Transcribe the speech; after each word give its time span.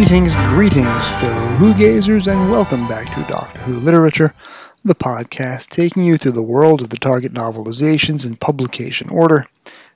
Greetings, 0.00 0.34
greetings, 0.34 1.08
fellow 1.20 1.46
Who 1.58 1.74
gazers, 1.74 2.26
and 2.26 2.50
welcome 2.50 2.88
back 2.88 3.14
to 3.14 3.30
Doctor 3.30 3.58
Who 3.60 3.74
Literature, 3.74 4.32
the 4.82 4.94
podcast 4.94 5.68
taking 5.68 6.04
you 6.04 6.16
through 6.16 6.32
the 6.32 6.42
world 6.42 6.80
of 6.80 6.88
the 6.88 6.96
Target 6.96 7.34
novelizations 7.34 8.24
in 8.24 8.36
publication 8.36 9.10
order. 9.10 9.46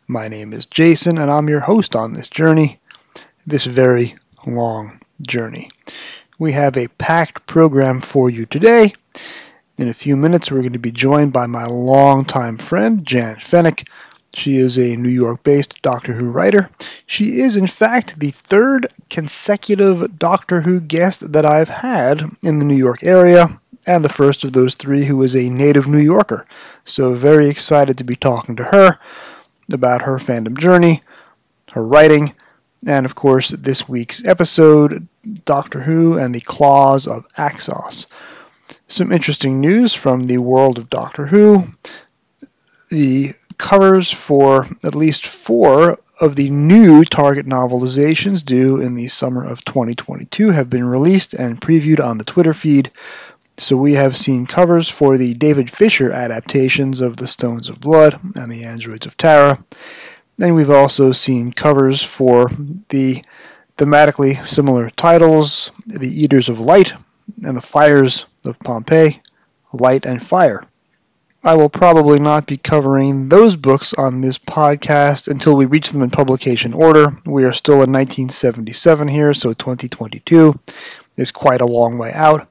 My 0.07 0.29
name 0.29 0.53
is 0.53 0.67
Jason, 0.67 1.17
and 1.17 1.31
I'm 1.31 1.49
your 1.49 1.61
host 1.61 1.97
on 1.97 2.13
this 2.13 2.29
journey, 2.29 2.79
this 3.47 3.65
very 3.65 4.15
long 4.47 5.01
journey. 5.23 5.71
We 6.39 6.53
have 6.53 6.77
a 6.77 6.89
packed 6.89 7.47
program 7.47 8.03
for 8.03 8.29
you 8.29 8.45
today. 8.45 8.93
In 9.79 9.89
a 9.89 9.95
few 9.95 10.19
minutes, 10.19 10.51
we're 10.51 10.61
going 10.61 10.75
to 10.75 10.79
be 10.79 10.93
joined 10.93 11.33
by 11.33 11.47
my 11.47 11.65
longtime 11.65 12.59
friend, 12.59 13.07
Jan 13.07 13.37
Fennick. 13.37 13.89
She 14.35 14.57
is 14.57 14.79
a 14.79 14.97
New 14.97 15.09
York 15.09 15.43
based 15.43 15.81
Doctor 15.83 16.13
Who 16.13 16.31
writer. 16.31 16.69
She 17.07 17.41
is, 17.41 17.57
in 17.57 17.67
fact, 17.67 18.19
the 18.19 18.31
third 18.31 18.89
consecutive 19.09 20.19
Doctor 20.19 20.61
Who 20.61 20.81
guest 20.81 21.33
that 21.33 21.47
I've 21.47 21.69
had 21.69 22.23
in 22.43 22.59
the 22.59 22.65
New 22.65 22.77
York 22.77 23.05
area, 23.05 23.49
and 23.87 24.05
the 24.05 24.09
first 24.09 24.45
of 24.45 24.53
those 24.53 24.75
three 24.75 25.05
who 25.05 25.23
is 25.23 25.37
a 25.37 25.49
native 25.49 25.87
New 25.87 26.01
Yorker. 26.01 26.47
So, 26.85 27.15
very 27.15 27.49
excited 27.49 27.99
to 27.99 28.05
be 28.05 28.17
talking 28.17 28.57
to 28.57 28.65
her 28.65 28.99
about 29.73 30.03
her 30.03 30.19
fandom 30.19 30.59
journey, 30.59 31.03
her 31.73 31.87
writing, 31.87 32.35
and 32.87 33.07
of 33.07 33.15
course, 33.15 33.51
this 33.51 33.89
week's 33.89 34.25
episode 34.25 35.07
Doctor 35.45 35.81
Who 35.81 36.19
and 36.19 36.35
the 36.35 36.41
Claws 36.41 37.07
of 37.07 37.27
Axos. 37.39 38.07
Some 38.89 39.13
interesting 39.13 39.61
news 39.61 39.95
from 39.95 40.27
the 40.27 40.39
world 40.39 40.79
of 40.79 40.91
Doctor 40.91 41.27
Who. 41.27 41.65
The 42.91 43.33
covers 43.59 44.13
for 44.13 44.67
at 44.83 44.95
least 44.95 45.27
four 45.27 45.99
of 46.21 46.37
the 46.37 46.51
new 46.51 47.05
Target 47.05 47.47
novelizations 47.47 48.45
due 48.45 48.81
in 48.81 48.95
the 48.95 49.09
summer 49.09 49.45
of 49.45 49.65
2022 49.65 50.51
have 50.51 50.71
been 50.71 50.85
released 50.85 51.35
and 51.35 51.61
previewed 51.61 52.05
on 52.05 52.19
the 52.19 52.25
Twitter 52.25 52.55
feed. 52.55 52.91
So 53.59 53.77
we 53.77 53.95
have 53.95 54.17
seen 54.17 54.47
covers 54.47 54.89
for 54.89 55.17
the 55.17 55.35
David 55.35 55.71
Fisher 55.71 56.11
adaptations 56.11 57.01
of 57.01 57.17
The 57.17 57.29
Stones 57.29 57.69
of 57.69 57.81
Blood 57.81 58.19
and 58.37 58.51
The 58.51 58.65
Androids 58.65 59.07
of 59.07 59.17
Tara. 59.17 59.63
And 60.41 60.55
we've 60.55 60.71
also 60.71 61.13
seen 61.13 61.53
covers 61.53 62.03
for 62.03 62.51
the 62.89 63.25
thematically 63.77 64.45
similar 64.47 64.91
titles 64.91 65.71
The 65.87 66.23
Eaters 66.23 66.49
of 66.49 66.61
Light 66.61 66.93
and 67.43 67.57
The 67.57 67.63
Fires 67.63 68.27
of 68.45 68.59
Pompeii, 68.59 69.21
Light 69.73 70.07
and 70.07 70.25
Fire. 70.25 70.65
I 71.47 71.57
will 71.57 71.69
probably 71.69 72.19
not 72.19 72.47
be 72.47 72.57
covering 72.57 73.29
those 73.29 73.55
books 73.55 73.93
on 73.93 74.23
this 74.23 74.39
podcast 74.39 75.29
until 75.29 75.55
we 75.55 75.67
reach 75.67 75.91
them 75.91 76.01
in 76.01 76.09
publication 76.09 76.73
order. 76.73 77.15
We 77.27 77.45
are 77.45 77.53
still 77.53 77.83
in 77.83 77.93
1977 77.93 79.09
here, 79.09 79.35
so 79.35 79.53
2022 79.53 80.59
is 81.17 81.33
quite 81.33 81.61
a 81.61 81.67
long 81.67 81.99
way 81.99 82.13
out. 82.15 82.49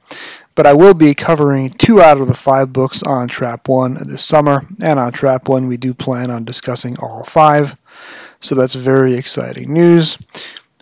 But 0.56 0.68
I 0.68 0.74
will 0.74 0.94
be 0.94 1.16
covering 1.16 1.72
two 1.72 2.04
out 2.04 2.22
of 2.22 2.28
the 2.28 2.36
five 2.36 2.72
books 2.72 3.02
on 3.02 3.30
Trap 3.30 3.68
1 3.68 3.96
this 4.06 4.24
summer, 4.24 4.62
and 4.80 5.00
on 5.00 5.12
Trap 5.12 5.50
1 5.50 5.68
we 5.68 5.78
do 5.78 5.96
plan 5.96 6.30
on 6.30 6.44
discussing 6.44 7.00
all 7.00 7.24
five. 7.24 7.76
So 8.42 8.54
that's 8.54 8.76
very 8.76 9.16
exciting 9.16 9.74
news. 9.74 10.20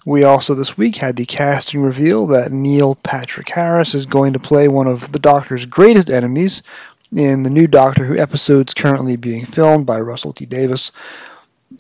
We 0.03 0.23
also 0.23 0.56
this 0.56 0.75
week 0.75 0.96
had 0.96 1.16
the 1.16 1.25
casting 1.25 1.81
reveal 1.81 2.28
that 2.28 2.52
Neil 2.52 2.96
Patrick 2.96 3.48
Harris 3.50 3.94
is 3.94 4.08
going 4.08 4.34
to 4.34 4.40
play 4.40 4.68
one 4.68 4.88
of 4.88 5.12
the 5.12 5.20
Doctor's 5.20 5.68
greatest 5.68 6.09
enemies, 6.09 6.64
in 7.16 7.44
the 7.44 7.50
new 7.50 7.67
Doctor 7.67 8.06
Who 8.06 8.17
episodes 8.17 8.73
currently 8.73 9.16
being 9.17 9.45
filmed 9.45 9.86
by 9.86 10.00
Russell 10.00 10.34
T 10.34 10.45
Davies. 10.45 10.92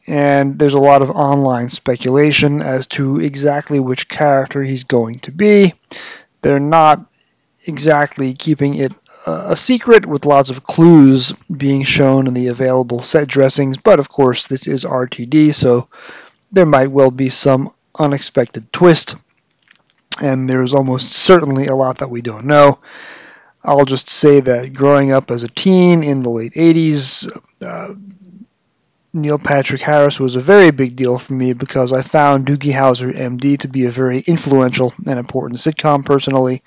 And 0.07 0.57
there's 0.57 0.73
a 0.73 0.79
lot 0.79 1.01
of 1.01 1.09
online 1.09 1.69
speculation 1.69 2.61
as 2.61 2.87
to 2.87 3.19
exactly 3.19 3.79
which 3.79 4.07
character 4.07 4.63
he's 4.63 4.85
going 4.85 5.15
to 5.19 5.31
be. 5.31 5.73
They're 6.41 6.59
not 6.59 7.05
exactly 7.65 8.33
keeping 8.33 8.75
it 8.75 8.93
a 9.27 9.55
secret 9.55 10.05
with 10.05 10.25
lots 10.25 10.49
of 10.49 10.63
clues 10.63 11.31
being 11.55 11.83
shown 11.83 12.27
in 12.27 12.33
the 12.33 12.47
available 12.47 13.03
set 13.03 13.27
dressings, 13.27 13.77
but 13.77 13.99
of 13.99 14.09
course, 14.09 14.47
this 14.47 14.67
is 14.67 14.83
RTD, 14.83 15.53
so 15.53 15.87
there 16.51 16.65
might 16.65 16.89
well 16.89 17.11
be 17.11 17.29
some 17.29 17.71
unexpected 17.97 18.71
twist. 18.73 19.15
And 20.21 20.49
there's 20.49 20.73
almost 20.73 21.11
certainly 21.11 21.67
a 21.67 21.75
lot 21.75 21.99
that 21.99 22.09
we 22.09 22.21
don't 22.21 22.45
know. 22.45 22.79
I'll 23.63 23.85
just 23.85 24.09
say 24.09 24.39
that 24.39 24.73
growing 24.73 25.11
up 25.11 25.29
as 25.29 25.43
a 25.43 25.47
teen 25.47 26.03
in 26.03 26.23
the 26.23 26.29
late 26.29 26.53
80s, 26.53 27.29
uh, 27.61 27.93
Neil 29.13 29.37
Patrick 29.37 29.81
Harris 29.81 30.19
was 30.19 30.35
a 30.35 30.41
very 30.41 30.71
big 30.71 30.95
deal 30.95 31.19
for 31.19 31.33
me 31.33 31.53
because 31.53 31.91
I 31.91 32.01
found 32.01 32.45
Doogie 32.45 32.71
Howser, 32.73 33.13
MD, 33.13 33.59
to 33.59 33.67
be 33.67 33.85
a 33.85 33.91
very 33.91 34.19
influential 34.19 34.93
and 35.05 35.19
important 35.19 35.59
sitcom 35.59 36.05
personally. 36.05 36.63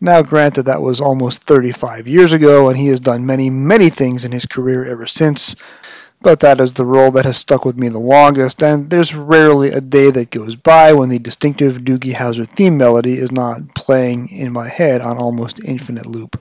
Now, 0.00 0.22
granted, 0.22 0.64
that 0.64 0.82
was 0.82 1.00
almost 1.00 1.44
35 1.44 2.06
years 2.06 2.32
ago, 2.32 2.68
and 2.68 2.78
he 2.78 2.88
has 2.88 3.00
done 3.00 3.26
many, 3.26 3.50
many 3.50 3.90
things 3.90 4.24
in 4.24 4.32
his 4.32 4.46
career 4.46 4.84
ever 4.84 5.06
since 5.06 5.56
but 6.22 6.40
that 6.40 6.60
is 6.60 6.74
the 6.74 6.84
role 6.84 7.12
that 7.12 7.24
has 7.24 7.38
stuck 7.38 7.64
with 7.64 7.78
me 7.78 7.88
the 7.88 7.98
longest, 7.98 8.62
and 8.62 8.90
there's 8.90 9.14
rarely 9.14 9.70
a 9.70 9.80
day 9.80 10.10
that 10.10 10.30
goes 10.30 10.54
by 10.54 10.92
when 10.92 11.08
the 11.08 11.18
distinctive 11.18 11.78
Doogie 11.78 12.14
Howser 12.14 12.46
theme 12.46 12.76
melody 12.76 13.14
is 13.14 13.32
not 13.32 13.74
playing 13.74 14.28
in 14.28 14.52
my 14.52 14.68
head 14.68 15.00
on 15.00 15.16
almost 15.18 15.64
infinite 15.64 16.06
loop. 16.06 16.40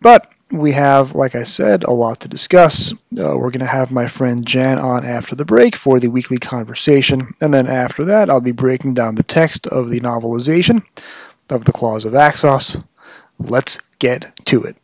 But 0.00 0.30
we 0.50 0.72
have, 0.72 1.14
like 1.14 1.34
I 1.34 1.44
said, 1.44 1.84
a 1.84 1.90
lot 1.90 2.20
to 2.20 2.28
discuss. 2.28 2.92
Uh, 2.92 3.36
we're 3.36 3.50
going 3.50 3.60
to 3.60 3.66
have 3.66 3.90
my 3.90 4.06
friend 4.06 4.44
Jan 4.46 4.78
on 4.78 5.04
after 5.04 5.34
the 5.34 5.46
break 5.46 5.74
for 5.74 5.98
the 5.98 6.08
weekly 6.08 6.38
conversation, 6.38 7.28
and 7.40 7.52
then 7.52 7.66
after 7.66 8.06
that, 8.06 8.28
I'll 8.28 8.40
be 8.40 8.52
breaking 8.52 8.94
down 8.94 9.14
the 9.14 9.22
text 9.22 9.66
of 9.66 9.88
the 9.88 10.00
novelization 10.00 10.84
of 11.48 11.64
The 11.64 11.72
Claws 11.72 12.04
of 12.04 12.12
Axos. 12.12 12.82
Let's 13.38 13.80
get 13.98 14.36
to 14.46 14.64
it. 14.64 14.76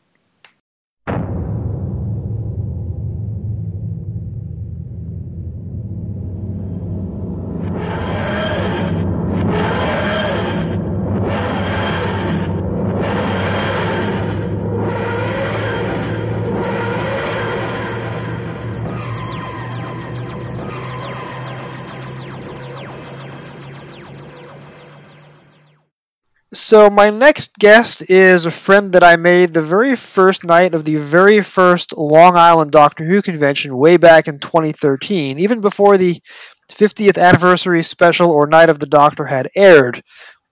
So 26.70 26.88
my 26.88 27.10
next 27.10 27.58
guest 27.58 28.08
is 28.08 28.47
a 28.47 28.50
friend 28.53 28.92
that 28.92 29.03
I 29.03 29.16
made 29.16 29.53
the 29.53 29.60
very 29.60 29.97
first 29.97 30.44
night 30.44 30.72
of 30.72 30.84
the 30.84 30.94
very 30.98 31.42
first 31.42 31.92
Long 31.92 32.36
Island 32.36 32.70
Doctor 32.70 33.03
Who 33.03 33.22
convention 33.22 33.76
way 33.76 33.97
back 33.97 34.28
in 34.28 34.38
2013, 34.38 35.41
even 35.41 35.62
before 35.62 35.98
the 35.98 36.22
50th 36.70 37.20
anniversary 37.20 37.82
special 37.82 38.31
or 38.31 38.47
Night 38.47 38.69
of 38.69 38.78
the 38.78 38.86
Doctor 38.86 39.25
had 39.25 39.50
aired. 39.56 40.04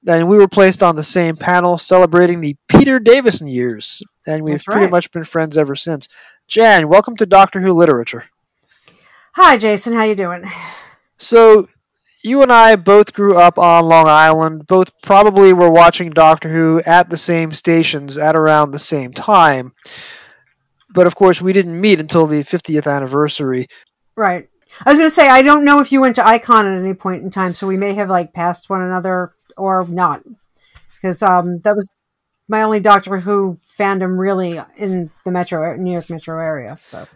And 0.08 0.26
we 0.26 0.38
were 0.38 0.48
placed 0.48 0.82
on 0.82 0.96
the 0.96 1.04
same 1.04 1.36
panel 1.36 1.78
celebrating 1.78 2.40
the 2.40 2.56
Peter 2.66 2.98
Davison 2.98 3.46
years, 3.46 4.02
and 4.26 4.42
we've 4.42 4.66
right. 4.66 4.74
pretty 4.74 4.90
much 4.90 5.12
been 5.12 5.22
friends 5.22 5.56
ever 5.56 5.76
since. 5.76 6.08
Jan, 6.48 6.88
welcome 6.88 7.16
to 7.18 7.26
Doctor 7.26 7.60
Who 7.60 7.72
Literature. 7.74 8.24
Hi, 9.34 9.56
Jason. 9.56 9.92
How 9.92 10.02
you 10.02 10.16
doing? 10.16 10.50
So 11.16 11.68
you 12.22 12.42
and 12.42 12.52
I 12.52 12.76
both 12.76 13.12
grew 13.12 13.36
up 13.36 13.58
on 13.58 13.84
Long 13.84 14.08
Island. 14.08 14.66
Both 14.66 15.00
probably 15.02 15.52
were 15.52 15.70
watching 15.70 16.10
Doctor 16.10 16.48
Who 16.48 16.82
at 16.84 17.10
the 17.10 17.16
same 17.16 17.52
stations 17.52 18.18
at 18.18 18.36
around 18.36 18.70
the 18.70 18.78
same 18.78 19.12
time. 19.12 19.72
But 20.90 21.06
of 21.06 21.14
course, 21.14 21.40
we 21.40 21.52
didn't 21.52 21.80
meet 21.80 22.00
until 22.00 22.26
the 22.26 22.42
50th 22.42 22.90
anniversary. 22.90 23.66
Right. 24.16 24.48
I 24.84 24.90
was 24.90 24.98
going 24.98 25.10
to 25.10 25.14
say 25.14 25.28
I 25.28 25.42
don't 25.42 25.64
know 25.64 25.80
if 25.80 25.92
you 25.92 26.00
went 26.00 26.16
to 26.16 26.26
Icon 26.26 26.66
at 26.66 26.78
any 26.78 26.94
point 26.94 27.22
in 27.22 27.30
time, 27.30 27.54
so 27.54 27.66
we 27.66 27.76
may 27.76 27.94
have 27.94 28.10
like 28.10 28.32
passed 28.32 28.70
one 28.70 28.82
another 28.82 29.32
or 29.56 29.86
not, 29.88 30.22
because 30.94 31.22
um, 31.22 31.60
that 31.60 31.74
was 31.74 31.88
my 32.48 32.62
only 32.62 32.80
Doctor 32.80 33.18
Who 33.18 33.58
fandom 33.78 34.18
really 34.18 34.60
in 34.76 35.10
the 35.24 35.30
Metro 35.30 35.74
New 35.76 35.92
York 35.92 36.10
metro 36.10 36.40
area. 36.40 36.78
So 36.84 37.06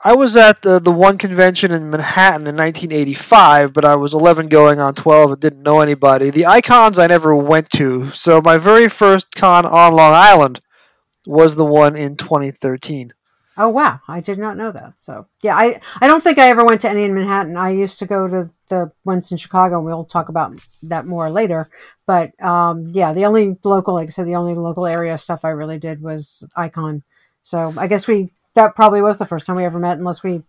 I 0.00 0.14
was 0.14 0.36
at 0.36 0.62
the, 0.62 0.78
the 0.78 0.92
one 0.92 1.18
convention 1.18 1.72
in 1.72 1.90
Manhattan 1.90 2.46
in 2.46 2.56
1985, 2.56 3.72
but 3.72 3.84
I 3.84 3.96
was 3.96 4.14
11 4.14 4.48
going 4.48 4.78
on 4.78 4.94
12 4.94 5.32
and 5.32 5.40
didn't 5.40 5.62
know 5.62 5.80
anybody. 5.80 6.30
The 6.30 6.46
icons 6.46 7.00
I 7.00 7.08
never 7.08 7.34
went 7.34 7.68
to, 7.70 8.10
so 8.12 8.40
my 8.40 8.58
very 8.58 8.88
first 8.88 9.34
con 9.34 9.66
on 9.66 9.94
Long 9.94 10.14
Island 10.14 10.60
was 11.26 11.56
the 11.56 11.64
one 11.64 11.96
in 11.96 12.16
2013. 12.16 13.12
Oh 13.60 13.68
wow, 13.68 13.98
I 14.06 14.20
did 14.20 14.38
not 14.38 14.56
know 14.56 14.70
that. 14.70 14.94
So 14.98 15.26
yeah, 15.42 15.56
I 15.56 15.80
I 16.00 16.06
don't 16.06 16.22
think 16.22 16.38
I 16.38 16.48
ever 16.48 16.64
went 16.64 16.80
to 16.82 16.88
any 16.88 17.02
in 17.02 17.12
Manhattan. 17.12 17.56
I 17.56 17.70
used 17.70 17.98
to 17.98 18.06
go 18.06 18.28
to 18.28 18.50
the 18.68 18.92
ones 19.04 19.32
in 19.32 19.36
Chicago, 19.36 19.78
and 19.78 19.84
we'll 19.84 20.04
talk 20.04 20.28
about 20.28 20.64
that 20.84 21.06
more 21.06 21.28
later. 21.28 21.68
But 22.06 22.40
um, 22.40 22.90
yeah, 22.92 23.12
the 23.12 23.26
only 23.26 23.58
local, 23.64 23.94
like 23.94 24.06
I 24.06 24.10
said, 24.10 24.28
the 24.28 24.36
only 24.36 24.54
local 24.54 24.86
area 24.86 25.18
stuff 25.18 25.44
I 25.44 25.50
really 25.50 25.78
did 25.80 26.00
was 26.00 26.46
Icon. 26.54 27.02
So 27.42 27.74
I 27.76 27.88
guess 27.88 28.06
we 28.06 28.30
that 28.58 28.74
probably 28.74 29.00
was 29.00 29.18
the 29.18 29.26
first 29.26 29.46
time 29.46 29.56
we 29.56 29.64
ever 29.64 29.78
met, 29.78 29.98
unless 29.98 30.22
we 30.22 30.42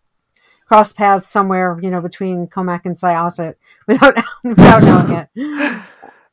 crossed 0.65 0.97
paths 0.97 1.29
somewhere, 1.29 1.79
you 1.81 1.89
know, 1.89 2.01
between 2.01 2.47
Commack 2.47 2.85
and 2.85 2.95
Syosset 2.95 3.56
without 3.88 4.15
without 4.44 4.83
knowing 4.83 5.27
it. 5.35 5.81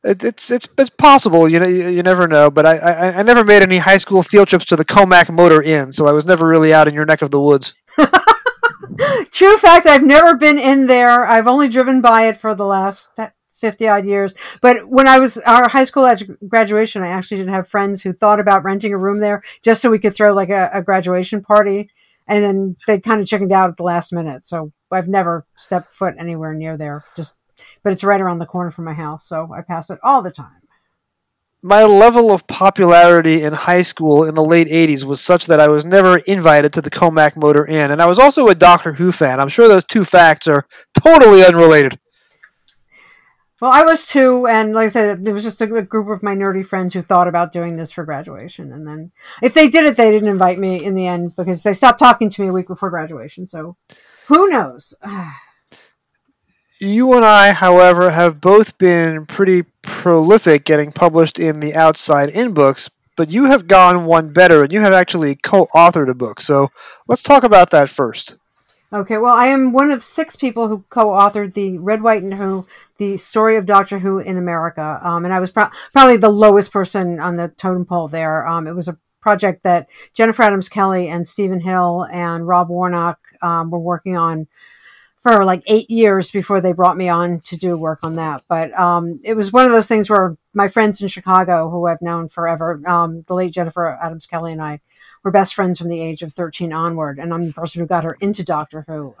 It, 0.03 0.23
it's 0.23 0.49
it's 0.51 0.67
it's 0.77 0.89
possible. 0.89 1.47
You 1.47 1.59
know, 1.59 1.67
you, 1.67 1.89
you 1.89 2.03
never 2.03 2.27
know. 2.27 2.49
But 2.49 2.65
I, 2.65 2.77
I 2.77 3.19
I 3.19 3.23
never 3.23 3.43
made 3.43 3.61
any 3.61 3.77
high 3.77 3.97
school 3.97 4.23
field 4.23 4.47
trips 4.47 4.65
to 4.65 4.75
the 4.75 4.85
Commack 4.85 5.31
Motor 5.31 5.61
Inn, 5.61 5.93
so 5.93 6.07
I 6.07 6.11
was 6.11 6.25
never 6.25 6.47
really 6.47 6.73
out 6.73 6.87
in 6.87 6.93
your 6.93 7.05
neck 7.05 7.21
of 7.21 7.31
the 7.31 7.41
woods. 7.41 7.75
True 9.31 9.57
fact, 9.57 9.85
I've 9.85 10.03
never 10.03 10.35
been 10.35 10.57
in 10.57 10.87
there. 10.87 11.25
I've 11.25 11.47
only 11.47 11.69
driven 11.69 12.01
by 12.01 12.27
it 12.27 12.37
for 12.37 12.55
the 12.55 12.65
last 12.65 13.11
50 13.57 13.87
odd 13.87 14.05
years. 14.05 14.33
But 14.61 14.87
when 14.87 15.07
I 15.07 15.19
was 15.19 15.37
our 15.39 15.67
high 15.67 15.83
school 15.83 16.09
graduation, 16.47 17.03
I 17.03 17.09
actually 17.09 17.37
didn't 17.37 17.53
have 17.53 17.67
friends 17.67 18.01
who 18.01 18.13
thought 18.13 18.39
about 18.39 18.63
renting 18.63 18.93
a 18.93 18.97
room 18.97 19.19
there 19.19 19.41
just 19.61 19.81
so 19.81 19.89
we 19.89 19.99
could 19.99 20.15
throw 20.15 20.33
like 20.33 20.49
a, 20.49 20.69
a 20.73 20.81
graduation 20.81 21.41
party. 21.41 21.89
And 22.27 22.43
then 22.43 22.75
they 22.87 22.99
kind 22.99 23.21
of 23.21 23.27
chickened 23.27 23.53
out 23.53 23.69
at 23.69 23.77
the 23.77 23.83
last 23.83 24.11
minute. 24.11 24.45
So 24.45 24.71
I've 24.91 25.07
never 25.07 25.45
stepped 25.55 25.93
foot 25.93 26.15
anywhere 26.19 26.53
near 26.53 26.77
there. 26.77 27.05
Just, 27.15 27.35
but 27.83 27.93
it's 27.93 28.03
right 28.03 28.19
around 28.19 28.39
the 28.39 28.45
corner 28.45 28.71
from 28.71 28.85
my 28.85 28.93
house. 28.93 29.27
So 29.27 29.49
I 29.55 29.61
pass 29.61 29.89
it 29.89 29.99
all 30.03 30.21
the 30.21 30.31
time 30.31 30.67
my 31.63 31.83
level 31.83 32.31
of 32.31 32.47
popularity 32.47 33.43
in 33.43 33.51
high 33.51 33.81
school 33.81 34.23
in 34.25 34.35
the 34.35 34.43
late 34.43 34.67
80s 34.67 35.03
was 35.03 35.19
such 35.19 35.47
that 35.47 35.59
I 35.59 35.67
was 35.67 35.85
never 35.85 36.17
invited 36.17 36.73
to 36.73 36.81
the 36.81 36.89
Commack 36.89 37.35
Motor 37.35 37.65
Inn. 37.65 37.91
And 37.91 38.01
I 38.01 38.05
was 38.05 38.19
also 38.19 38.47
a 38.47 38.55
Doctor 38.55 38.93
Who 38.93 39.11
fan. 39.11 39.39
I'm 39.39 39.49
sure 39.49 39.67
those 39.67 39.83
two 39.83 40.05
facts 40.05 40.47
are 40.47 40.67
totally 41.03 41.43
unrelated. 41.43 41.99
Well, 43.59 43.71
I 43.71 43.81
was 43.81 44.07
too, 44.07 44.45
and 44.45 44.73
like 44.73 44.85
I 44.85 44.89
said, 44.89 45.27
it 45.27 45.31
was 45.31 45.43
just 45.43 45.61
a 45.61 45.67
group 45.67 46.09
of 46.09 46.21
my 46.21 46.35
nerdy 46.35 46.63
friends 46.63 46.93
who 46.93 47.01
thought 47.01 47.27
about 47.27 47.51
doing 47.51 47.75
this 47.75 47.91
for 47.91 48.05
graduation. 48.05 48.71
And 48.71 48.85
then 48.85 49.11
if 49.41 49.55
they 49.55 49.67
did 49.67 49.85
it, 49.85 49.97
they 49.97 50.11
didn't 50.11 50.29
invite 50.29 50.59
me 50.59 50.83
in 50.83 50.93
the 50.93 51.07
end 51.07 51.35
because 51.35 51.63
they 51.63 51.73
stopped 51.73 51.97
talking 51.97 52.29
to 52.29 52.41
me 52.41 52.49
a 52.49 52.53
week 52.53 52.67
before 52.67 52.91
graduation. 52.91 53.47
So 53.47 53.75
who 54.27 54.49
knows? 54.49 54.93
you 56.79 57.13
and 57.13 57.25
I, 57.25 57.51
however, 57.51 58.11
have 58.11 58.39
both 58.39 58.77
been 58.77 59.25
pretty 59.25 59.63
prolific 59.81 60.63
getting 60.63 60.91
published 60.91 61.39
in 61.39 61.59
the 61.59 61.73
outside 61.73 62.29
in 62.29 62.53
books, 62.53 62.91
but 63.15 63.31
you 63.31 63.45
have 63.45 63.67
gone 63.67 64.05
one 64.05 64.33
better 64.33 64.61
and 64.61 64.71
you 64.71 64.81
have 64.81 64.93
actually 64.93 65.33
co 65.35 65.65
authored 65.73 66.11
a 66.11 66.13
book. 66.13 66.41
So 66.41 66.69
let's 67.07 67.23
talk 67.23 67.43
about 67.43 67.71
that 67.71 67.89
first. 67.89 68.35
Okay, 68.93 69.17
well, 69.17 69.33
I 69.33 69.47
am 69.47 69.73
one 69.73 69.91
of 69.91 70.01
six 70.01 70.37
people 70.37 70.69
who 70.69 70.85
co 70.89 71.07
authored 71.07 71.53
the 71.55 71.77
Red, 71.77 72.01
White, 72.01 72.23
and 72.23 72.33
Who, 72.33 72.65
the 72.97 73.17
story 73.17 73.57
of 73.57 73.65
Doctor 73.65 73.99
Who 73.99 74.19
in 74.19 74.37
America. 74.37 74.99
Um, 75.03 75.25
and 75.25 75.33
I 75.33 75.39
was 75.39 75.51
pro- 75.51 75.69
probably 75.91 76.17
the 76.17 76.29
lowest 76.29 76.71
person 76.71 77.19
on 77.19 77.37
the 77.37 77.49
totem 77.49 77.85
pole 77.85 78.07
there. 78.07 78.47
Um, 78.47 78.67
it 78.67 78.75
was 78.75 78.87
a 78.87 78.97
project 79.21 79.63
that 79.63 79.87
Jennifer 80.13 80.43
Adams 80.43 80.69
Kelly 80.69 81.09
and 81.09 81.27
Stephen 81.27 81.59
Hill 81.59 82.07
and 82.11 82.47
Rob 82.47 82.69
Warnock 82.69 83.19
um, 83.41 83.69
were 83.69 83.79
working 83.79 84.15
on 84.15 84.47
for 85.21 85.43
like 85.43 85.63
eight 85.67 85.89
years 85.89 86.31
before 86.31 86.61
they 86.61 86.71
brought 86.71 86.95
me 86.95 87.09
on 87.09 87.41
to 87.41 87.57
do 87.57 87.77
work 87.77 87.99
on 88.03 88.15
that. 88.15 88.43
But 88.47 88.71
um, 88.79 89.19
it 89.23 89.33
was 89.33 89.51
one 89.51 89.65
of 89.65 89.71
those 89.71 89.87
things 89.87 90.09
where 90.09 90.37
my 90.53 90.67
friends 90.67 91.01
in 91.01 91.07
Chicago, 91.07 91.69
who 91.69 91.87
I've 91.87 92.01
known 92.01 92.29
forever, 92.29 92.81
um, 92.87 93.23
the 93.27 93.33
late 93.33 93.51
Jennifer 93.51 93.97
Adams 94.01 94.25
Kelly 94.25 94.53
and 94.53 94.61
I 94.61 94.79
were 95.23 95.31
best 95.31 95.53
friends 95.53 95.79
from 95.79 95.89
the 95.89 95.99
age 95.99 96.21
of 96.21 96.31
13 96.31 96.71
onward. 96.71 97.19
And 97.19 97.33
I'm 97.33 97.47
the 97.47 97.53
person 97.53 97.81
who 97.81 97.87
got 97.87 98.05
her 98.05 98.17
into 98.21 98.43
Doctor 98.43 98.85
Who. 98.87 99.15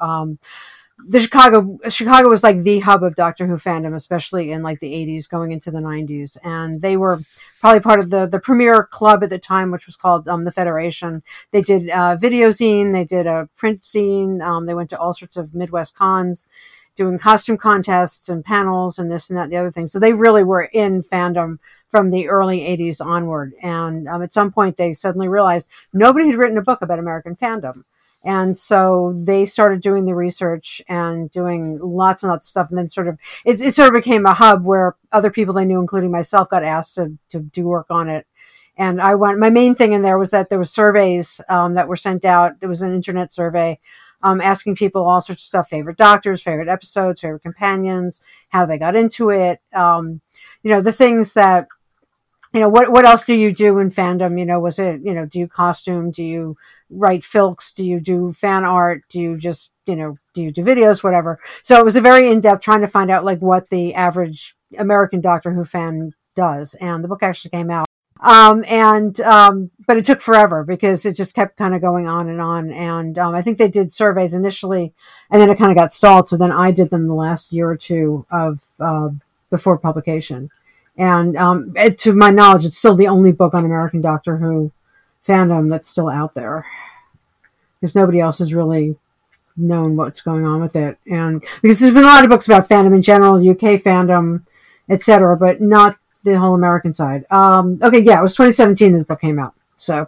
The 1.05 1.19
Chicago 1.19 1.77
Chicago 1.89 2.27
was 2.27 2.43
like 2.43 2.63
the 2.63 2.79
hub 2.79 3.03
of 3.03 3.15
Doctor 3.15 3.45
Who 3.45 3.55
fandom, 3.55 3.93
especially 3.93 4.51
in 4.51 4.63
like 4.63 4.79
the 4.79 4.91
80s, 4.91 5.29
going 5.29 5.51
into 5.51 5.69
the 5.69 5.79
90s, 5.79 6.37
and 6.43 6.81
they 6.81 6.97
were 6.97 7.19
probably 7.59 7.81
part 7.81 7.99
of 7.99 8.09
the 8.09 8.25
the 8.25 8.39
premier 8.39 8.83
club 8.83 9.23
at 9.23 9.29
the 9.29 9.37
time, 9.37 9.71
which 9.71 9.85
was 9.85 9.95
called 9.95 10.27
um, 10.27 10.43
the 10.43 10.51
Federation. 10.51 11.21
They 11.51 11.61
did 11.61 11.89
uh, 11.89 12.15
video 12.15 12.47
zine, 12.47 12.93
they 12.93 13.05
did 13.05 13.27
a 13.27 13.47
print 13.55 13.81
zine, 13.81 14.41
um, 14.41 14.65
they 14.65 14.73
went 14.73 14.89
to 14.89 14.99
all 14.99 15.13
sorts 15.13 15.37
of 15.37 15.53
Midwest 15.53 15.95
cons, 15.95 16.47
doing 16.95 17.19
costume 17.19 17.57
contests 17.57 18.27
and 18.27 18.43
panels 18.43 18.97
and 18.97 19.11
this 19.11 19.29
and 19.29 19.37
that 19.37 19.43
and 19.43 19.53
the 19.53 19.57
other 19.57 19.71
thing. 19.71 19.87
So 19.87 19.99
they 19.99 20.13
really 20.13 20.43
were 20.43 20.63
in 20.73 21.03
fandom 21.03 21.59
from 21.89 22.09
the 22.09 22.27
early 22.27 22.61
80s 22.61 23.05
onward. 23.05 23.53
And 23.61 24.07
um, 24.09 24.21
at 24.21 24.33
some 24.33 24.51
point, 24.51 24.77
they 24.77 24.93
suddenly 24.93 25.29
realized 25.29 25.69
nobody 25.93 26.27
had 26.27 26.35
written 26.35 26.57
a 26.57 26.63
book 26.63 26.81
about 26.81 26.99
American 26.99 27.35
fandom. 27.35 27.83
And 28.23 28.57
so 28.57 29.13
they 29.15 29.45
started 29.45 29.81
doing 29.81 30.05
the 30.05 30.15
research 30.15 30.81
and 30.89 31.31
doing 31.31 31.79
lots 31.81 32.23
and 32.23 32.29
lots 32.29 32.45
of 32.45 32.49
stuff. 32.49 32.69
And 32.69 32.77
then 32.77 32.89
sort 32.89 33.07
of, 33.07 33.17
it, 33.45 33.61
it 33.61 33.73
sort 33.73 33.87
of 33.87 33.93
became 33.93 34.25
a 34.25 34.33
hub 34.33 34.65
where 34.65 34.95
other 35.11 35.31
people 35.31 35.53
they 35.53 35.65
knew, 35.65 35.79
including 35.79 36.11
myself, 36.11 36.49
got 36.49 36.63
asked 36.63 36.95
to, 36.95 37.17
to 37.29 37.39
do 37.39 37.65
work 37.65 37.87
on 37.89 38.09
it. 38.09 38.27
And 38.75 39.01
I 39.01 39.15
went, 39.15 39.39
my 39.39 39.49
main 39.49 39.75
thing 39.75 39.93
in 39.93 40.01
there 40.01 40.19
was 40.19 40.31
that 40.31 40.49
there 40.49 40.59
was 40.59 40.71
surveys 40.71 41.41
um, 41.49 41.75
that 41.75 41.87
were 41.87 41.95
sent 41.95 42.25
out. 42.25 42.59
There 42.59 42.69
was 42.69 42.81
an 42.81 42.93
internet 42.93 43.31
survey 43.31 43.79
um, 44.21 44.41
asking 44.41 44.75
people 44.75 45.05
all 45.05 45.21
sorts 45.21 45.43
of 45.43 45.47
stuff, 45.47 45.69
favorite 45.69 45.97
doctors, 45.97 46.41
favorite 46.41 46.67
episodes, 46.67 47.21
favorite 47.21 47.43
companions, 47.43 48.21
how 48.49 48.65
they 48.65 48.77
got 48.77 48.95
into 48.95 49.29
it. 49.29 49.61
Um, 49.73 50.21
you 50.63 50.71
know, 50.71 50.81
the 50.81 50.91
things 50.91 51.33
that, 51.33 51.67
you 52.53 52.59
know, 52.59 52.69
what, 52.69 52.91
what 52.91 53.05
else 53.05 53.25
do 53.25 53.35
you 53.35 53.51
do 53.51 53.79
in 53.79 53.89
fandom? 53.89 54.37
You 54.37 54.45
know, 54.45 54.59
was 54.59 54.79
it, 54.79 55.01
you 55.03 55.13
know, 55.13 55.25
do 55.25 55.39
you 55.39 55.47
costume? 55.47 56.11
Do 56.11 56.23
you, 56.23 56.57
write 56.89 57.21
filks? 57.21 57.73
Do 57.73 57.83
you 57.83 57.99
do 57.99 58.31
fan 58.33 58.63
art? 58.63 59.03
Do 59.09 59.19
you 59.19 59.37
just, 59.37 59.71
you 59.85 59.95
know, 59.95 60.15
do 60.33 60.41
you 60.41 60.51
do 60.51 60.63
videos, 60.63 61.03
whatever? 61.03 61.39
So 61.63 61.79
it 61.79 61.85
was 61.85 61.95
a 61.95 62.01
very 62.01 62.29
in 62.29 62.39
depth 62.39 62.61
trying 62.61 62.81
to 62.81 62.87
find 62.87 63.11
out 63.11 63.25
like 63.25 63.39
what 63.39 63.69
the 63.69 63.93
average 63.93 64.55
American 64.77 65.21
Doctor 65.21 65.51
Who 65.53 65.63
fan 65.63 66.13
does. 66.35 66.75
And 66.75 67.03
the 67.03 67.07
book 67.07 67.23
actually 67.23 67.51
came 67.51 67.69
out. 67.69 67.87
Um, 68.19 68.65
and, 68.67 69.19
um, 69.21 69.69
but 69.85 69.97
it 69.97 70.05
took 70.05 70.21
forever 70.21 70.63
because 70.63 71.05
it 71.05 71.15
just 71.15 71.35
kept 71.35 71.57
kind 71.57 71.75
of 71.75 71.81
going 71.81 72.07
on 72.07 72.29
and 72.29 72.41
on. 72.41 72.71
And, 72.71 73.17
um, 73.19 73.35
I 73.35 73.41
think 73.41 73.57
they 73.57 73.69
did 73.69 73.91
surveys 73.91 74.33
initially 74.33 74.93
and 75.29 75.39
then 75.39 75.51
it 75.51 75.57
kind 75.57 75.71
of 75.71 75.77
got 75.77 75.93
stalled. 75.93 76.27
So 76.27 76.35
then 76.35 76.51
I 76.51 76.71
did 76.71 76.89
them 76.89 77.07
the 77.07 77.13
last 77.13 77.53
year 77.53 77.69
or 77.69 77.77
two 77.77 78.25
of, 78.31 78.59
uh, 78.79 79.09
before 79.51 79.77
publication. 79.77 80.49
And, 80.97 81.37
um, 81.37 81.73
it, 81.75 81.99
to 81.99 82.13
my 82.13 82.31
knowledge, 82.31 82.65
it's 82.65 82.77
still 82.77 82.95
the 82.95 83.07
only 83.07 83.31
book 83.31 83.53
on 83.53 83.65
American 83.65 84.01
Doctor 84.01 84.37
Who 84.37 84.71
fandom 85.27 85.69
that's 85.69 85.87
still 85.87 86.09
out 86.09 86.33
there 86.33 86.65
because 87.79 87.95
nobody 87.95 88.19
else 88.19 88.39
has 88.39 88.53
really 88.53 88.95
known 89.55 89.95
what's 89.95 90.21
going 90.21 90.45
on 90.45 90.61
with 90.61 90.75
it. 90.75 90.97
And 91.07 91.41
because 91.61 91.79
there's 91.79 91.93
been 91.93 92.03
a 92.03 92.07
lot 92.07 92.23
of 92.23 92.29
books 92.29 92.47
about 92.47 92.69
fandom 92.69 92.95
in 92.95 93.01
general, 93.01 93.35
UK 93.35 93.81
fandom, 93.81 94.43
etc., 94.89 95.35
but 95.35 95.61
not 95.61 95.97
the 96.23 96.37
whole 96.37 96.55
American 96.55 96.93
side. 96.93 97.25
Um, 97.29 97.79
okay, 97.81 97.99
yeah, 97.99 98.19
it 98.19 98.23
was 98.23 98.35
2017 98.35 98.93
that 98.93 98.99
the 98.99 99.05
book 99.05 99.21
came 99.21 99.39
out. 99.39 99.53
So, 99.75 100.07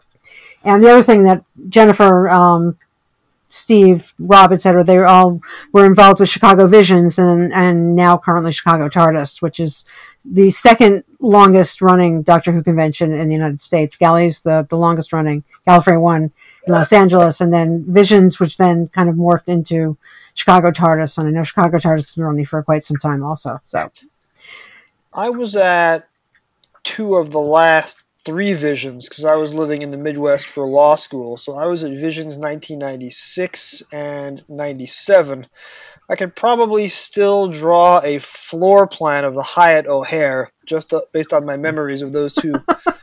and 0.64 0.84
the 0.84 0.90
other 0.90 1.04
thing 1.04 1.24
that 1.24 1.44
Jennifer 1.70 2.30
um, 2.30 2.78
Steve, 3.50 4.14
Rob, 4.20 4.54
etc. 4.54 4.84
They 4.84 5.00
all 5.00 5.42
were 5.74 5.86
involved 5.86 6.20
with 6.20 6.30
Chicago 6.30 6.68
Visions 6.68 7.18
and 7.18 7.52
and 7.52 7.96
now 7.96 8.18
currently 8.18 8.52
Chicago 8.52 8.88
TARDIS, 8.88 9.42
which 9.42 9.60
is 9.60 9.86
the 10.24 10.52
second 10.52 11.04
longest 11.20 11.82
running 11.82 12.24
Doctor 12.24 12.52
Who 12.52 12.64
convention 12.64 13.12
in 13.12 13.28
the 13.28 13.36
United 13.36 13.60
States. 13.60 13.96
Galley's 13.96 14.42
the 14.42 14.66
the 14.70 14.78
longest 14.78 15.14
running 15.14 15.44
Gallifrey 15.68 16.00
one 16.00 16.32
in 16.66 16.74
Los 16.74 16.94
Angeles, 16.94 17.42
and 17.42 17.54
then 17.54 17.86
Visions, 17.88 18.40
which 18.40 18.58
then 18.58 18.88
kind 18.90 19.10
of 19.10 19.16
morphed 19.16 19.48
into 19.48 19.98
Chicago 20.34 20.72
TARDIS. 20.72 21.18
And 21.18 21.28
I 21.28 21.32
know 21.32 21.44
Chicago 21.44 21.78
TARDIS 21.78 22.08
has 22.08 22.16
been 22.16 22.26
running 22.26 22.46
for 22.46 22.64
quite 22.64 22.84
some 22.84 22.98
time 22.98 23.24
also. 23.24 23.60
So 23.66 23.92
I 25.14 25.30
was 25.30 25.56
at 25.56 26.08
two 26.84 27.16
of 27.16 27.32
the 27.32 27.42
last 27.42 28.04
three 28.24 28.54
visions 28.54 29.08
because 29.08 29.26
I 29.26 29.36
was 29.36 29.54
living 29.54 29.82
in 29.82 29.92
the 29.92 29.98
Midwest 29.98 30.48
for 30.48 30.68
law 30.68 30.96
school. 30.96 31.38
So 31.38 31.56
I 31.56 31.66
was 31.68 31.84
at 31.84 31.92
Visions 31.92 32.38
1996 32.38 33.84
and 33.92 34.44
97. 34.48 35.48
I 36.10 36.16
could 36.16 36.36
probably 36.36 36.90
still 36.90 37.50
draw 37.50 38.02
a 38.04 38.18
floor 38.18 38.88
plan 38.88 39.26
of 39.26 39.36
the 39.36 39.44
Hyatt 39.44 39.86
O'Hare 39.86 40.50
just 40.66 40.92
uh, 40.94 41.02
based 41.12 41.34
on 41.34 41.46
my 41.46 41.56
memories 41.56 42.02
of 42.02 42.12
those 42.12 42.34
two 42.34 42.56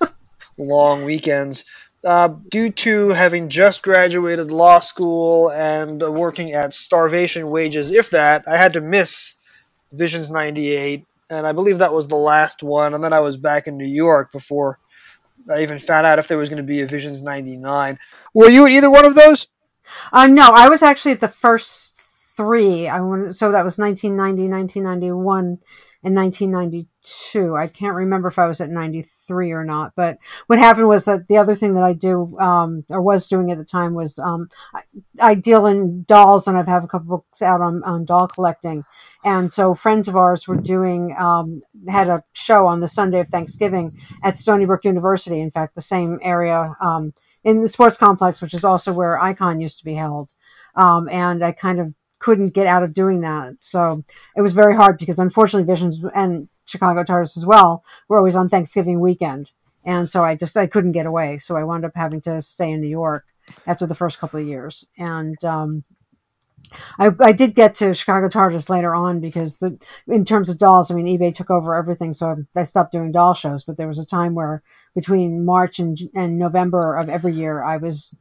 long 0.58 1.04
weekends. 1.04 1.64
Uh, 2.04 2.28
due 2.50 2.70
to 2.70 3.08
having 3.10 3.48
just 3.48 3.82
graduated 3.82 4.50
law 4.50 4.80
school 4.80 5.50
and 5.52 6.02
working 6.02 6.52
at 6.52 6.74
starvation 6.74 7.48
wages, 7.48 7.90
if 7.92 8.10
that, 8.10 8.44
I 8.46 8.56
had 8.56 8.74
to 8.74 8.80
miss 8.80 9.34
Visions 9.92 10.30
98, 10.30 11.04
and 11.30 11.46
I 11.46 11.52
believe 11.52 11.78
that 11.78 11.94
was 11.94 12.08
the 12.08 12.16
last 12.16 12.62
one. 12.62 12.94
And 12.94 13.02
then 13.02 13.12
I 13.12 13.20
was 13.20 13.36
back 13.36 13.66
in 13.66 13.76
New 13.76 13.88
York 13.88 14.32
before 14.32 14.78
I 15.52 15.62
even 15.62 15.78
found 15.78 16.06
out 16.06 16.18
if 16.18 16.28
there 16.28 16.38
was 16.38 16.48
going 16.48 16.58
to 16.58 16.62
be 16.62 16.80
a 16.80 16.86
Visions 16.86 17.22
99. 17.22 17.98
Were 18.34 18.50
you 18.50 18.66
at 18.66 18.72
either 18.72 18.90
one 18.90 19.04
of 19.04 19.14
those? 19.14 19.48
Uh, 20.12 20.26
no, 20.26 20.50
I 20.52 20.68
was 20.68 20.82
actually 20.82 21.12
at 21.12 21.20
the 21.20 21.28
first 21.28 21.95
three. 22.36 22.88
I 22.88 23.00
went, 23.00 23.36
so 23.36 23.52
that 23.52 23.64
was 23.64 23.78
1990, 23.78 24.48
1991, 24.48 25.58
and 26.04 26.14
1992. 26.14 27.56
I 27.56 27.66
can't 27.66 27.96
remember 27.96 28.28
if 28.28 28.38
I 28.38 28.46
was 28.46 28.60
at 28.60 28.70
93 28.70 29.50
or 29.50 29.64
not. 29.64 29.92
But 29.96 30.18
what 30.46 30.58
happened 30.58 30.88
was 30.88 31.06
that 31.06 31.26
the 31.28 31.38
other 31.38 31.54
thing 31.54 31.74
that 31.74 31.82
I 31.82 31.94
do, 31.94 32.38
um, 32.38 32.84
or 32.88 33.02
was 33.02 33.28
doing 33.28 33.50
at 33.50 33.58
the 33.58 33.64
time, 33.64 33.94
was 33.94 34.18
um, 34.18 34.48
I, 34.72 34.82
I, 35.20 35.34
deal 35.34 35.66
in 35.66 36.04
dolls, 36.04 36.46
and 36.46 36.56
I've 36.56 36.68
have 36.68 36.84
a 36.84 36.88
couple 36.88 37.08
books 37.08 37.42
out 37.42 37.60
on, 37.60 37.82
on 37.82 38.04
doll 38.04 38.28
collecting. 38.28 38.84
And 39.24 39.50
so 39.52 39.74
friends 39.74 40.06
of 40.06 40.16
ours 40.16 40.46
were 40.46 40.56
doing, 40.56 41.16
um, 41.18 41.60
had 41.88 42.08
a 42.08 42.22
show 42.32 42.66
on 42.66 42.80
the 42.80 42.88
Sunday 42.88 43.18
of 43.18 43.28
Thanksgiving 43.28 43.98
at 44.22 44.36
Stony 44.36 44.64
Brook 44.64 44.84
University. 44.84 45.40
In 45.40 45.50
fact, 45.50 45.74
the 45.74 45.82
same 45.82 46.20
area 46.22 46.76
um, 46.80 47.12
in 47.42 47.62
the 47.62 47.68
sports 47.68 47.96
complex, 47.96 48.40
which 48.40 48.54
is 48.54 48.64
also 48.64 48.92
where 48.92 49.20
Icon 49.20 49.60
used 49.60 49.78
to 49.78 49.84
be 49.84 49.94
held. 49.94 50.32
Um, 50.76 51.08
and 51.08 51.44
I 51.44 51.52
kind 51.52 51.80
of 51.80 51.94
couldn't 52.26 52.54
get 52.54 52.66
out 52.66 52.82
of 52.82 52.92
doing 52.92 53.20
that. 53.20 53.54
So 53.60 54.02
it 54.36 54.42
was 54.42 54.52
very 54.52 54.74
hard 54.74 54.98
because 54.98 55.20
unfortunately 55.20 55.72
Visions 55.72 56.02
and 56.12 56.48
Chicago 56.64 57.04
TARDIS 57.04 57.36
as 57.36 57.46
well 57.46 57.84
were 58.08 58.18
always 58.18 58.34
on 58.34 58.48
Thanksgiving 58.48 58.98
weekend, 58.98 59.52
and 59.84 60.10
so 60.10 60.24
I 60.24 60.34
just 60.34 60.56
I 60.56 60.66
couldn't 60.66 60.90
get 60.90 61.06
away, 61.06 61.38
so 61.38 61.56
I 61.56 61.62
wound 61.62 61.84
up 61.84 61.92
having 61.94 62.20
to 62.22 62.42
stay 62.42 62.72
in 62.72 62.80
New 62.80 62.88
York 62.88 63.26
after 63.64 63.86
the 63.86 63.94
first 63.94 64.18
couple 64.18 64.40
of 64.40 64.46
years, 64.46 64.84
and 64.98 65.36
um, 65.44 65.84
I, 66.98 67.10
I 67.20 67.30
did 67.30 67.54
get 67.54 67.76
to 67.76 67.94
Chicago 67.94 68.28
TARDIS 68.28 68.68
later 68.68 68.92
on 68.92 69.20
because 69.20 69.58
the 69.58 69.78
in 70.08 70.24
terms 70.24 70.48
of 70.48 70.58
dolls, 70.58 70.90
I 70.90 70.94
mean 70.96 71.06
eBay 71.06 71.32
took 71.32 71.52
over 71.52 71.76
everything, 71.76 72.12
so 72.12 72.44
I 72.56 72.64
stopped 72.64 72.90
doing 72.90 73.12
doll 73.12 73.34
shows. 73.34 73.62
But 73.62 73.76
there 73.76 73.86
was 73.86 74.00
a 74.00 74.04
time 74.04 74.34
where 74.34 74.64
between 74.96 75.44
March 75.44 75.78
and, 75.78 75.96
and 76.12 76.40
November 76.40 76.96
of 76.96 77.08
every 77.08 77.34
year, 77.34 77.62
I 77.62 77.76
was 77.76 78.12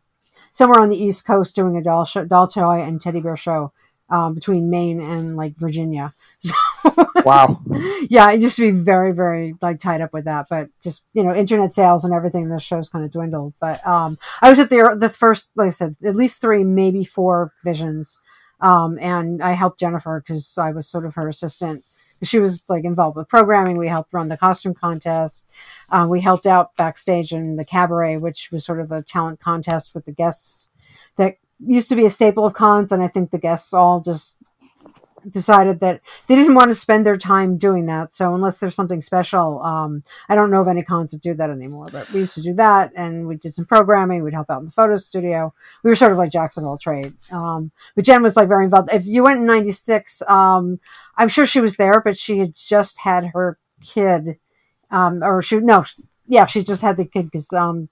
somewhere 0.51 0.79
on 0.79 0.91
the 0.91 1.03
East 1.03 1.25
Coast 1.25 1.55
doing 1.55 1.75
a 1.75 1.81
doll 1.81 2.05
show, 2.05 2.23
doll 2.23 2.47
toy 2.47 2.81
and 2.81 3.01
teddy 3.01 3.19
bear 3.19 3.35
show 3.35 3.73
um, 4.09 4.33
between 4.33 4.69
Maine 4.69 4.99
and 4.99 5.35
like 5.35 5.55
Virginia. 5.57 6.13
So, 6.85 7.07
wow. 7.25 7.59
yeah, 8.07 8.29
it 8.29 8.39
used 8.39 8.57
to 8.57 8.71
be 8.71 8.77
very, 8.77 9.11
very 9.11 9.55
like 9.63 9.79
tied 9.79 10.01
up 10.01 10.13
with 10.13 10.25
that, 10.25 10.45
but 10.47 10.69
just 10.83 11.03
you 11.13 11.23
know, 11.23 11.33
internet 11.33 11.73
sales 11.73 12.05
and 12.05 12.13
everything. 12.13 12.47
The 12.47 12.59
show's 12.59 12.89
kind 12.89 13.03
of 13.03 13.09
dwindled. 13.09 13.55
But 13.59 13.85
um, 13.87 14.19
I 14.43 14.49
was 14.49 14.59
at 14.59 14.69
the 14.69 14.95
the 14.95 15.09
first, 15.09 15.49
like 15.55 15.67
I 15.67 15.71
said, 15.71 15.95
at 16.05 16.15
least 16.15 16.39
three, 16.39 16.63
maybe 16.63 17.03
four 17.03 17.53
visions 17.63 18.19
um, 18.59 18.97
and 18.99 19.43
I 19.43 19.51
helped 19.51 19.79
Jennifer 19.79 20.21
because 20.25 20.57
I 20.57 20.71
was 20.71 20.87
sort 20.87 21.05
of 21.05 21.15
her 21.15 21.27
assistant. 21.27 21.83
She 22.23 22.39
was 22.39 22.63
like 22.69 22.85
involved 22.85 23.17
with 23.17 23.27
programming. 23.27 23.77
We 23.77 23.89
helped 23.89 24.13
run 24.13 24.29
the 24.29 24.37
costume 24.37 24.73
contest. 24.73 25.49
Um, 25.89 26.09
we 26.09 26.21
helped 26.21 26.47
out 26.47 26.75
backstage 26.77 27.31
in 27.31 27.57
the 27.57 27.65
cabaret, 27.65 28.17
which 28.17 28.49
was 28.51 28.65
sort 28.65 28.79
of 28.79 28.91
a 28.91 29.01
talent 29.01 29.39
contest 29.39 29.93
with 29.93 30.05
the 30.05 30.13
guests 30.13 30.69
that 31.17 31.37
used 31.59 31.89
to 31.89 31.95
be 31.95 32.05
a 32.05 32.09
staple 32.09 32.45
of 32.45 32.53
cons. 32.53 32.91
And 32.91 33.01
I 33.03 33.07
think 33.07 33.31
the 33.31 33.37
guests 33.37 33.73
all 33.73 34.01
just 34.01 34.37
decided 35.29 35.79
that 35.79 36.01
they 36.27 36.35
didn't 36.35 36.55
want 36.55 36.69
to 36.69 36.75
spend 36.75 37.05
their 37.05 37.17
time 37.17 37.57
doing 37.57 37.85
that. 37.87 38.13
So 38.13 38.33
unless 38.35 38.57
there's 38.57 38.75
something 38.75 39.01
special, 39.01 39.61
um, 39.63 40.03
I 40.29 40.35
don't 40.35 40.51
know 40.51 40.61
of 40.61 40.67
any 40.67 40.83
cons 40.83 41.11
that 41.11 41.21
do 41.21 41.33
that 41.33 41.49
anymore. 41.49 41.87
But 41.91 42.11
we 42.11 42.19
used 42.19 42.35
to 42.35 42.41
do 42.41 42.53
that, 42.55 42.91
and 42.95 43.27
we 43.27 43.35
did 43.35 43.53
some 43.53 43.65
programming. 43.65 44.23
We'd 44.23 44.33
help 44.33 44.49
out 44.49 44.59
in 44.59 44.65
the 44.65 44.71
photo 44.71 44.95
studio. 44.97 45.53
We 45.83 45.89
were 45.89 45.95
sort 45.95 46.11
of 46.11 46.17
like 46.17 46.31
Jacksonville 46.31 46.77
trade. 46.77 47.13
Um, 47.31 47.71
but 47.95 48.05
Jen 48.05 48.23
was 48.23 48.35
like 48.35 48.47
very 48.47 48.65
involved. 48.65 48.89
If 48.91 49.05
you 49.05 49.23
went 49.23 49.39
in 49.39 49.45
'96, 49.45 50.21
um, 50.27 50.79
I'm 51.17 51.29
sure 51.29 51.45
she 51.45 51.61
was 51.61 51.77
there, 51.77 52.01
but 52.01 52.17
she 52.17 52.39
had 52.39 52.53
just 52.55 52.99
had 52.99 53.27
her 53.33 53.57
kid, 53.81 54.37
um, 54.91 55.23
or 55.23 55.41
she 55.41 55.59
no, 55.59 55.85
yeah, 56.27 56.45
she 56.45 56.63
just 56.63 56.81
had 56.81 56.97
the 56.97 57.05
kid 57.05 57.25
because 57.25 57.51
um, 57.53 57.89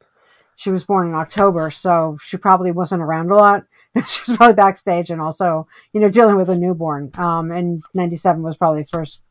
she 0.55 0.69
was 0.69 0.86
born 0.86 1.07
in 1.07 1.13
October, 1.13 1.72
so 1.72 2.17
she 2.22 2.38
probably 2.38 2.72
wasn't 2.72 3.01
around 3.01 3.31
a 3.31 3.36
lot. 3.36 3.63
she 4.07 4.22
was 4.27 4.38
probably 4.38 4.53
backstage 4.53 5.10
and 5.10 5.22
also, 5.22 5.67
you 5.93 6.00
know, 6.00 6.10
dealing 6.10 6.36
with 6.36 6.50
a 6.50 6.55
newborn. 6.55 7.12
Um, 7.15 7.51
and 7.51 7.83
97 7.93 8.41
was 8.41 8.57
probably 8.57 8.83
first 8.83 9.22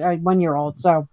uh, 0.00 0.16
one 0.16 0.40
year 0.40 0.54
old. 0.54 0.78
So 0.78 1.08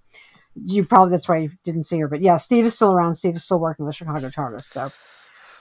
you 0.55 0.86
probably, 0.86 1.12
that's 1.12 1.27
why 1.27 1.38
you 1.38 1.51
didn't 1.63 1.86
see 1.86 2.00
her. 2.00 2.07
But 2.07 2.22
yeah, 2.22 2.38
Steve 2.38 2.65
is 2.65 2.75
still 2.75 2.91
around. 2.91 3.15
Steve 3.15 3.36
is 3.36 3.43
still 3.43 3.60
working 3.60 3.86
with 3.86 3.95
Chicago 3.95 4.29
TARDIS. 4.29 4.65
So, 4.65 4.91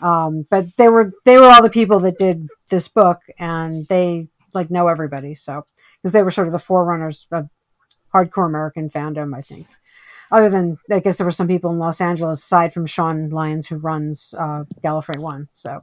um, 0.01 0.47
but 0.51 0.77
they 0.77 0.89
were, 0.89 1.13
they 1.25 1.39
were 1.39 1.47
all 1.47 1.63
the 1.63 1.71
people 1.71 2.01
that 2.01 2.19
did 2.19 2.49
this 2.71 2.89
book 2.89 3.21
and 3.39 3.87
they 3.89 4.29
like 4.55 4.71
know 4.71 4.89
everybody. 4.89 5.35
So, 5.35 5.67
because 6.03 6.13
they 6.13 6.23
were 6.23 6.31
sort 6.31 6.49
of 6.49 6.53
the 6.53 6.59
forerunners 6.59 7.27
of 7.31 7.49
hardcore 8.13 8.47
American 8.47 8.91
fandom, 8.91 9.37
I 9.37 9.43
think. 9.43 9.67
Other 10.33 10.49
than, 10.49 10.79
I 10.91 11.01
guess 11.01 11.19
there 11.19 11.27
were 11.27 11.31
some 11.31 11.47
people 11.47 11.71
in 11.71 11.79
Los 11.79 12.01
Angeles, 12.01 12.43
aside 12.43 12.73
from 12.73 12.87
Sean 12.87 13.29
Lyons, 13.29 13.69
who 13.69 13.77
runs 13.77 14.35
uh, 14.37 14.65
Gallifrey 14.83 15.19
One. 15.19 15.49
So, 15.53 15.83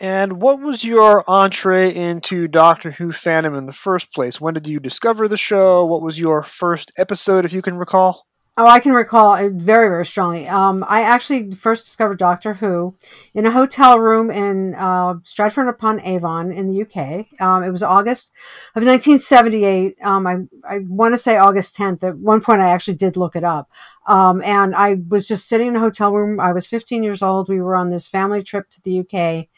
and 0.00 0.40
what 0.40 0.60
was 0.60 0.82
your 0.82 1.22
entree 1.28 1.94
into 1.94 2.48
Doctor 2.48 2.90
Who 2.90 3.12
fandom 3.12 3.56
in 3.56 3.66
the 3.66 3.72
first 3.72 4.12
place? 4.12 4.40
When 4.40 4.54
did 4.54 4.66
you 4.66 4.80
discover 4.80 5.28
the 5.28 5.36
show? 5.36 5.84
What 5.84 6.02
was 6.02 6.18
your 6.18 6.42
first 6.42 6.92
episode, 6.96 7.44
if 7.44 7.52
you 7.52 7.60
can 7.60 7.76
recall? 7.76 8.26
Oh, 8.58 8.66
I 8.66 8.80
can 8.80 8.92
recall 8.92 9.32
it 9.32 9.52
very, 9.52 9.88
very 9.88 10.04
strongly. 10.04 10.46
Um, 10.46 10.84
I 10.86 11.04
actually 11.04 11.52
first 11.52 11.86
discovered 11.86 12.18
Doctor 12.18 12.52
Who 12.52 12.94
in 13.32 13.46
a 13.46 13.50
hotel 13.50 13.98
room 13.98 14.30
in 14.30 14.74
uh, 14.74 15.14
Stratford 15.24 15.68
upon 15.68 16.00
Avon 16.02 16.52
in 16.52 16.68
the 16.68 16.82
UK. 16.82 17.28
Um, 17.40 17.62
it 17.64 17.70
was 17.70 17.82
August 17.82 18.30
of 18.74 18.82
1978. 18.84 19.96
Um, 20.04 20.26
I, 20.26 20.36
I 20.68 20.80
want 20.80 21.14
to 21.14 21.18
say 21.18 21.38
August 21.38 21.78
10th. 21.78 22.04
At 22.04 22.18
one 22.18 22.42
point, 22.42 22.60
I 22.60 22.68
actually 22.68 22.96
did 22.96 23.16
look 23.16 23.36
it 23.36 23.44
up. 23.44 23.70
Um, 24.06 24.42
and 24.42 24.74
I 24.74 24.98
was 25.08 25.26
just 25.26 25.48
sitting 25.48 25.68
in 25.68 25.76
a 25.76 25.80
hotel 25.80 26.12
room. 26.12 26.38
I 26.38 26.52
was 26.52 26.66
15 26.66 27.02
years 27.02 27.22
old. 27.22 27.48
We 27.48 27.62
were 27.62 27.74
on 27.74 27.88
this 27.88 28.06
family 28.06 28.42
trip 28.42 28.68
to 28.72 28.82
the 28.82 29.00
UK. 29.00 29.48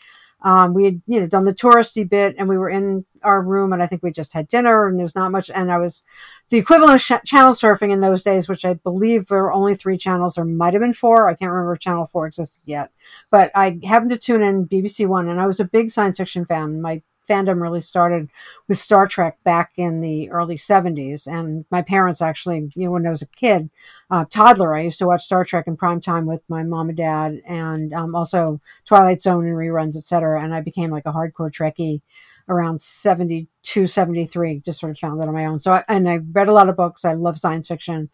Um, 0.44 0.74
we 0.74 0.84
had, 0.84 1.02
you 1.06 1.20
know, 1.20 1.26
done 1.26 1.46
the 1.46 1.54
touristy 1.54 2.08
bit 2.08 2.36
and 2.38 2.48
we 2.50 2.58
were 2.58 2.68
in 2.68 3.06
our 3.22 3.42
room 3.42 3.72
and 3.72 3.82
I 3.82 3.86
think 3.86 4.02
we 4.02 4.10
just 4.10 4.34
had 4.34 4.46
dinner 4.46 4.86
and 4.86 4.98
there 4.98 5.04
was 5.04 5.16
not 5.16 5.32
much. 5.32 5.50
And 5.50 5.72
I 5.72 5.78
was 5.78 6.02
the 6.50 6.58
equivalent 6.58 6.96
of 6.96 7.00
sh- 7.00 7.24
channel 7.24 7.54
surfing 7.54 7.90
in 7.90 8.00
those 8.00 8.22
days, 8.22 8.46
which 8.46 8.64
I 8.64 8.74
believe 8.74 9.26
there 9.26 9.42
were 9.42 9.52
only 9.52 9.74
three 9.74 9.96
channels. 9.96 10.34
There 10.34 10.44
might 10.44 10.74
have 10.74 10.82
been 10.82 10.92
four. 10.92 11.28
I 11.28 11.34
can't 11.34 11.50
remember 11.50 11.72
if 11.72 11.80
channel 11.80 12.06
four 12.06 12.26
existed 12.26 12.60
yet, 12.66 12.92
but 13.30 13.50
I 13.54 13.80
happened 13.84 14.10
to 14.10 14.18
tune 14.18 14.42
in 14.42 14.68
BBC 14.68 15.06
One 15.06 15.28
and 15.30 15.40
I 15.40 15.46
was 15.46 15.60
a 15.60 15.64
big 15.64 15.90
science 15.90 16.18
fiction 16.18 16.44
fan. 16.44 16.82
My 16.82 17.02
fandom 17.28 17.60
really 17.60 17.80
started 17.80 18.30
with 18.68 18.78
Star 18.78 19.06
Trek 19.06 19.38
back 19.44 19.72
in 19.76 20.00
the 20.00 20.30
early 20.30 20.56
70s. 20.56 21.26
And 21.26 21.64
my 21.70 21.82
parents 21.82 22.20
actually, 22.22 22.70
you 22.74 22.86
know, 22.86 22.90
when 22.92 23.06
I 23.06 23.10
was 23.10 23.22
a 23.22 23.26
kid, 23.26 23.70
uh, 24.10 24.24
toddler, 24.30 24.74
I 24.74 24.82
used 24.82 24.98
to 24.98 25.06
watch 25.06 25.24
Star 25.24 25.44
Trek 25.44 25.66
in 25.66 25.76
prime 25.76 26.00
time 26.00 26.26
with 26.26 26.42
my 26.48 26.62
mom 26.62 26.88
and 26.88 26.96
dad 26.96 27.40
and 27.46 27.92
um, 27.92 28.14
also 28.14 28.60
Twilight 28.84 29.22
Zone 29.22 29.46
and 29.46 29.56
reruns, 29.56 29.96
etc. 29.96 30.42
And 30.42 30.54
I 30.54 30.60
became 30.60 30.90
like 30.90 31.06
a 31.06 31.12
hardcore 31.12 31.50
Trekkie 31.50 32.00
around 32.48 32.80
72, 32.80 33.86
73, 33.86 34.60
just 34.60 34.80
sort 34.80 34.90
of 34.92 34.98
found 34.98 35.22
it 35.22 35.28
on 35.28 35.34
my 35.34 35.46
own. 35.46 35.60
So, 35.60 35.72
I, 35.72 35.84
and 35.88 36.08
I 36.08 36.18
read 36.32 36.48
a 36.48 36.52
lot 36.52 36.68
of 36.68 36.76
books. 36.76 37.04
I 37.04 37.14
love 37.14 37.38
science 37.38 37.68
fiction. 37.68 38.10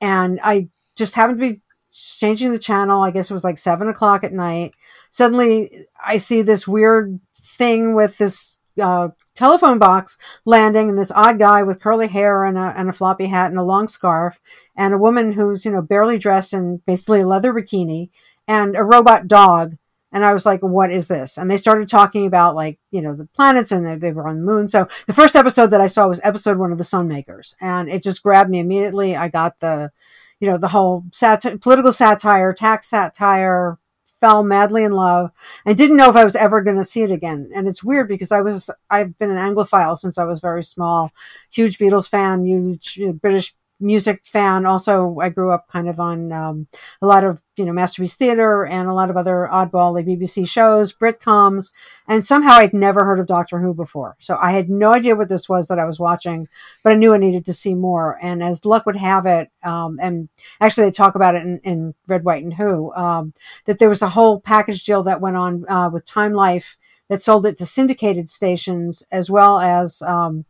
And 0.00 0.38
I 0.42 0.68
just 0.96 1.14
happened 1.14 1.40
to 1.40 1.54
be 1.54 1.60
changing 1.92 2.52
the 2.52 2.58
channel. 2.58 3.02
I 3.02 3.10
guess 3.10 3.30
it 3.30 3.34
was 3.34 3.44
like 3.44 3.58
seven 3.58 3.88
o'clock 3.88 4.24
at 4.24 4.32
night. 4.32 4.74
Suddenly 5.10 5.86
I 6.04 6.18
see 6.18 6.42
this 6.42 6.68
weird 6.68 7.18
thing 7.60 7.94
with 7.94 8.16
this 8.16 8.58
uh, 8.80 9.08
telephone 9.34 9.78
box 9.78 10.16
landing 10.46 10.88
and 10.88 10.98
this 10.98 11.12
odd 11.14 11.38
guy 11.38 11.62
with 11.62 11.78
curly 11.78 12.08
hair 12.08 12.46
and 12.46 12.56
a, 12.56 12.72
and 12.74 12.88
a 12.88 12.92
floppy 12.92 13.26
hat 13.26 13.50
and 13.50 13.58
a 13.58 13.62
long 13.62 13.86
scarf 13.86 14.40
and 14.74 14.94
a 14.94 14.98
woman 14.98 15.32
who's, 15.32 15.66
you 15.66 15.70
know, 15.70 15.82
barely 15.82 16.18
dressed 16.18 16.54
in 16.54 16.80
basically 16.86 17.20
a 17.20 17.26
leather 17.26 17.52
bikini 17.52 18.08
and 18.48 18.76
a 18.76 18.82
robot 18.82 19.28
dog. 19.28 19.76
And 20.10 20.24
I 20.24 20.32
was 20.32 20.46
like, 20.46 20.62
what 20.62 20.90
is 20.90 21.06
this? 21.06 21.36
And 21.36 21.50
they 21.50 21.58
started 21.58 21.86
talking 21.86 22.24
about 22.24 22.54
like, 22.54 22.78
you 22.90 23.02
know, 23.02 23.14
the 23.14 23.26
planets 23.26 23.72
and 23.72 23.84
they, 23.84 23.96
they 23.96 24.10
were 24.10 24.26
on 24.26 24.36
the 24.36 24.42
moon. 24.42 24.70
So 24.70 24.88
the 25.06 25.12
first 25.12 25.36
episode 25.36 25.66
that 25.66 25.82
I 25.82 25.86
saw 25.86 26.08
was 26.08 26.20
episode 26.24 26.56
one 26.56 26.72
of 26.72 26.78
the 26.78 26.84
Sunmakers 26.84 27.54
and 27.60 27.90
it 27.90 28.02
just 28.02 28.22
grabbed 28.22 28.48
me 28.48 28.58
immediately. 28.58 29.14
I 29.16 29.28
got 29.28 29.60
the, 29.60 29.92
you 30.40 30.48
know, 30.48 30.56
the 30.56 30.68
whole 30.68 31.04
sat- 31.12 31.60
political 31.60 31.92
satire, 31.92 32.54
tax 32.54 32.88
satire, 32.88 33.78
fell 34.20 34.42
madly 34.42 34.84
in 34.84 34.92
love 34.92 35.30
and 35.64 35.76
didn't 35.76 35.96
know 35.96 36.10
if 36.10 36.16
I 36.16 36.24
was 36.24 36.36
ever 36.36 36.60
going 36.60 36.76
to 36.76 36.84
see 36.84 37.02
it 37.02 37.10
again. 37.10 37.50
And 37.54 37.66
it's 37.66 37.82
weird 37.82 38.08
because 38.08 38.32
I 38.32 38.40
was, 38.40 38.70
I've 38.90 39.18
been 39.18 39.30
an 39.30 39.36
Anglophile 39.36 39.98
since 39.98 40.18
I 40.18 40.24
was 40.24 40.40
very 40.40 40.62
small, 40.62 41.10
huge 41.50 41.78
Beatles 41.78 42.08
fan, 42.08 42.44
huge 42.44 43.00
British 43.20 43.54
music 43.80 44.24
fan. 44.24 44.66
Also, 44.66 45.18
I 45.20 45.28
grew 45.28 45.50
up 45.50 45.68
kind 45.68 45.88
of 45.88 45.98
on 45.98 46.32
um, 46.32 46.66
a 47.00 47.06
lot 47.06 47.24
of 47.24 47.40
you 47.56 47.64
know 47.64 47.72
masterpiece 47.72 48.14
theater 48.16 48.64
and 48.64 48.88
a 48.88 48.94
lot 48.94 49.10
of 49.10 49.16
other 49.16 49.48
oddball 49.50 49.94
like 49.94 50.06
BBC 50.06 50.48
shows, 50.48 50.92
Britcoms, 50.92 51.72
and 52.08 52.24
somehow 52.24 52.52
I'd 52.52 52.72
never 52.74 53.04
heard 53.04 53.20
of 53.20 53.26
Doctor 53.26 53.60
Who 53.60 53.74
before. 53.74 54.16
So 54.20 54.38
I 54.40 54.52
had 54.52 54.70
no 54.70 54.92
idea 54.92 55.16
what 55.16 55.28
this 55.28 55.48
was 55.48 55.68
that 55.68 55.78
I 55.78 55.84
was 55.84 56.00
watching, 56.00 56.48
but 56.82 56.92
I 56.92 56.96
knew 56.96 57.14
I 57.14 57.18
needed 57.18 57.46
to 57.46 57.52
see 57.52 57.74
more. 57.74 58.18
And 58.22 58.42
as 58.42 58.64
luck 58.64 58.86
would 58.86 58.96
have 58.96 59.26
it, 59.26 59.50
um, 59.62 59.98
and 60.00 60.28
actually 60.60 60.86
they 60.86 60.92
talk 60.92 61.14
about 61.14 61.34
it 61.34 61.42
in, 61.42 61.60
in 61.64 61.94
Red, 62.06 62.24
White, 62.24 62.42
and 62.44 62.54
Who, 62.54 62.92
um, 62.94 63.32
that 63.66 63.78
there 63.78 63.90
was 63.90 64.02
a 64.02 64.08
whole 64.08 64.40
package 64.40 64.84
deal 64.84 65.02
that 65.04 65.20
went 65.20 65.36
on 65.36 65.68
uh, 65.68 65.90
with 65.90 66.04
Time 66.04 66.32
Life 66.32 66.76
that 67.10 67.20
sold 67.20 67.44
it 67.44 67.58
to 67.58 67.66
syndicated 67.66 68.30
stations 68.30 69.02
as 69.10 69.28
well 69.28 69.58
as 69.58 70.00
um, 70.02 70.44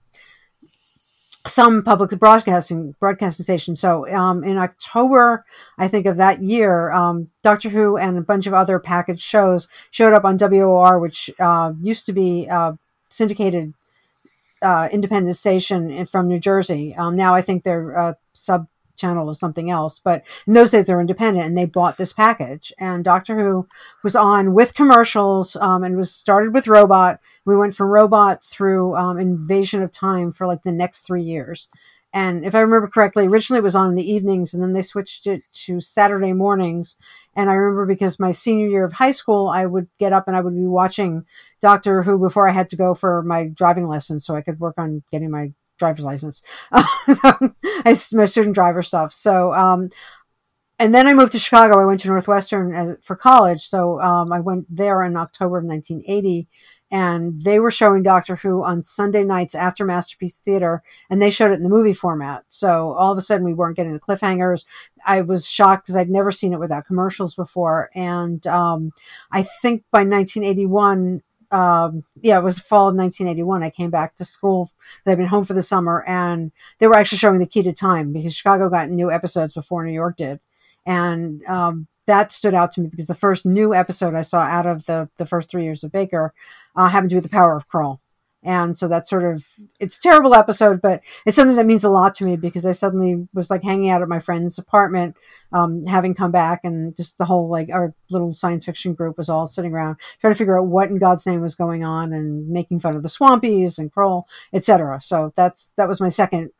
some 1.47 1.82
public 1.82 2.11
broadcasting 2.18 2.94
broadcasting 3.00 3.44
station. 3.44 3.75
So 3.75 4.06
um, 4.12 4.44
in 4.44 4.59
October, 4.59 5.44
I 5.78 5.88
think 5.88 6.06
of 6.06 6.18
that 6.18 6.42
year, 6.42 6.90
um, 6.92 7.30
Doctor 7.42 7.70
Who 7.70 7.97
and 7.97 8.18
a 8.18 8.23
bunch 8.23 8.47
of 8.47 8.54
other 8.54 8.78
package 8.78 9.20
shows 9.20 9.68
showed 9.90 10.12
up 10.12 10.25
on 10.25 10.38
WOR, 10.38 10.99
which 10.99 11.30
uh, 11.38 11.73
used 11.80 12.06
to 12.06 12.12
be 12.12 12.49
syndicated 13.09 13.75
uh, 14.62 14.88
independent 14.92 15.37
station 15.37 16.06
from 16.06 16.28
New 16.28 16.38
Jersey. 16.38 16.94
Um, 16.94 17.16
now 17.16 17.35
I 17.35 17.42
think 17.42 17.64
they're 17.64 17.92
a 17.92 18.16
sub 18.32 18.66
channel 19.00 19.28
or 19.28 19.35
something 19.35 19.71
else. 19.71 19.99
But 19.99 20.25
in 20.47 20.54
those 20.54 20.71
days, 20.71 20.87
they 20.87 20.95
were 20.95 21.00
independent 21.00 21.47
and 21.47 21.57
they 21.57 21.64
bought 21.64 21.97
this 21.97 22.12
package. 22.12 22.73
And 22.78 23.04
Doctor 23.04 23.38
Who 23.38 23.69
was 24.04 24.14
on 24.14 24.54
with 24.54 24.75
commercials 24.75 25.57
um, 25.57 25.83
and 25.83 25.97
was 25.97 26.14
started 26.14 26.54
with 26.54 26.69
Robot. 26.69 27.21
We 27.45 27.57
went 27.57 27.75
from 27.75 27.88
Robot 27.88 28.45
through 28.45 28.97
um, 28.97 29.19
Invasion 29.19 29.83
of 29.83 29.90
Time 29.90 30.33
for 30.33 30.47
like 30.47 30.62
the 30.62 30.73
next 30.73 31.02
three 31.02 31.23
years. 31.23 31.69
And 32.12 32.45
if 32.45 32.54
I 32.57 32.61
remember 32.61 32.88
correctly, 32.88 33.26
originally 33.26 33.59
it 33.59 33.64
was 33.64 33.76
on 33.76 33.90
in 33.90 33.95
the 33.95 34.11
evenings 34.11 34.52
and 34.52 34.62
then 34.62 34.73
they 34.73 34.83
switched 34.83 35.26
it 35.26 35.42
to 35.66 35.80
Saturday 35.80 36.33
mornings. 36.33 36.97
And 37.37 37.49
I 37.49 37.54
remember 37.54 37.87
because 37.87 38.19
my 38.19 38.33
senior 38.33 38.66
year 38.66 38.85
of 38.85 38.95
high 38.95 39.12
school, 39.12 39.49
I 39.49 39.64
would 39.66 39.87
get 39.99 40.12
up 40.12 40.26
and 40.26 40.37
I 40.37 40.40
would 40.40 40.57
be 40.57 40.66
watching 40.66 41.25
Doctor 41.61 42.02
Who 42.02 42.19
before 42.19 42.49
I 42.49 42.52
had 42.52 42.69
to 42.71 42.76
go 42.76 42.95
for 42.95 43.23
my 43.23 43.47
driving 43.47 43.87
lessons 43.87 44.26
so 44.26 44.35
I 44.35 44.40
could 44.40 44.59
work 44.59 44.75
on 44.76 45.04
getting 45.12 45.30
my 45.30 45.52
driver's 45.81 46.05
license. 46.05 46.45
so 46.73 46.83
I, 47.25 47.97
my 48.13 48.27
student 48.27 48.55
driver 48.55 48.83
stuff. 48.83 49.13
So, 49.13 49.53
um, 49.53 49.89
and 50.79 50.95
then 50.95 51.09
I 51.09 51.15
moved 51.15 51.33
to 51.33 51.39
Chicago. 51.39 51.81
I 51.81 51.85
went 51.85 52.01
to 52.01 52.09
Northwestern 52.09 52.75
as, 52.75 52.97
for 53.03 53.17
college. 53.17 53.67
So 53.67 54.01
um, 54.01 54.33
I 54.33 54.39
went 54.41 54.65
there 54.75 55.03
in 55.03 55.17
October 55.17 55.59
of 55.59 55.65
1980 55.65 56.47
and 56.91 57.43
they 57.45 57.61
were 57.61 57.71
showing 57.71 58.03
Doctor 58.03 58.37
Who 58.37 58.65
on 58.65 58.83
Sunday 58.83 59.23
nights 59.23 59.55
after 59.55 59.85
Masterpiece 59.85 60.41
Theater, 60.41 60.83
and 61.09 61.23
they 61.23 61.31
showed 61.31 61.53
it 61.53 61.55
in 61.55 61.63
the 61.63 61.69
movie 61.69 61.93
format. 61.93 62.45
So 62.49 62.95
all 62.95 63.13
of 63.13 63.19
a 63.19 63.21
sudden, 63.21 63.47
we 63.47 63.55
weren't 63.55 63.77
getting 63.77 63.93
the 63.93 64.01
cliffhangers. 64.01 64.67
I 65.07 65.21
was 65.21 65.47
shocked 65.47 65.87
because 65.87 65.97
I'd 65.97 66.11
never 66.11 66.33
seen 66.33 66.53
it 66.53 66.59
without 66.59 66.87
commercials 66.87 67.35
before, 67.35 67.91
and 67.95 68.45
um, 68.47 68.93
I 69.31 69.43
think 69.43 69.85
by 69.91 70.01
1981. 70.01 71.23
Um, 71.50 72.04
yeah, 72.21 72.38
it 72.38 72.45
was 72.45 72.61
fall 72.61 72.88
of 72.88 72.95
1981. 72.95 73.62
I 73.62 73.71
came 73.71 73.90
back 73.90 74.16
to 74.16 74.25
school. 74.25 74.71
I'd 75.07 75.19
been 75.19 75.26
home 75.26 75.45
for 75.45 75.54
the 75.54 75.62
summer, 75.62 76.04
and 76.07 76.52
they 76.78 76.87
were 76.87 76.97
actually 76.97 77.19
showing 77.19 77.40
the 77.40 77.47
key 77.47 77.62
to 77.62 77.73
time 77.73 78.12
because 78.12 78.35
Chicago 78.35 78.69
got 78.69 78.88
new 78.88 79.11
episodes 79.11 79.54
before 79.54 79.85
New 79.85 79.92
York 79.92 80.16
did, 80.16 80.40
and 80.87 81.45
um, 81.47 81.88
that 82.07 82.33
stood 82.33 82.54
out 82.54 82.73
to 82.73 82.80
me 82.80 82.88
because 82.88 83.07
the 83.07 83.14
first 83.14 83.45
new 83.45 83.75
episode 83.75 84.14
I 84.14 84.23
saw 84.23 84.40
out 84.40 84.66
of 84.66 84.87
the 84.87 85.09
the 85.16 85.26
first 85.26 85.50
three 85.50 85.64
years 85.64 85.83
of 85.85 85.92
Baker 85.92 86.35
uh, 86.76 86.88
having 86.88 87.09
to 87.11 87.16
with 87.16 87.25
the 87.25 87.30
power 87.30 87.57
of 87.57 87.69
Kroll. 87.69 88.00
And 88.42 88.76
so 88.76 88.88
that's 88.88 89.11
sort 89.11 89.25
of 89.25 89.47
it's 89.78 89.99
a 89.99 90.00
terrible 90.00 90.35
episode, 90.35 90.80
but 90.80 91.02
it's 91.26 91.37
something 91.37 91.56
that 91.56 91.66
means 91.66 91.85
a 91.85 91.90
lot 91.90 92.14
to 92.14 92.25
me 92.25 92.37
because 92.37 92.64
I 92.64 92.73
suddenly 92.73 93.28
was 93.35 93.50
like 93.50 93.62
hanging 93.62 93.90
out 93.90 94.00
at 94.00 94.09
my 94.09 94.18
friend's 94.18 94.59
apartment, 94.59 95.14
um, 95.52 95.85
having 95.85 96.14
come 96.14 96.30
back, 96.30 96.61
and 96.64 96.97
just 96.97 97.18
the 97.18 97.26
whole 97.26 97.50
like 97.50 97.68
our 97.70 97.94
little 98.09 98.32
science 98.32 98.64
fiction 98.64 98.94
group 98.94 99.18
was 99.18 99.28
all 99.28 99.47
sitting 99.47 99.73
around 99.73 99.97
trying 100.20 100.32
to 100.32 100.38
figure 100.38 100.59
out 100.59 100.66
what 100.66 100.88
in 100.88 100.99
God's 100.99 101.26
name 101.26 101.42
was 101.42 101.54
going 101.54 101.85
on 101.85 102.14
and 102.14 102.49
making 102.49 102.80
fun 102.80 102.97
of 102.97 103.02
the 103.02 103.11
Swampies 103.11 103.78
and 103.78 103.92
Kroll, 103.92 104.26
etc. 104.54 105.00
So 105.02 105.35
that's 105.37 105.75
that 105.76 105.88
was 105.88 106.00
my 106.00 106.09
second 106.09 106.50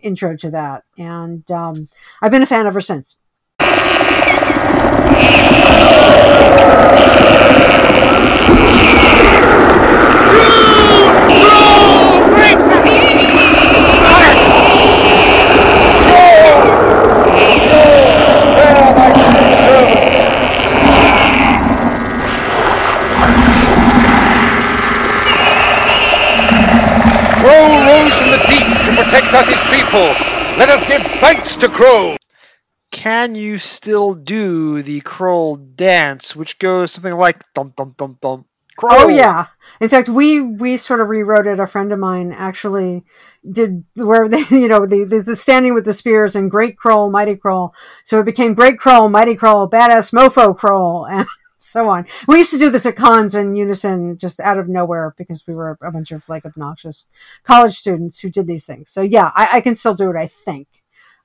intro 0.00 0.34
to 0.36 0.50
that, 0.50 0.84
and 0.96 1.48
um, 1.50 1.88
I've 2.22 2.30
been 2.30 2.42
a 2.42 2.46
fan 2.46 2.66
ever 2.66 2.80
since. 2.80 3.18
Let 30.58 30.70
us 30.70 30.88
give 30.88 31.02
thanks 31.20 31.54
to 31.56 31.68
Kroll. 31.68 32.16
Can 32.90 33.36
you 33.36 33.60
still 33.60 34.14
do 34.14 34.82
the 34.82 35.00
Kroll 35.02 35.54
dance, 35.54 36.34
which 36.34 36.58
goes 36.58 36.90
something 36.90 37.14
like 37.14 37.44
dum 37.54 37.72
dum 37.76 37.94
dum 37.96 38.18
dum? 38.20 38.44
Oh 38.82 39.08
yeah. 39.08 39.46
In 39.80 39.88
fact, 39.88 40.08
we 40.08 40.40
we 40.40 40.76
sort 40.76 41.00
of 41.00 41.08
rewrote 41.08 41.46
it. 41.46 41.60
A 41.60 41.66
friend 41.66 41.92
of 41.92 41.98
mine 41.98 42.32
actually 42.32 43.04
did 43.50 43.84
where 43.94 44.28
they, 44.28 44.44
you 44.50 44.68
know, 44.68 44.86
the, 44.86 45.04
the, 45.04 45.20
the 45.20 45.36
standing 45.36 45.74
with 45.74 45.84
the 45.84 45.94
spears 45.94 46.36
and 46.36 46.50
Great 46.50 46.76
Kroll, 46.76 47.10
Mighty 47.10 47.36
Kroll. 47.36 47.74
So 48.04 48.20
it 48.20 48.24
became 48.24 48.54
Great 48.54 48.78
Kroll, 48.78 49.08
Mighty 49.08 49.34
Kroll, 49.36 49.68
Badass 49.68 50.12
Mofo 50.12 50.56
Kroll, 50.56 51.06
and 51.10 51.26
so 51.56 51.88
on. 51.88 52.06
We 52.26 52.38
used 52.38 52.52
to 52.52 52.58
do 52.58 52.70
this 52.70 52.86
at 52.86 52.96
cons 52.96 53.34
in 53.34 53.54
unison, 53.56 54.18
just 54.18 54.40
out 54.40 54.58
of 54.58 54.68
nowhere, 54.68 55.14
because 55.16 55.46
we 55.46 55.54
were 55.54 55.78
a 55.82 55.92
bunch 55.92 56.12
of 56.12 56.28
like 56.28 56.44
obnoxious 56.44 57.06
college 57.44 57.74
students 57.74 58.18
who 58.20 58.30
did 58.30 58.46
these 58.46 58.66
things. 58.66 58.90
So 58.90 59.02
yeah, 59.02 59.32
I, 59.34 59.48
I 59.54 59.60
can 59.60 59.74
still 59.74 59.94
do 59.94 60.10
it. 60.10 60.16
I 60.16 60.26
think, 60.26 60.68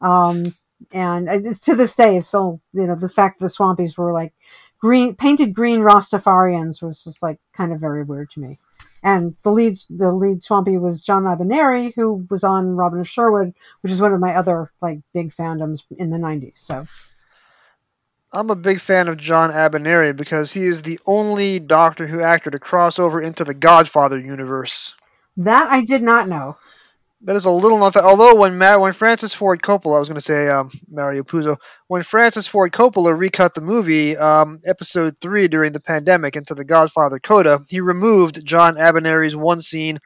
um, 0.01 0.55
and 0.91 1.27
it's 1.29 1.59
to 1.61 1.75
this 1.75 1.95
day, 1.95 2.17
it's 2.17 2.27
still 2.27 2.61
you 2.73 2.87
know 2.87 2.95
the 2.95 3.09
fact 3.09 3.39
that 3.39 3.45
the 3.45 3.51
Swampies 3.51 3.97
were 3.97 4.13
like 4.13 4.33
green, 4.83 5.15
painted 5.15 5.53
green 5.53 5.79
Rastafarians 5.79 6.81
was 6.81 7.05
just 7.05 7.23
like 7.23 7.39
kind 7.53 7.71
of 7.71 7.79
very 7.79 8.03
weird 8.03 8.29
to 8.31 8.41
me. 8.41 8.59
And 9.01 9.35
the 9.43 9.51
lead, 9.51 9.77
the 9.89 10.11
lead 10.11 10.43
Swampy 10.43 10.77
was 10.77 11.01
John 11.01 11.23
Abineri, 11.23 11.93
who 11.95 12.27
was 12.29 12.43
on 12.43 12.75
Robin 12.75 12.99
of 12.99 13.07
Sherwood, 13.07 13.53
which 13.81 13.93
is 13.93 14.01
one 14.01 14.13
of 14.13 14.19
my 14.19 14.35
other 14.35 14.71
like 14.81 14.99
big 15.13 15.33
fandoms 15.33 15.83
in 15.97 16.09
the 16.09 16.17
'90s. 16.17 16.57
So 16.57 16.85
I'm 18.33 18.49
a 18.49 18.55
big 18.55 18.81
fan 18.81 19.07
of 19.07 19.17
John 19.17 19.51
Abineri 19.51 20.15
because 20.15 20.51
he 20.51 20.65
is 20.65 20.81
the 20.81 20.99
only 21.05 21.59
Doctor 21.59 22.05
Who 22.05 22.21
actor 22.21 22.51
to 22.51 22.59
cross 22.59 22.99
over 22.99 23.21
into 23.21 23.45
the 23.45 23.53
Godfather 23.53 24.19
universe. 24.19 24.95
That 25.37 25.71
I 25.71 25.83
did 25.83 26.03
not 26.03 26.27
know. 26.27 26.57
That 27.25 27.37
is 27.37 27.45
a 27.45 27.51
little 27.51 27.81
unfair. 27.83 28.03
Although 28.03 28.35
when 28.35 28.57
Ma- 28.57 28.77
when 28.77 28.91
Francis 28.91 29.33
Ford 29.33 29.61
Coppola, 29.61 29.95
I 29.95 29.99
was 29.99 30.09
going 30.09 30.19
to 30.19 30.21
say 30.21 30.49
um, 30.49 30.71
Mario 30.89 31.23
Puzo, 31.23 31.57
when 31.87 32.03
Francis 32.03 32.47
Ford 32.47 32.73
Coppola 32.73 33.17
recut 33.17 33.53
the 33.53 33.61
movie, 33.61 34.17
um, 34.17 34.59
episode 34.65 35.17
three 35.19 35.47
during 35.47 35.71
the 35.71 35.79
pandemic 35.79 36.35
into 36.35 36.53
the 36.53 36.65
Godfather 36.65 37.19
coda, 37.19 37.61
he 37.69 37.79
removed 37.79 38.45
John 38.45 38.75
Abineri's 38.75 39.37
one 39.37 39.61
scene 39.61 39.99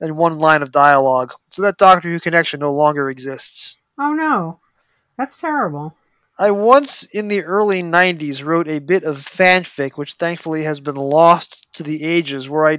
and 0.00 0.16
one 0.16 0.38
line 0.38 0.62
of 0.62 0.72
dialogue, 0.72 1.34
so 1.50 1.62
that 1.62 1.76
Doctor 1.76 2.08
Who 2.08 2.18
connection 2.18 2.60
no 2.60 2.72
longer 2.72 3.10
exists. 3.10 3.78
Oh 3.98 4.14
no, 4.14 4.60
that's 5.18 5.40
terrible. 5.40 5.94
I 6.38 6.50
once, 6.50 7.04
in 7.04 7.28
the 7.28 7.44
early 7.44 7.82
90s, 7.82 8.44
wrote 8.44 8.68
a 8.68 8.80
bit 8.80 9.04
of 9.04 9.18
fanfic, 9.18 9.92
which 9.92 10.14
thankfully 10.14 10.64
has 10.64 10.80
been 10.80 10.96
lost 10.96 11.64
to 11.74 11.84
the 11.84 12.02
ages, 12.02 12.50
where 12.50 12.66
I 12.66 12.78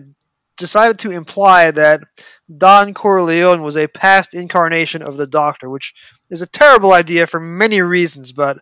decided 0.58 1.00
to 1.00 1.12
imply 1.12 1.72
that 1.72 2.02
Don 2.58 2.94
Corleone 2.94 3.63
was 3.63 3.78
a 3.78 3.88
past 3.88 4.34
incarnation 4.34 5.02
of 5.02 5.18
the 5.18 5.28
Doctor, 5.28 5.70
which 5.70 5.94
is 6.30 6.41
a 6.41 6.48
terrible 6.48 6.94
idea 6.94 7.28
for 7.28 7.39
many 7.39 7.82
reasons, 7.82 8.32
but 8.32 8.60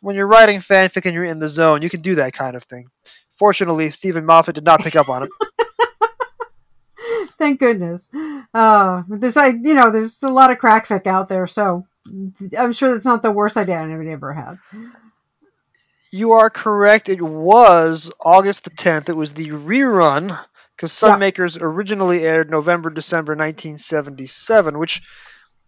when 0.00 0.16
you're 0.16 0.26
writing 0.26 0.60
fanfic 0.60 1.04
and 1.04 1.14
you're 1.14 1.24
in 1.24 1.38
the 1.38 1.48
zone, 1.48 1.82
you 1.82 1.90
can 1.90 2.00
do 2.00 2.16
that 2.16 2.32
kind 2.32 2.56
of 2.56 2.64
thing. 2.64 2.88
Fortunately, 3.36 3.88
Steven 3.88 4.24
Moffat 4.24 4.54
did 4.54 4.64
not 4.64 4.80
pick 4.80 4.96
up 4.96 5.08
on 5.08 5.24
it. 5.24 5.30
Thank 7.38 7.60
goodness. 7.60 8.10
Uh, 8.52 9.02
there's, 9.08 9.36
I, 9.36 9.48
you 9.48 9.74
know, 9.74 9.90
there's 9.90 10.22
a 10.22 10.28
lot 10.28 10.50
of 10.50 10.58
crackfic 10.58 11.06
out 11.06 11.28
there, 11.28 11.46
so 11.46 11.86
I'm 12.58 12.72
sure 12.72 12.92
that's 12.92 13.04
not 13.04 13.22
the 13.22 13.30
worst 13.30 13.56
idea 13.56 13.78
anybody 13.78 14.10
ever 14.10 14.32
had. 14.32 14.58
You 16.10 16.32
are 16.32 16.50
correct. 16.50 17.08
It 17.08 17.22
was 17.22 18.12
August 18.20 18.64
the 18.64 18.70
10th. 18.70 19.08
It 19.08 19.16
was 19.16 19.32
the 19.32 19.48
rerun 19.50 20.38
because 20.80 20.92
Sunmakers 20.92 21.58
yeah. 21.58 21.64
originally 21.64 22.24
aired 22.24 22.50
November 22.50 22.88
December 22.88 23.32
1977, 23.32 24.78
which 24.78 25.02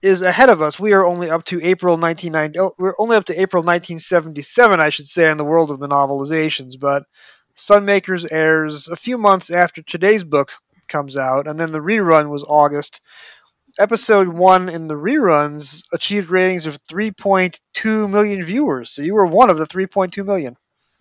is 0.01 0.23
ahead 0.23 0.49
of 0.49 0.63
us. 0.63 0.81
We 0.81 0.95
are 0.95 1.05
only 1.05 1.29
up 1.29 1.45
to 1.45 1.63
April 1.63 1.99
1990. 1.99 2.59
Oh, 2.59 2.73
we're 2.79 2.95
only 2.99 3.19
up 3.19 3.27
to 3.27 3.39
April 3.39 3.61
1977, 3.61 4.81
I 4.81 4.89
should 4.89 5.07
say, 5.07 5.31
in 5.31 5.37
the 5.37 5.45
world 5.45 5.71
of 5.71 5.81
the 5.81 5.87
novelizations. 5.87 6.81
But 6.81 7.05
Sunmakers 7.55 8.27
airs 8.33 8.89
a 8.89 8.97
few 8.97 9.19
months 9.19 9.51
after 9.51 9.83
today's 9.83 10.25
book 10.25 10.53
comes 10.89 11.19
out, 11.19 11.47
and 11.47 11.61
then 11.61 11.73
the 11.73 11.81
rerun 11.81 12.31
was 12.31 12.43
August 12.43 13.03
episode 13.79 14.29
one 14.29 14.69
in 14.69 14.87
the 14.87 14.95
reruns 14.95 15.85
achieved 15.93 16.29
ratings 16.31 16.67
of 16.67 16.83
3.2 16.85 18.11
million 18.11 18.43
viewers. 18.45 18.91
So 18.91 19.03
you 19.03 19.15
were 19.15 19.27
one 19.27 19.51
of 19.51 19.59
the 19.59 19.67
3.2 19.67 20.25
million. 20.27 20.57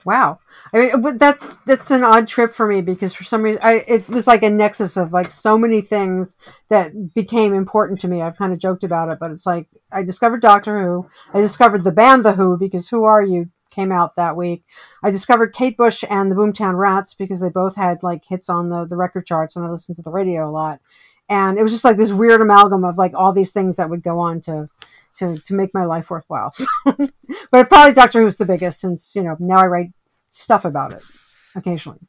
Wow. 0.06 0.40
I 0.74 0.80
mean, 0.80 1.18
that 1.18 1.40
that's 1.66 1.92
an 1.92 2.04
odd 2.04 2.28
trip 2.28 2.54
for 2.54 2.68
me 2.68 2.82
because 2.82 3.14
for 3.14 3.24
some 3.24 3.44
reason, 3.44 3.62
I, 3.64 3.84
it 3.88 4.08
was 4.10 4.28
like 4.28 4.44
a 4.44 4.50
nexus 4.50 4.98
of 4.98 5.14
like 5.14 5.32
so 5.32 5.58
many 5.58 5.82
things 5.82 6.38
that 6.70 7.14
became 7.14 7.54
important 7.54 8.02
to 8.02 8.08
me. 8.08 8.22
I've 8.22 8.38
kind 8.38 8.54
of 8.54 8.60
joked 8.60 8.84
about 8.84 9.10
it, 9.10 9.20
but 9.20 9.32
it's 9.32 9.46
like 9.46 9.68
I 9.92 10.04
discovered 10.04 10.42
Doctor 10.42 10.82
Who. 10.82 11.08
I 11.34 11.42
discovered 11.42 11.84
the 11.84 11.92
band 11.92 12.26
The 12.26 12.34
Who 12.34 12.58
because 12.58 12.90
Who 12.90 13.04
Are 13.04 13.24
You 13.24 13.50
came 13.70 13.92
out 13.92 14.16
that 14.16 14.36
week. 14.36 14.64
I 15.04 15.12
discovered 15.12 15.54
Kate 15.54 15.78
Bush 15.78 16.04
and 16.10 16.30
the 16.30 16.36
Boomtown 16.36 16.78
Rats 16.78 17.14
because 17.14 17.40
they 17.40 17.50
both 17.50 17.76
had 17.76 18.04
like 18.04 18.24
hits 18.26 18.50
on 18.50 18.70
the, 18.70 18.86
the 18.86 18.98
record 18.98 19.26
charts 19.26 19.56
and 19.56 19.66
I 19.66 19.70
listened 19.70 19.96
to 19.98 20.02
the 20.02 20.12
radio 20.12 20.50
a 20.50 20.52
lot 20.52 20.82
and 21.32 21.58
it 21.58 21.64
was 21.64 21.72
just 21.72 21.86
like 21.86 21.96
this 21.96 22.12
weird 22.12 22.42
amalgam 22.42 22.84
of 22.84 22.98
like 22.98 23.14
all 23.16 23.32
these 23.32 23.54
things 23.54 23.78
that 23.78 23.90
would 23.90 24.04
go 24.04 24.20
on 24.20 24.42
to 24.42 24.70
to 25.22 25.40
to 25.40 25.54
make 25.54 25.74
my 25.74 25.86
life 25.86 26.10
worthwhile. 26.10 26.54
but 26.86 27.70
probably 27.70 27.94
Doctor 27.94 28.22
Who's 28.22 28.38
the 28.38 28.46
biggest 28.46 28.82
since 28.82 29.16
you 29.16 29.24
know 29.24 29.38
now 29.40 29.58
I 29.58 29.68
write 29.68 29.92
stuff 30.32 30.66
about 30.66 30.92
it 30.92 31.04
occasionally. 31.56 32.00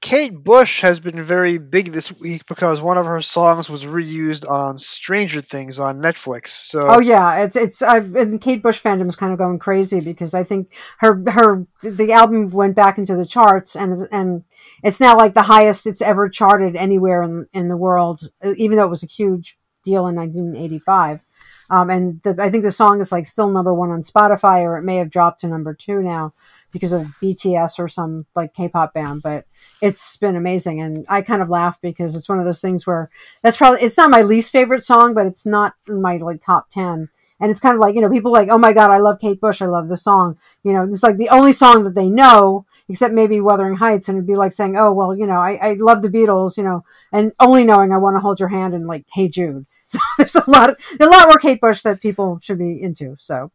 Kate 0.00 0.32
Bush 0.32 0.82
has 0.82 1.00
been 1.00 1.20
very 1.24 1.58
big 1.58 1.92
this 1.92 2.12
week 2.12 2.46
because 2.46 2.80
one 2.80 2.96
of 2.96 3.06
her 3.06 3.20
songs 3.20 3.68
was 3.68 3.84
reused 3.84 4.48
on 4.48 4.78
Stranger 4.78 5.40
Things 5.40 5.80
on 5.80 5.96
Netflix. 5.96 6.48
So 6.48 6.88
oh 6.88 7.00
yeah, 7.00 7.42
it's 7.42 7.56
it's 7.56 7.82
I've 7.82 8.14
and 8.14 8.40
Kate 8.40 8.62
Bush 8.62 8.80
fandom 8.80 9.08
is 9.08 9.16
kind 9.16 9.32
of 9.32 9.38
going 9.38 9.58
crazy 9.58 10.00
because 10.00 10.32
I 10.34 10.44
think 10.44 10.72
her 10.98 11.20
her 11.30 11.66
the 11.82 12.12
album 12.12 12.48
went 12.50 12.76
back 12.76 12.98
into 12.98 13.16
the 13.16 13.26
charts 13.26 13.74
and 13.74 14.06
and 14.12 14.44
it's 14.84 15.00
now 15.00 15.16
like 15.16 15.34
the 15.34 15.42
highest 15.42 15.86
it's 15.86 16.02
ever 16.02 16.28
charted 16.28 16.76
anywhere 16.76 17.22
in 17.24 17.46
in 17.52 17.68
the 17.68 17.76
world, 17.76 18.30
even 18.56 18.76
though 18.76 18.86
it 18.86 18.90
was 18.90 19.02
a 19.02 19.06
huge 19.06 19.58
deal 19.84 20.06
in 20.06 20.14
1985. 20.14 21.24
Um, 21.70 21.90
and 21.90 22.22
the, 22.22 22.36
I 22.42 22.50
think 22.50 22.64
the 22.64 22.72
song 22.72 23.00
is 23.00 23.12
like 23.12 23.26
still 23.26 23.50
number 23.50 23.74
one 23.74 23.90
on 23.90 24.02
Spotify, 24.02 24.62
or 24.62 24.78
it 24.78 24.84
may 24.84 24.96
have 24.96 25.10
dropped 25.10 25.40
to 25.42 25.48
number 25.48 25.74
two 25.74 26.00
now. 26.00 26.32
because 26.70 26.92
of 26.92 27.06
BTS 27.22 27.78
or 27.78 27.88
some 27.88 28.26
like 28.34 28.54
K-pop 28.54 28.92
band, 28.94 29.22
but 29.22 29.46
it's 29.80 30.16
been 30.18 30.36
amazing. 30.36 30.80
And 30.80 31.06
I 31.08 31.22
kind 31.22 31.42
of 31.42 31.48
laugh 31.48 31.80
because 31.80 32.14
it's 32.14 32.28
one 32.28 32.38
of 32.38 32.44
those 32.44 32.60
things 32.60 32.86
where 32.86 33.10
that's 33.42 33.56
probably 33.56 33.80
it's 33.80 33.96
not 33.96 34.10
my 34.10 34.22
least 34.22 34.52
favorite 34.52 34.84
song, 34.84 35.14
but 35.14 35.26
it's 35.26 35.46
not 35.46 35.74
in 35.88 36.02
my 36.02 36.16
like 36.18 36.40
top 36.40 36.68
ten. 36.70 37.08
And 37.40 37.50
it's 37.50 37.60
kind 37.60 37.74
of 37.74 37.80
like 37.80 37.94
you 37.94 38.00
know 38.00 38.10
people 38.10 38.32
like 38.32 38.48
oh 38.50 38.58
my 38.58 38.72
god 38.72 38.90
I 38.90 38.98
love 38.98 39.20
Kate 39.20 39.40
Bush 39.40 39.62
I 39.62 39.66
love 39.66 39.88
the 39.88 39.96
song 39.96 40.36
you 40.64 40.72
know 40.72 40.82
it's 40.82 41.04
like 41.04 41.18
the 41.18 41.28
only 41.28 41.52
song 41.52 41.84
that 41.84 41.94
they 41.94 42.08
know 42.08 42.66
except 42.88 43.14
maybe 43.14 43.40
Wuthering 43.40 43.76
Heights, 43.76 44.08
and 44.08 44.16
it'd 44.16 44.26
be 44.26 44.34
like 44.34 44.52
saying, 44.52 44.76
"Oh, 44.76 44.92
well, 44.92 45.14
you 45.14 45.26
know, 45.26 45.38
I, 45.38 45.58
I 45.60 45.72
love 45.74 46.00
the 46.02 46.08
Beatles, 46.08 46.56
you 46.56 46.64
know, 46.64 46.84
and 47.12 47.32
only 47.38 47.62
knowing 47.64 47.92
I 47.92 47.98
want 47.98 48.16
to 48.16 48.20
hold 48.20 48.40
your 48.40 48.48
hand 48.48 48.74
and 48.74 48.86
like, 48.86 49.04
Hey 49.12 49.28
Jude." 49.28 49.66
So 49.98 49.98
there's 50.18 50.34
a 50.34 50.50
lot, 50.50 50.70
of, 50.70 50.76
a 51.00 51.06
lot 51.06 51.28
more 51.28 51.38
Kate 51.38 51.60
Bush 51.60 51.82
that 51.82 52.02
people 52.02 52.38
should 52.42 52.58
be 52.58 52.82
into. 52.82 53.16
So 53.18 53.50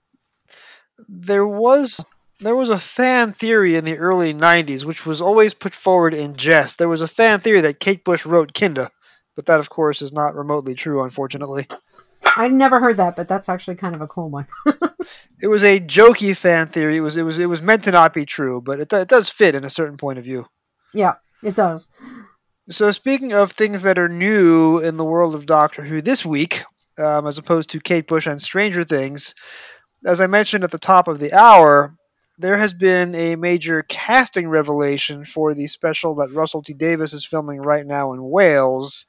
there 1.07 1.45
was 1.45 2.03
there 2.39 2.55
was 2.55 2.69
a 2.69 2.79
fan 2.79 3.33
theory 3.33 3.75
in 3.75 3.85
the 3.85 3.97
early 3.97 4.33
'90s, 4.33 4.83
which 4.83 5.05
was 5.05 5.21
always 5.21 5.53
put 5.53 5.75
forward 5.75 6.13
in 6.13 6.35
jest. 6.35 6.77
There 6.77 6.89
was 6.89 7.01
a 7.01 7.07
fan 7.07 7.39
theory 7.39 7.61
that 7.61 7.79
Kate 7.79 8.03
Bush 8.03 8.25
wrote 8.25 8.53
Kinda, 8.53 8.89
but 9.35 9.45
that, 9.45 9.59
of 9.59 9.69
course, 9.69 10.01
is 10.01 10.13
not 10.13 10.35
remotely 10.35 10.73
true, 10.73 11.03
unfortunately. 11.03 11.67
I 12.35 12.47
never 12.47 12.79
heard 12.79 12.97
that, 12.97 13.15
but 13.15 13.27
that's 13.27 13.49
actually 13.49 13.75
kind 13.75 13.93
of 13.93 14.01
a 14.01 14.07
cool 14.07 14.29
one. 14.29 14.47
it 15.41 15.47
was 15.47 15.63
a 15.63 15.79
jokey 15.79 16.35
fan 16.35 16.67
theory. 16.67 16.97
It 16.97 17.01
was 17.01 17.17
it 17.17 17.23
was 17.23 17.37
it 17.37 17.49
was 17.49 17.61
meant 17.61 17.83
to 17.83 17.91
not 17.91 18.13
be 18.13 18.25
true, 18.25 18.61
but 18.61 18.79
it, 18.79 18.91
it 18.91 19.07
does 19.07 19.29
fit 19.29 19.55
in 19.55 19.63
a 19.63 19.69
certain 19.69 19.97
point 19.97 20.19
of 20.19 20.25
view. 20.25 20.47
Yeah, 20.93 21.15
it 21.43 21.55
does. 21.55 21.87
So 22.69 22.91
speaking 22.91 23.33
of 23.33 23.51
things 23.51 23.81
that 23.81 23.99
are 23.99 24.09
new 24.09 24.79
in 24.79 24.97
the 24.97 25.03
world 25.03 25.35
of 25.35 25.45
Doctor 25.45 25.83
Who 25.83 26.01
this 26.01 26.25
week, 26.25 26.63
um, 26.97 27.27
as 27.27 27.37
opposed 27.37 27.71
to 27.71 27.79
Kate 27.79 28.07
Bush 28.07 28.27
and 28.27 28.41
Stranger 28.41 28.83
Things, 28.83 29.35
as 30.05 30.21
I 30.21 30.27
mentioned 30.27 30.63
at 30.63 30.71
the 30.71 30.79
top 30.79 31.07
of 31.07 31.19
the 31.19 31.33
hour, 31.33 31.95
there 32.37 32.57
has 32.57 32.73
been 32.73 33.15
a 33.15 33.35
major 33.35 33.83
casting 33.83 34.47
revelation 34.47 35.25
for 35.25 35.53
the 35.53 35.67
special 35.67 36.15
that 36.15 36.31
Russell 36.31 36.63
T 36.63 36.73
Davies 36.73 37.13
is 37.13 37.25
filming 37.25 37.59
right 37.59 37.85
now 37.85 38.13
in 38.13 38.23
Wales 38.23 39.07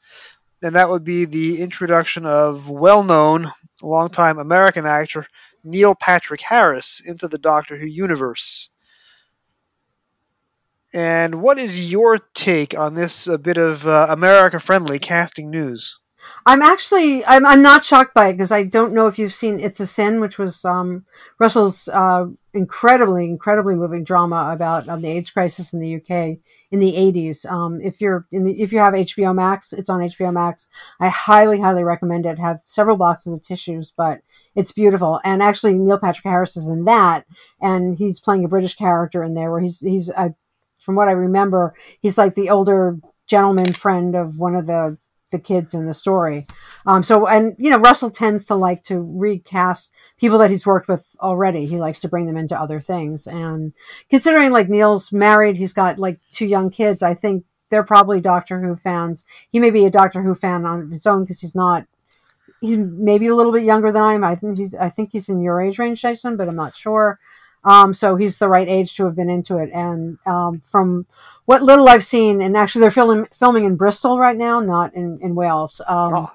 and 0.65 0.77
that 0.77 0.89
would 0.89 1.05
be 1.05 1.27
the 1.27 1.61
introduction 1.61 2.25
of 2.25 2.71
well-known, 2.71 3.53
longtime 3.83 4.39
American 4.39 4.87
actor 4.87 5.27
Neil 5.63 5.95
Patrick 5.95 6.41
Harris 6.41 7.03
into 7.05 7.29
the 7.29 7.37
Doctor 7.37 7.77
Who 7.77 7.87
universe. 7.87 8.71
And 10.95 11.43
what 11.43 11.59
is 11.59 11.91
your 11.91 12.19
take 12.35 12.79
on 12.79 12.95
this 12.95 13.27
a 13.27 13.37
bit 13.37 13.59
of 13.59 13.85
uh, 13.85 14.07
America-friendly 14.11 15.01
casting 15.01 15.51
news? 15.51 15.99
I'm 16.47 16.63
actually 16.63 17.25
I'm 17.25 17.45
I'm 17.45 17.63
not 17.63 17.85
shocked 17.85 18.15
by 18.15 18.29
it 18.29 18.35
because 18.35 18.53
I 18.53 18.63
don't 18.65 18.95
know 18.95 19.07
if 19.09 19.19
you've 19.19 19.33
seen 19.33 19.61
It's 19.61 19.81
a 19.81 19.87
Sin, 19.87 20.21
which 20.21 20.39
was 20.39 20.65
um, 20.65 21.05
Russell's 21.41 21.89
uh, 21.89 22.27
incredibly 22.53 23.25
incredibly 23.29 23.75
moving 23.75 24.05
drama 24.05 24.51
about 24.53 24.89
um, 24.89 25.03
the 25.03 25.09
AIDS 25.09 25.31
crisis 25.31 25.73
in 25.73 25.81
the 25.81 25.97
UK 25.97 26.39
in 26.71 26.81
the 26.81 26.93
80s. 26.93 27.51
Um, 27.51 27.81
if 27.81 28.01
you're 28.01 28.27
the, 28.31 28.61
if 28.61 28.73
you 28.73 28.79
have 28.79 28.95
HBO 28.95 29.35
Max, 29.35 29.73
it's 29.73 29.89
on 29.89 30.01
HBO 30.01 30.33
Max. 30.33 30.69
I 31.01 31.09
highly 31.09 31.61
highly 31.61 31.83
recommend 31.83 32.27
it. 32.27 32.39
Have 32.39 32.61
several 32.67 32.97
boxes 32.97 33.33
of 33.33 33.43
tissues, 33.43 33.93
but 33.97 34.21
it's 34.55 34.73
beautiful. 34.73 35.21
And 35.25 35.43
actually, 35.43 35.75
Neil 35.75 35.99
Patrick 35.99 36.25
Harris 36.25 36.57
is 36.57 36.69
in 36.69 36.85
that, 36.85 37.27
and 37.61 37.97
he's 37.97 38.21
playing 38.21 38.45
a 38.45 38.49
British 38.49 38.77
character 38.77 39.25
in 39.25 39.35
there 39.35 39.51
where 39.51 39.61
he's 39.61 39.81
he's 39.81 40.11
a, 40.11 40.35
from 40.85 40.95
what 40.95 41.09
I 41.09 41.13
remember, 41.13 41.75
he's 42.01 42.19
like 42.19 42.35
the 42.35 42.51
older 42.51 42.99
gentleman 43.27 43.73
friend 43.73 44.15
of 44.15 44.39
one 44.39 44.55
of 44.55 44.67
the 44.67 44.99
the 45.35 45.39
kids 45.41 45.75
in 45.75 45.87
the 45.87 45.95
story. 45.95 46.47
Um, 46.87 47.03
so, 47.03 47.27
and 47.27 47.57
you 47.59 47.69
know, 47.69 47.79
Russell 47.79 48.11
tends 48.11 48.47
to 48.47 48.55
like 48.55 48.85
to 48.85 49.01
recast 49.19 49.93
people 50.17 50.39
that 50.39 50.51
he's 50.51 50.67
worked 50.67 50.87
with 50.87 51.05
already. 51.21 51.67
He 51.67 51.77
likes 51.77 52.01
to 52.01 52.09
bring 52.09 52.27
them 52.27 52.37
into 52.37 52.59
other 52.59 52.81
things. 52.81 53.27
And 53.27 53.73
considering 54.09 54.53
like 54.53 54.69
Neil's 54.69 55.11
married, 55.11 55.57
he's 55.57 55.73
got 55.73 55.99
like 55.99 56.21
two 56.31 56.47
young 56.47 56.71
kids. 56.71 57.03
I 57.03 57.15
think 57.15 57.45
they're 57.71 57.83
probably 57.83 58.21
Doctor 58.21 58.61
Who 58.61 58.77
fans. 58.77 59.25
He 59.51 59.59
may 59.59 59.71
be 59.71 59.85
a 59.85 59.91
Doctor 59.91 60.23
Who 60.23 60.37
fan 60.37 60.65
on 60.65 60.93
his 60.93 61.07
own 61.07 61.25
because 61.25 61.41
he's 61.41 61.57
not. 61.57 61.87
He's 62.61 62.79
maybe 62.79 63.27
a 63.27 63.35
little 63.35 63.53
bit 63.53 63.65
younger 63.65 63.91
than 63.91 64.03
I 64.03 64.15
am. 64.15 64.23
I 64.23 64.37
think 64.37 64.59
he's. 64.59 64.75
I 64.75 64.89
think 64.89 65.11
he's 65.11 65.29
in 65.29 65.43
your 65.43 65.61
age 65.61 65.81
range, 65.81 66.01
Jason, 66.01 66.37
but 66.37 66.49
I'm 66.49 66.57
not 66.57 66.77
sure. 66.77 67.19
Um, 67.65 67.95
so 67.95 68.17
he's 68.17 68.39
the 68.39 68.49
right 68.49 68.69
age 68.69 68.95
to 68.97 69.05
have 69.05 69.17
been 69.17 69.31
into 69.31 69.59
it. 69.59 69.71
And 69.73 70.19
um, 70.27 70.63
from 70.71 71.07
what 71.47 71.63
little 71.63 71.89
I've 71.89 72.05
seen, 72.05 72.43
and 72.43 72.57
actually 72.57 72.81
they're 72.81 72.91
filming 72.91 73.27
filming 73.39 73.65
in 73.65 73.77
Bristol 73.77 74.19
right 74.19 74.37
now, 74.37 74.61
not 74.61 74.95
in 74.95 75.19
in 75.23 75.35
Wales. 75.35 75.81
Um, 75.87 76.15
oh. 76.15 76.33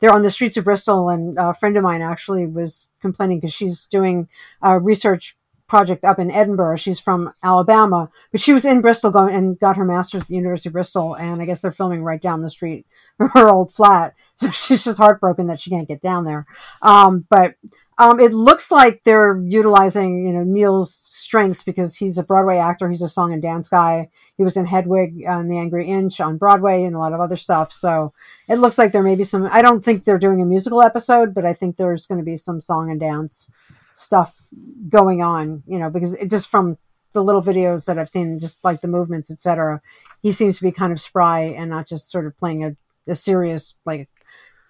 They're 0.00 0.14
on 0.14 0.22
the 0.22 0.30
streets 0.30 0.56
of 0.56 0.64
Bristol, 0.64 1.10
and 1.10 1.36
a 1.38 1.52
friend 1.52 1.76
of 1.76 1.82
mine 1.82 2.00
actually 2.00 2.46
was 2.46 2.88
complaining 3.02 3.38
because 3.38 3.52
she's 3.52 3.84
doing 3.84 4.28
a 4.62 4.78
research 4.78 5.36
project 5.70 6.04
up 6.04 6.18
in 6.18 6.30
Edinburgh. 6.30 6.76
She's 6.76 6.98
from 6.98 7.32
Alabama, 7.42 8.10
but 8.32 8.40
she 8.40 8.52
was 8.52 8.64
in 8.64 8.80
Bristol 8.80 9.10
going 9.10 9.34
and 9.34 9.58
got 9.58 9.76
her 9.76 9.84
master's 9.84 10.22
at 10.22 10.28
the 10.28 10.34
University 10.34 10.68
of 10.68 10.72
Bristol, 10.72 11.14
and 11.14 11.40
I 11.40 11.44
guess 11.44 11.60
they're 11.60 11.70
filming 11.70 12.02
right 12.02 12.20
down 12.20 12.42
the 12.42 12.50
street 12.50 12.86
from 13.16 13.28
her 13.34 13.48
old 13.48 13.72
flat. 13.72 14.14
So 14.36 14.50
she's 14.50 14.84
just 14.84 14.98
heartbroken 14.98 15.46
that 15.46 15.60
she 15.60 15.70
can't 15.70 15.88
get 15.88 16.02
down 16.02 16.24
there. 16.24 16.44
Um, 16.82 17.24
but 17.30 17.54
um, 18.00 18.18
it 18.18 18.32
looks 18.32 18.70
like 18.70 19.04
they're 19.04 19.38
utilizing, 19.44 20.26
you 20.26 20.32
know, 20.32 20.42
Neil's 20.42 20.94
strengths 20.94 21.62
because 21.62 21.94
he's 21.94 22.16
a 22.16 22.22
Broadway 22.22 22.56
actor. 22.56 22.88
He's 22.88 23.02
a 23.02 23.10
song 23.10 23.34
and 23.34 23.42
dance 23.42 23.68
guy. 23.68 24.08
He 24.38 24.42
was 24.42 24.56
in 24.56 24.64
Hedwig 24.64 25.22
and 25.28 25.50
The 25.50 25.58
Angry 25.58 25.86
Inch 25.86 26.18
on 26.18 26.38
Broadway 26.38 26.82
and 26.84 26.96
a 26.96 26.98
lot 26.98 27.12
of 27.12 27.20
other 27.20 27.36
stuff. 27.36 27.70
So 27.70 28.14
it 28.48 28.54
looks 28.56 28.78
like 28.78 28.92
there 28.92 29.02
may 29.02 29.16
be 29.16 29.24
some. 29.24 29.46
I 29.52 29.60
don't 29.60 29.84
think 29.84 30.04
they're 30.04 30.18
doing 30.18 30.40
a 30.40 30.46
musical 30.46 30.80
episode, 30.80 31.34
but 31.34 31.44
I 31.44 31.52
think 31.52 31.76
there's 31.76 32.06
going 32.06 32.16
to 32.16 32.24
be 32.24 32.38
some 32.38 32.62
song 32.62 32.90
and 32.90 32.98
dance 32.98 33.50
stuff 33.92 34.40
going 34.88 35.20
on. 35.20 35.62
You 35.66 35.78
know, 35.78 35.90
because 35.90 36.14
it 36.14 36.30
just 36.30 36.48
from 36.48 36.78
the 37.12 37.22
little 37.22 37.42
videos 37.42 37.84
that 37.84 37.98
I've 37.98 38.08
seen, 38.08 38.38
just 38.38 38.64
like 38.64 38.80
the 38.80 38.88
movements, 38.88 39.30
etc. 39.30 39.82
He 40.22 40.32
seems 40.32 40.56
to 40.56 40.62
be 40.62 40.72
kind 40.72 40.90
of 40.90 41.02
spry 41.02 41.42
and 41.42 41.68
not 41.68 41.86
just 41.86 42.10
sort 42.10 42.26
of 42.26 42.34
playing 42.38 42.64
a, 42.64 42.76
a 43.06 43.14
serious 43.14 43.74
like 43.84 44.08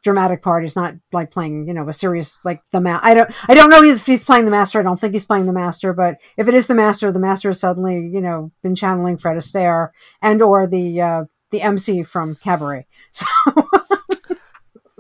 dramatic 0.03 0.43
part. 0.43 0.63
He's 0.63 0.77
not 0.77 0.95
like 1.13 1.31
playing, 1.31 1.67
you 1.67 1.75
know, 1.75 1.89
a 1.89 1.93
serious 1.93 2.41
like 2.45 2.63
the 2.71 2.81
ma- 2.81 3.01
I 3.03 3.15
don't 3.15 3.31
I 3.49 3.55
don't 3.55 3.71
know 3.71 3.83
if 3.83 4.07
he's 4.07 4.25
playing 4.25 4.45
the 4.45 4.51
master. 4.51 4.81
I 4.81 4.83
don't 4.83 5.01
think 5.01 5.13
he's 5.13 5.27
playing 5.27 5.47
the 5.47 5.53
master, 5.53 5.93
but 5.93 6.17
if 6.37 6.49
it 6.49 6.55
is 6.55 6.67
the 6.67 6.75
master, 6.75 7.13
the 7.13 7.19
master 7.19 7.51
has 7.51 7.61
suddenly, 7.61 7.97
you 7.97 8.21
know, 8.21 8.53
been 8.63 8.75
channeling 8.75 9.19
Fred 9.19 9.37
Astaire 9.37 9.91
and 10.23 10.43
or 10.43 10.67
the 10.67 11.01
uh, 11.01 11.25
the 11.51 11.63
MC 11.63 12.03
from 12.03 12.37
Cabaret. 12.37 12.87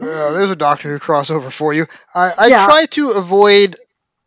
So 0.00 0.06
uh, 0.08 0.32
there's 0.32 0.50
a 0.50 0.56
Doctor 0.56 0.90
Who 0.90 0.98
crossover 0.98 1.52
for 1.52 1.74
you. 1.74 1.86
I, 2.14 2.32
I 2.38 2.46
yeah. 2.46 2.64
try 2.64 2.86
to 2.86 3.10
avoid 3.10 3.76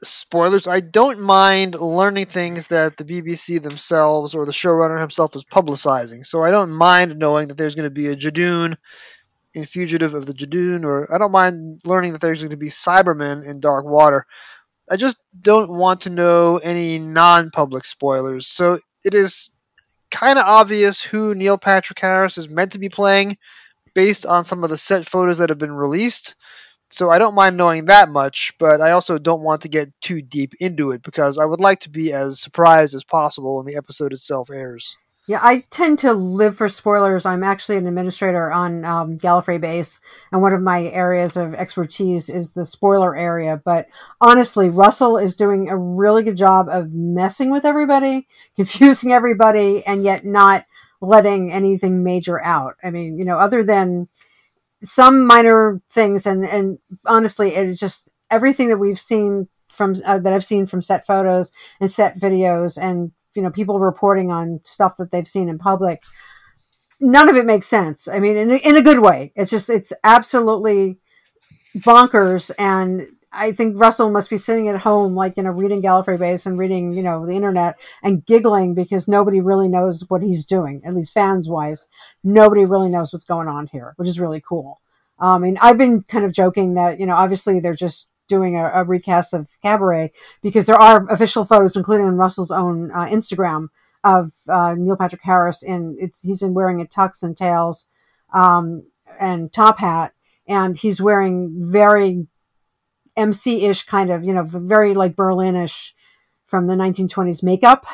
spoilers. 0.03 0.67
I 0.67 0.81
don't 0.81 1.19
mind 1.19 1.75
learning 1.75 2.27
things 2.27 2.67
that 2.67 2.97
the 2.97 3.05
BBC 3.05 3.61
themselves 3.61 4.35
or 4.35 4.45
the 4.45 4.51
showrunner 4.51 4.99
himself 4.99 5.35
is 5.35 5.43
publicizing. 5.43 6.25
So 6.25 6.43
I 6.43 6.51
don't 6.51 6.71
mind 6.71 7.17
knowing 7.17 7.47
that 7.47 7.57
there's 7.57 7.75
going 7.75 7.87
to 7.87 7.93
be 7.93 8.07
a 8.07 8.15
Judoon 8.15 8.75
in 9.53 9.65
Fugitive 9.65 10.15
of 10.15 10.25
the 10.25 10.33
Judoon, 10.33 10.83
or 10.83 11.13
I 11.13 11.17
don't 11.17 11.31
mind 11.31 11.81
learning 11.85 12.13
that 12.13 12.21
there's 12.21 12.41
going 12.41 12.51
to 12.51 12.57
be 12.57 12.69
Cybermen 12.69 13.45
in 13.45 13.59
Dark 13.59 13.85
Water. 13.85 14.25
I 14.89 14.97
just 14.97 15.17
don't 15.39 15.69
want 15.69 16.01
to 16.01 16.09
know 16.09 16.57
any 16.57 16.99
non 16.99 17.51
public 17.51 17.85
spoilers. 17.85 18.47
So 18.47 18.79
it 19.03 19.13
is 19.13 19.49
kind 20.11 20.37
of 20.37 20.45
obvious 20.45 21.01
who 21.01 21.33
Neil 21.33 21.57
Patrick 21.57 21.99
Harris 21.99 22.37
is 22.37 22.49
meant 22.49 22.73
to 22.73 22.79
be 22.79 22.89
playing 22.89 23.37
based 23.95 24.25
on 24.25 24.43
some 24.43 24.63
of 24.63 24.69
the 24.69 24.77
set 24.77 25.07
photos 25.07 25.37
that 25.37 25.49
have 25.49 25.57
been 25.57 25.73
released. 25.73 26.35
So 26.89 27.09
I 27.09 27.17
don't 27.17 27.33
mind 27.33 27.57
knowing 27.57 27.85
that 27.85 28.09
much, 28.09 28.53
but 28.59 28.79
I 28.79 28.91
also 28.91 29.17
don't 29.17 29.41
want 29.41 29.61
to 29.61 29.69
get 29.69 29.91
too 30.01 30.21
deep 30.21 30.53
into 30.59 30.91
it 30.91 31.01
because 31.01 31.39
I 31.39 31.45
would 31.45 31.59
like 31.59 31.79
to 31.81 31.89
be 31.89 32.13
as 32.13 32.39
surprised 32.39 32.93
as 32.93 33.03
possible 33.03 33.57
when 33.57 33.65
the 33.65 33.77
episode 33.77 34.13
itself 34.13 34.51
airs. 34.51 34.95
Yeah, 35.25 35.39
I 35.41 35.59
tend 35.69 35.99
to 35.99 36.11
live 36.11 36.57
for 36.57 36.67
spoilers. 36.67 37.25
I'm 37.25 37.43
actually 37.43 37.77
an 37.77 37.87
administrator 37.87 38.51
on 38.51 38.83
um, 38.83 39.17
Gallifrey 39.17 39.59
base, 39.59 40.01
and 40.33 40.41
one 40.41 40.51
of 40.51 40.61
my 40.61 40.83
areas 40.87 41.37
of 41.37 41.53
expertise 41.53 42.27
is 42.27 42.51
the 42.51 42.65
spoiler 42.65 43.15
area. 43.15 43.61
But 43.63 43.87
honestly, 44.19 44.69
Russell 44.69 45.17
is 45.17 45.37
doing 45.37 45.69
a 45.69 45.77
really 45.77 46.23
good 46.23 46.35
job 46.35 46.67
of 46.67 46.91
messing 46.91 47.51
with 47.51 47.63
everybody, 47.63 48.27
confusing 48.57 49.13
everybody, 49.13 49.85
and 49.85 50.03
yet 50.03 50.25
not 50.25 50.65
letting 50.99 51.53
anything 51.53 52.03
major 52.03 52.43
out. 52.43 52.75
I 52.83 52.89
mean, 52.89 53.17
you 53.17 53.23
know, 53.23 53.39
other 53.39 53.63
than 53.63 54.09
some 54.83 55.25
minor 55.25 55.81
things, 55.89 56.25
and 56.25 56.43
and 56.43 56.79
honestly, 57.05 57.55
it 57.55 57.69
is 57.69 57.79
just 57.79 58.11
everything 58.29 58.67
that 58.69 58.77
we've 58.77 58.99
seen 58.99 59.47
from 59.69 59.95
uh, 60.05 60.19
that 60.19 60.33
I've 60.33 60.43
seen 60.43 60.65
from 60.65 60.81
set 60.81 61.07
photos 61.07 61.53
and 61.79 61.89
set 61.89 62.19
videos 62.19 62.77
and 62.77 63.13
you 63.35 63.41
know 63.41 63.49
people 63.49 63.79
reporting 63.79 64.31
on 64.31 64.59
stuff 64.63 64.97
that 64.97 65.11
they've 65.11 65.27
seen 65.27 65.49
in 65.49 65.57
public 65.57 66.03
none 66.99 67.29
of 67.29 67.35
it 67.35 67.45
makes 67.45 67.65
sense 67.65 68.07
i 68.07 68.19
mean 68.19 68.37
in 68.37 68.51
a, 68.51 68.55
in 68.55 68.75
a 68.75 68.81
good 68.81 68.99
way 68.99 69.31
it's 69.35 69.51
just 69.51 69.69
it's 69.69 69.93
absolutely 70.03 70.97
bonkers 71.77 72.51
and 72.57 73.07
I 73.33 73.51
think 73.51 73.79
Russell 73.79 74.11
must 74.11 74.29
be 74.29 74.37
sitting 74.37 74.67
at 74.69 74.79
home, 74.79 75.15
like, 75.15 75.37
you 75.37 75.43
know, 75.43 75.51
reading 75.51 75.81
Gallifrey 75.81 76.19
Base 76.19 76.45
and 76.45 76.57
reading, 76.57 76.93
you 76.93 77.01
know, 77.01 77.25
the 77.25 77.33
internet 77.33 77.79
and 78.03 78.25
giggling 78.25 78.75
because 78.75 79.07
nobody 79.07 79.41
really 79.41 79.67
knows 79.67 80.05
what 80.07 80.21
he's 80.21 80.45
doing, 80.45 80.81
at 80.85 80.93
least 80.93 81.13
fans 81.13 81.49
wise. 81.49 81.87
Nobody 82.23 82.63
really 82.63 82.89
knows 82.89 83.11
what's 83.11 83.25
going 83.25 83.47
on 83.47 83.67
here, 83.67 83.93
which 83.97 84.07
is 84.07 84.19
really 84.19 84.41
cool. 84.41 84.79
Um, 85.19 85.29
I 85.29 85.37
mean, 85.39 85.57
I've 85.61 85.77
been 85.77 86.03
kind 86.03 86.25
of 86.25 86.31
joking 86.31 86.75
that, 86.75 86.99
you 86.99 87.07
know, 87.07 87.15
obviously 87.15 87.59
they're 87.59 87.73
just 87.73 88.09
doing 88.27 88.55
a, 88.55 88.71
a, 88.73 88.83
recast 88.83 89.33
of 89.33 89.47
Cabaret 89.61 90.11
because 90.41 90.65
there 90.65 90.79
are 90.79 91.07
official 91.09 91.45
photos, 91.45 91.75
including 91.75 92.05
on 92.05 92.15
Russell's 92.15 92.51
own 92.51 92.91
uh, 92.91 93.05
Instagram, 93.05 93.67
of 94.03 94.31
uh, 94.49 94.75
Neil 94.77 94.97
Patrick 94.97 95.21
Harris 95.23 95.63
in 95.63 95.95
it's 95.99 96.21
he's 96.21 96.41
in 96.41 96.53
wearing 96.53 96.81
a 96.81 96.85
tux 96.85 97.23
and 97.23 97.37
tails 97.37 97.85
um, 98.33 98.83
and 99.19 99.51
top 99.51 99.79
hat, 99.79 100.13
and 100.47 100.77
he's 100.77 101.01
wearing 101.01 101.53
very 101.57 102.27
MC-ish 103.15 103.85
kind 103.85 104.09
of 104.09 104.23
you 104.23 104.33
know 104.33 104.43
very 104.43 104.93
like 104.93 105.15
Berlinish 105.15 105.93
from 106.47 106.67
the 106.67 106.73
1920s 106.73 107.43
makeup. 107.43 107.85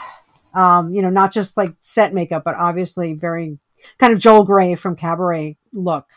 Um, 0.54 0.94
you 0.94 1.04
know, 1.04 1.12
not 1.12 1.32
just 1.32 1.58
like 1.58 1.76
set 1.80 2.14
makeup, 2.14 2.44
but 2.44 2.56
obviously 2.56 3.14
very 3.14 3.60
kind 4.00 4.14
of 4.14 4.20
Joel 4.20 4.46
Grey 4.46 4.74
from 4.76 4.96
Cabaret 4.96 5.58
look. 5.72 6.08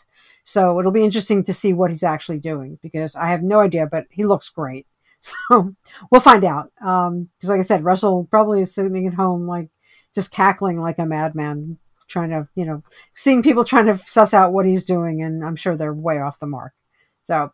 So 0.45 0.79
it'll 0.79 0.93
be 0.93 1.05
interesting 1.05 1.45
to 1.45 1.55
see 1.55 1.73
what 1.73 1.91
he's 1.91 2.03
actually 2.03 2.39
doing 2.39 2.79
because 2.83 3.15
I 3.15 3.29
have 3.29 3.43
no 3.43 3.61
idea, 3.61 3.87
but 3.87 4.07
he 4.11 4.25
looks 4.25 4.49
great. 4.49 4.87
So 5.25 5.73
we'll 6.11 6.21
find 6.21 6.45
out. 6.45 6.73
Um 6.85 7.31
because, 7.39 7.51
um, 7.51 7.55
like 7.55 7.61
I 7.61 7.63
said, 7.63 7.85
Russell 7.85 8.27
probably 8.29 8.63
is 8.63 8.75
sitting 8.75 9.07
at 9.07 9.15
home, 9.15 9.47
like 9.47 9.69
just 10.15 10.33
cackling 10.33 10.81
like 10.81 10.99
a 10.99 11.07
madman, 11.07 11.79
trying 12.09 12.31
to, 12.31 12.49
you 12.55 12.65
know, 12.65 12.83
seeing 13.15 13.43
people 13.43 13.65
trying 13.65 13.87
to 13.87 13.97
suss 13.99 14.35
out 14.35 14.53
what 14.53 14.67
he's 14.67 14.85
doing, 14.85 15.23
and 15.23 15.45
I'm 15.45 15.57
sure 15.57 15.77
they're 15.77 15.95
way 15.95 16.19
off 16.19 16.41
the 16.41 16.47
mark. 16.47 16.73
So 17.23 17.53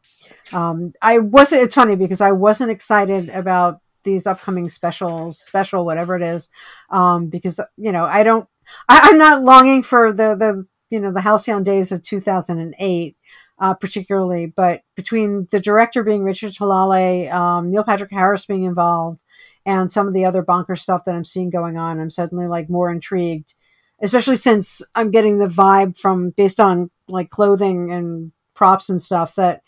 um, 0.52 0.92
I 1.02 1.18
wasn't. 1.18 1.62
It's 1.62 1.74
funny 1.74 1.96
because 1.96 2.20
I 2.20 2.32
wasn't 2.32 2.70
excited 2.70 3.28
about 3.28 3.80
these 4.04 4.26
upcoming 4.26 4.68
specials, 4.68 5.38
special 5.38 5.84
whatever 5.84 6.16
it 6.16 6.22
is, 6.22 6.48
um, 6.90 7.26
because 7.28 7.60
you 7.76 7.92
know 7.92 8.04
I 8.04 8.22
don't. 8.22 8.48
I, 8.88 9.08
am 9.10 9.18
not 9.18 9.42
longing 9.42 9.82
for 9.82 10.12
the 10.12 10.34
the 10.34 10.66
you 10.90 11.00
know 11.00 11.12
the 11.12 11.20
halcyon 11.20 11.62
days 11.62 11.92
of 11.92 12.02
2008 12.02 13.16
uh, 13.60 13.74
particularly 13.74 14.46
but 14.46 14.82
between 14.94 15.48
the 15.50 15.60
director 15.60 16.02
being 16.02 16.22
Rachel 16.22 16.50
Talalay 16.50 17.32
um, 17.32 17.70
neil 17.70 17.84
patrick 17.84 18.10
harris 18.10 18.46
being 18.46 18.64
involved 18.64 19.18
and 19.66 19.90
some 19.90 20.08
of 20.08 20.14
the 20.14 20.24
other 20.24 20.42
bonker 20.42 20.76
stuff 20.76 21.04
that 21.04 21.14
i'm 21.14 21.24
seeing 21.24 21.50
going 21.50 21.76
on 21.76 22.00
i'm 22.00 22.10
suddenly 22.10 22.46
like 22.46 22.68
more 22.70 22.90
intrigued 22.90 23.54
especially 24.00 24.36
since 24.36 24.82
i'm 24.94 25.10
getting 25.10 25.38
the 25.38 25.48
vibe 25.48 25.98
from 25.98 26.30
based 26.30 26.60
on 26.60 26.90
like 27.08 27.30
clothing 27.30 27.92
and 27.92 28.32
props 28.54 28.88
and 28.88 29.00
stuff 29.00 29.34
that 29.36 29.62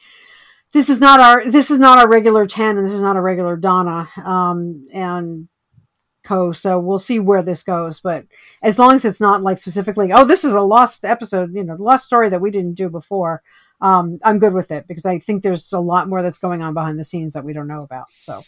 this 0.72 0.88
is 0.88 1.00
not 1.00 1.20
our 1.20 1.48
this 1.50 1.70
is 1.70 1.78
not 1.78 1.98
our 1.98 2.08
regular 2.08 2.46
10 2.46 2.76
and 2.76 2.86
this 2.86 2.94
is 2.94 3.02
not 3.02 3.16
a 3.16 3.20
regular 3.20 3.56
donna. 3.56 4.08
Um, 4.22 4.86
and 4.92 5.48
So 6.52 6.78
we'll 6.78 6.98
see 6.98 7.18
where 7.18 7.42
this 7.42 7.62
goes. 7.62 8.00
But 8.00 8.26
as 8.62 8.78
long 8.78 8.94
as 8.94 9.04
it's 9.04 9.20
not 9.20 9.42
like 9.42 9.58
specifically, 9.58 10.12
oh, 10.12 10.24
this 10.24 10.44
is 10.44 10.54
a 10.54 10.60
lost 10.60 11.04
episode, 11.04 11.54
you 11.54 11.64
know, 11.64 11.76
lost 11.78 12.06
story 12.06 12.28
that 12.28 12.40
we 12.40 12.50
didn't 12.50 12.74
do 12.74 12.88
before, 12.88 13.42
um, 13.80 14.18
I'm 14.24 14.38
good 14.38 14.52
with 14.52 14.70
it 14.70 14.86
because 14.86 15.06
I 15.06 15.18
think 15.18 15.42
there's 15.42 15.72
a 15.72 15.80
lot 15.80 16.08
more 16.08 16.22
that's 16.22 16.38
going 16.38 16.62
on 16.62 16.74
behind 16.74 16.98
the 16.98 17.04
scenes 17.04 17.32
that 17.32 17.44
we 17.44 17.52
don't 17.52 17.68
know 17.68 17.82
about. 17.82 18.06
So, 18.16 18.42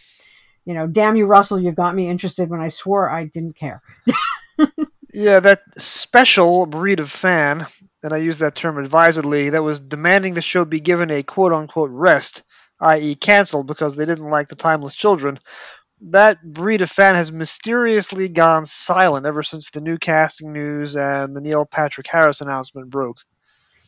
you 0.65 0.75
know, 0.75 0.87
damn 0.87 1.17
you, 1.17 1.27
Russell, 1.27 1.61
you've 1.61 1.75
got 1.75 1.95
me 1.95 2.09
interested 2.09 2.51
when 2.51 2.61
I 2.61 2.69
swore 2.69 3.09
I 3.09 3.25
didn't 3.25 3.57
care. 3.57 3.83
yeah, 5.13 5.41
that 5.41 5.61
special 5.79 6.67
breed 6.67 7.01
of 7.01 7.11
fan, 7.11 7.67
and 8.03 8.13
I 8.13 8.19
use 8.19 8.39
that 8.39 8.55
term 8.55 8.79
advisedly, 8.79 9.51
that 9.51 9.63
was 9.63 9.81
demanding 9.81 10.35
the 10.35 10.43
show 10.43 10.65
be 10.65 10.81
given 10.81 11.11
a 11.11 11.23
quote 11.23 11.53
unquote 11.53 11.91
rest, 11.91 12.43
i.e., 12.81 13.15
canceled 13.15 13.67
because 13.67 13.97
they 13.97 14.07
didn't 14.07 14.31
like 14.31 14.49
the 14.49 14.57
timeless 14.57 14.95
children, 14.95 15.41
that 16.11 16.43
breed 16.43 16.83
of 16.83 16.91
fan 16.91 17.15
has 17.15 17.31
mysteriously 17.31 18.29
gone 18.29 18.67
silent 18.67 19.27
ever 19.27 19.43
since 19.43 19.71
the 19.71 19.81
new 19.81 19.99
casting 19.99 20.53
news 20.53 20.97
and 20.97 21.37
the 21.37 21.41
Neil 21.41 21.65
Patrick 21.65 22.07
Harris 22.09 22.41
announcement 22.41 22.91
broke. 22.91 23.19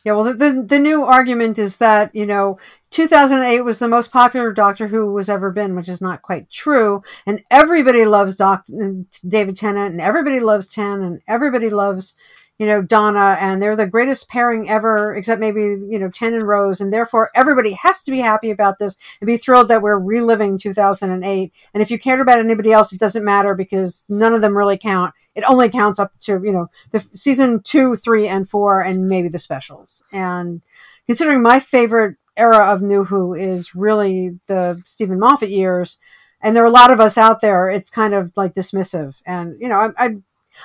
Yeah, 0.05 0.13
well, 0.13 0.23
the, 0.23 0.33
the, 0.33 0.63
the 0.63 0.79
new 0.79 1.03
argument 1.03 1.57
is 1.57 1.77
that 1.77 2.13
you 2.13 2.27
know 2.27 2.59
2008 2.91 3.61
was 3.61 3.79
the 3.79 3.87
most 3.87 4.11
popular 4.11 4.53
Doctor 4.53 4.87
Who 4.87 5.11
was 5.11 5.29
ever 5.29 5.51
been, 5.51 5.75
which 5.75 5.89
is 5.89 5.99
not 5.99 6.21
quite 6.21 6.49
true. 6.51 7.01
And 7.25 7.41
everybody 7.49 8.05
loves 8.05 8.37
Doctor 8.37 9.03
David 9.27 9.57
Tennant, 9.57 9.93
and 9.93 10.01
everybody 10.01 10.39
loves 10.39 10.67
Ten, 10.67 11.01
and 11.01 11.21
everybody 11.27 11.71
loves 11.71 12.15
you 12.57 12.65
know, 12.65 12.81
Donna, 12.81 13.37
and 13.39 13.61
they're 13.61 13.75
the 13.75 13.85
greatest 13.85 14.29
pairing 14.29 14.69
ever, 14.69 15.13
except 15.13 15.41
maybe, 15.41 15.61
you 15.61 15.99
know, 15.99 16.09
Ten 16.09 16.33
and 16.33 16.47
Rose. 16.47 16.79
And 16.79 16.91
therefore, 16.91 17.29
everybody 17.35 17.73
has 17.73 18.01
to 18.03 18.11
be 18.11 18.19
happy 18.19 18.49
about 18.49 18.79
this 18.79 18.97
and 19.19 19.27
be 19.27 19.35
thrilled 19.35 19.67
that 19.67 19.81
we're 19.81 19.99
reliving 19.99 20.57
2008. 20.57 21.53
And 21.73 21.83
if 21.83 21.91
you 21.91 21.99
cared 21.99 22.21
about 22.21 22.39
anybody 22.39 22.71
else, 22.71 22.93
it 22.93 22.99
doesn't 22.99 23.25
matter 23.25 23.55
because 23.55 24.05
none 24.07 24.33
of 24.33 24.41
them 24.41 24.55
really 24.55 24.77
count. 24.77 25.13
It 25.35 25.43
only 25.43 25.69
counts 25.69 25.99
up 25.99 26.13
to, 26.21 26.41
you 26.43 26.53
know, 26.53 26.69
the 26.91 26.99
season 27.11 27.61
two, 27.61 27.97
three, 27.97 28.27
and 28.27 28.49
four, 28.49 28.81
and 28.81 29.09
maybe 29.09 29.27
the 29.27 29.39
specials. 29.39 30.03
And 30.13 30.61
considering 31.07 31.41
my 31.41 31.59
favorite 31.59 32.15
era 32.37 32.71
of 32.71 32.81
New 32.81 33.03
Who 33.03 33.33
is 33.33 33.75
really 33.75 34.39
the 34.47 34.81
Steven 34.85 35.19
Moffat 35.19 35.49
years, 35.49 35.99
and 36.41 36.55
there 36.55 36.63
are 36.63 36.67
a 36.67 36.71
lot 36.71 36.91
of 36.91 37.01
us 37.01 37.17
out 37.17 37.41
there, 37.41 37.69
it's 37.69 37.89
kind 37.89 38.13
of 38.13 38.31
like 38.37 38.53
dismissive. 38.53 39.15
And, 39.25 39.59
you 39.59 39.67
know, 39.67 39.79
I, 39.79 40.05
I 40.05 40.15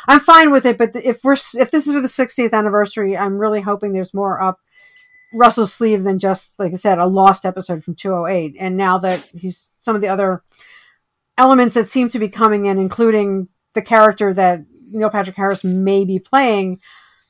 I'm 0.09 0.21
fine 0.21 0.51
with 0.51 0.65
it, 0.67 0.79
but 0.79 0.95
if 0.97 1.23
we're 1.23 1.37
if 1.55 1.71
this 1.71 1.87
is 1.87 1.93
for 1.93 2.01
the 2.01 2.09
60th 2.09 2.53
anniversary, 2.53 3.17
I'm 3.17 3.39
really 3.39 3.61
hoping 3.61 3.93
there's 3.93 4.15
more 4.15 4.41
up 4.43 4.61
Russell's 5.33 5.73
sleeve 5.73 6.05
than 6.05 6.19
just 6.19 6.59
like 6.59 6.73
I 6.73 6.77
said 6.77 6.99
a 6.99 7.07
lost 7.07 7.45
episode 7.45 7.85
from 7.85 7.95
208. 7.95 8.57
And 8.59 8.77
now 8.77 8.99
that 8.99 9.21
he's 9.37 9.73
some 9.79 9.95
of 9.95 10.01
the 10.01 10.09
other 10.09 10.43
elements 11.39 11.75
that 11.75 11.87
seem 11.87 12.09
to 12.11 12.19
be 12.19 12.29
coming 12.29 12.67
in, 12.67 12.79
including 12.79 13.49
the 13.75 13.83
character 13.83 14.35
that 14.35 14.65
Neil 14.93 15.11
Patrick 15.11 15.37
Harris 15.37 15.63
may 15.63 16.05
be 16.05 16.19
playing, 16.19 16.81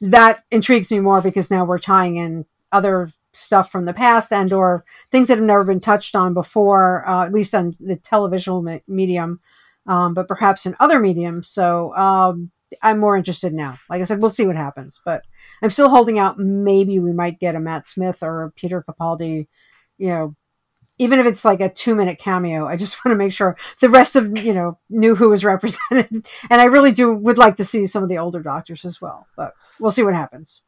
that 0.01 0.44
intrigues 0.51 0.90
me 0.90 1.01
more 1.01 1.20
because 1.20 1.51
now 1.51 1.64
we're 1.64 1.79
tying 1.79 2.16
in 2.16 2.46
other 2.73 3.12
stuff 3.33 3.70
from 3.70 3.85
the 3.85 3.94
past 3.94 4.33
and 4.33 4.53
or 4.53 4.85
things 5.12 5.29
that 5.29 5.38
have 5.38 5.46
never 5.46 5.64
been 5.64 5.81
touched 5.81 6.16
on 6.16 6.35
before, 6.35 7.07
uh, 7.09 7.27
at 7.27 7.33
least 7.33 7.55
on 7.55 7.77
the 7.79 7.96
television 7.96 8.81
medium 8.88 9.40
um, 9.90 10.14
but 10.14 10.29
perhaps 10.29 10.66
in 10.66 10.76
other 10.79 11.00
mediums. 11.00 11.48
So 11.48 11.94
um, 11.96 12.53
I'm 12.81 13.00
more 13.00 13.16
interested 13.16 13.53
now. 13.53 13.76
Like 13.90 14.00
I 14.00 14.05
said, 14.05 14.22
we'll 14.22 14.31
see 14.31 14.46
what 14.46 14.55
happens, 14.55 15.00
but 15.05 15.24
I'm 15.62 15.70
still 15.70 15.88
holding 15.88 16.16
out. 16.16 16.38
Maybe 16.38 17.00
we 17.00 17.12
might 17.12 17.40
get 17.40 17.57
a 17.57 17.61
Matt 17.61 17.88
Smith 17.88 18.22
or 18.22 18.44
a 18.44 18.53
Peter 18.53 18.85
Capaldi, 18.88 19.48
you 19.98 20.07
know, 20.07 20.37
even 20.98 21.18
if 21.18 21.26
it's 21.26 21.44
like 21.44 21.61
a 21.61 21.68
two 21.68 21.96
minute 21.96 22.20
cameo. 22.20 22.66
I 22.66 22.76
just 22.76 22.98
want 23.05 23.12
to 23.12 23.18
make 23.18 23.33
sure 23.33 23.57
the 23.81 23.88
rest 23.88 24.14
of 24.14 24.38
you 24.38 24.55
know 24.55 24.79
knew 24.88 25.16
who 25.16 25.29
was 25.29 25.44
represented, 25.44 26.24
and 26.50 26.61
I 26.61 26.66
really 26.66 26.92
do 26.92 27.12
would 27.12 27.38
like 27.38 27.57
to 27.57 27.64
see 27.64 27.88
some 27.88 28.05
of 28.05 28.09
the 28.09 28.18
older 28.18 28.40
doctors 28.40 28.85
as 28.85 29.00
well. 29.00 29.26
But 29.37 29.55
we'll 29.81 29.90
see 29.90 30.05
what 30.05 30.14
happens. 30.14 30.62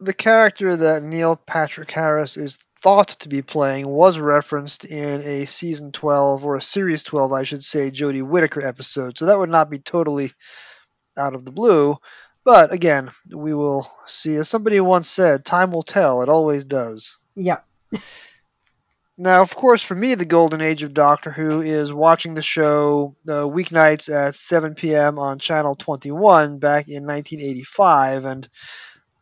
The 0.00 0.14
character 0.14 0.74
that 0.74 1.02
Neil 1.02 1.36
Patrick 1.36 1.90
Harris 1.90 2.38
is 2.38 2.58
thought 2.84 3.08
to 3.08 3.30
be 3.30 3.40
playing 3.40 3.88
was 3.88 4.18
referenced 4.18 4.84
in 4.84 5.22
a 5.22 5.46
season 5.46 5.90
12 5.90 6.44
or 6.44 6.56
a 6.56 6.60
series 6.60 7.02
12, 7.02 7.32
I 7.32 7.42
should 7.42 7.64
say, 7.64 7.90
Jodie 7.90 8.22
Whittaker 8.22 8.60
episode. 8.60 9.16
So 9.16 9.24
that 9.24 9.38
would 9.38 9.48
not 9.48 9.70
be 9.70 9.78
totally 9.78 10.34
out 11.16 11.34
of 11.34 11.46
the 11.46 11.50
blue. 11.50 11.96
But 12.44 12.72
again, 12.72 13.10
we 13.34 13.54
will 13.54 13.90
see. 14.04 14.34
As 14.34 14.50
somebody 14.50 14.78
once 14.80 15.08
said, 15.08 15.46
time 15.46 15.72
will 15.72 15.82
tell. 15.82 16.20
It 16.20 16.28
always 16.28 16.66
does. 16.66 17.16
Yep. 17.36 17.66
now, 19.16 19.40
of 19.40 19.56
course, 19.56 19.82
for 19.82 19.94
me, 19.94 20.14
the 20.14 20.26
golden 20.26 20.60
age 20.60 20.82
of 20.82 20.92
Doctor 20.92 21.30
Who 21.30 21.62
is 21.62 21.90
watching 21.90 22.34
the 22.34 22.42
show 22.42 23.16
uh, 23.26 23.44
weeknights 23.44 24.14
at 24.14 24.34
7 24.34 24.74
p.m. 24.74 25.18
on 25.18 25.38
Channel 25.38 25.74
21 25.74 26.58
back 26.58 26.88
in 26.88 27.06
1985. 27.06 28.26
And 28.26 28.46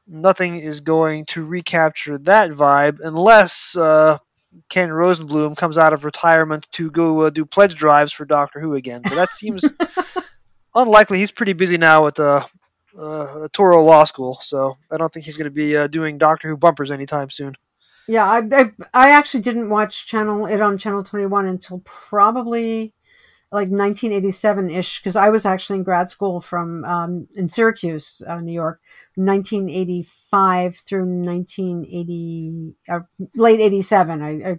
nothing 0.06 0.58
is 0.58 0.80
going 0.80 1.26
to 1.26 1.44
recapture 1.44 2.18
that 2.18 2.50
vibe 2.50 2.98
unless 3.02 3.76
uh, 3.76 4.18
Ken 4.68 4.90
Rosenblum 4.90 5.56
comes 5.56 5.78
out 5.78 5.92
of 5.92 6.04
retirement 6.04 6.68
to 6.72 6.90
go 6.90 7.22
uh, 7.22 7.30
do 7.30 7.44
pledge 7.44 7.74
drives 7.74 8.12
for 8.12 8.24
Doctor 8.24 8.60
Who 8.60 8.74
again. 8.74 9.02
But 9.02 9.14
that 9.14 9.32
seems 9.32 9.64
unlikely. 10.74 11.18
He's 11.18 11.30
pretty 11.30 11.52
busy 11.54 11.78
now 11.78 12.06
at 12.06 12.18
uh, 12.18 12.44
uh, 12.98 13.48
Touro 13.52 13.84
Law 13.84 14.04
School, 14.04 14.38
so 14.40 14.76
I 14.90 14.98
don't 14.98 15.12
think 15.12 15.24
he's 15.24 15.36
going 15.36 15.44
to 15.46 15.50
be 15.50 15.76
uh, 15.76 15.86
doing 15.86 16.18
Doctor 16.18 16.48
Who 16.48 16.56
bumpers 16.56 16.90
anytime 16.90 17.30
soon. 17.30 17.54
Yeah, 18.08 18.26
I, 18.26 18.38
I, 18.52 18.72
I 18.92 19.10
actually 19.10 19.42
didn't 19.42 19.70
watch 19.70 20.06
channel 20.06 20.46
it 20.46 20.60
on 20.60 20.76
Channel 20.76 21.04
Twenty 21.04 21.26
One 21.26 21.46
until 21.46 21.80
probably 21.84 22.94
like 23.52 23.68
1987 23.68 24.70
ish 24.70 25.00
because 25.00 25.14
I 25.14 25.28
was 25.28 25.44
actually 25.44 25.78
in 25.78 25.82
grad 25.84 26.08
school 26.08 26.40
from 26.40 26.84
um, 26.86 27.28
in 27.36 27.50
Syracuse, 27.50 28.22
uh, 28.26 28.40
New 28.40 28.52
York, 28.52 28.80
1985 29.14 30.76
through 30.76 31.04
1980, 31.04 32.74
uh, 32.88 33.00
late 33.34 33.60
87. 33.60 34.22
I, 34.22 34.50
I, 34.50 34.58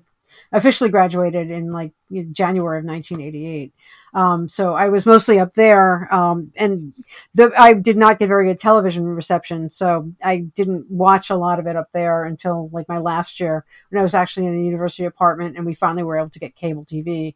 officially 0.51 0.89
graduated 0.89 1.49
in 1.51 1.71
like 1.71 1.91
January 2.31 2.79
of 2.79 2.85
1988. 2.85 3.73
Um, 4.13 4.47
so 4.47 4.73
I 4.73 4.89
was 4.89 5.05
mostly 5.05 5.39
up 5.39 5.53
there, 5.53 6.13
um, 6.13 6.51
and 6.55 6.93
the, 7.33 7.51
I 7.57 7.73
did 7.73 7.97
not 7.97 8.19
get 8.19 8.27
very 8.27 8.45
good 8.45 8.59
television 8.59 9.05
reception, 9.05 9.69
so 9.71 10.11
I 10.23 10.37
didn't 10.37 10.89
watch 10.89 11.29
a 11.29 11.35
lot 11.35 11.59
of 11.59 11.65
it 11.65 11.75
up 11.75 11.91
there 11.93 12.25
until 12.25 12.69
like 12.71 12.87
my 12.87 12.99
last 12.99 13.39
year 13.39 13.65
when 13.89 13.99
I 13.99 14.03
was 14.03 14.13
actually 14.13 14.45
in 14.47 14.59
a 14.59 14.63
university 14.63 15.05
apartment, 15.05 15.57
and 15.57 15.65
we 15.65 15.73
finally 15.73 16.03
were 16.03 16.17
able 16.17 16.29
to 16.29 16.39
get 16.39 16.55
cable 16.55 16.85
TV. 16.85 17.35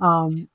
Um, 0.00 0.48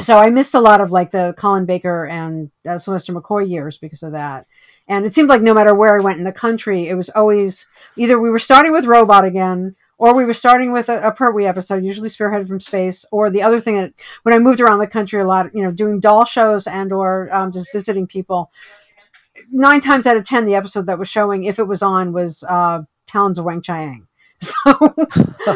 so 0.00 0.16
I 0.16 0.30
missed 0.30 0.54
a 0.54 0.60
lot 0.60 0.80
of 0.80 0.90
like 0.90 1.10
the 1.10 1.34
Colin 1.36 1.66
Baker 1.66 2.06
and 2.06 2.50
uh, 2.66 2.78
Sylvester 2.78 3.12
McCoy 3.12 3.48
years 3.48 3.76
because 3.76 4.02
of 4.02 4.12
that. 4.12 4.46
And 4.88 5.06
it 5.06 5.14
seemed 5.14 5.28
like 5.28 5.42
no 5.42 5.54
matter 5.54 5.74
where 5.74 5.96
I 5.96 6.02
went 6.02 6.18
in 6.18 6.24
the 6.24 6.32
country, 6.32 6.88
it 6.88 6.94
was 6.94 7.08
always 7.10 7.66
either 7.96 8.20
we 8.20 8.30
were 8.30 8.38
starting 8.38 8.72
with 8.72 8.84
Robot 8.84 9.24
again, 9.24 9.76
or 9.98 10.14
we 10.14 10.24
were 10.24 10.34
starting 10.34 10.72
with 10.72 10.88
a, 10.88 11.06
a 11.06 11.12
Pertwee 11.12 11.46
episode, 11.46 11.84
usually 11.84 12.08
spearheaded 12.08 12.48
from 12.48 12.58
space, 12.58 13.04
or 13.12 13.30
the 13.30 13.42
other 13.42 13.60
thing 13.60 13.76
that 13.76 13.92
when 14.24 14.34
I 14.34 14.40
moved 14.40 14.60
around 14.60 14.80
the 14.80 14.86
country 14.88 15.20
a 15.20 15.24
lot, 15.24 15.54
you 15.54 15.62
know, 15.62 15.70
doing 15.70 16.00
doll 16.00 16.24
shows 16.24 16.66
and 16.66 16.92
or 16.92 17.32
um, 17.32 17.52
just 17.52 17.72
visiting 17.72 18.06
people. 18.06 18.50
Nine 19.50 19.80
times 19.80 20.06
out 20.06 20.16
of 20.16 20.24
ten, 20.24 20.44
the 20.44 20.56
episode 20.56 20.86
that 20.86 20.98
was 20.98 21.08
showing, 21.08 21.44
if 21.44 21.58
it 21.58 21.68
was 21.68 21.82
on, 21.82 22.12
was 22.12 22.42
uh, 22.48 22.82
Talons 23.06 23.38
of 23.38 23.44
Weng-Chiang. 23.44 24.06
So 24.64 24.94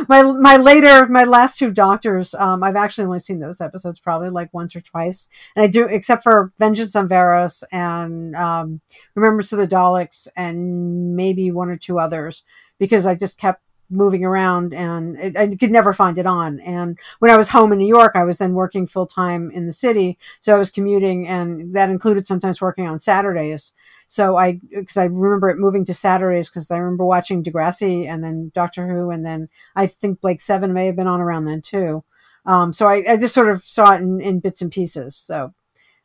my 0.09 0.23
my 0.23 0.57
later 0.57 1.07
my 1.09 1.25
last 1.25 1.59
two 1.59 1.71
Doctors, 1.71 2.35
um, 2.35 2.63
I've 2.63 2.77
actually 2.77 3.05
only 3.05 3.19
seen 3.19 3.41
those 3.41 3.61
episodes 3.61 4.01
probably 4.01 4.31
like 4.31 4.53
once 4.53 4.75
or 4.75 4.81
twice, 4.81 5.29
and 5.55 5.65
I 5.65 5.69
do 5.69 5.87
except 5.87 6.23
for 6.23 6.53
Vengeance 6.59 6.95
on 6.97 7.09
Varos 7.09 7.63
and 7.73 8.35
um, 8.37 8.81
Remembrance 9.15 9.53
of 9.53 9.59
the 9.59 9.69
Daleks 9.69 10.29
and 10.37 11.17
maybe 11.17 11.51
one 11.51 11.69
or 11.69 11.77
two 11.77 11.99
others 11.99 12.45
because 12.79 13.07
I 13.07 13.15
just 13.15 13.39
kept 13.39 13.63
moving 13.89 14.25
around 14.25 14.75
and 14.75 15.17
it, 15.17 15.37
I 15.37 15.55
could 15.55 15.71
never 15.71 15.93
find 15.93 16.19
it 16.19 16.27
on. 16.27 16.61
And 16.61 16.99
when 17.21 17.31
I 17.31 17.37
was 17.37 17.49
home 17.49 17.73
in 17.73 17.79
New 17.79 17.87
York, 17.87 18.13
I 18.15 18.25
was 18.25 18.39
then 18.39 18.55
working 18.55 18.87
full 18.87 19.07
time 19.07 19.51
in 19.53 19.67
the 19.67 19.73
city. 19.73 20.19
So 20.41 20.55
I 20.55 20.59
was 20.59 20.71
commuting 20.71 21.29
and 21.29 21.75
that 21.75 21.91
included 21.91 22.27
sometimes 22.27 22.61
working 22.61 22.89
on 22.89 22.99
Saturdays. 22.99 23.73
So 24.09 24.37
I, 24.37 24.61
cause 24.73 24.97
I 24.97 25.05
remember 25.05 25.49
it 25.49 25.59
moving 25.59 25.85
to 25.87 25.95
Saturdays 25.95 26.49
because 26.49 26.71
I 26.71 26.79
remember 26.79 27.05
watching 27.05 27.43
Degrassi 27.43 28.07
and 28.07 28.23
then 28.23 28.53
Doctor 28.55 28.87
Who. 28.87 29.11
And 29.11 29.25
then 29.25 29.49
I 29.75 29.87
think 29.87 30.21
Blake 30.21 30.41
Seven 30.41 30.73
may 30.73 30.87
have 30.87 30.97
been 30.97 31.07
on 31.07 31.21
around 31.21 31.47
then 31.47 31.63
too. 31.63 32.05
Um, 32.45 32.73
so 32.73 32.87
I, 32.87 33.05
I 33.09 33.17
just 33.17 33.35
sort 33.35 33.51
of 33.51 33.65
saw 33.65 33.95
it 33.95 34.03
in, 34.03 34.21
in 34.21 34.41
bits 34.41 34.63
and 34.63 34.71
pieces. 34.71 35.17
So, 35.17 35.53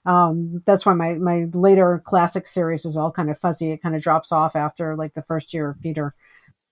um, 0.06 0.64
that's 0.66 0.86
why 0.86 0.94
my, 0.94 1.14
my 1.16 1.46
later 1.54 2.02
classic 2.04 2.48
series 2.48 2.86
is 2.86 2.98
all 2.98 3.12
kind 3.12 3.30
of 3.30 3.38
fuzzy. 3.38 3.72
It 3.72 3.84
kind 3.84 3.96
of 3.96 4.02
drops 4.02 4.32
off 4.32 4.56
after 4.56 4.96
like 4.96 5.14
the 5.14 5.22
first 5.22 5.54
year 5.54 5.70
of 5.70 5.82
Peter. 5.82 6.16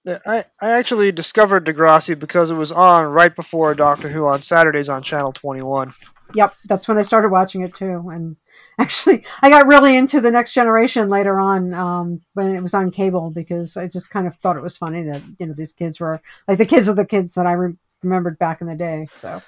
I, 0.08 0.46
I 0.60 0.72
actually 0.72 1.12
discovered 1.12 1.66
Degrassi 1.66 2.18
because 2.18 2.50
it 2.50 2.56
was 2.56 2.72
on 2.72 3.06
right 3.06 3.36
before 3.36 3.76
Doctor 3.76 4.08
Who 4.08 4.26
on 4.26 4.42
Saturdays 4.42 4.90
on 4.90 5.04
Channel 5.04 5.34
21. 5.34 5.94
Yep, 6.34 6.54
that's 6.66 6.88
when 6.88 6.98
I 6.98 7.02
started 7.02 7.30
watching 7.30 7.62
it 7.62 7.74
too. 7.74 8.10
And 8.10 8.36
actually, 8.80 9.24
I 9.42 9.50
got 9.50 9.68
really 9.68 9.96
into 9.98 10.22
the 10.22 10.32
Next 10.32 10.54
Generation 10.54 11.10
later 11.10 11.40
on 11.40 11.74
um, 11.74 12.22
when 12.34 12.56
it 12.56 12.62
was 12.62 12.74
on 12.74 12.92
cable 12.92 13.32
because 13.32 13.78
I 13.78 13.88
just 13.88 14.12
kind 14.12 14.28
of 14.28 14.36
thought 14.36 14.58
it 14.58 14.64
was 14.64 14.78
funny 14.78 15.04
that 15.04 15.22
you 15.40 15.48
know 15.48 15.54
these 15.54 15.74
kids 15.74 16.00
were 16.00 16.22
like 16.48 16.58
the 16.58 16.66
kids 16.66 16.88
of 16.88 16.96
the 16.96 17.06
kids 17.06 17.34
that 17.34 17.48
I 17.48 17.54
re- 17.54 17.76
remembered 18.04 18.38
back 18.38 18.62
in 18.62 18.68
the 18.68 18.76
day. 18.76 19.08
So 19.12 19.42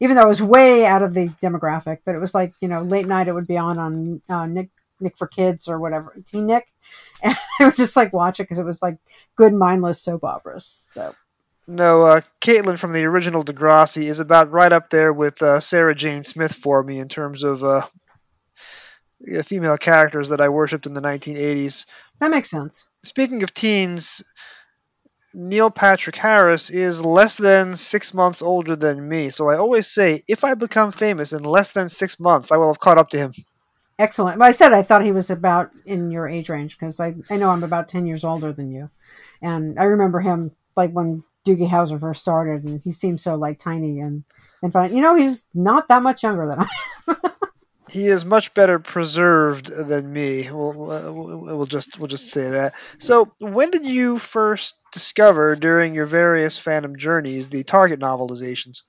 even 0.00 0.16
though 0.16 0.22
it 0.22 0.28
was 0.28 0.42
way 0.42 0.86
out 0.86 1.02
of 1.02 1.14
the 1.14 1.28
demographic, 1.42 1.98
but 2.04 2.14
it 2.14 2.20
was 2.20 2.34
like 2.34 2.54
you 2.60 2.68
know 2.68 2.82
late 2.82 3.06
night 3.06 3.28
it 3.28 3.34
would 3.34 3.46
be 3.46 3.58
on 3.58 3.78
on 3.78 4.22
uh, 4.28 4.46
Nick 4.46 4.70
Nick 5.00 5.18
for 5.18 5.26
Kids 5.26 5.68
or 5.68 5.78
whatever 5.78 6.16
Teen 6.26 6.46
Nick, 6.46 6.72
and 7.22 7.36
I 7.60 7.66
would 7.66 7.76
just 7.76 7.96
like 7.96 8.12
watch 8.12 8.40
it 8.40 8.44
because 8.44 8.58
it 8.58 8.64
was 8.64 8.80
like 8.80 8.96
good 9.36 9.52
mindless 9.52 10.00
soap 10.00 10.24
operas. 10.24 10.84
So. 10.94 11.14
No, 11.66 12.02
uh, 12.02 12.20
Caitlin 12.40 12.78
from 12.78 12.92
the 12.92 13.04
original 13.04 13.42
Degrassi 13.42 14.04
is 14.04 14.20
about 14.20 14.50
right 14.50 14.72
up 14.72 14.90
there 14.90 15.12
with 15.12 15.40
uh, 15.42 15.60
Sarah 15.60 15.94
Jane 15.94 16.24
Smith 16.24 16.52
for 16.52 16.82
me 16.82 16.98
in 16.98 17.08
terms 17.08 17.42
of 17.42 17.64
uh, 17.64 17.86
female 19.44 19.78
characters 19.78 20.28
that 20.28 20.42
I 20.42 20.50
worshipped 20.50 20.86
in 20.86 20.92
the 20.92 21.00
1980s. 21.00 21.86
That 22.20 22.30
makes 22.30 22.50
sense. 22.50 22.86
Speaking 23.02 23.42
of 23.42 23.54
teens, 23.54 24.22
Neil 25.32 25.70
Patrick 25.70 26.16
Harris 26.16 26.68
is 26.68 27.04
less 27.04 27.38
than 27.38 27.74
six 27.74 28.12
months 28.12 28.42
older 28.42 28.76
than 28.76 29.08
me, 29.08 29.30
so 29.30 29.48
I 29.48 29.56
always 29.56 29.86
say 29.86 30.22
if 30.28 30.44
I 30.44 30.54
become 30.54 30.92
famous 30.92 31.32
in 31.32 31.42
less 31.42 31.72
than 31.72 31.88
six 31.88 32.20
months, 32.20 32.52
I 32.52 32.58
will 32.58 32.68
have 32.68 32.78
caught 32.78 32.98
up 32.98 33.08
to 33.10 33.18
him. 33.18 33.32
Excellent. 33.98 34.38
Well, 34.38 34.48
I 34.48 34.52
said 34.52 34.72
I 34.72 34.82
thought 34.82 35.04
he 35.04 35.12
was 35.12 35.30
about 35.30 35.70
in 35.86 36.10
your 36.10 36.28
age 36.28 36.48
range 36.48 36.78
because 36.78 37.00
I, 37.00 37.14
I 37.30 37.36
know 37.36 37.50
I'm 37.50 37.62
about 37.62 37.88
10 37.88 38.06
years 38.06 38.24
older 38.24 38.52
than 38.52 38.70
you. 38.70 38.90
And 39.40 39.78
I 39.78 39.84
remember 39.84 40.20
him 40.20 40.52
like 40.76 40.90
when 40.90 41.22
Doogie 41.46 41.68
Howser 41.68 42.00
first 42.00 42.22
started, 42.22 42.64
and 42.64 42.80
he 42.84 42.92
seemed 42.92 43.20
so 43.20 43.34
like 43.34 43.58
tiny 43.58 44.00
and 44.00 44.24
and 44.62 44.72
fun. 44.72 44.94
You 44.94 45.02
know, 45.02 45.14
he's 45.14 45.46
not 45.54 45.88
that 45.88 46.02
much 46.02 46.22
younger 46.22 46.46
than 46.46 46.60
I. 46.60 46.68
am. 47.08 47.16
he 47.90 48.06
is 48.06 48.24
much 48.24 48.54
better 48.54 48.78
preserved 48.78 49.66
than 49.66 50.12
me. 50.12 50.48
We'll, 50.50 50.72
we'll 50.72 51.66
just 51.66 51.98
we'll 51.98 52.08
just 52.08 52.30
say 52.30 52.50
that. 52.50 52.74
So, 52.98 53.28
when 53.40 53.70
did 53.70 53.84
you 53.84 54.18
first 54.18 54.78
discover 54.92 55.54
during 55.54 55.94
your 55.94 56.06
various 56.06 56.60
fandom 56.60 56.96
journeys 56.96 57.48
the 57.48 57.62
Target 57.62 58.00
novelizations? 58.00 58.82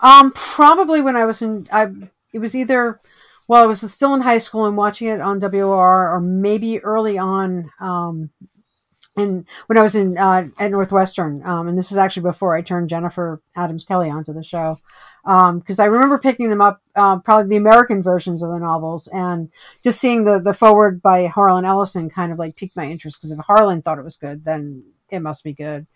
Um, 0.00 0.32
probably 0.32 1.00
when 1.00 1.16
I 1.16 1.24
was 1.24 1.40
in. 1.40 1.68
I 1.72 1.90
it 2.32 2.40
was 2.40 2.54
either 2.54 3.00
well, 3.48 3.64
I 3.64 3.66
was 3.66 3.80
still 3.92 4.14
in 4.14 4.20
high 4.20 4.38
school 4.38 4.66
and 4.66 4.76
watching 4.76 5.08
it 5.08 5.20
on 5.20 5.40
WOR, 5.40 6.10
or 6.14 6.20
maybe 6.20 6.80
early 6.80 7.18
on 7.18 7.70
um, 7.80 8.30
and 9.16 9.46
when 9.66 9.78
I 9.78 9.82
was 9.82 9.94
in 9.94 10.16
uh, 10.16 10.48
at 10.58 10.70
Northwestern, 10.70 11.42
um, 11.44 11.68
and 11.68 11.76
this 11.76 11.92
is 11.92 11.98
actually 11.98 12.22
before 12.22 12.56
I 12.56 12.62
turned 12.62 12.88
Jennifer 12.88 13.42
Adams 13.54 13.84
Kelly 13.84 14.08
onto 14.08 14.32
the 14.32 14.42
show, 14.42 14.78
because 15.22 15.78
um, 15.78 15.84
I 15.84 15.84
remember 15.84 16.18
picking 16.18 16.48
them 16.48 16.62
up, 16.62 16.80
uh, 16.96 17.18
probably 17.18 17.50
the 17.50 17.56
American 17.56 18.02
versions 18.02 18.42
of 18.42 18.50
the 18.50 18.58
novels, 18.58 19.08
and 19.08 19.50
just 19.84 20.00
seeing 20.00 20.24
the 20.24 20.38
the 20.38 20.54
forward 20.54 21.02
by 21.02 21.26
Harlan 21.26 21.66
Ellison 21.66 22.08
kind 22.08 22.32
of 22.32 22.38
like 22.38 22.56
piqued 22.56 22.76
my 22.76 22.86
interest. 22.86 23.20
Because 23.20 23.32
if 23.32 23.38
Harlan 23.40 23.82
thought 23.82 23.98
it 23.98 24.04
was 24.04 24.16
good, 24.16 24.44
then 24.44 24.82
it 25.10 25.20
must 25.20 25.44
be 25.44 25.52
good. 25.52 25.86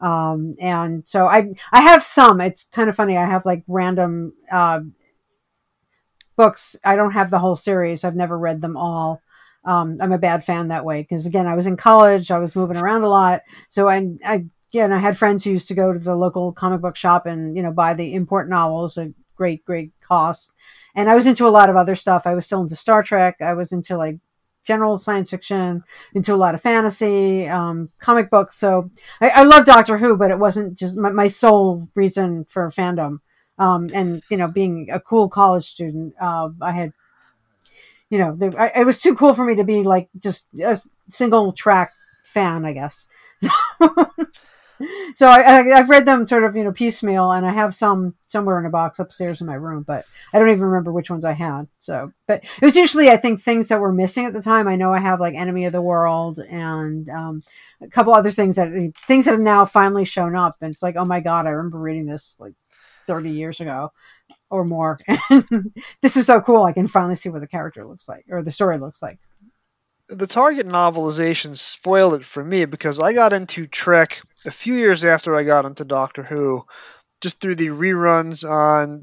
Um, 0.00 0.56
and 0.60 1.06
so 1.06 1.26
I 1.26 1.54
I 1.70 1.80
have 1.80 2.02
some. 2.02 2.40
It's 2.40 2.64
kind 2.64 2.88
of 2.88 2.96
funny. 2.96 3.16
I 3.16 3.26
have 3.26 3.46
like 3.46 3.62
random 3.68 4.32
uh, 4.50 4.80
books. 6.36 6.74
I 6.84 6.96
don't 6.96 7.12
have 7.12 7.30
the 7.30 7.38
whole 7.38 7.56
series. 7.56 8.02
I've 8.02 8.16
never 8.16 8.36
read 8.36 8.60
them 8.60 8.76
all 8.76 9.22
um, 9.64 9.96
I'm 10.00 10.12
a 10.12 10.18
bad 10.18 10.44
fan 10.44 10.68
that 10.68 10.84
way 10.84 11.02
because 11.02 11.26
again, 11.26 11.46
I 11.46 11.54
was 11.54 11.66
in 11.66 11.76
college, 11.76 12.30
I 12.30 12.38
was 12.38 12.56
moving 12.56 12.76
around 12.76 13.02
a 13.02 13.08
lot, 13.08 13.42
so 13.68 13.88
I, 13.88 14.10
I 14.24 14.44
again, 14.70 14.92
I 14.92 14.98
had 14.98 15.16
friends 15.16 15.44
who 15.44 15.50
used 15.50 15.68
to 15.68 15.74
go 15.74 15.92
to 15.92 15.98
the 15.98 16.16
local 16.16 16.52
comic 16.52 16.80
book 16.80 16.96
shop 16.96 17.26
and 17.26 17.56
you 17.56 17.62
know 17.62 17.72
buy 17.72 17.94
the 17.94 18.14
import 18.14 18.48
novels 18.48 18.98
at 18.98 19.08
great, 19.36 19.64
great 19.64 19.92
cost. 20.00 20.52
And 20.94 21.10
I 21.10 21.14
was 21.14 21.26
into 21.26 21.46
a 21.46 21.50
lot 21.50 21.70
of 21.70 21.76
other 21.76 21.94
stuff. 21.94 22.26
I 22.26 22.34
was 22.34 22.46
still 22.46 22.62
into 22.62 22.76
Star 22.76 23.02
Trek. 23.02 23.36
I 23.40 23.54
was 23.54 23.72
into 23.72 23.96
like 23.96 24.18
general 24.64 24.96
science 24.96 25.30
fiction, 25.30 25.84
into 26.14 26.34
a 26.34 26.36
lot 26.36 26.54
of 26.54 26.62
fantasy, 26.62 27.46
um, 27.48 27.90
comic 27.98 28.30
books. 28.30 28.56
So 28.56 28.90
I, 29.20 29.30
I 29.30 29.42
love 29.44 29.64
Doctor 29.64 29.98
Who, 29.98 30.16
but 30.16 30.30
it 30.30 30.38
wasn't 30.38 30.78
just 30.78 30.96
my, 30.96 31.10
my 31.10 31.28
sole 31.28 31.88
reason 31.94 32.46
for 32.48 32.70
fandom. 32.70 33.18
Um, 33.58 33.90
and 33.92 34.22
you 34.30 34.36
know, 34.36 34.48
being 34.48 34.88
a 34.90 34.98
cool 34.98 35.28
college 35.28 35.64
student, 35.64 36.14
uh, 36.20 36.50
I 36.60 36.72
had 36.72 36.92
you 38.10 38.18
know, 38.18 38.38
I, 38.56 38.80
it 38.80 38.86
was 38.86 39.00
too 39.00 39.14
cool 39.14 39.34
for 39.34 39.44
me 39.44 39.56
to 39.56 39.64
be 39.64 39.82
like 39.82 40.08
just 40.18 40.46
a 40.60 40.78
single 41.08 41.52
track 41.52 41.92
fan, 42.24 42.64
I 42.64 42.72
guess. 42.72 43.06
so 45.14 45.28
I, 45.28 45.40
have 45.40 45.90
read 45.90 46.06
them 46.06 46.26
sort 46.26 46.44
of, 46.44 46.56
you 46.56 46.64
know, 46.64 46.72
piecemeal, 46.72 47.30
and 47.30 47.46
I 47.46 47.52
have 47.52 47.74
some 47.74 48.14
somewhere 48.26 48.58
in 48.58 48.66
a 48.66 48.70
box 48.70 48.98
upstairs 48.98 49.40
in 49.40 49.46
my 49.46 49.54
room, 49.54 49.84
but 49.86 50.04
I 50.32 50.38
don't 50.38 50.50
even 50.50 50.62
remember 50.62 50.92
which 50.92 51.10
ones 51.10 51.24
I 51.24 51.32
had. 51.32 51.68
So, 51.80 52.12
but 52.26 52.44
it 52.44 52.64
was 52.64 52.76
usually, 52.76 53.10
I 53.10 53.16
think, 53.16 53.40
things 53.40 53.68
that 53.68 53.80
were 53.80 53.92
missing 53.92 54.26
at 54.26 54.32
the 54.32 54.42
time. 54.42 54.68
I 54.68 54.76
know 54.76 54.92
I 54.92 54.98
have 54.98 55.20
like 55.20 55.34
Enemy 55.34 55.66
of 55.66 55.72
the 55.72 55.82
World 55.82 56.38
and 56.38 57.08
um, 57.08 57.42
a 57.80 57.88
couple 57.88 58.14
other 58.14 58.30
things 58.30 58.56
that 58.56 58.92
things 59.06 59.24
that 59.24 59.32
have 59.32 59.40
now 59.40 59.64
finally 59.64 60.04
shown 60.04 60.34
up, 60.36 60.56
and 60.60 60.70
it's 60.70 60.82
like, 60.82 60.96
oh 60.96 61.04
my 61.04 61.20
god, 61.20 61.46
I 61.46 61.50
remember 61.50 61.78
reading 61.78 62.06
this 62.06 62.36
like 62.38 62.54
30 63.06 63.30
years 63.30 63.60
ago 63.60 63.92
or 64.50 64.64
more. 64.64 64.98
this 66.02 66.16
is 66.16 66.26
so 66.26 66.40
cool. 66.40 66.64
I 66.64 66.72
can 66.72 66.88
finally 66.88 67.14
see 67.14 67.28
what 67.28 67.40
the 67.40 67.48
character 67.48 67.84
looks 67.84 68.08
like 68.08 68.24
or 68.30 68.42
the 68.42 68.50
story 68.50 68.78
looks 68.78 69.02
like. 69.02 69.18
The 70.08 70.26
Target 70.26 70.66
novelization 70.66 71.56
spoiled 71.56 72.14
it 72.14 72.24
for 72.24 72.44
me 72.44 72.66
because 72.66 73.00
I 73.00 73.14
got 73.14 73.32
into 73.32 73.66
Trek 73.66 74.20
a 74.44 74.50
few 74.50 74.74
years 74.74 75.02
after 75.04 75.34
I 75.34 75.44
got 75.44 75.64
into 75.64 75.84
Doctor 75.84 76.22
Who, 76.22 76.64
just 77.22 77.40
through 77.40 77.54
the 77.54 77.68
reruns 77.68 78.48
on 78.48 79.02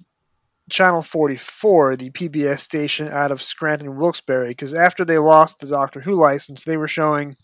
Channel 0.70 1.02
44, 1.02 1.96
the 1.96 2.12
PBS 2.12 2.60
station 2.60 3.08
out 3.08 3.32
of 3.32 3.42
Scranton 3.42 3.98
Wilkes-Barre, 3.98 4.50
because 4.50 4.76
after 4.76 5.04
they 5.04 5.18
lost 5.18 5.60
the 5.60 5.68
Doctor 5.68 6.00
Who 6.00 6.14
license, 6.14 6.64
they 6.64 6.78
were 6.78 6.88
showing 6.88 7.36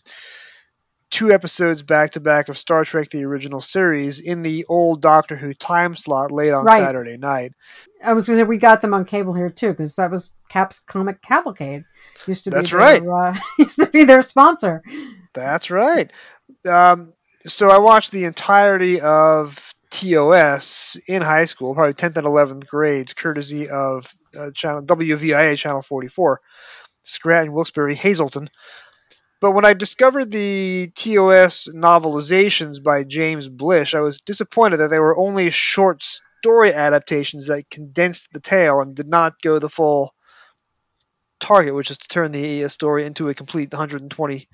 two 1.10 1.32
episodes 1.32 1.82
back 1.82 2.12
to 2.12 2.20
back 2.20 2.48
of 2.48 2.58
Star 2.58 2.84
Trek 2.84 3.10
the 3.10 3.24
original 3.24 3.60
series 3.60 4.20
in 4.20 4.42
the 4.42 4.64
old 4.68 5.00
Doctor 5.00 5.36
Who 5.36 5.54
time 5.54 5.96
slot 5.96 6.30
late 6.30 6.52
on 6.52 6.64
right. 6.64 6.80
Saturday 6.80 7.16
night. 7.16 7.52
I 8.02 8.12
was 8.12 8.26
going 8.26 8.38
to 8.38 8.44
say 8.44 8.48
we 8.48 8.58
got 8.58 8.80
them 8.80 8.94
on 8.94 9.04
cable 9.04 9.34
here 9.34 9.50
too 9.50 9.70
because 9.70 9.96
that 9.96 10.10
was 10.10 10.32
Cap's 10.48 10.80
Comic 10.80 11.22
Cavalcade. 11.22 11.84
Used 12.26 12.44
to 12.44 12.50
That's 12.50 12.70
be 12.70 12.76
their, 12.76 12.80
right. 12.80 13.02
Uh, 13.06 13.38
used 13.58 13.80
to 13.80 13.86
be 13.86 14.04
their 14.04 14.22
sponsor. 14.22 14.82
That's 15.34 15.70
right. 15.70 16.10
Um, 16.68 17.12
so 17.46 17.70
I 17.70 17.78
watched 17.78 18.12
the 18.12 18.24
entirety 18.24 19.00
of 19.00 19.72
TOS 19.90 21.00
in 21.06 21.22
high 21.22 21.46
school, 21.46 21.74
probably 21.74 21.94
10th 21.94 22.16
and 22.16 22.26
11th 22.26 22.66
grades, 22.66 23.12
courtesy 23.12 23.68
of 23.68 24.06
uh, 24.38 24.50
channel 24.52 24.82
WVIA 24.82 25.56
channel 25.56 25.82
44, 25.82 26.40
Scranton, 27.04 27.54
Wilkes-Barre, 27.54 27.94
Hazleton. 27.94 28.50
But 29.40 29.52
when 29.52 29.64
I 29.64 29.74
discovered 29.74 30.30
the 30.30 30.90
TOS 30.96 31.68
novelizations 31.72 32.82
by 32.82 33.04
James 33.04 33.48
Blish, 33.48 33.94
I 33.94 34.00
was 34.00 34.20
disappointed 34.20 34.78
that 34.78 34.88
they 34.90 34.98
were 34.98 35.16
only 35.16 35.50
short 35.50 36.04
story 36.38 36.72
adaptations 36.72 37.46
that 37.46 37.70
condensed 37.70 38.28
the 38.32 38.40
tale 38.40 38.80
and 38.80 38.94
did 38.94 39.08
not 39.08 39.40
go 39.42 39.58
the 39.58 39.68
full 39.68 40.14
target, 41.40 41.74
which 41.74 41.90
is 41.90 41.98
to 41.98 42.08
turn 42.08 42.32
the 42.32 42.68
story 42.68 43.04
into 43.04 43.28
a 43.28 43.34
complete 43.34 43.72
120 43.72 44.48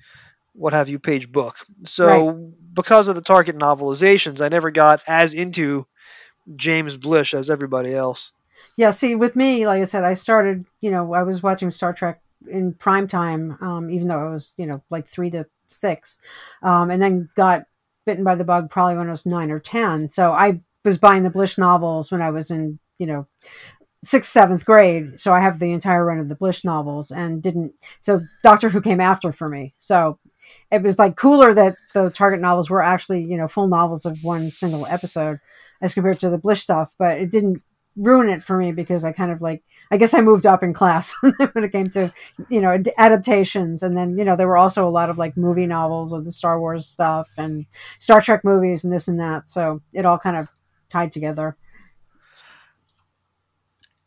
what 0.55 0.73
have 0.73 0.89
you 0.89 0.99
page 0.99 1.31
book. 1.31 1.57
So 1.83 2.29
right. 2.29 2.73
because 2.73 3.07
of 3.07 3.15
the 3.15 3.21
Target 3.21 3.57
novelizations, 3.57 4.41
I 4.41 4.49
never 4.49 4.71
got 4.71 5.03
as 5.07 5.33
into 5.33 5.85
James 6.55 6.97
Blish 6.97 7.33
as 7.33 7.49
everybody 7.49 7.93
else. 7.93 8.31
Yeah, 8.77 8.91
see, 8.91 9.15
with 9.15 9.35
me, 9.35 9.67
like 9.67 9.81
I 9.81 9.85
said, 9.85 10.03
I 10.03 10.13
started, 10.13 10.65
you 10.81 10.91
know, 10.91 11.13
I 11.13 11.23
was 11.23 11.43
watching 11.43 11.71
Star 11.71 11.93
Trek 11.93 12.21
in 12.49 12.73
prime 12.73 13.07
time, 13.07 13.57
um, 13.61 13.89
even 13.89 14.07
though 14.07 14.19
I 14.19 14.33
was, 14.33 14.53
you 14.57 14.65
know, 14.65 14.83
like 14.89 15.07
three 15.07 15.29
to 15.31 15.45
six, 15.67 16.19
um, 16.61 16.89
and 16.89 17.01
then 17.01 17.29
got 17.35 17.65
bitten 18.05 18.23
by 18.23 18.35
the 18.35 18.43
bug 18.43 18.69
probably 18.69 18.97
when 18.97 19.07
I 19.07 19.11
was 19.11 19.25
nine 19.25 19.49
or 19.49 19.59
10. 19.59 20.09
So 20.09 20.31
I 20.31 20.61
was 20.85 20.97
buying 20.97 21.23
the 21.23 21.29
Blish 21.29 21.57
novels 21.57 22.11
when 22.11 22.21
I 22.21 22.29
was 22.29 22.51
in, 22.51 22.79
you 22.99 23.07
know, 23.07 23.27
sixth, 24.03 24.31
seventh 24.31 24.65
grade. 24.65 25.19
So 25.19 25.33
I 25.33 25.39
have 25.39 25.59
the 25.59 25.71
entire 25.71 26.05
run 26.05 26.19
of 26.19 26.29
the 26.29 26.35
Blish 26.35 26.63
novels 26.63 27.11
and 27.11 27.41
didn't. 27.41 27.73
So 27.99 28.21
Doctor 28.43 28.69
Who 28.69 28.79
came 28.79 29.01
after 29.01 29.31
for 29.31 29.49
me. 29.49 29.73
So 29.79 30.19
it 30.71 30.83
was 30.83 30.99
like 30.99 31.17
cooler 31.17 31.53
that 31.53 31.75
the 31.93 32.09
Target 32.11 32.39
novels 32.39 32.69
were 32.69 32.83
actually, 32.83 33.23
you 33.23 33.35
know, 33.35 33.47
full 33.47 33.67
novels 33.67 34.05
of 34.05 34.17
one 34.21 34.51
single 34.51 34.85
episode 34.85 35.39
as 35.81 35.93
compared 35.93 36.19
to 36.19 36.29
the 36.29 36.37
Blish 36.37 36.61
stuff, 36.61 36.95
but 36.97 37.19
it 37.19 37.31
didn't 37.31 37.61
ruin 37.95 38.29
it 38.29 38.43
for 38.43 38.57
me 38.57 38.71
because 38.71 39.05
I 39.05 39.13
kind 39.13 39.31
of 39.31 39.41
like 39.41 39.63
I 39.89 39.97
guess 39.97 40.13
I 40.13 40.21
moved 40.21 40.45
up 40.45 40.63
in 40.63 40.73
class 40.73 41.15
when 41.21 41.63
it 41.63 41.71
came 41.71 41.89
to 41.91 42.11
you 42.49 42.59
know 42.59 42.77
adaptations 42.97 43.83
and 43.83 43.95
then 43.95 44.17
you 44.17 44.25
know 44.25 44.35
there 44.35 44.47
were 44.47 44.57
also 44.57 44.85
a 44.85 44.91
lot 44.91 45.09
of 45.09 45.17
like 45.17 45.37
movie 45.37 45.65
novels 45.65 46.11
of 46.11 46.25
the 46.25 46.31
Star 46.31 46.59
Wars 46.59 46.87
stuff 46.87 47.29
and 47.37 47.65
Star 47.99 48.21
Trek 48.21 48.43
movies 48.43 48.83
and 48.83 48.91
this 48.91 49.07
and 49.07 49.19
that 49.19 49.47
so 49.47 49.81
it 49.93 50.05
all 50.05 50.19
kind 50.19 50.35
of 50.35 50.49
tied 50.89 51.11
together. 51.11 51.57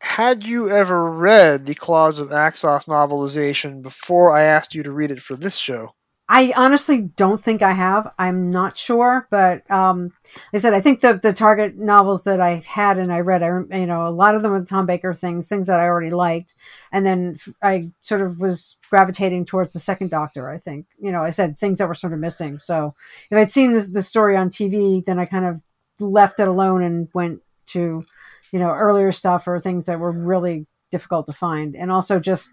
Had 0.00 0.44
you 0.44 0.70
ever 0.70 1.10
read 1.10 1.66
the 1.66 1.74
Claws 1.74 2.18
of 2.18 2.30
Axos 2.30 2.86
novelization 2.86 3.82
before 3.82 4.32
I 4.32 4.42
asked 4.42 4.74
you 4.74 4.82
to 4.84 4.92
read 4.92 5.10
it 5.10 5.22
for 5.22 5.36
this 5.36 5.56
show? 5.56 5.94
I 6.30 6.52
honestly 6.54 7.00
don't 7.00 7.40
think 7.40 7.62
I 7.62 7.72
have. 7.72 8.12
I'm 8.18 8.50
not 8.50 8.76
sure, 8.76 9.26
but 9.30 9.68
um, 9.70 10.12
like 10.52 10.54
I 10.54 10.58
said 10.58 10.74
I 10.74 10.80
think 10.82 11.00
the 11.00 11.14
the 11.14 11.32
Target 11.32 11.78
novels 11.78 12.24
that 12.24 12.38
I 12.38 12.62
had 12.66 12.98
and 12.98 13.10
I 13.10 13.20
read, 13.20 13.42
I 13.42 13.60
you 13.78 13.86
know 13.86 14.06
a 14.06 14.10
lot 14.10 14.34
of 14.34 14.42
them 14.42 14.52
were 14.52 14.60
the 14.60 14.66
Tom 14.66 14.84
Baker 14.84 15.14
things, 15.14 15.48
things 15.48 15.68
that 15.68 15.80
I 15.80 15.84
already 15.84 16.10
liked, 16.10 16.54
and 16.92 17.06
then 17.06 17.38
I 17.62 17.92
sort 18.02 18.20
of 18.20 18.40
was 18.40 18.76
gravitating 18.90 19.46
towards 19.46 19.72
the 19.72 19.80
Second 19.80 20.10
Doctor. 20.10 20.50
I 20.50 20.58
think 20.58 20.86
you 21.00 21.10
know 21.10 21.22
I 21.22 21.30
said 21.30 21.58
things 21.58 21.78
that 21.78 21.88
were 21.88 21.94
sort 21.94 22.12
of 22.12 22.18
missing. 22.18 22.58
So 22.58 22.94
if 23.30 23.38
I'd 23.38 23.50
seen 23.50 23.72
the, 23.72 23.80
the 23.80 24.02
story 24.02 24.36
on 24.36 24.50
TV, 24.50 25.02
then 25.02 25.18
I 25.18 25.24
kind 25.24 25.46
of 25.46 25.62
left 26.00 26.40
it 26.40 26.48
alone 26.48 26.82
and 26.82 27.08
went 27.14 27.42
to 27.66 28.04
you 28.52 28.58
know 28.58 28.70
earlier 28.70 29.12
stuff 29.12 29.46
or 29.46 29.60
things 29.60 29.86
that 29.86 30.00
were 30.00 30.12
really 30.12 30.66
difficult 30.90 31.26
to 31.26 31.32
find. 31.32 31.76
And 31.76 31.90
also 31.90 32.18
just, 32.18 32.50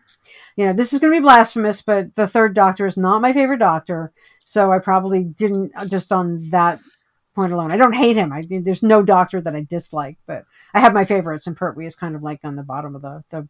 you 0.55 0.65
know, 0.65 0.73
this 0.73 0.93
is 0.93 0.99
going 0.99 1.13
to 1.13 1.19
be 1.19 1.23
blasphemous, 1.23 1.81
but 1.81 2.15
the 2.15 2.27
third 2.27 2.53
doctor 2.53 2.85
is 2.85 2.97
not 2.97 3.21
my 3.21 3.33
favorite 3.33 3.59
doctor. 3.59 4.11
So 4.43 4.71
I 4.71 4.79
probably 4.79 5.23
didn't 5.23 5.71
uh, 5.75 5.87
just 5.87 6.11
on 6.11 6.49
that 6.49 6.79
point 7.33 7.51
alone. 7.51 7.71
I 7.71 7.77
don't 7.77 7.93
hate 7.93 8.15
him. 8.15 8.31
I 8.31 8.43
there's 8.49 8.83
no 8.83 9.03
doctor 9.03 9.41
that 9.41 9.55
I 9.55 9.65
dislike, 9.69 10.17
but 10.25 10.45
I 10.73 10.79
have 10.79 10.93
my 10.93 11.05
favorites 11.05 11.47
and 11.47 11.57
Pertwee 11.57 11.85
is 11.85 11.95
kind 11.95 12.15
of 12.15 12.23
like 12.23 12.39
on 12.43 12.55
the 12.55 12.63
bottom 12.63 12.95
of 12.95 13.01
the, 13.01 13.23
the 13.29 13.47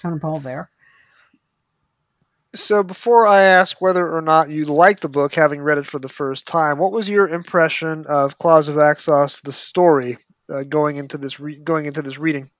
totem 0.00 0.20
pole 0.20 0.40
there. 0.40 0.70
So 2.54 2.82
before 2.82 3.26
I 3.26 3.42
ask 3.42 3.80
whether 3.80 4.10
or 4.10 4.22
not 4.22 4.48
you 4.48 4.64
like 4.64 5.00
the 5.00 5.08
book, 5.08 5.34
having 5.34 5.60
read 5.60 5.78
it 5.78 5.86
for 5.86 5.98
the 5.98 6.08
first 6.08 6.46
time, 6.46 6.78
what 6.78 6.92
was 6.92 7.08
your 7.08 7.28
impression 7.28 8.06
of 8.06 8.38
Claws 8.38 8.68
of 8.68 8.76
Axos, 8.76 9.42
the 9.42 9.52
story, 9.52 10.16
uh, 10.48 10.62
going 10.62 10.96
into 10.96 11.18
this 11.18 11.38
re- 11.38 11.58
going 11.58 11.84
into 11.84 12.00
this 12.00 12.18
reading? 12.18 12.50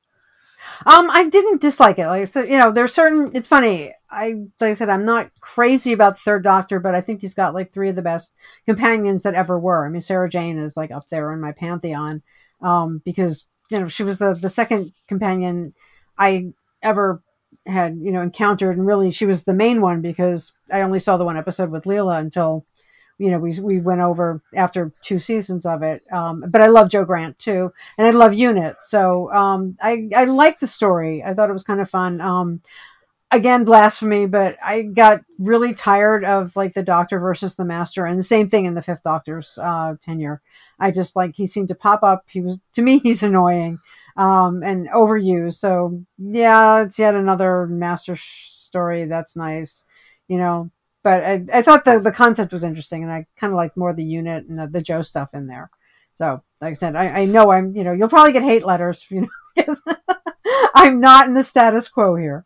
Um, 0.85 1.11
I 1.11 1.29
didn't 1.29 1.63
dislike 1.63 1.99
it. 1.99 2.07
Like 2.07 2.23
I 2.23 2.25
said, 2.25 2.49
you 2.49 2.59
know, 2.59 2.71
there's 2.71 2.93
certain. 2.93 3.31
It's 3.35 3.49
funny. 3.49 3.93
I 4.11 4.35
like 4.61 4.71
I 4.71 4.73
said, 4.75 4.91
I'm 4.91 5.05
not 5.05 5.31
crazy 5.41 5.93
about 5.93 6.15
the 6.15 6.21
Third 6.21 6.45
Doctor, 6.45 6.81
but 6.81 6.95
I 6.95 7.01
think 7.01 7.21
he's 7.21 7.35
got 7.35 7.55
like 7.55 7.73
three 7.73 7.89
of 7.89 7.97
the 7.97 8.03
best 8.03 8.33
companions 8.67 9.23
that 9.23 9.35
ever 9.35 9.59
were. 9.59 9.87
I 9.87 9.89
mean, 9.89 10.01
Sarah 10.01 10.29
Jane 10.29 10.59
is 10.59 10.77
like 10.77 10.91
up 10.91 11.09
there 11.09 11.33
in 11.33 11.41
my 11.41 11.53
pantheon, 11.53 12.23
um, 12.61 13.01
because 13.05 13.49
you 13.71 13.79
know 13.79 13.89
she 13.89 14.03
was 14.03 14.19
the 14.19 14.35
the 14.35 14.49
second 14.49 14.93
companion 15.09 15.75
I 16.19 16.53
ever 16.83 17.23
had 17.69 17.99
you 18.01 18.11
know 18.11 18.23
encountered, 18.23 18.77
and 18.77 18.87
really 18.87 19.11
she 19.11 19.27
was 19.27 19.45
the 19.45 19.55
main 19.55 19.81
one 19.81 20.01
because 20.01 20.55
I 20.73 20.81
only 20.83 20.99
saw 20.99 21.17
the 21.17 21.25
one 21.25 21.37
episode 21.37 21.71
with 21.71 21.85
Leela 21.85 22.19
until 22.19 22.65
you 23.19 23.33
know, 23.33 23.39
we 23.39 23.59
we 23.61 23.81
went 23.81 24.01
over 24.01 24.41
after 24.55 24.93
two 25.03 25.19
seasons 25.19 25.67
of 25.67 25.83
it. 25.83 26.03
Um, 26.13 26.45
but 26.49 26.61
I 26.61 26.69
love 26.69 26.89
Jo 26.89 27.05
Grant 27.05 27.39
too, 27.39 27.73
and 27.99 28.07
I 28.07 28.11
love 28.11 28.33
Unit. 28.33 28.77
So 28.83 29.33
um, 29.33 29.77
I 29.83 30.09
I 30.15 30.25
like 30.25 30.61
the 30.61 30.69
story. 30.69 31.23
I 31.23 31.35
thought 31.35 31.51
it 31.51 31.55
was 31.55 31.65
kind 31.65 31.81
of 31.81 31.91
fun. 31.91 32.21
Um, 32.21 32.61
again, 33.33 33.65
blasphemy, 33.65 34.27
but 34.27 34.57
I 34.63 34.83
got 34.83 35.23
really 35.39 35.75
tired 35.75 36.25
of 36.25 36.55
like 36.55 36.75
the 36.75 36.83
Doctor 36.83 37.19
versus 37.19 37.57
the 37.57 37.65
Master, 37.65 38.07
and 38.07 38.19
the 38.19 38.25
same 38.25 38.49
thing 38.49 38.67
in 38.67 38.75
the 38.75 38.83
Fifth 38.83 39.03
Doctor's 39.03 39.59
uh, 39.61 39.97
tenure. 40.01 40.41
I 40.79 40.93
just 40.93 41.17
like 41.17 41.35
he 41.35 41.49
seemed 41.49 41.69
to 41.69 41.75
pop 41.75 42.05
up. 42.05 42.25
He 42.29 42.41
was 42.41 42.63
to 42.75 42.83
me, 42.83 42.99
he's 43.03 43.25
annoying 43.25 43.81
um, 44.19 44.63
and 44.63 44.89
overused. 44.91 45.55
So 45.55 46.05
yeah, 46.19 46.83
it's 46.83 46.99
yet 46.99 47.15
another 47.15 47.67
Master 47.67 48.17
sh- 48.17 48.51
story. 48.51 49.07
That's 49.07 49.37
nice, 49.37 49.87
you 50.29 50.37
know 50.37 50.71
but 51.09 51.25
I, 51.25 51.45
I 51.55 51.63
thought 51.63 51.87
the, 51.87 52.01
the 52.01 52.13
concept 52.13 52.53
was 52.53 52.65
interesting 52.65 53.03
and 53.03 53.11
I 53.11 53.27
kind 53.37 53.51
of 53.53 53.57
like 53.57 53.77
more 53.79 53.95
the 53.95 54.05
unit 54.05 54.47
and 54.47 54.59
the, 54.59 54.67
the 54.67 54.83
Jo 54.83 55.01
stuff 55.01 55.31
in 55.33 55.47
there. 55.47 55.71
So, 56.15 56.43
like 56.61 56.71
I 56.71 56.75
said, 56.75 56.97
I, 56.97 57.21
I 57.21 57.25
know 57.25 57.51
I'm, 57.51 57.75
you 57.75 57.85
know, 57.85 57.93
you'll 57.93 58.09
probably 58.09 58.33
get 58.33 58.43
hate 58.43 58.67
letters, 58.67 59.07
you 59.09 59.23
know, 59.23 59.29
because 59.57 59.83
I'm 60.75 61.01
not 61.01 61.27
in 61.27 61.35
the 61.35 61.43
status 61.43 61.89
quo 61.89 62.17
here. 62.17 62.45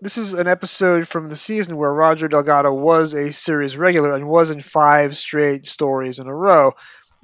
This 0.00 0.18
is 0.18 0.34
an 0.34 0.48
episode 0.48 1.06
from 1.06 1.28
the 1.28 1.36
season 1.36 1.76
where 1.76 1.92
Roger 1.92 2.26
Delgado 2.26 2.72
was 2.72 3.14
a 3.14 3.32
series 3.32 3.76
regular 3.76 4.14
and 4.14 4.26
was 4.26 4.50
in 4.50 4.60
five 4.60 5.16
straight 5.16 5.66
stories 5.66 6.18
in 6.18 6.26
a 6.26 6.34
row. 6.34 6.72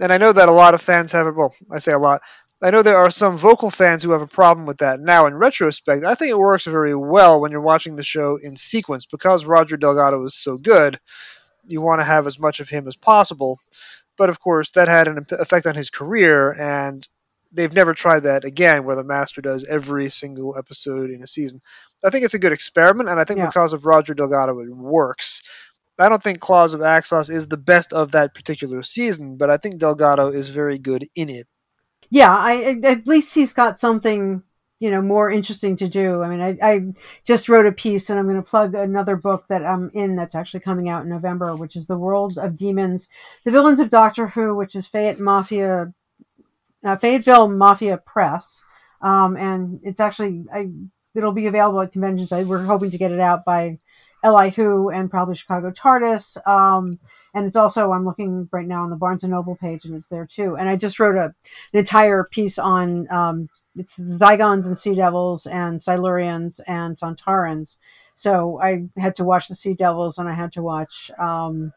And 0.00 0.12
I 0.12 0.18
know 0.18 0.32
that 0.32 0.48
a 0.48 0.52
lot 0.52 0.74
of 0.74 0.82
fans 0.82 1.10
have 1.10 1.26
it. 1.26 1.34
Well, 1.34 1.54
I 1.72 1.80
say 1.80 1.92
a 1.92 1.98
lot. 1.98 2.22
I 2.60 2.70
know 2.70 2.82
there 2.82 2.98
are 2.98 3.10
some 3.10 3.38
vocal 3.38 3.70
fans 3.70 4.02
who 4.02 4.10
have 4.10 4.22
a 4.22 4.26
problem 4.26 4.66
with 4.66 4.78
that 4.78 4.98
now. 4.98 5.26
In 5.26 5.34
retrospect, 5.34 6.04
I 6.04 6.16
think 6.16 6.30
it 6.30 6.38
works 6.38 6.64
very 6.64 6.94
well 6.94 7.40
when 7.40 7.52
you're 7.52 7.60
watching 7.60 7.94
the 7.94 8.02
show 8.02 8.36
in 8.36 8.56
sequence 8.56 9.06
because 9.06 9.44
Roger 9.44 9.76
Delgado 9.76 10.24
is 10.24 10.34
so 10.34 10.56
good. 10.56 10.98
You 11.68 11.80
want 11.80 12.00
to 12.00 12.04
have 12.04 12.26
as 12.26 12.38
much 12.38 12.58
of 12.58 12.68
him 12.68 12.88
as 12.88 12.96
possible, 12.96 13.60
but 14.16 14.28
of 14.28 14.40
course 14.40 14.72
that 14.72 14.88
had 14.88 15.06
an 15.06 15.24
effect 15.30 15.66
on 15.66 15.76
his 15.76 15.90
career, 15.90 16.52
and 16.52 17.06
they've 17.52 17.72
never 17.72 17.94
tried 17.94 18.24
that 18.24 18.44
again, 18.44 18.84
where 18.84 18.96
the 18.96 19.04
master 19.04 19.40
does 19.40 19.64
every 19.64 20.08
single 20.08 20.56
episode 20.58 21.10
in 21.10 21.22
a 21.22 21.28
season. 21.28 21.60
I 22.04 22.10
think 22.10 22.24
it's 22.24 22.34
a 22.34 22.40
good 22.40 22.52
experiment, 22.52 23.08
and 23.08 23.20
I 23.20 23.24
think 23.24 23.38
yeah. 23.38 23.46
because 23.46 23.72
of 23.72 23.86
Roger 23.86 24.14
Delgado, 24.14 24.58
it 24.60 24.74
works. 24.74 25.42
I 25.96 26.08
don't 26.08 26.22
think 26.22 26.40
Claws 26.40 26.74
of 26.74 26.80
Axos 26.80 27.30
is 27.30 27.46
the 27.46 27.56
best 27.56 27.92
of 27.92 28.12
that 28.12 28.34
particular 28.34 28.82
season, 28.82 29.36
but 29.36 29.48
I 29.48 29.58
think 29.58 29.78
Delgado 29.78 30.30
is 30.30 30.48
very 30.48 30.78
good 30.78 31.06
in 31.14 31.28
it 31.28 31.46
yeah, 32.10 32.34
I 32.34 32.78
at 32.82 33.06
least 33.06 33.34
he's 33.34 33.52
got 33.52 33.78
something 33.78 34.42
you 34.80 34.90
know 34.90 35.02
more 35.02 35.30
interesting 35.30 35.76
to 35.76 35.88
do. 35.88 36.22
I 36.22 36.28
mean, 36.28 36.40
I, 36.40 36.58
I 36.62 36.80
just 37.24 37.48
wrote 37.48 37.66
a 37.66 37.72
piece, 37.72 38.10
and 38.10 38.18
I'm 38.18 38.26
going 38.26 38.36
to 38.36 38.42
plug 38.42 38.74
another 38.74 39.16
book 39.16 39.46
that 39.48 39.64
I'm 39.64 39.90
in 39.94 40.16
that's 40.16 40.34
actually 40.34 40.60
coming 40.60 40.88
out 40.88 41.02
in 41.02 41.08
November, 41.08 41.56
which 41.56 41.76
is 41.76 41.86
The 41.86 41.98
World 41.98 42.38
of 42.38 42.56
Demons, 42.56 43.08
The 43.44 43.50
Villains 43.50 43.80
of 43.80 43.90
Doctor 43.90 44.28
Who, 44.28 44.54
which 44.54 44.74
is 44.74 44.86
Fayette 44.86 45.20
Mafia, 45.20 45.92
uh, 46.84 46.96
Fayetteville 46.96 47.48
Mafia 47.48 47.98
Press, 47.98 48.64
um, 49.02 49.36
and 49.36 49.80
it's 49.82 50.00
actually 50.00 50.44
I, 50.52 50.70
it'll 51.14 51.32
be 51.32 51.46
available 51.46 51.80
at 51.80 51.92
conventions. 51.92 52.32
I, 52.32 52.44
we're 52.44 52.64
hoping 52.64 52.90
to 52.92 52.98
get 52.98 53.12
it 53.12 53.20
out 53.20 53.44
by 53.44 53.78
Li 54.24 54.50
Who 54.50 54.90
and 54.90 55.10
probably 55.10 55.34
Chicago 55.34 55.70
TARDIS. 55.70 56.46
Um, 56.46 56.98
and 57.34 57.46
it's 57.46 57.56
also 57.56 57.92
I'm 57.92 58.04
looking 58.04 58.48
right 58.52 58.66
now 58.66 58.82
on 58.82 58.90
the 58.90 58.96
Barnes 58.96 59.22
and 59.22 59.32
Noble 59.32 59.56
page, 59.56 59.84
and 59.84 59.94
it's 59.94 60.08
there 60.08 60.26
too. 60.26 60.56
And 60.56 60.68
I 60.68 60.76
just 60.76 60.98
wrote 60.98 61.16
a 61.16 61.34
an 61.72 61.78
entire 61.80 62.24
piece 62.24 62.58
on 62.58 63.10
um, 63.10 63.48
it's 63.78 63.96
the 63.96 64.04
Zygons 64.04 64.66
and 64.66 64.76
Sea 64.76 64.94
Devils 64.94 65.46
and 65.46 65.80
Silurians 65.80 66.60
and 66.66 66.96
Sontarans. 66.96 67.78
So 68.14 68.60
I 68.60 68.88
had 68.96 69.14
to 69.16 69.24
watch 69.24 69.48
the 69.48 69.54
Sea 69.54 69.74
Devils 69.74 70.18
and 70.18 70.28
I 70.28 70.32
had 70.32 70.52
to 70.52 70.62
watch 70.62 71.10
um, 71.18 71.72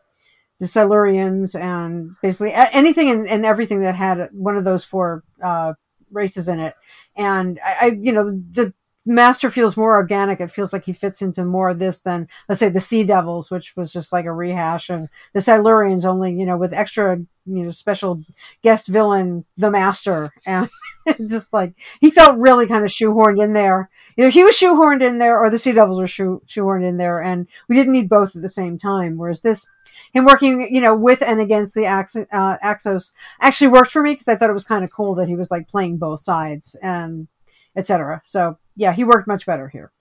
the 0.60 0.66
Silurians 0.66 1.60
and 1.60 2.16
basically 2.22 2.54
anything 2.54 3.10
and, 3.10 3.28
and, 3.28 3.46
everything 3.46 3.82
that 3.82 3.96
had 3.96 4.30
one 4.32 4.58
of 4.58 4.64
those 4.64 4.84
four 4.84 5.24
uh, 5.44 5.74
races 6.12 6.48
in 6.48 6.60
it. 6.60 6.74
And 7.16 7.60
I, 7.64 7.76
I, 7.82 7.86
you 8.00 8.12
know, 8.12 8.32
the 8.32 8.74
Master 9.06 9.50
feels 9.50 9.78
more 9.78 9.96
organic. 9.96 10.40
It 10.40 10.52
feels 10.52 10.74
like 10.74 10.86
he 10.86 10.94
fits 10.94 11.22
into 11.22 11.44
more 11.44 11.70
of 11.70 11.80
this 11.80 12.02
than, 12.02 12.28
let's 12.48 12.60
say, 12.60 12.70
the 12.70 12.80
Sea 12.80 13.04
Devils, 13.04 13.50
which 13.50 13.76
was 13.76 13.92
just 13.92 14.14
like 14.14 14.26
a 14.26 14.34
rehash, 14.34 14.90
and 14.90 15.10
the 15.34 15.40
Silurians 15.40 16.06
only, 16.06 16.34
you 16.34 16.46
know, 16.46 16.58
with 16.58 16.74
extra, 16.74 17.18
you 17.18 17.64
know, 17.64 17.72
special 17.72 18.24
guest 18.62 18.88
villain, 18.88 19.46
the 19.58 19.72
Master, 19.72 20.30
and 20.46 20.70
just 21.28 21.52
like 21.52 21.74
he 22.00 22.12
felt 22.12 22.38
really 22.38 22.68
kind 22.68 22.86
of 22.86 22.92
shoehorned 22.92 23.44
in 23.44 23.54
there. 23.54 23.90
Either 24.18 24.30
he 24.30 24.44
was 24.44 24.56
shoehorned 24.56 25.02
in 25.02 25.18
there, 25.18 25.40
or 25.40 25.50
the 25.50 25.58
Sea 25.58 25.72
Devils 25.72 26.00
were 26.00 26.08
shoe- 26.08 26.44
shoehorned 26.48 26.88
in 26.88 26.98
there, 26.98 27.20
and 27.20 27.48
we 27.68 27.76
didn't 27.76 27.94
need 27.94 28.10
both 28.10 28.36
at 28.36 28.44
the 28.44 28.50
same 28.50 28.78
time. 28.78 29.18
Whereas 29.18 29.42
this, 29.42 29.68
him 30.14 30.26
working, 30.26 30.74
you 30.74 30.82
know, 30.82 30.96
with 30.96 31.24
and 31.24 31.42
against 31.42 31.74
the 31.74 31.86
Ax- 31.86 32.16
uh, 32.16 32.58
Axos, 32.64 33.14
actually 33.40 33.70
worked 33.70 33.92
for 33.92 34.04
me 34.04 34.12
because 34.12 34.28
I 34.28 34.36
thought 34.36 34.52
it 34.52 34.54
was 34.54 34.66
kind 34.66 34.84
of 34.84 34.92
cool 34.92 35.16
that 35.16 35.28
he 35.28 35.36
was 35.36 35.50
like 35.50 35.68
playing 35.68 35.98
both 35.98 36.22
sides 36.22 36.76
and 36.84 37.28
etc. 37.76 38.22
So 38.26 38.58
yeah, 38.76 38.94
he 38.94 39.04
worked 39.04 39.28
much 39.28 39.46
better 39.46 39.68
here. 39.68 39.92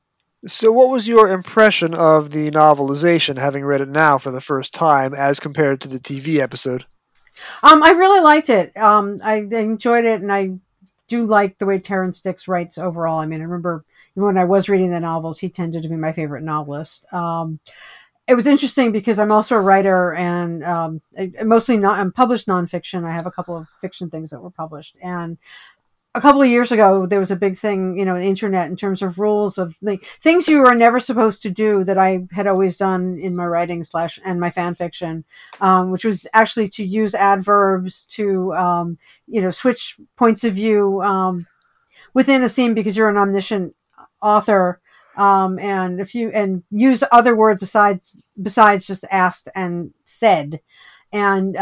So, 0.46 0.72
what 0.72 0.88
was 0.88 1.06
your 1.06 1.28
impression 1.28 1.94
of 1.94 2.30
the 2.30 2.50
novelization, 2.50 3.36
having 3.36 3.64
read 3.64 3.82
it 3.82 3.88
now 3.88 4.16
for 4.16 4.30
the 4.30 4.40
first 4.40 4.72
time, 4.72 5.12
as 5.12 5.38
compared 5.38 5.82
to 5.82 5.88
the 5.88 5.98
TV 5.98 6.38
episode? 6.38 6.84
Um, 7.62 7.82
I 7.82 7.90
really 7.90 8.20
liked 8.20 8.48
it. 8.48 8.74
Um, 8.76 9.18
I 9.22 9.36
enjoyed 9.36 10.06
it, 10.06 10.22
and 10.22 10.32
I 10.32 10.52
do 11.08 11.26
like 11.26 11.58
the 11.58 11.66
way 11.66 11.78
Terrance 11.78 12.22
Dicks 12.22 12.48
writes 12.48 12.78
overall. 12.78 13.18
I 13.18 13.26
mean, 13.26 13.40
I 13.40 13.44
remember 13.44 13.84
when 14.14 14.38
I 14.38 14.44
was 14.44 14.68
reading 14.68 14.90
the 14.90 15.00
novels, 15.00 15.38
he 15.38 15.48
tended 15.48 15.82
to 15.82 15.88
be 15.88 15.96
my 15.96 16.12
favorite 16.12 16.42
novelist. 16.42 17.04
Um, 17.12 17.60
it 18.26 18.34
was 18.34 18.46
interesting 18.46 18.92
because 18.92 19.18
I'm 19.18 19.32
also 19.32 19.56
a 19.56 19.60
writer 19.60 20.14
and 20.14 20.62
um, 20.62 21.02
I, 21.18 21.32
mostly 21.42 21.76
not 21.76 21.98
I'm 21.98 22.12
published 22.12 22.46
nonfiction. 22.46 23.04
I 23.04 23.12
have 23.12 23.26
a 23.26 23.30
couple 23.30 23.56
of 23.56 23.66
fiction 23.80 24.08
things 24.08 24.30
that 24.30 24.40
were 24.40 24.50
published, 24.50 24.96
and 25.02 25.36
a 26.14 26.20
couple 26.20 26.42
of 26.42 26.48
years 26.48 26.72
ago 26.72 27.06
there 27.06 27.20
was 27.20 27.30
a 27.30 27.36
big 27.36 27.56
thing 27.56 27.96
you 27.96 28.04
know 28.04 28.16
the 28.16 28.24
internet 28.24 28.68
in 28.68 28.76
terms 28.76 29.00
of 29.00 29.18
rules 29.18 29.58
of 29.58 29.76
the 29.80 29.96
things 30.20 30.48
you 30.48 30.64
are 30.64 30.74
never 30.74 30.98
supposed 30.98 31.42
to 31.42 31.50
do 31.50 31.84
that 31.84 31.98
i 31.98 32.26
had 32.32 32.46
always 32.46 32.76
done 32.76 33.18
in 33.18 33.36
my 33.36 33.46
writing 33.46 33.84
slash 33.84 34.18
and 34.24 34.40
my 34.40 34.50
fan 34.50 34.74
fiction 34.74 35.24
um, 35.60 35.90
which 35.90 36.04
was 36.04 36.26
actually 36.32 36.68
to 36.68 36.84
use 36.84 37.14
adverbs 37.14 38.04
to 38.06 38.52
um, 38.54 38.98
you 39.26 39.40
know 39.40 39.50
switch 39.50 39.96
points 40.16 40.42
of 40.44 40.54
view 40.54 41.00
um, 41.02 41.46
within 42.12 42.42
a 42.42 42.48
scene 42.48 42.74
because 42.74 42.96
you're 42.96 43.08
an 43.08 43.16
omniscient 43.16 43.74
author 44.20 44.80
um, 45.16 45.58
and 45.58 46.00
if 46.00 46.14
you 46.14 46.30
and 46.30 46.62
use 46.70 47.02
other 47.12 47.36
words 47.36 47.62
aside 47.62 48.00
besides 48.40 48.86
just 48.86 49.04
asked 49.10 49.48
and 49.54 49.92
said. 50.04 50.60
And 51.12 51.56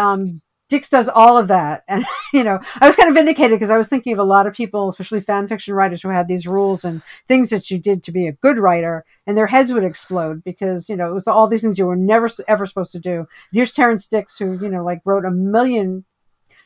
Dicks 0.69 0.91
does 0.91 1.09
all 1.09 1.39
of 1.39 1.49
that. 1.49 1.85
And, 1.89 2.05
you 2.33 2.45
know, 2.45 2.61
I 2.81 2.87
was 2.87 2.97
kind 2.97 3.09
of 3.09 3.15
vindicated 3.15 3.59
because 3.59 3.71
I 3.71 3.79
was 3.79 3.89
thinking 3.89 4.13
of 4.13 4.19
a 4.19 4.25
lot 4.25 4.47
of 4.47 4.55
people, 4.55 4.89
especially 4.89 5.21
fan 5.21 5.49
fiction 5.49 5.75
writers 5.75 6.03
who 6.03 6.11
had 6.11 6.29
these 6.29 6.47
rules 6.47 6.85
and 6.85 7.03
things 7.27 7.51
that 7.51 7.71
you 7.71 7.79
did 7.79 8.03
to 8.03 8.13
be 8.13 8.27
a 8.27 8.33
good 8.33 8.59
writer 8.59 9.05
and 9.27 9.37
their 9.37 9.47
heads 9.47 9.73
would 9.73 9.85
explode 9.85 10.45
because, 10.45 10.89
you 10.89 10.97
know, 10.97 11.11
it 11.11 11.15
was 11.15 11.27
all 11.27 11.49
these 11.49 11.63
things 11.63 11.79
you 11.79 11.87
were 11.87 11.97
never 11.97 12.29
ever 12.47 12.67
supposed 12.67 12.93
to 12.93 12.99
do. 12.99 13.21
And 13.21 13.27
here's 13.53 13.73
Terrance 13.73 14.07
Dicks 14.09 14.39
who, 14.39 14.53
you 14.53 14.69
know, 14.69 14.85
like 14.85 15.01
wrote 15.05 15.25
a 15.25 15.31
million 15.31 16.05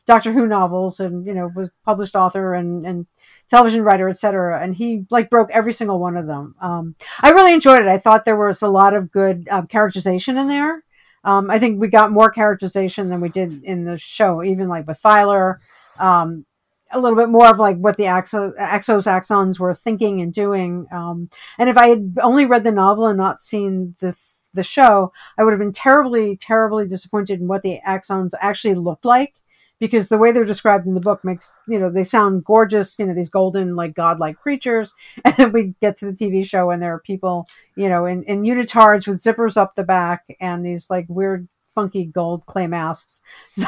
Doctor 0.07 0.33
Who 0.33 0.47
novels 0.47 0.99
and, 0.99 1.27
you 1.27 1.35
know, 1.35 1.51
was 1.55 1.71
published 1.85 2.17
author 2.17 2.55
and, 2.55 2.85
and 2.85 3.07
television 3.49 3.83
writer, 3.83 4.09
etc. 4.09 4.61
And 4.61 4.75
he 4.75 5.07
like 5.11 5.31
broke 5.31 5.51
every 5.53 5.73
single 5.73 6.01
one 6.01 6.17
of 6.17 6.27
them. 6.27 6.57
Um, 6.61 6.97
I 7.21 7.31
really 7.31 7.55
enjoyed 7.55 7.83
it. 7.83 7.89
I 7.89 7.99
thought 7.99 8.25
there 8.25 8.37
was 8.37 8.63
a 8.63 8.69
lot 8.69 8.95
of 8.95 9.13
good 9.13 9.49
um, 9.49 9.67
characterization 9.69 10.37
in 10.37 10.49
there. 10.49 10.83
Um, 11.25 11.51
I 11.51 11.59
think 11.59 11.81
we 11.81 11.89
got 11.89 12.11
more 12.11 12.31
characterization 12.31 13.09
than 13.09 13.21
we 13.21 13.29
did 13.29 13.63
in 13.63 13.85
the 13.85 13.99
show, 13.99 14.43
even 14.43 14.69
like 14.69 14.87
with 14.87 14.99
Filer. 14.99 15.61
Um, 15.99 16.47
a 16.91 17.01
little 17.01 17.17
bit 17.17 17.29
more 17.29 17.49
of 17.49 17.59
like 17.59 17.79
what 17.79 17.97
the 17.97 18.05
Axos, 18.05 18.57
Axos 18.59 19.07
Axons 19.07 19.59
were 19.59 19.75
thinking 19.75 20.21
and 20.21 20.33
doing. 20.33 20.87
Um, 20.93 21.31
and 21.59 21.69
if 21.69 21.77
I 21.77 21.89
had 21.89 22.19
only 22.23 22.45
read 22.45 22.65
the 22.65 22.73
novel 22.73 23.07
and 23.07 23.17
not 23.17 23.41
seen 23.41 23.95
the 24.01 24.17
the 24.55 24.63
show, 24.63 25.13
I 25.39 25.45
would 25.45 25.53
have 25.53 25.61
been 25.61 25.73
terribly, 25.73 26.37
terribly 26.37 26.87
disappointed 26.87 27.41
in 27.41 27.49
what 27.49 27.63
the 27.63 27.81
Axons 27.87 28.33
actually 28.39 28.75
looked 28.75 29.07
like 29.07 29.35
because 29.83 30.09
the 30.09 30.17
way 30.17 30.31
they're 30.31 30.45
described 30.45 30.87
in 30.87 30.95
the 30.95 31.01
book 31.01 31.25
makes 31.25 31.59
you 31.67 31.77
know 31.77 31.91
they 31.91 32.05
sound 32.05 32.45
gorgeous 32.45 32.97
you 33.01 33.05
know 33.05 33.13
these 33.13 33.29
golden 33.29 33.75
like 33.75 33.95
godlike 33.95 34.39
creatures. 34.39 34.95
And 35.25 35.35
then 35.37 35.53
we 35.53 35.75
get 35.81 35.99
to 35.99 36.07
the 36.07 36.13
tv 36.13 36.47
show 36.47 36.71
and 36.71 36.81
there 36.81 36.95
are 36.95 37.01
people 37.01 37.49
you 37.75 37.89
know 37.89 38.07
in, 38.07 38.23
in 38.23 38.43
unitards 38.43 39.09
with 39.09 39.19
zippers 39.19 39.57
up 39.57 39.75
the 39.75 39.83
back 39.83 40.25
and 40.41 40.65
these 40.65 40.89
like 40.89 41.07
weird 41.09 41.49
funky 41.75 42.05
gold 42.05 42.47
clay 42.47 42.69
masks. 42.69 43.23
So 43.51 43.67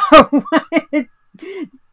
it, 0.92 1.08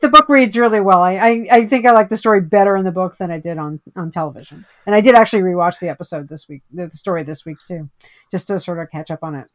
the 0.01 0.09
book 0.09 0.29
reads 0.29 0.55
really 0.55 0.81
well. 0.81 1.01
I, 1.01 1.13
I, 1.13 1.47
I 1.51 1.65
think 1.65 1.87
i 1.87 1.91
like 1.91 2.09
the 2.09 2.17
story 2.17 2.41
better 2.41 2.75
in 2.75 2.85
the 2.85 2.91
book 2.91 3.17
than 3.17 3.31
i 3.31 3.39
did 3.39 3.57
on 3.57 3.81
on 3.95 4.11
television. 4.11 4.67
And 4.85 4.93
i 4.93 5.01
did 5.01 5.15
actually 5.15 5.41
rewatch 5.41 5.79
the 5.79 5.89
episode 5.89 6.29
this 6.29 6.47
week 6.47 6.61
the 6.71 6.91
story 6.91 7.23
this 7.23 7.43
week 7.43 7.57
too 7.67 7.89
just 8.29 8.45
to 8.47 8.59
sort 8.59 8.77
of 8.77 8.91
catch 8.91 9.09
up 9.09 9.23
on 9.23 9.33
it 9.33 9.51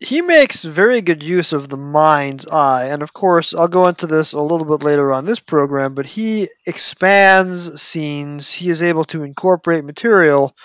he 0.00 0.22
makes 0.22 0.64
very 0.64 1.02
good 1.02 1.22
use 1.22 1.52
of 1.52 1.68
the 1.68 1.76
mind's 1.76 2.46
eye. 2.46 2.86
And 2.86 3.02
of 3.02 3.12
course, 3.12 3.54
I'll 3.54 3.68
go 3.68 3.86
into 3.86 4.06
this 4.06 4.32
a 4.32 4.40
little 4.40 4.66
bit 4.66 4.82
later 4.82 5.12
on 5.12 5.26
this 5.26 5.40
program, 5.40 5.94
but 5.94 6.06
he 6.06 6.48
expands 6.66 7.80
scenes. 7.82 8.52
He 8.52 8.70
is 8.70 8.82
able 8.82 9.04
to 9.06 9.22
incorporate 9.22 9.84
material 9.84 10.56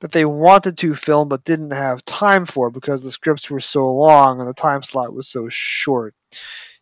that 0.00 0.12
they 0.12 0.26
wanted 0.26 0.76
to 0.78 0.94
film 0.94 1.28
but 1.28 1.44
didn't 1.44 1.72
have 1.72 2.04
time 2.04 2.44
for 2.44 2.70
because 2.70 3.02
the 3.02 3.10
scripts 3.10 3.50
were 3.50 3.58
so 3.58 3.90
long 3.92 4.38
and 4.38 4.48
the 4.48 4.54
time 4.54 4.82
slot 4.82 5.14
was 5.14 5.28
so 5.28 5.48
short. 5.48 6.14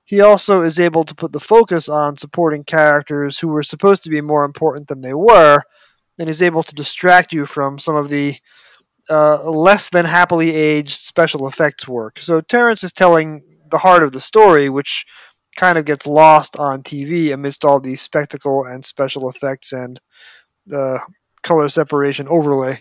He 0.05 0.21
also 0.21 0.63
is 0.63 0.81
able 0.81 1.05
to 1.05 1.15
put 1.15 1.33
the 1.33 1.41
focus 1.41 1.89
on 1.89 2.17
supporting 2.17 2.65
characters 2.65 3.39
who 3.39 3.49
were 3.49 3.63
supposed 3.63 4.05
to 4.05 4.11
be 4.11 4.21
more 4.21 4.45
important 4.45 4.89
than 4.89 5.01
they 5.01 5.15
were, 5.15 5.63
and 6.19 6.29
is 6.29 6.43
able 6.43 6.63
to 6.65 6.75
distract 6.75 7.33
you 7.33 7.47
from 7.47 7.79
some 7.79 7.97
of 7.97 8.09
the 8.09 8.37
uh, 9.11 9.49
less 9.51 9.91
than 9.91 10.05
happily 10.05 10.55
aged 10.55 10.99
special 10.99 11.49
effects 11.49 11.87
work. 11.87 12.19
So 12.21 12.41
Terrance 12.41 12.85
is 12.85 12.93
telling 12.93 13.43
the 13.71 13.79
heart 13.79 14.03
of 14.03 14.13
the 14.13 14.21
story, 14.21 14.69
which 14.69 15.05
kind 15.57 15.79
of 15.79 15.85
gets 15.85 16.07
lost 16.07 16.57
on 16.57 16.83
TV 16.83 17.33
amidst 17.33 17.65
all 17.65 17.81
the 17.81 17.97
spectacle 17.97 18.65
and 18.65 18.85
special 18.85 19.31
effects 19.31 19.73
and 19.73 19.99
the 20.67 21.01
color 21.43 21.69
separation 21.69 22.29
overlay. 22.29 22.79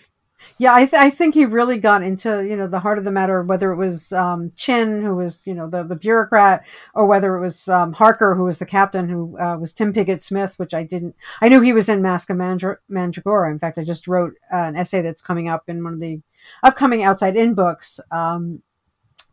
Yeah, 0.57 0.73
I, 0.73 0.85
th- 0.85 0.93
I 0.93 1.09
think 1.09 1.33
he 1.35 1.45
really 1.45 1.79
got 1.79 2.01
into 2.01 2.45
you 2.47 2.55
know 2.55 2.67
the 2.67 2.79
heart 2.79 2.97
of 2.97 3.03
the 3.03 3.11
matter, 3.11 3.43
whether 3.43 3.71
it 3.73 3.75
was 3.75 4.13
um, 4.13 4.51
Chinn, 4.55 5.01
who 5.03 5.15
was 5.17 5.45
you 5.45 5.53
know 5.53 5.69
the, 5.69 5.83
the 5.83 5.97
bureaucrat, 5.97 6.65
or 6.93 7.05
whether 7.05 7.35
it 7.35 7.41
was 7.41 7.67
um, 7.67 7.91
Harker, 7.91 8.35
who 8.35 8.45
was 8.45 8.59
the 8.59 8.65
captain, 8.65 9.09
who 9.09 9.37
uh, 9.37 9.57
was 9.57 9.73
Tim 9.73 9.91
Pigott 9.91 10.21
Smith, 10.21 10.57
which 10.57 10.73
I 10.73 10.83
didn't. 10.83 11.15
I 11.41 11.49
knew 11.49 11.59
he 11.59 11.73
was 11.73 11.89
in 11.89 12.01
Mask 12.01 12.29
of 12.29 12.37
Mandra- 12.37 12.77
Mandragora. 12.89 13.51
In 13.51 13.59
fact, 13.59 13.77
I 13.77 13.83
just 13.83 14.07
wrote 14.07 14.35
uh, 14.51 14.55
an 14.57 14.77
essay 14.77 15.01
that's 15.01 15.21
coming 15.21 15.49
up 15.49 15.63
in 15.67 15.83
one 15.83 15.95
of 15.95 15.99
the 15.99 16.21
upcoming 16.63 17.03
Outside 17.03 17.35
In 17.35 17.53
books 17.53 17.99
um, 18.11 18.61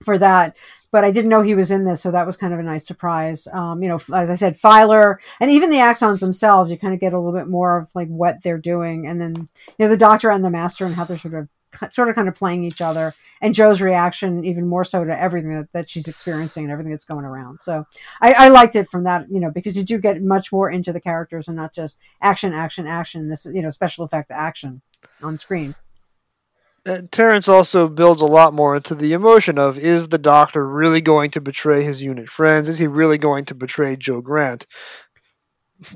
for 0.03 0.19
that 0.19 0.57
but 0.93 1.05
I 1.05 1.11
didn't 1.11 1.31
know 1.31 1.41
he 1.41 1.55
was 1.55 1.71
in 1.71 1.85
this, 1.85 2.03
so 2.03 2.11
that 2.11 2.27
was 2.27 2.37
kind 2.37 2.53
of 2.53 2.61
a 2.61 2.63
nice 2.63 2.87
surprise. 2.87 3.49
Um, 3.51 3.83
you 3.83 3.89
know, 3.89 3.97
as 4.15 4.29
I 4.31 4.35
said, 4.35 4.59
Filer 4.59 5.21
and 5.41 5.51
even 5.51 5.71
the 5.71 5.79
Axons 5.79 6.21
themselves, 6.21 6.71
you 6.71 6.79
kind 6.79 6.93
of 6.93 7.01
get 7.01 7.15
a 7.15 7.19
little 7.19 7.33
bit 7.33 7.49
more 7.49 7.79
of 7.79 7.89
like 7.95 8.09
what 8.09 8.43
they're 8.43 8.59
doing, 8.59 9.07
and 9.07 9.21
then 9.21 9.35
you 9.35 9.85
know 9.85 9.89
the 9.89 9.97
Doctor 9.97 10.31
and 10.31 10.45
the 10.45 10.51
Master 10.51 10.85
and 10.85 10.95
how 10.95 11.05
they're 11.05 11.19
sort 11.19 11.35
of 11.35 11.49
sort 11.91 12.11
of 12.11 12.15
kind 12.15 12.29
of 12.29 12.35
playing 12.35 12.65
each 12.65 12.83
other, 12.83 13.15
and 13.41 13.55
Jo's 13.55 13.81
reaction 13.81 14.45
even 14.45 14.69
more 14.69 14.85
so 14.85 15.03
to 15.03 15.19
everything 15.19 15.55
that, 15.55 15.73
that 15.73 15.89
she's 15.89 16.09
experiencing 16.09 16.65
and 16.65 16.73
everything 16.73 16.93
that's 16.93 17.07
going 17.07 17.25
around. 17.25 17.63
So 17.63 17.87
I, 18.21 18.35
I 18.35 18.49
liked 18.49 18.77
it 18.77 18.91
from 18.91 19.05
that, 19.05 19.31
you 19.31 19.41
know, 19.41 19.51
because 19.51 19.79
you 19.79 19.85
do 19.85 19.97
get 19.97 20.23
much 20.23 20.53
more 20.53 20.71
into 20.71 20.93
the 20.93 21.01
characters 21.01 21.49
and 21.49 21.57
not 21.57 21.73
just 21.73 21.99
action, 22.21 22.53
action, 22.53 22.87
action. 22.87 23.31
This 23.31 23.47
you 23.47 23.63
know 23.63 23.71
special 23.71 24.05
effect 24.05 24.31
action 24.31 24.83
on 25.23 25.39
screen 25.39 25.75
and 26.85 27.11
Terrance 27.11 27.49
also 27.49 27.89
builds 27.89 28.23
a 28.23 28.27
lot 28.27 28.55
more 28.55 28.77
into 28.77 28.95
the 28.95 29.13
emotion 29.13 29.59
of 29.59 29.79
is 29.79 30.09
the 30.09 30.19
Doctor 30.19 30.67
really 30.67 31.01
going 31.01 31.31
to 31.33 31.41
betray 31.41 31.83
his 31.83 32.03
unit 32.03 32.29
friends? 32.29 32.69
Is 32.69 32.79
he 32.79 32.87
really 32.87 33.19
going 33.19 33.47
to 33.47 33.55
betray 33.55 33.97
Jo 33.97 34.21
Grant? 34.21 34.67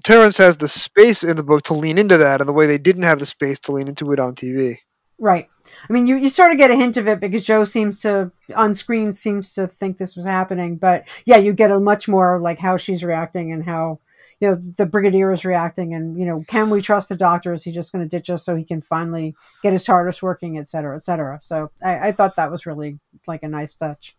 Terrance 0.05 0.37
has 0.39 0.57
the 0.57 0.69
space 0.69 1.23
in 1.23 1.37
the 1.37 1.43
book 1.43 1.65
to 1.65 1.75
lean 1.75 1.99
into 1.99 2.19
that 2.19 2.41
in 2.41 2.47
the 2.47 2.53
way 2.53 2.67
they 2.67 2.79
didn't 2.79 3.05
have 3.05 3.19
the 3.19 3.27
space 3.27 3.61
to 3.61 3.73
lean 3.73 3.89
into 3.89 4.13
it 4.13 4.21
on 4.21 4.35
TV. 4.35 4.79
Right. 5.19 5.49
I 5.89 5.93
mean, 5.93 6.07
you, 6.07 6.17
you 6.17 6.29
sort 6.29 6.53
of 6.53 6.59
get 6.59 6.71
a 6.71 6.77
hint 6.77 6.97
of 6.97 7.09
it 7.09 7.21
because 7.21 7.45
Jo 7.45 7.65
seems 7.65 8.01
to, 8.01 8.31
on 8.55 8.75
screen, 8.75 9.13
seems 9.13 9.55
to 9.55 9.67
think 9.67 9.99
this 9.99 10.17
was 10.17 10.27
happening. 10.27 10.77
But 10.77 11.09
yeah, 11.25 11.37
you 11.37 11.53
get 11.53 11.71
a 11.71 11.81
much 11.81 12.09
more 12.09 12.41
like 12.41 12.59
how 12.59 12.77
she's 12.77 13.05
reacting 13.05 13.53
and 13.53 13.65
how 13.65 14.01
you 14.41 14.49
know 14.49 14.63
the 14.77 14.87
brigadier 14.87 15.33
is 15.33 15.45
reacting 15.45 15.95
and 15.95 16.19
you 16.19 16.27
know 16.27 16.45
can 16.47 16.71
we 16.71 16.83
trust 16.83 17.09
the 17.09 17.17
doctor? 17.17 17.55
Is 17.55 17.65
he 17.65 17.73
just 17.73 17.93
going 17.93 18.05
to 18.05 18.09
ditch 18.09 18.31
us 18.31 18.45
so 18.45 18.55
he 18.55 18.65
can 18.65 18.83
finally 18.83 19.35
get 19.63 19.73
his 19.73 19.85
tardis 19.85 20.23
working 20.23 20.59
et 20.59 20.69
cetera 20.69 20.97
et 20.97 21.03
cetera? 21.03 21.39
So 21.43 21.71
I, 21.83 22.09
I 22.09 22.13
thought 22.13 22.37
that 22.37 22.51
was 22.51 22.67
really 22.67 22.99
like 23.27 23.43
a 23.43 23.49
nice 23.49 23.75
touch. 23.75 24.17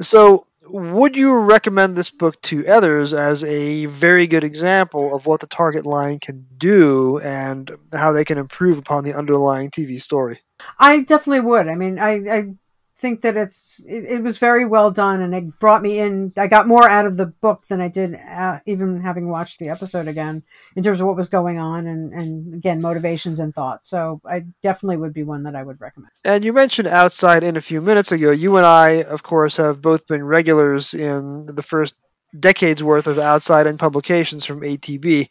So 0.00 0.46
would 0.62 1.16
you 1.16 1.34
recommend 1.34 1.96
this 1.96 2.10
book 2.10 2.40
to 2.42 2.66
others 2.66 3.14
as 3.14 3.42
a 3.44 3.86
very 3.86 4.26
good 4.26 4.44
example 4.44 5.14
of 5.14 5.26
what 5.26 5.40
the 5.40 5.46
target 5.46 5.86
line 5.86 6.18
can 6.18 6.46
do 6.56 7.18
and 7.20 7.70
how 7.92 8.12
they 8.12 8.24
can 8.24 8.38
improve 8.38 8.78
upon 8.78 9.04
the 9.04 9.14
underlying 9.14 9.70
tv 9.70 10.00
story? 10.00 10.40
I 10.78 11.00
definitely 11.00 11.40
would. 11.40 11.68
I 11.68 11.74
mean 11.74 11.98
i, 11.98 12.12
I 12.12 12.54
think 12.98 13.22
that 13.22 13.36
it's 13.36 13.80
it, 13.86 14.04
it, 14.04 14.22
was 14.22 14.38
very 14.38 14.64
well 14.64 14.90
done 14.90 15.22
and 15.22 15.34
it 15.34 15.58
brought 15.60 15.82
me 15.82 16.00
in 16.00 16.32
i 16.36 16.46
got 16.48 16.66
more 16.66 16.88
out 16.88 17.06
of 17.06 17.16
the 17.16 17.26
book 17.26 17.66
than 17.68 17.80
i 17.80 17.88
did 17.88 18.14
uh, 18.14 18.58
even 18.66 19.00
having 19.00 19.28
watched 19.28 19.60
the 19.60 19.68
episode 19.68 20.08
again 20.08 20.42
in 20.74 20.82
terms 20.82 21.00
of 21.00 21.06
what 21.06 21.16
was 21.16 21.28
going 21.28 21.58
on 21.58 21.86
and 21.86 22.12
and 22.12 22.54
again 22.54 22.80
motivations 22.80 23.38
and 23.38 23.54
thoughts. 23.54 23.88
So 23.88 24.20
i 24.24 24.44
definitely 24.62 24.96
would 24.96 25.14
be 25.14 25.22
one 25.22 25.44
that 25.44 25.54
i 25.54 25.62
would 25.62 25.80
recommend. 25.80 26.12
And 26.24 26.44
you 26.44 26.52
mentioned 26.52 26.88
outside 26.88 27.44
in 27.44 27.56
a 27.56 27.60
few 27.60 27.80
minutes 27.80 28.12
ago 28.12 28.30
you 28.30 28.56
and 28.56 28.66
i 28.66 29.02
of 29.04 29.22
course 29.22 29.56
have 29.56 29.80
both 29.80 30.06
been 30.06 30.24
regulars 30.24 30.94
in 30.94 31.46
the 31.46 31.62
first 31.62 31.94
decades 32.38 32.82
worth 32.82 33.06
of 33.06 33.18
Outside 33.18 33.66
In 33.66 33.78
publications 33.78 34.44
from 34.44 34.60
atb 34.60 35.28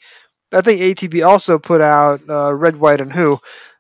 i 0.54 0.62
think 0.62 0.82
atb 0.82 1.28
also 1.28 1.60
put 1.60 1.82
out 1.82 2.22
uh, 2.30 2.54
red 2.54 2.78
white 2.78 3.02
and 3.02 3.12
who. 3.12 3.40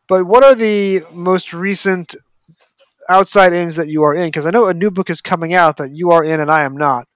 But 0.10 0.26
what 0.26 0.44
are 0.44 0.56
the 0.56 1.04
most 1.12 1.54
recent 1.54 2.16
outside 3.10 3.54
ins 3.54 3.76
that 3.76 3.88
you 3.88 4.04
are 4.04 4.16
in? 4.16 4.28
Because 4.28 4.46
I 4.46 4.52
know 4.52 4.68
a 4.68 4.74
new 4.74 4.92
book 4.92 5.10
is 5.10 5.22
coming 5.22 5.54
out 5.54 5.78
that 5.78 5.92
you 5.92 6.12
are 6.12 6.24
in 6.24 6.40
and 6.40 6.52
I 6.52 6.64
am 6.64 6.78
not. 6.78 7.08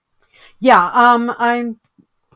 Yeah, 0.60 0.92
um, 0.94 1.34
I'm 1.38 1.80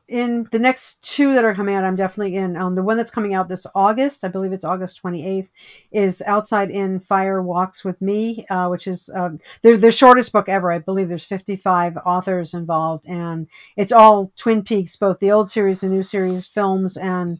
in 0.07 0.47
the 0.51 0.59
next 0.59 1.01
two 1.03 1.33
that 1.33 1.43
are 1.43 1.55
coming 1.55 1.73
out, 1.73 1.83
I'm 1.83 1.95
definitely 1.95 2.35
in. 2.35 2.55
Um, 2.55 2.75
the 2.75 2.83
one 2.83 2.97
that's 2.97 3.11
coming 3.11 3.33
out 3.33 3.47
this 3.47 3.65
August, 3.73 4.23
I 4.23 4.27
believe 4.27 4.53
it's 4.53 4.63
August 4.63 5.01
28th, 5.01 5.47
is 5.91 6.21
Outside 6.27 6.69
In 6.69 6.99
Fire 6.99 7.41
Walks 7.41 7.83
with 7.83 7.99
Me, 8.01 8.45
uh, 8.49 8.67
which 8.67 8.85
is 8.85 9.09
um, 9.15 9.39
the, 9.63 9.75
the 9.75 9.91
shortest 9.91 10.31
book 10.31 10.47
ever. 10.47 10.71
I 10.71 10.79
believe 10.79 11.09
there's 11.09 11.25
55 11.25 11.97
authors 12.05 12.53
involved, 12.53 13.05
and 13.07 13.47
it's 13.75 13.91
all 13.91 14.31
Twin 14.35 14.63
Peaks, 14.63 14.95
both 14.95 15.19
the 15.19 15.31
old 15.31 15.49
series, 15.49 15.81
the 15.81 15.89
new 15.89 16.03
series, 16.03 16.45
films, 16.45 16.97
and 16.97 17.39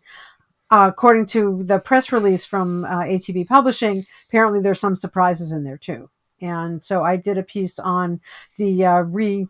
according 0.72 1.28
to 1.28 1.64
the 1.64 1.80
press 1.80 2.12
release 2.12 2.46
from 2.46 2.86
uh, 2.86 3.02
ATB 3.02 3.48
Publishing, 3.48 4.06
apparently 4.28 4.62
there's 4.62 4.80
some 4.80 4.96
surprises 4.96 5.52
in 5.52 5.64
there 5.64 5.78
too. 5.78 6.10
And 6.42 6.84
so 6.84 7.04
I 7.04 7.16
did 7.16 7.38
a 7.38 7.44
piece 7.44 7.80
on 7.80 8.22
the 8.58 8.86
uh, 8.86 9.00
re 9.02 9.48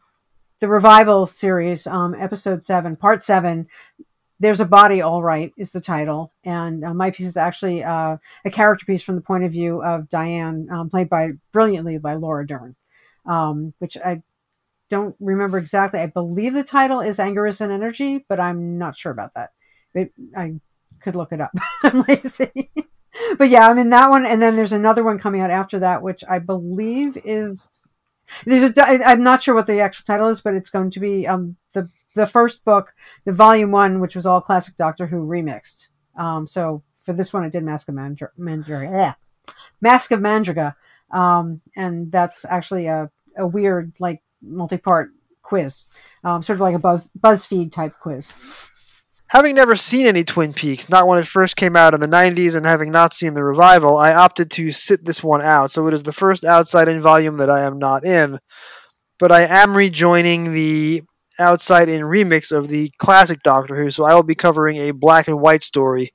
the 0.59 0.68
revival 0.68 1.26
series, 1.26 1.86
um, 1.86 2.16
episode 2.16 2.63
seven, 2.63 2.95
part 2.95 3.22
seven. 3.22 3.68
There's 4.39 4.59
a 4.59 4.66
body, 4.66 5.01
all 5.01 5.24
right, 5.24 5.53
is 5.57 5.72
the 5.72 5.82
title, 5.82 6.32
and 6.43 6.84
uh, 6.84 6.93
my 6.93 7.11
piece 7.11 7.28
is 7.28 7.38
actually 7.38 7.84
uh, 7.84 8.18
a 8.43 8.51
character 8.51 8.86
piece 8.86 9.01
from 9.01 9.16
the 9.16 9.22
point 9.22 9.45
of 9.45 9.51
view 9.51 9.82
of 9.82 10.09
Diane, 10.09 10.68
um, 10.70 10.89
played 10.89 11.09
by 11.09 11.32
brilliantly 11.51 11.97
by 11.97 12.16
Laura 12.16 12.45
Dern, 12.45 12.76
um, 13.26 13.74
which 13.80 13.97
I 13.97 14.24
don't 14.89 15.16
remember 15.20 15.57
exactly. 15.57 15.99
I 15.99 16.07
believe 16.07 16.53
the 16.53 16.63
title 16.63 16.99
is 16.99 17.20
Anger 17.20 17.47
is 17.47 17.61
an 17.61 17.72
Energy, 17.72 18.26
but 18.28 18.39
I'm 18.39 18.78
not 18.78 18.97
sure 18.97 19.11
about 19.11 19.34
that. 19.36 19.51
It, 19.93 20.11
I 20.36 20.55
could 21.06 21.16
look 21.16 21.32
it 21.32 21.39
up. 21.39 21.51
Lazy. 22.08 22.70
but 23.38 23.47
yeah, 23.47 23.68
I'm 23.70 23.78
in 23.78 23.91
that 23.91 24.10
one, 24.10 24.26
and 24.26 24.41
then 24.41 24.58
there's 24.58 24.74
another 24.74 25.03
one 25.03 25.20
coming 25.20 25.39
out 25.39 25.51
after 25.51 25.80
that, 25.80 26.01
which 26.01 26.24
I 26.28 26.39
believe 26.39 27.18
is 27.24 27.70
there's 28.43 28.72
a, 28.78 29.08
I'm 29.08 29.24
not 29.24 29.43
sure 29.43 29.56
what 29.56 29.68
the 29.68 29.80
actual 29.80 30.03
title 30.03 30.28
is, 30.28 30.41
but 30.41 30.56
it's 30.56 30.72
going 30.72 30.91
to 30.91 30.99
be 30.99 31.28
um, 31.28 31.56
the 31.74 31.89
the 32.16 32.26
first 32.26 32.66
book, 32.66 32.93
the 33.24 33.34
volume 33.34 33.72
one, 33.72 33.99
which 33.99 34.16
was 34.16 34.26
all 34.26 34.41
classic 34.41 34.76
Doctor 34.76 35.08
Who 35.08 35.18
remixed. 35.18 35.89
Um, 36.18 36.47
so 36.47 36.84
for 37.01 37.14
this 37.14 37.32
one, 37.32 37.43
I 37.43 37.49
did 37.49 37.64
Mask 37.64 37.88
of 37.88 37.95
Mandra- 37.95 38.30
Mandra- 38.39 38.89
yeah. 38.91 39.14
Mask 39.80 40.12
of 40.12 40.22
Mandriga, 40.22 40.76
um, 41.12 41.62
and 41.76 42.12
that's 42.12 42.45
actually 42.45 42.88
a, 42.88 43.12
a 43.38 43.45
weird 43.45 43.93
like 43.99 44.24
multi-part 44.41 45.12
quiz, 45.43 45.86
um, 46.24 46.41
sort 46.41 46.56
of 46.58 46.62
like 46.62 46.76
a 46.76 46.80
Buzz, 46.80 47.01
BuzzFeed 47.20 47.72
type 47.72 47.93
quiz. 47.99 48.34
Having 49.28 49.55
never 49.55 49.76
seen 49.76 50.05
any 50.05 50.23
Twin 50.23 50.53
Peaks, 50.53 50.88
not 50.88 51.07
when 51.07 51.19
it 51.19 51.28
first 51.28 51.55
came 51.55 51.76
out 51.76 51.95
in 51.95 51.99
the 51.99 52.07
90s, 52.07 52.55
and 52.55 52.65
having 52.65 52.91
not 52.91 53.13
seen 53.13 53.34
the 53.34 53.43
revival, 53.43 53.97
I 53.97 54.13
opted 54.13 54.51
to 54.51 54.71
sit 54.71 55.03
this 55.03 55.23
one 55.23 55.41
out. 55.41 55.71
So 55.71 55.88
it 55.88 55.93
is 55.93 56.03
the 56.03 56.13
first 56.13 56.45
Outside 56.45 56.88
In 56.88 57.01
volume 57.01 57.38
that 57.38 57.49
I 57.49 57.61
am 57.61 57.80
not 57.80 58.05
in. 58.05 58.39
But 59.17 59.32
I 59.32 59.41
am 59.45 59.76
rejoining 59.76 60.53
the 60.53 61.03
Outside 61.39 61.89
In 61.89 62.01
remix 62.01 62.51
of 62.51 62.67
the 62.67 62.91
classic 62.97 63.41
Doctor 63.43 63.76
Who, 63.76 63.89
so 63.89 64.05
I 64.05 64.13
will 64.13 64.23
be 64.23 64.36
covering 64.36 64.78
a 64.78 64.91
black 64.91 65.28
and 65.28 65.41
white 65.41 65.63
story 65.63 66.13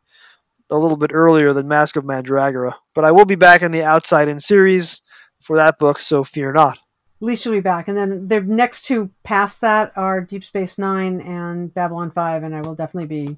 a 0.70 0.78
little 0.78 0.96
bit 0.96 1.10
earlier 1.12 1.52
than 1.52 1.66
Mask 1.66 1.96
of 1.96 2.04
Mandragora. 2.04 2.76
But 2.94 3.04
I 3.04 3.10
will 3.10 3.24
be 3.24 3.34
back 3.34 3.62
in 3.62 3.72
the 3.72 3.82
Outside 3.82 4.28
In 4.28 4.38
series 4.38 5.02
for 5.42 5.56
that 5.56 5.78
book, 5.78 5.98
so 5.98 6.22
fear 6.22 6.52
not. 6.52 6.78
At 7.20 7.26
least 7.26 7.44
you'll 7.44 7.54
be 7.54 7.60
back. 7.60 7.86
And 7.86 7.96
then 7.96 8.28
the 8.28 8.40
next 8.40 8.86
two 8.86 9.10
past 9.24 9.60
that 9.60 9.92
are 9.96 10.20
Deep 10.22 10.44
Space 10.44 10.78
Nine 10.78 11.20
and 11.20 11.72
Babylon 11.72 12.10
5, 12.10 12.42
and 12.42 12.54
I 12.54 12.62
will 12.62 12.74
definitely 12.74 13.26
be 13.26 13.36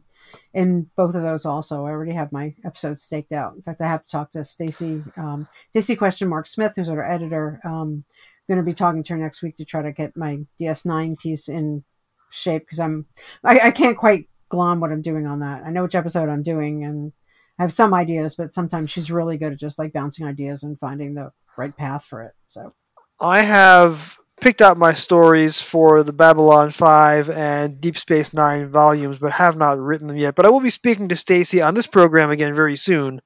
in 0.55 0.89
both 0.97 1.14
of 1.14 1.22
those 1.22 1.45
also. 1.45 1.85
I 1.85 1.91
already 1.91 2.12
have 2.12 2.30
my 2.30 2.55
episodes 2.64 3.03
staked 3.03 3.33
out. 3.33 3.55
In 3.55 3.62
fact, 3.62 3.80
I 3.80 3.89
have 3.89 4.05
to 4.05 4.11
talk 4.11 4.30
to 4.33 4.45
Stacey, 4.45 5.03
um, 5.16 5.49
Stacey 5.70 5.97
question 5.97 6.28
mark 6.28 6.47
Smith, 6.47 6.74
who's 6.76 6.89
our 6.89 7.05
editor. 7.05 7.61
Um, 7.64 8.05
going 8.49 8.59
to 8.59 8.64
be 8.64 8.74
talking 8.74 9.03
to 9.03 9.12
her 9.14 9.18
next 9.18 9.43
week 9.43 9.57
to 9.57 9.64
try 9.64 9.83
to 9.83 9.93
get 9.93 10.16
my 10.16 10.41
DS9 10.61 11.18
piece 11.18 11.49
in 11.49 11.85
shape 12.30 12.62
because 12.62 12.80
I'm, 12.80 13.07
I, 13.45 13.59
I 13.61 13.70
can't 13.70 13.97
quite 13.97 14.28
glom 14.49 14.80
what 14.80 14.93
I'm 14.93 15.03
doing 15.03 15.26
on 15.26 15.41
that. 15.41 15.62
I 15.64 15.70
know 15.70 15.85
which 15.85 15.95
episode 15.95 16.28
I'm 16.28 16.43
doing 16.43 16.85
and 16.85 17.12
I 17.59 17.62
have 17.62 17.72
some 17.72 17.95
ideas, 17.95 18.35
but 18.35 18.53
sometimes 18.53 18.91
she's 18.91 19.11
really 19.11 19.39
good 19.39 19.53
at 19.53 19.61
just 19.61 19.78
like 19.78 19.93
bouncing 19.93 20.26
ideas 20.26 20.62
and 20.62 20.78
finding 20.78 21.14
the 21.14 21.33
right 21.57 21.76
path 21.76 22.05
for 22.05 22.22
it. 22.22 22.33
So 22.49 22.74
I 23.22 23.42
have 23.42 24.18
picked 24.40 24.60
out 24.60 24.76
my 24.76 24.92
stories 24.92 25.62
for 25.62 26.02
the 26.02 26.12
Babylon 26.12 26.72
5 26.72 27.30
and 27.30 27.80
Deep 27.80 27.96
Space 27.96 28.34
Nine 28.34 28.68
volumes, 28.68 29.18
but 29.18 29.30
have 29.30 29.56
not 29.56 29.78
written 29.78 30.08
them 30.08 30.16
yet. 30.16 30.34
But 30.34 30.44
I 30.44 30.48
will 30.48 30.60
be 30.60 30.70
speaking 30.70 31.08
to 31.08 31.16
Stacey 31.16 31.62
on 31.62 31.74
this 31.74 31.86
program 31.86 32.30
again 32.30 32.52
very 32.52 32.74
soon, 32.74 33.22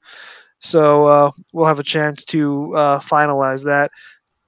so 0.58 1.06
uh, 1.06 1.30
we'll 1.50 1.64
have 1.64 1.78
a 1.78 1.82
chance 1.82 2.24
to 2.24 2.76
uh, 2.76 2.98
finalize 3.00 3.64
that. 3.64 3.90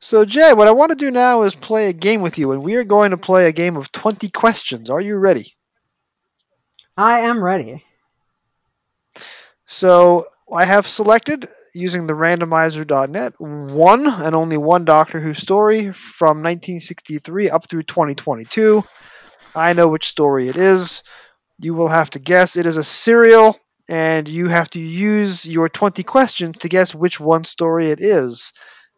So, 0.00 0.26
Jay, 0.26 0.52
what 0.52 0.68
I 0.68 0.72
want 0.72 0.90
to 0.90 0.96
do 0.96 1.10
now 1.10 1.42
is 1.42 1.54
play 1.54 1.88
a 1.88 1.94
game 1.94 2.20
with 2.20 2.36
you, 2.36 2.52
and 2.52 2.62
we 2.62 2.74
are 2.74 2.84
going 2.84 3.12
to 3.12 3.16
play 3.16 3.48
a 3.48 3.52
game 3.52 3.78
of 3.78 3.90
20 3.90 4.28
questions. 4.28 4.90
Are 4.90 5.00
you 5.00 5.16
ready? 5.16 5.56
I 6.94 7.20
am 7.20 7.42
ready. 7.42 7.82
So, 9.64 10.26
I 10.52 10.66
have 10.66 10.86
selected 10.86 11.48
using 11.78 12.06
the 12.06 12.12
randomizer.net 12.12 13.34
one 13.38 14.06
and 14.06 14.34
only 14.34 14.56
one 14.56 14.84
Doctor 14.84 15.20
Who 15.20 15.34
story 15.34 15.92
from 15.92 16.38
1963 16.38 17.50
up 17.50 17.68
through 17.68 17.84
2022. 17.84 18.82
I 19.54 19.72
know 19.72 19.88
which 19.88 20.08
story 20.08 20.48
it 20.48 20.56
is. 20.56 21.02
You 21.60 21.74
will 21.74 21.88
have 21.88 22.10
to 22.10 22.18
guess. 22.18 22.56
It 22.56 22.66
is 22.66 22.76
a 22.76 22.84
serial, 22.84 23.58
and 23.88 24.28
you 24.28 24.48
have 24.48 24.70
to 24.70 24.80
use 24.80 25.48
your 25.48 25.68
20 25.68 26.02
questions 26.02 26.58
to 26.58 26.68
guess 26.68 26.94
which 26.94 27.18
one 27.18 27.44
story 27.44 27.90
it 27.90 28.00
is. 28.00 28.52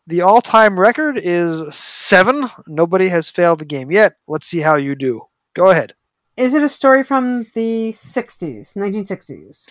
The 0.07 0.23
all 0.23 0.41
time 0.41 0.79
record 0.79 1.19
is 1.19 1.75
seven. 1.75 2.51
Nobody 2.67 3.09
has 3.09 3.31
failed 3.31 3.61
the 3.61 3.65
game 3.65 3.91
yet. 3.91 4.15
Let's 4.27 4.47
see 4.47 4.61
how 4.61 4.77
you 4.77 4.95
do. 4.95 5.23
Go 5.55 5.71
ahead. 5.71 5.95
Is 6.37 6.55
it 6.55 6.63
a 6.63 6.69
story 6.69 7.05
from 7.05 7.45
the 7.55 7.91
60s, 7.91 8.77
1960s? 8.77 9.69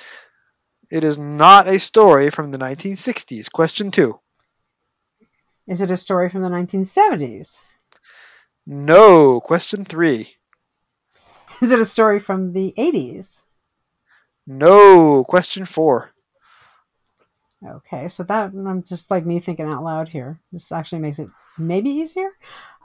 It 0.91 1.03
is 1.03 1.17
not 1.17 1.67
a 1.67 1.79
story 1.79 2.29
from 2.29 2.51
the 2.51 2.57
1960s. 2.57 3.51
Question 3.51 3.91
two. 3.91 4.19
Is 5.67 5.81
it 5.81 5.91
a 5.91 5.97
story 5.97 6.29
from 6.29 6.41
the 6.41 6.49
1970s? 6.49 7.61
No. 8.65 9.39
Question 9.39 9.85
three. 9.85 10.35
Is 11.61 11.71
it 11.71 11.79
a 11.79 11.85
story 11.85 12.19
from 12.19 12.53
the 12.53 12.73
80s? 12.77 13.43
No. 14.47 15.23
Question 15.25 15.65
four. 15.65 16.11
Okay, 17.67 18.07
so 18.07 18.23
that 18.23 18.53
I'm 18.53 18.83
just 18.83 19.11
like 19.11 19.25
me 19.25 19.39
thinking 19.39 19.67
out 19.67 19.83
loud 19.83 20.09
here. 20.09 20.39
This 20.51 20.71
actually 20.71 21.01
makes 21.01 21.19
it 21.19 21.29
maybe 21.57 21.89
easier. 21.89 22.29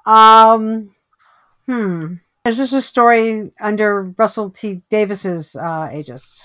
Um, 0.04 0.90
hmm. 1.66 2.14
Is 2.44 2.58
this 2.58 2.72
a 2.72 2.82
story 2.82 3.52
under 3.60 4.02
Russell 4.02 4.50
T 4.50 4.82
Davies's 4.90 5.54
uh, 5.56 5.90
aegis? 5.94 6.42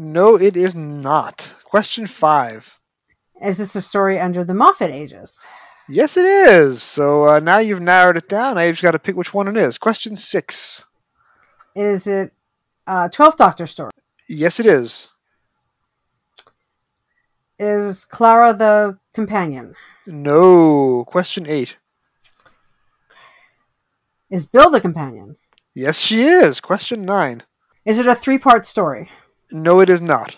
No, 0.00 0.36
it 0.36 0.56
is 0.56 0.74
not. 0.74 1.54
Question 1.62 2.06
five. 2.06 2.78
Is 3.44 3.58
this 3.58 3.76
a 3.76 3.82
story 3.82 4.18
under 4.18 4.42
the 4.42 4.54
Moffat 4.54 4.90
aegis? 4.90 5.46
Yes, 5.90 6.16
it 6.16 6.24
is. 6.24 6.82
So 6.82 7.28
uh, 7.28 7.40
now 7.40 7.58
you've 7.58 7.82
narrowed 7.82 8.16
it 8.16 8.26
down. 8.26 8.56
You've 8.56 8.76
just 8.76 8.82
got 8.82 8.92
to 8.92 8.98
pick 8.98 9.14
which 9.14 9.34
one 9.34 9.46
it 9.46 9.58
is. 9.58 9.76
Question 9.76 10.16
six. 10.16 10.86
Is 11.76 12.06
it 12.06 12.32
a 12.86 13.10
12th 13.10 13.36
Doctor 13.36 13.66
story? 13.66 13.90
Yes, 14.26 14.58
it 14.58 14.64
is. 14.64 15.10
Is 17.58 18.06
Clara 18.06 18.54
the 18.54 18.98
companion? 19.12 19.74
No. 20.06 21.04
Question 21.08 21.44
eight. 21.46 21.76
Is 24.30 24.46
Bill 24.46 24.70
the 24.70 24.80
companion? 24.80 25.36
Yes, 25.74 26.00
she 26.00 26.22
is. 26.22 26.58
Question 26.58 27.04
nine. 27.04 27.42
Is 27.84 27.98
it 27.98 28.06
a 28.06 28.14
three 28.14 28.38
part 28.38 28.64
story? 28.64 29.10
No, 29.52 29.80
it 29.80 29.88
is 29.88 30.00
not. 30.00 30.36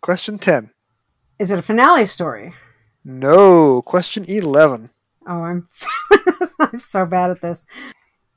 Question 0.00 0.38
10. 0.38 0.70
Is 1.38 1.50
it 1.50 1.58
a 1.58 1.62
finale 1.62 2.06
story? 2.06 2.54
No. 3.04 3.82
Question 3.82 4.24
11. 4.26 4.90
Oh, 5.26 5.42
I'm 5.42 5.68
I'm 6.60 6.78
so 6.78 7.06
bad 7.06 7.30
at 7.30 7.40
this. 7.40 7.66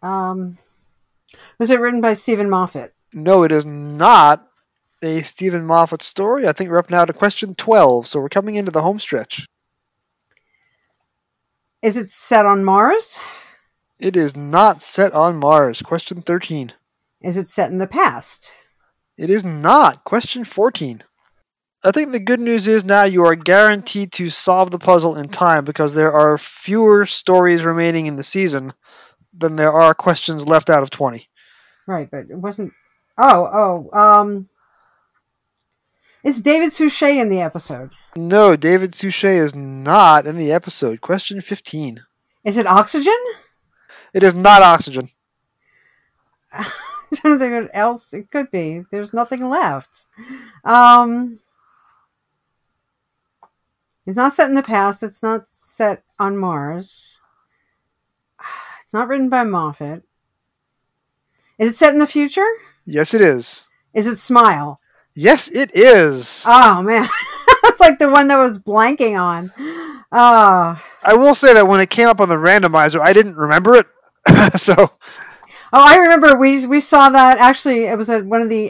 Um, 0.01 0.57
was 1.57 1.71
it 1.71 1.79
written 1.79 2.01
by 2.01 2.13
Steven 2.13 2.49
Moffat? 2.49 2.93
No, 3.13 3.43
it 3.43 3.51
is 3.51 3.65
not 3.65 4.47
a 5.03 5.21
Steven 5.21 5.65
Moffat 5.65 6.01
story. 6.01 6.47
I 6.47 6.53
think 6.53 6.69
we're 6.69 6.79
up 6.79 6.89
now 6.89 7.05
to 7.05 7.13
question 7.13 7.55
12, 7.55 8.07
so 8.07 8.19
we're 8.19 8.29
coming 8.29 8.55
into 8.55 8.71
the 8.71 8.81
home 8.81 8.99
stretch. 8.99 9.45
Is 11.81 11.97
it 11.97 12.09
set 12.09 12.45
on 12.45 12.63
Mars? 12.63 13.19
It 13.99 14.17
is 14.17 14.35
not 14.35 14.81
set 14.81 15.13
on 15.13 15.37
Mars. 15.37 15.81
Question 15.81 16.21
13. 16.21 16.73
Is 17.21 17.37
it 17.37 17.47
set 17.47 17.71
in 17.71 17.77
the 17.77 17.87
past? 17.87 18.51
It 19.17 19.29
is 19.29 19.45
not. 19.45 20.03
Question 20.03 20.43
14. 20.43 21.03
I 21.83 21.91
think 21.91 22.11
the 22.11 22.19
good 22.19 22.39
news 22.39 22.67
is 22.67 22.83
now 22.83 23.03
you 23.03 23.25
are 23.25 23.35
guaranteed 23.35 24.11
to 24.13 24.29
solve 24.29 24.71
the 24.71 24.79
puzzle 24.79 25.17
in 25.17 25.29
time 25.29 25.65
because 25.65 25.93
there 25.93 26.13
are 26.13 26.37
fewer 26.37 27.05
stories 27.05 27.63
remaining 27.63 28.07
in 28.07 28.15
the 28.15 28.23
season 28.23 28.73
than 29.33 29.55
there 29.55 29.71
are 29.71 29.93
questions 29.93 30.47
left 30.47 30.69
out 30.69 30.81
of 30.81 30.89
20. 30.89 31.27
Right, 31.85 32.09
but 32.09 32.25
it 32.29 32.37
wasn't. 32.37 32.73
Oh, 33.17 33.87
oh. 33.93 33.97
Um, 33.97 34.49
is 36.23 36.41
David 36.41 36.73
Suchet 36.73 37.21
in 37.21 37.29
the 37.29 37.41
episode? 37.41 37.91
No, 38.15 38.55
David 38.55 38.95
Suchet 38.95 39.37
is 39.37 39.53
not 39.53 40.25
in 40.25 40.37
the 40.37 40.53
episode. 40.53 41.01
Question 41.01 41.39
15. 41.39 42.03
Is 42.43 42.57
it 42.57 42.65
Oxygen? 42.65 43.13
It 44.11 44.23
is 44.23 44.33
not 44.33 44.63
Oxygen. 44.63 45.09
I 47.11 47.19
don't 47.23 47.39
think 47.39 47.53
what 47.53 47.71
else 47.73 48.13
it 48.13 48.31
could 48.31 48.51
be. 48.51 48.83
There's 48.91 49.13
nothing 49.13 49.47
left. 49.47 50.05
Um, 50.63 51.39
it's 54.05 54.17
not 54.17 54.33
set 54.33 54.49
in 54.49 54.55
the 54.55 54.63
past. 54.63 55.03
It's 55.03 55.23
not 55.23 55.47
set 55.49 56.03
on 56.19 56.37
Mars. 56.37 57.19
It's 58.83 58.93
not 58.93 59.07
written 59.07 59.29
by 59.29 59.43
Moffat. 59.43 60.03
Is 61.57 61.71
it 61.71 61.75
set 61.75 61.93
in 61.93 61.99
the 61.99 62.05
future? 62.05 62.45
Yes, 62.85 63.15
it 63.15 63.21
is. 63.21 63.65
Is 63.95 64.05
it 64.05 64.17
Smile? 64.17 64.79
Yes, 65.15 65.47
it 65.47 65.71
is. 65.73 66.43
Oh 66.45 66.83
man, 66.83 67.07
it's 67.63 67.79
like 67.79 67.97
the 67.97 68.09
one 68.09 68.27
that 68.27 68.37
was 68.37 68.59
blanking 68.59 69.19
on. 69.19 69.51
Oh, 70.11 70.79
I 71.01 71.13
will 71.15 71.33
say 71.33 71.53
that 71.53 71.67
when 71.67 71.79
it 71.79 71.89
came 71.89 72.07
up 72.07 72.19
on 72.19 72.29
the 72.29 72.35
randomizer, 72.35 72.99
I 72.99 73.13
didn't 73.13 73.37
remember 73.37 73.75
it. 73.75 73.87
so 74.59 74.91
oh, 75.73 75.85
I 75.85 75.97
remember 75.97 76.37
we 76.37 76.65
we 76.65 76.79
saw 76.79 77.09
that. 77.09 77.37
Actually, 77.37 77.85
it 77.85 77.97
was 77.97 78.09
at 78.09 78.25
one 78.25 78.41
of 78.41 78.49
the 78.49 78.65
Li 78.65 78.69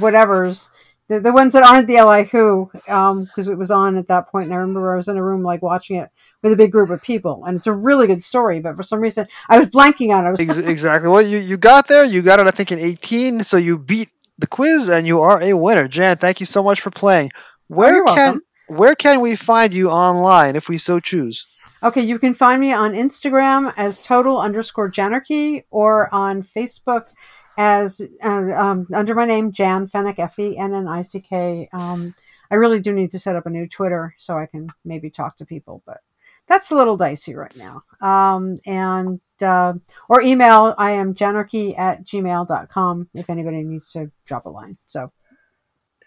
whatevers, 0.00 0.70
the, 1.08 1.20
the 1.20 1.32
ones 1.32 1.52
that 1.52 1.62
aren't 1.62 1.86
the 1.86 2.02
Li 2.02 2.24
Who, 2.24 2.70
um, 2.88 3.24
because 3.24 3.48
it 3.48 3.58
was 3.58 3.70
on 3.70 3.96
at 3.96 4.08
that 4.08 4.28
point. 4.28 4.46
And 4.46 4.54
I 4.54 4.58
remember 4.58 4.92
I 4.92 4.96
was 4.96 5.08
in 5.08 5.16
a 5.16 5.22
room 5.22 5.42
like 5.42 5.62
watching 5.62 5.96
it 5.96 6.10
with 6.42 6.52
a 6.52 6.56
big 6.56 6.72
group 6.72 6.90
of 6.90 7.02
people, 7.02 7.44
and 7.44 7.56
it's 7.56 7.66
a 7.66 7.72
really 7.72 8.06
good 8.06 8.22
story. 8.22 8.60
But 8.60 8.76
for 8.76 8.82
some 8.82 9.00
reason, 9.00 9.26
I 9.48 9.58
was 9.58 9.68
blanking 9.68 10.14
on 10.14 10.24
it. 10.24 10.28
I 10.28 10.30
was 10.30 10.58
exactly. 10.58 11.08
Well, 11.08 11.22
you 11.22 11.38
you 11.38 11.56
got 11.56 11.88
there. 11.88 12.04
You 12.04 12.22
got 12.22 12.40
it. 12.40 12.46
I 12.46 12.50
think 12.50 12.72
in 12.72 12.78
18. 12.78 13.40
So 13.40 13.56
you 13.56 13.78
beat 13.78 14.10
the 14.38 14.46
quiz, 14.46 14.88
and 14.88 15.06
you 15.06 15.20
are 15.22 15.42
a 15.42 15.52
winner. 15.54 15.88
Jan, 15.88 16.16
thank 16.16 16.40
you 16.40 16.46
so 16.46 16.62
much 16.62 16.80
for 16.80 16.90
playing. 16.90 17.30
Oh, 17.34 17.40
where 17.68 17.96
you're 17.96 18.04
can 18.06 18.16
welcome. 18.16 18.42
where 18.68 18.94
can 18.94 19.20
we 19.20 19.36
find 19.36 19.72
you 19.72 19.90
online 19.90 20.56
if 20.56 20.68
we 20.68 20.78
so 20.78 21.00
choose? 21.00 21.46
Okay, 21.82 22.02
you 22.02 22.18
can 22.18 22.32
find 22.32 22.60
me 22.60 22.72
on 22.72 22.92
Instagram 22.92 23.72
as 23.76 23.98
total 23.98 24.40
underscore 24.40 24.90
Janarchy 24.90 25.64
or 25.70 26.12
on 26.14 26.42
Facebook 26.42 27.12
as 27.58 28.00
uh, 28.24 28.28
um, 28.28 28.86
under 28.94 29.14
my 29.14 29.26
name 29.26 29.52
Jan 29.52 29.86
Fennick 29.86 30.18
F 30.18 30.38
E 30.38 30.56
N 30.56 30.74
N 30.74 30.88
I 30.88 31.02
C 31.02 31.20
K. 31.20 31.68
Um, 31.72 32.14
I 32.50 32.54
really 32.54 32.80
do 32.80 32.92
need 32.92 33.10
to 33.10 33.18
set 33.18 33.36
up 33.36 33.46
a 33.46 33.50
new 33.50 33.68
Twitter 33.68 34.14
so 34.18 34.38
I 34.38 34.46
can 34.46 34.68
maybe 34.84 35.10
talk 35.10 35.36
to 35.36 35.46
people, 35.46 35.82
but 35.84 36.00
that's 36.46 36.70
a 36.70 36.76
little 36.76 36.96
dicey 36.96 37.34
right 37.34 37.54
now. 37.56 37.82
Um, 38.00 38.56
and 38.64 39.20
uh, 39.42 39.74
or 40.08 40.22
email 40.22 40.74
I 40.78 40.92
am 40.92 41.14
janarchy 41.14 41.78
at 41.78 42.06
gmail.com 42.06 43.08
if 43.14 43.28
anybody 43.28 43.62
needs 43.64 43.92
to 43.92 44.10
drop 44.24 44.46
a 44.46 44.50
line. 44.50 44.78
So 44.86 45.12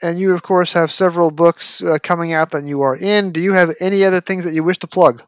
And 0.02 0.20
you, 0.20 0.34
of 0.34 0.42
course, 0.42 0.74
have 0.74 0.92
several 0.92 1.30
books 1.30 1.84
uh, 1.84 1.98
coming 2.02 2.34
out 2.34 2.52
that 2.52 2.64
you 2.64 2.82
are 2.82 2.96
in. 2.96 3.34
Do 3.34 3.42
you 3.42 3.54
have 3.54 3.76
any 3.80 4.06
other 4.06 4.22
things 4.22 4.46
that 4.46 4.54
you 4.54 4.64
wish 4.64 4.80
to 4.80 4.88
plug? 4.88 5.22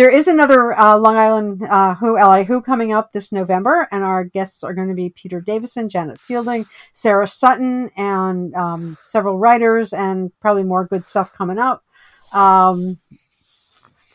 There 0.00 0.08
is 0.08 0.28
another 0.28 0.72
uh, 0.72 0.96
Long 0.96 1.16
Island 1.16 1.62
uh, 1.62 1.94
Who 1.96 2.16
LA 2.16 2.44
Who 2.44 2.62
coming 2.62 2.90
up 2.90 3.12
this 3.12 3.32
November, 3.32 3.86
and 3.92 4.02
our 4.02 4.24
guests 4.24 4.64
are 4.64 4.72
going 4.72 4.88
to 4.88 4.94
be 4.94 5.10
Peter 5.10 5.42
Davison, 5.42 5.90
Janet 5.90 6.18
Fielding, 6.18 6.64
Sarah 6.94 7.26
Sutton, 7.26 7.90
and 7.98 8.54
um, 8.54 8.96
several 9.02 9.36
writers, 9.36 9.92
and 9.92 10.32
probably 10.40 10.62
more 10.62 10.86
good 10.86 11.06
stuff 11.06 11.34
coming 11.34 11.58
up. 11.58 11.84
Um, 12.32 12.96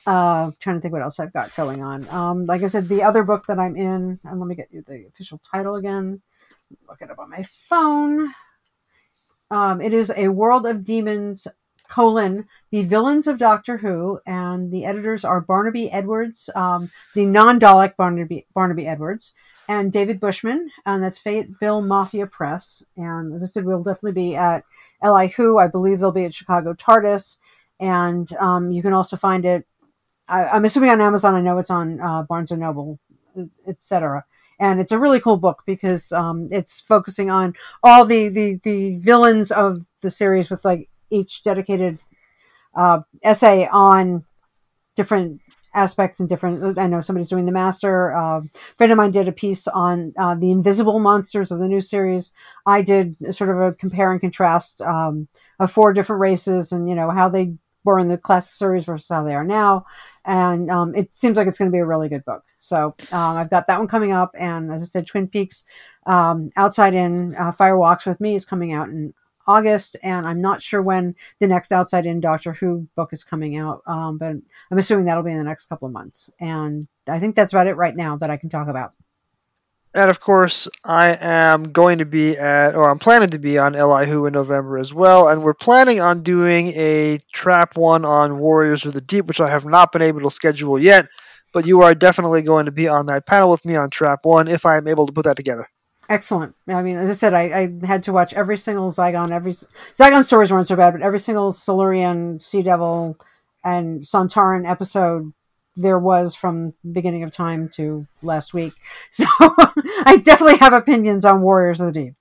uh, 0.08 0.50
trying 0.60 0.78
to 0.78 0.82
think 0.82 0.92
what 0.92 1.04
else 1.04 1.20
I've 1.20 1.34
got 1.34 1.56
going 1.56 1.84
on. 1.84 2.10
Um, 2.10 2.48
like 2.48 2.64
I 2.64 2.68
said, 2.68 2.90
the 2.90 3.04
other 3.04 3.22
book 3.22 3.46
that 3.48 3.60
I'm 3.60 3.76
in, 3.76 4.20
and 4.24 4.40
let 4.40 4.48
me 4.48 4.56
get 4.56 4.70
you 4.72 4.82
the 4.88 5.06
official 5.06 5.40
title 5.52 5.76
again. 5.76 6.20
Look 6.90 7.04
it 7.04 7.12
up 7.12 7.20
on 7.20 7.30
my 7.30 7.44
phone. 7.44 8.34
Um, 9.52 9.82
it 9.82 9.94
is 9.94 10.12
a 10.18 10.30
World 10.30 10.66
of 10.66 10.84
Demons 10.84 11.46
colon 11.88 12.48
the 12.72 12.84
villains 12.84 13.28
of 13.28 13.38
Doctor 13.38 13.78
Who, 13.78 14.20
and 14.26 14.72
the 14.72 14.86
editors 14.86 15.24
are 15.24 15.40
Barnaby 15.40 15.92
Edwards, 15.92 16.50
um, 16.56 16.92
the 17.14 17.26
non-Dalek 17.26 17.96
Barnaby 17.96 18.46
Barnaby 18.54 18.88
Edwards, 18.88 19.34
and 19.68 19.92
David 19.92 20.20
Bushman, 20.20 20.70
and 20.86 21.04
that's 21.04 21.20
Fayetteville 21.20 21.82
Mafia 21.82 22.28
Press. 22.28 22.84
And 22.98 23.34
as 23.34 23.44
I 23.44 23.46
said, 23.48 23.66
we'll 23.66 23.84
definitely 23.84 24.12
be 24.12 24.36
at 24.36 24.64
Li 25.04 25.28
Who. 25.30 25.58
I 25.58 25.68
believe 25.68 26.00
they'll 26.00 26.12
be 26.12 26.26
at 26.26 26.34
Chicago 26.34 26.74
TARDIS, 26.74 27.38
and 27.80 28.32
um, 28.38 28.72
you 28.72 28.82
can 28.82 28.94
also 28.94 29.18
find 29.18 29.46
it. 29.46 29.66
I, 30.28 30.46
I'm 30.46 30.66
assuming 30.66 30.90
on 30.90 31.02
Amazon. 31.02 31.36
I 31.36 31.42
know 31.42 31.58
it's 31.58 31.70
on 31.70 32.00
uh, 32.02 32.24
Barnes 32.24 32.52
and 32.52 32.62
Noble, 32.62 33.00
etc. 33.68 34.26
And 34.60 34.80
it's 34.80 34.92
a 34.92 35.00
really 35.00 35.20
cool 35.20 35.38
book 35.38 35.64
because 35.66 36.12
um, 36.12 36.48
it's 36.52 36.80
focusing 36.80 37.30
on 37.30 37.54
all 37.84 38.06
the, 38.06 38.30
the 38.30 38.60
the 38.64 38.98
villains 38.98 39.52
of 39.52 39.88
the 40.02 40.12
series 40.12 40.50
with 40.50 40.64
like 40.64 40.90
each 41.16 41.44
dedicated 41.44 42.00
uh, 42.76 43.02
essay 43.24 43.68
on 43.72 44.26
different 44.96 45.42
aspects 45.74 46.20
and 46.20 46.30
different. 46.30 46.78
I 46.80 46.88
know 46.88 47.02
somebody's 47.02 47.30
doing 47.30 47.46
the 47.46 47.52
master. 47.52 48.16
Uh, 48.16 48.42
friend 48.78 48.92
of 48.92 48.98
mine 48.98 49.12
did 49.12 49.28
a 49.28 49.34
piece 49.34 49.68
on 49.68 50.14
uh, 50.18 50.36
the 50.36 50.52
invisible 50.52 51.00
monsters 51.00 51.52
of 51.52 51.60
the 51.60 51.68
new 51.68 51.82
series. 51.82 52.32
I 52.66 52.82
did 52.82 53.16
sort 53.36 53.50
of 53.50 53.60
a 53.60 53.74
compare 53.74 54.12
and 54.12 54.22
contrast 54.22 54.82
um, 54.82 55.28
of 55.60 55.72
four 55.72 55.94
different 55.94 56.22
races 56.22 56.72
and 56.72 56.88
you 56.90 56.96
know 56.96 57.12
how 57.12 57.30
they 57.30 57.56
were 57.84 58.00
in 58.00 58.08
the 58.08 58.18
classic 58.18 58.54
series 58.54 58.86
versus 58.86 59.08
how 59.08 59.24
they 59.24 59.36
are 59.36 59.44
now. 59.44 59.86
And 60.26 60.72
um, 60.72 60.96
it 60.96 61.14
seems 61.14 61.38
like 61.38 61.48
it's 61.48 61.58
going 61.58 61.70
to 61.70 61.76
be 61.76 61.80
a 61.80 61.86
really 61.86 62.10
good 62.10 62.26
book. 62.26 62.44
So 62.58 62.96
um, 63.12 63.38
I've 63.38 63.52
got 63.52 63.68
that 63.68 63.78
one 63.78 63.88
coming 63.88 64.12
up. 64.12 64.32
And 64.38 64.72
as 64.72 64.82
I 64.82 64.86
said, 64.86 65.06
Twin 65.06 65.28
Peaks 65.28 65.66
um, 66.08 66.50
Outside 66.58 66.96
In 66.96 67.36
uh, 67.36 67.52
Fire 67.52 67.78
Walks 67.78 68.08
with 68.08 68.20
Me 68.20 68.34
is 68.34 68.44
coming 68.44 68.74
out 68.74 68.90
in 68.90 69.14
August, 69.48 69.96
and 70.04 70.26
I'm 70.26 70.42
not 70.42 70.62
sure 70.62 70.82
when 70.82 71.16
the 71.40 71.48
next 71.48 71.72
Outside 71.72 72.06
In 72.06 72.20
Doctor 72.20 72.54
Who 72.54 72.88
book 72.96 73.14
is 73.14 73.24
coming 73.24 73.58
out, 73.58 73.82
um, 73.86 74.18
but 74.18 74.36
I'm 74.72 74.78
assuming 74.78 75.06
that'll 75.06 75.24
be 75.24 75.32
in 75.32 75.38
the 75.38 75.44
next 75.44 75.68
couple 75.68 75.88
of 75.88 75.94
months. 75.94 76.30
And 76.40 76.88
I 77.08 77.20
think 77.20 77.36
that's 77.36 77.54
about 77.54 77.68
it 77.68 77.76
right 77.76 77.96
now 77.96 78.18
that 78.18 78.30
I 78.30 78.38
can 78.38 78.50
talk 78.50 78.68
about. 78.68 78.94
And 79.96 80.10
of 80.10 80.20
course, 80.20 80.68
I 80.84 81.18
am 81.22 81.72
going 81.72 82.00
to 82.00 82.06
be 82.06 82.38
at, 82.38 82.76
or 82.76 82.90
I'm 82.90 83.00
planning 83.00 83.30
to 83.30 83.40
be 83.40 83.58
on 83.58 83.74
Li 83.74 84.06
Who 84.06 84.26
in 84.26 84.34
November 84.34 84.78
as 84.78 84.94
well. 84.94 85.30
And 85.30 85.42
we're 85.42 85.54
planning 85.54 86.02
on 86.02 86.22
doing 86.22 86.68
a 86.76 87.20
trap 87.32 87.78
one 87.78 88.04
on 88.04 88.38
Warriors 88.38 88.86
of 88.86 88.94
the 88.94 89.00
Deep, 89.00 89.26
which 89.26 89.40
I 89.40 89.50
have 89.50 89.64
not 89.64 89.94
been 89.94 90.02
able 90.02 90.20
to 90.22 90.32
schedule 90.32 90.78
yet. 90.78 91.08
But 91.54 91.66
you 91.66 91.84
are 91.84 91.96
definitely 91.96 92.42
going 92.42 92.66
to 92.66 92.74
be 92.74 92.90
on 92.90 93.06
that 93.06 93.26
panel 93.26 93.50
with 93.50 93.64
me 93.64 93.78
on 93.78 93.90
trap 93.90 94.20
one 94.24 94.50
if 94.50 94.66
I 94.66 94.76
am 94.76 94.90
able 94.90 95.08
to 95.08 95.14
put 95.14 95.24
that 95.24 95.38
together. 95.38 95.70
Excellent. 96.08 96.56
I 96.68 96.82
mean, 96.82 96.98
as 96.98 97.10
I 97.10 97.14
said, 97.14 97.34
I, 97.34 97.42
I 97.82 97.86
had 97.86 98.04
to 98.04 98.14
watch 98.14 98.34
every 98.34 98.58
single 98.58 98.92
Zygon. 98.92 99.32
Every 99.32 99.54
Zygon 99.54 100.24
stories 100.24 100.52
weren't 100.52 100.68
so 100.68 100.76
bad, 100.76 100.92
but 100.94 101.02
every 101.02 101.20
single 101.20 101.52
Silurian, 101.52 102.40
Sea 102.40 102.62
Devil, 102.62 103.18
and 103.64 104.02
Sontaran 104.04 104.70
episode 104.70 105.34
there 105.78 106.00
was 106.00 106.36
from 106.36 106.74
beginning 106.90 107.24
of 107.24 107.32
time 107.32 107.70
to 107.70 108.08
last 108.22 108.54
week. 108.54 108.74
So 109.12 109.26
I 109.40 110.22
definitely 110.24 110.58
have 110.58 110.74
opinions 110.74 111.26
on 111.26 111.42
Warriors 111.42 111.80
of 111.80 111.94
the 111.94 112.04
Deep. 112.04 112.14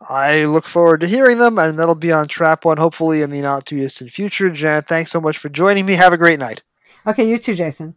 I 0.00 0.46
look 0.46 0.66
forward 0.66 1.00
to 1.00 1.06
hearing 1.06 1.38
them, 1.38 1.58
and 1.58 1.78
that'll 1.78 1.94
be 1.94 2.10
on 2.10 2.26
Trap 2.26 2.64
One, 2.64 2.78
hopefully 2.78 3.22
in 3.22 3.30
the 3.30 3.40
not 3.40 3.66
too 3.66 3.78
distant 3.78 4.10
future. 4.10 4.50
Jan, 4.50 4.82
thanks 4.82 5.10
so 5.10 5.20
much 5.20 5.38
for 5.38 5.48
joining 5.48 5.86
me. 5.86 5.94
Have 5.94 6.12
a 6.12 6.18
great 6.18 6.38
night. 6.38 6.62
Okay, 7.06 7.28
you 7.28 7.38
too, 7.38 7.54
Jason. 7.54 7.94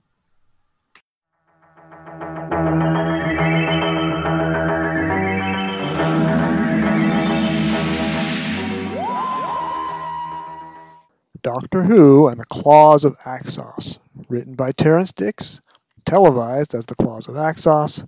Doctor 11.45 11.83
Who 11.83 12.27
and 12.27 12.39
the 12.39 12.45
Claws 12.45 13.03
of 13.03 13.19
Axos, 13.19 13.99
written 14.29 14.55
by 14.55 14.71
Terrance 14.71 15.13
Dicks, 15.13 15.61
televised 16.03 16.73
as 16.73 16.87
The 16.87 16.95
Claws 16.95 17.27
of 17.27 17.35
Axos, 17.35 18.03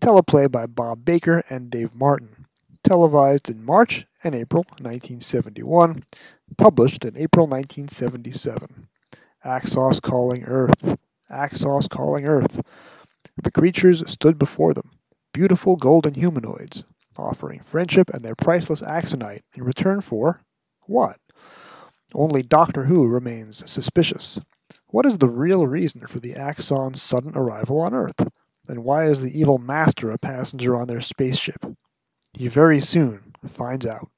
teleplay 0.00 0.50
by 0.50 0.64
Bob 0.64 1.04
Baker 1.04 1.42
and 1.50 1.68
Dave 1.68 1.94
Martin, 1.94 2.46
televised 2.82 3.50
in 3.50 3.62
March 3.62 4.06
and 4.24 4.34
April 4.34 4.64
1971, 4.78 6.02
published 6.56 7.04
in 7.04 7.18
April 7.18 7.46
1977. 7.46 8.88
Axos 9.44 10.00
calling 10.00 10.44
Earth, 10.44 10.96
Axos 11.30 11.90
calling 11.90 12.24
Earth. 12.24 12.58
The 13.42 13.50
creatures 13.50 14.10
stood 14.10 14.38
before 14.38 14.72
them, 14.72 14.92
beautiful 15.34 15.76
golden 15.76 16.14
humanoids, 16.14 16.84
offering 17.18 17.60
friendship 17.60 18.08
and 18.14 18.24
their 18.24 18.34
priceless 18.34 18.80
axonite 18.80 19.42
in 19.54 19.64
return 19.64 20.00
for 20.00 20.40
what? 20.86 21.18
Only 22.14 22.42
Doctor 22.42 22.84
Who 22.84 23.06
remains 23.06 23.70
suspicious. 23.70 24.40
What 24.86 25.04
is 25.04 25.18
the 25.18 25.28
real 25.28 25.66
reason 25.66 26.06
for 26.06 26.18
the 26.18 26.34
Axon's 26.34 27.02
sudden 27.02 27.32
arrival 27.36 27.82
on 27.82 27.92
Earth? 27.92 28.26
And 28.66 28.82
why 28.82 29.06
is 29.06 29.20
the 29.20 29.38
evil 29.38 29.58
master 29.58 30.10
a 30.10 30.18
passenger 30.18 30.76
on 30.76 30.88
their 30.88 31.02
spaceship? 31.02 31.64
He 32.32 32.48
very 32.48 32.80
soon 32.80 33.34
finds 33.48 33.84
out. 33.86 34.10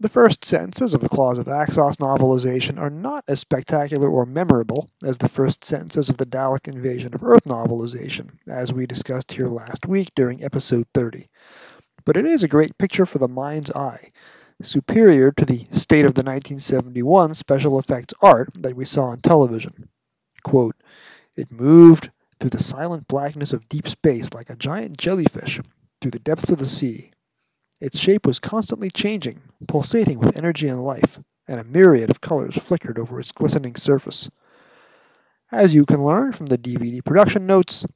The 0.00 0.08
first 0.08 0.44
sentences 0.44 0.94
of 0.94 1.00
the 1.00 1.08
Claws 1.08 1.38
of 1.38 1.46
Axos 1.46 1.98
novelization 1.98 2.78
are 2.78 2.90
not 2.90 3.24
as 3.28 3.38
spectacular 3.38 4.08
or 4.08 4.26
memorable 4.26 4.88
as 5.04 5.18
the 5.18 5.28
first 5.28 5.64
sentences 5.64 6.08
of 6.08 6.16
the 6.16 6.26
Dalek 6.26 6.66
Invasion 6.66 7.14
of 7.14 7.22
Earth 7.22 7.44
novelization, 7.44 8.30
as 8.48 8.72
we 8.72 8.86
discussed 8.86 9.30
here 9.30 9.46
last 9.46 9.86
week 9.86 10.10
during 10.16 10.42
episode 10.42 10.86
30. 10.92 11.28
But 12.04 12.16
it 12.16 12.26
is 12.26 12.42
a 12.42 12.48
great 12.48 12.76
picture 12.78 13.06
for 13.06 13.18
the 13.18 13.28
mind's 13.28 13.70
eye, 13.70 14.08
superior 14.62 15.32
to 15.32 15.44
the 15.44 15.66
state 15.72 16.04
of 16.04 16.14
the 16.14 16.22
1971 16.22 17.34
special 17.34 17.78
effects 17.78 18.14
art 18.20 18.50
that 18.54 18.76
we 18.76 18.84
saw 18.84 19.06
on 19.06 19.20
television. 19.20 19.88
Quote, 20.42 20.76
it 21.36 21.50
moved, 21.50 22.10
through 22.42 22.50
the 22.50 22.62
silent 22.62 23.06
blackness 23.06 23.52
of 23.52 23.68
deep 23.68 23.88
space 23.88 24.32
like 24.34 24.50
a 24.50 24.56
giant 24.56 24.98
jellyfish 24.98 25.60
through 26.00 26.10
the 26.10 26.18
depths 26.18 26.50
of 26.50 26.58
the 26.58 26.66
sea. 26.66 27.08
Its 27.80 27.98
shape 27.98 28.26
was 28.26 28.40
constantly 28.40 28.90
changing, 28.90 29.40
pulsating 29.68 30.18
with 30.18 30.36
energy 30.36 30.66
and 30.66 30.82
life, 30.82 31.20
and 31.46 31.60
a 31.60 31.64
myriad 31.64 32.10
of 32.10 32.20
colors 32.20 32.56
flickered 32.56 32.98
over 32.98 33.20
its 33.20 33.30
glistening 33.30 33.76
surface. 33.76 34.28
As 35.52 35.72
you 35.72 35.86
can 35.86 36.02
learn 36.02 36.32
from 36.32 36.46
the 36.46 36.58
DVD 36.58 37.04
production 37.04 37.46
notes, 37.46 37.86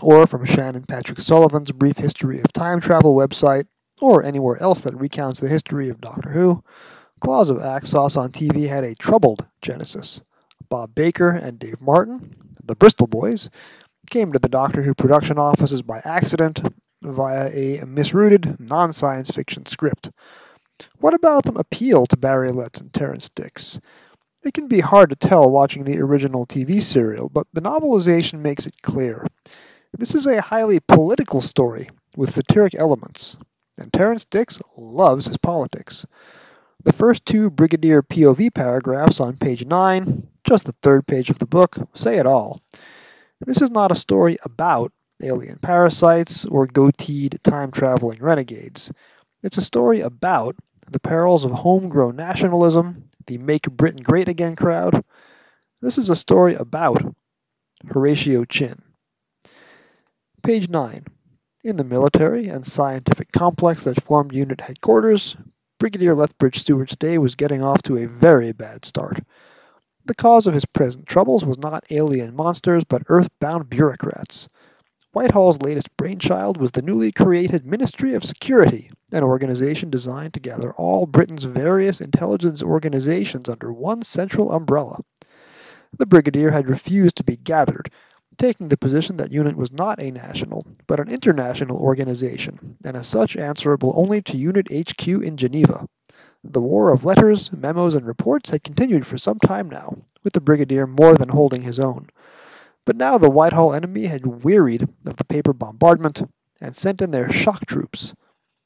or 0.00 0.26
from 0.26 0.44
Shannon 0.44 0.82
Patrick 0.82 1.20
Sullivan's 1.20 1.70
Brief 1.70 1.96
History 1.96 2.40
of 2.40 2.52
Time 2.52 2.80
Travel 2.80 3.14
website, 3.14 3.66
or 4.02 4.24
anywhere 4.24 4.60
else 4.60 4.80
that 4.80 4.96
recounts 4.96 5.38
the 5.38 5.48
history 5.48 5.88
of 5.88 6.00
Doctor 6.00 6.28
Who, 6.30 6.64
Claws 7.20 7.50
of 7.50 7.58
Axos 7.58 8.16
on 8.16 8.32
TV 8.32 8.68
had 8.68 8.82
a 8.82 8.96
troubled 8.96 9.46
genesis. 9.62 10.20
Bob 10.68 10.92
Baker 10.92 11.30
and 11.30 11.56
Dave 11.56 11.80
Martin, 11.80 12.34
the 12.64 12.74
Bristol 12.74 13.06
boys, 13.06 13.48
came 14.10 14.32
to 14.32 14.40
the 14.40 14.48
Doctor 14.48 14.82
Who 14.82 14.92
production 14.92 15.38
offices 15.38 15.82
by 15.82 16.00
accident 16.04 16.60
via 17.00 17.46
a 17.46 17.86
misrouted, 17.86 18.58
non 18.58 18.92
science 18.92 19.30
fiction 19.30 19.66
script. 19.66 20.10
What 20.98 21.14
about 21.14 21.44
them 21.44 21.56
appeal 21.56 22.06
to 22.06 22.16
Barry 22.16 22.50
Letts 22.50 22.80
and 22.80 22.92
Terrance 22.92 23.28
Dicks? 23.28 23.80
It 24.44 24.52
can 24.52 24.66
be 24.66 24.80
hard 24.80 25.10
to 25.10 25.16
tell 25.16 25.48
watching 25.48 25.84
the 25.84 26.00
original 26.00 26.44
TV 26.44 26.82
serial, 26.82 27.28
but 27.28 27.46
the 27.52 27.60
novelization 27.60 28.40
makes 28.40 28.66
it 28.66 28.82
clear. 28.82 29.24
This 29.96 30.16
is 30.16 30.26
a 30.26 30.40
highly 30.40 30.80
political 30.80 31.40
story 31.40 31.88
with 32.16 32.34
satiric 32.34 32.74
elements, 32.74 33.36
and 33.78 33.92
Terrance 33.92 34.24
Dicks 34.24 34.60
loves 34.76 35.26
his 35.26 35.36
politics. 35.36 36.06
The 36.84 36.92
first 36.92 37.24
two 37.24 37.50
Brigadier 37.50 38.02
POV 38.02 38.52
paragraphs 38.54 39.20
on 39.20 39.36
page 39.36 39.64
9, 39.64 40.26
just 40.44 40.64
the 40.64 40.74
third 40.82 41.06
page 41.06 41.30
of 41.30 41.38
the 41.38 41.46
book, 41.46 41.76
say 41.94 42.18
it 42.18 42.26
all. 42.26 42.60
This 43.40 43.62
is 43.62 43.70
not 43.70 43.92
a 43.92 43.96
story 43.96 44.38
about 44.42 44.92
alien 45.22 45.58
parasites 45.58 46.44
or 46.44 46.66
goateed 46.66 47.40
time 47.42 47.70
traveling 47.70 48.18
renegades. 48.20 48.92
It's 49.42 49.58
a 49.58 49.62
story 49.62 50.00
about 50.00 50.56
the 50.90 51.00
perils 51.00 51.44
of 51.44 51.52
homegrown 51.52 52.16
nationalism, 52.16 53.08
the 53.26 53.38
Make 53.38 53.70
Britain 53.70 54.02
Great 54.02 54.28
Again 54.28 54.56
crowd. 54.56 55.04
This 55.80 55.98
is 55.98 56.10
a 56.10 56.16
story 56.16 56.54
about 56.54 57.02
Horatio 57.86 58.44
Chinn. 58.44 58.82
Page 60.42 60.68
9. 60.68 61.04
In 61.64 61.76
the 61.76 61.84
military 61.84 62.48
and 62.48 62.66
scientific 62.66 63.30
complex 63.30 63.84
that 63.84 64.02
formed 64.02 64.34
unit 64.34 64.60
headquarters, 64.60 65.36
Brigadier 65.78 66.12
Lethbridge 66.12 66.58
Stewart's 66.58 66.96
day 66.96 67.18
was 67.18 67.36
getting 67.36 67.62
off 67.62 67.82
to 67.82 67.98
a 67.98 68.08
very 68.08 68.50
bad 68.50 68.84
start. 68.84 69.20
The 70.04 70.16
cause 70.16 70.48
of 70.48 70.54
his 70.54 70.64
present 70.64 71.06
troubles 71.06 71.44
was 71.44 71.58
not 71.58 71.84
alien 71.90 72.34
monsters, 72.34 72.82
but 72.82 73.04
earthbound 73.06 73.70
bureaucrats. 73.70 74.48
Whitehall's 75.12 75.62
latest 75.62 75.96
brainchild 75.96 76.56
was 76.56 76.72
the 76.72 76.82
newly 76.82 77.12
created 77.12 77.64
Ministry 77.64 78.14
of 78.14 78.24
Security, 78.24 78.90
an 79.12 79.22
organization 79.22 79.88
designed 79.88 80.34
to 80.34 80.40
gather 80.40 80.72
all 80.72 81.06
Britain's 81.06 81.44
various 81.44 82.00
intelligence 82.00 82.64
organizations 82.64 83.48
under 83.48 83.72
one 83.72 84.02
central 84.02 84.50
umbrella. 84.50 84.98
The 85.96 86.06
brigadier 86.06 86.50
had 86.50 86.68
refused 86.68 87.18
to 87.18 87.24
be 87.24 87.36
gathered, 87.36 87.92
taking 88.38 88.68
the 88.68 88.76
position 88.76 89.16
that 89.18 89.32
UNIT 89.32 89.56
was 89.56 89.72
not 89.72 90.00
a 90.00 90.10
national, 90.10 90.66
but 90.86 91.00
an 91.00 91.08
international 91.10 91.78
organization, 91.78 92.76
and 92.84 92.96
as 92.96 93.06
such 93.06 93.36
answerable 93.36 93.92
only 93.96 94.22
to 94.22 94.36
UNIT 94.36 94.68
HQ 94.70 95.06
in 95.08 95.36
Geneva. 95.36 95.86
The 96.44 96.60
war 96.60 96.90
of 96.90 97.04
letters, 97.04 97.52
memos, 97.52 97.94
and 97.94 98.04
reports 98.04 98.50
had 98.50 98.64
continued 98.64 99.06
for 99.06 99.16
some 99.16 99.38
time 99.38 99.70
now, 99.70 99.96
with 100.24 100.32
the 100.32 100.40
brigadier 100.40 100.86
more 100.86 101.14
than 101.14 101.28
holding 101.28 101.62
his 101.62 101.78
own. 101.78 102.08
But 102.84 102.96
now 102.96 103.18
the 103.18 103.30
Whitehall 103.30 103.74
enemy 103.74 104.06
had 104.06 104.26
wearied 104.26 104.88
of 105.06 105.16
the 105.16 105.24
paper 105.24 105.52
bombardment 105.52 106.22
and 106.60 106.74
sent 106.74 107.00
in 107.00 107.12
their 107.12 107.30
shock 107.30 107.64
troops 107.66 108.14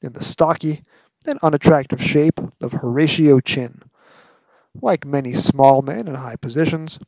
in 0.01 0.13
the 0.13 0.23
stocky 0.23 0.83
and 1.25 1.37
unattractive 1.43 2.01
shape 2.01 2.39
of 2.61 2.73
Horatio 2.73 3.39
Chinn. 3.39 3.81
Like 4.81 5.05
many 5.05 5.33
small 5.33 5.81
men 5.81 6.07
in 6.07 6.15
high 6.15 6.35
positions, 6.37 6.99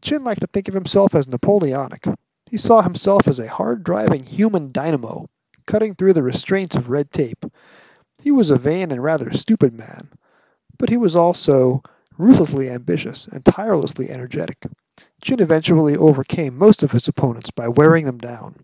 Chinn 0.00 0.24
liked 0.24 0.40
to 0.40 0.46
think 0.46 0.68
of 0.68 0.74
himself 0.74 1.14
as 1.14 1.28
Napoleonic. 1.28 2.06
He 2.50 2.56
saw 2.56 2.82
himself 2.82 3.28
as 3.28 3.38
a 3.38 3.48
hard 3.48 3.82
driving 3.84 4.24
human 4.24 4.72
dynamo, 4.72 5.26
cutting 5.66 5.94
through 5.94 6.14
the 6.14 6.22
restraints 6.22 6.76
of 6.76 6.88
red 6.88 7.10
tape. 7.10 7.44
He 8.22 8.30
was 8.30 8.50
a 8.50 8.56
vain 8.56 8.90
and 8.90 9.02
rather 9.02 9.32
stupid 9.32 9.74
man, 9.74 10.08
but 10.78 10.88
he 10.88 10.96
was 10.96 11.16
also 11.16 11.82
ruthlessly 12.16 12.70
ambitious 12.70 13.26
and 13.26 13.44
tirelessly 13.44 14.10
energetic. 14.10 14.66
Chinn 15.20 15.40
eventually 15.40 15.96
overcame 15.96 16.56
most 16.56 16.82
of 16.82 16.92
his 16.92 17.08
opponents 17.08 17.50
by 17.50 17.68
wearing 17.68 18.04
them 18.04 18.18
down. 18.18 18.56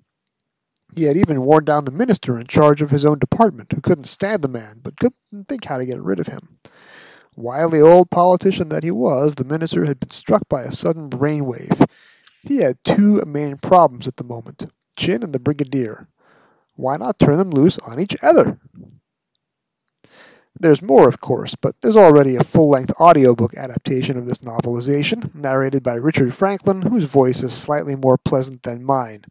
He 0.95 1.05
had 1.05 1.16
even 1.16 1.43
worn 1.43 1.64
down 1.64 1.85
the 1.85 1.91
minister 1.91 2.39
in 2.39 2.47
charge 2.47 2.80
of 2.80 2.91
his 2.91 3.05
own 3.05 3.18
department, 3.18 3.72
who 3.72 3.80
couldn't 3.80 4.05
stand 4.05 4.43
the 4.43 4.49
man, 4.49 4.80
but 4.82 4.97
couldn't 4.97 5.49
think 5.49 5.64
how 5.64 5.78
to 5.78 5.87
get 5.87 6.01
rid 6.01 6.20
of 6.20 6.28
him. 6.28 6.59
Wily 7.37 7.80
old 7.80 8.11
politician 8.11 8.68
that 8.68 8.85
he 8.85 8.91
was, 8.91 9.35
the 9.35 9.45
minister 9.45 9.85
had 9.85 9.99
been 9.99 10.11
struck 10.11 10.49
by 10.49 10.62
a 10.62 10.72
sudden 10.72 11.11
brainwave. 11.11 11.85
He 12.43 12.59
had 12.59 12.78
two 12.85 13.22
main 13.26 13.57
problems 13.57 14.07
at 14.07 14.16
the 14.16 14.24
moment 14.24 14.66
Chinn 14.97 15.22
and 15.22 15.32
the 15.32 15.41
brigadier. 15.41 16.05
Why 16.76 16.97
not 16.97 17.18
turn 17.18 17.37
them 17.37 17.51
loose 17.51 17.78
on 17.78 17.99
each 17.99 18.16
other? 18.22 18.59
There's 20.61 20.82
more, 20.82 21.09
of 21.09 21.20
course, 21.20 21.57
but 21.57 21.74
there's 21.80 21.97
already 21.97 22.37
a 22.37 22.45
full 22.45 22.70
length 22.70 22.93
audiobook 23.01 23.57
adaptation 23.57 24.16
of 24.16 24.26
this 24.26 24.39
novelization, 24.39 25.35
narrated 25.35 25.82
by 25.82 25.95
Richard 25.95 26.32
Franklin, 26.32 26.82
whose 26.82 27.05
voice 27.05 27.43
is 27.43 27.53
slightly 27.53 27.97
more 27.97 28.16
pleasant 28.16 28.62
than 28.62 28.85
mine 28.85 29.24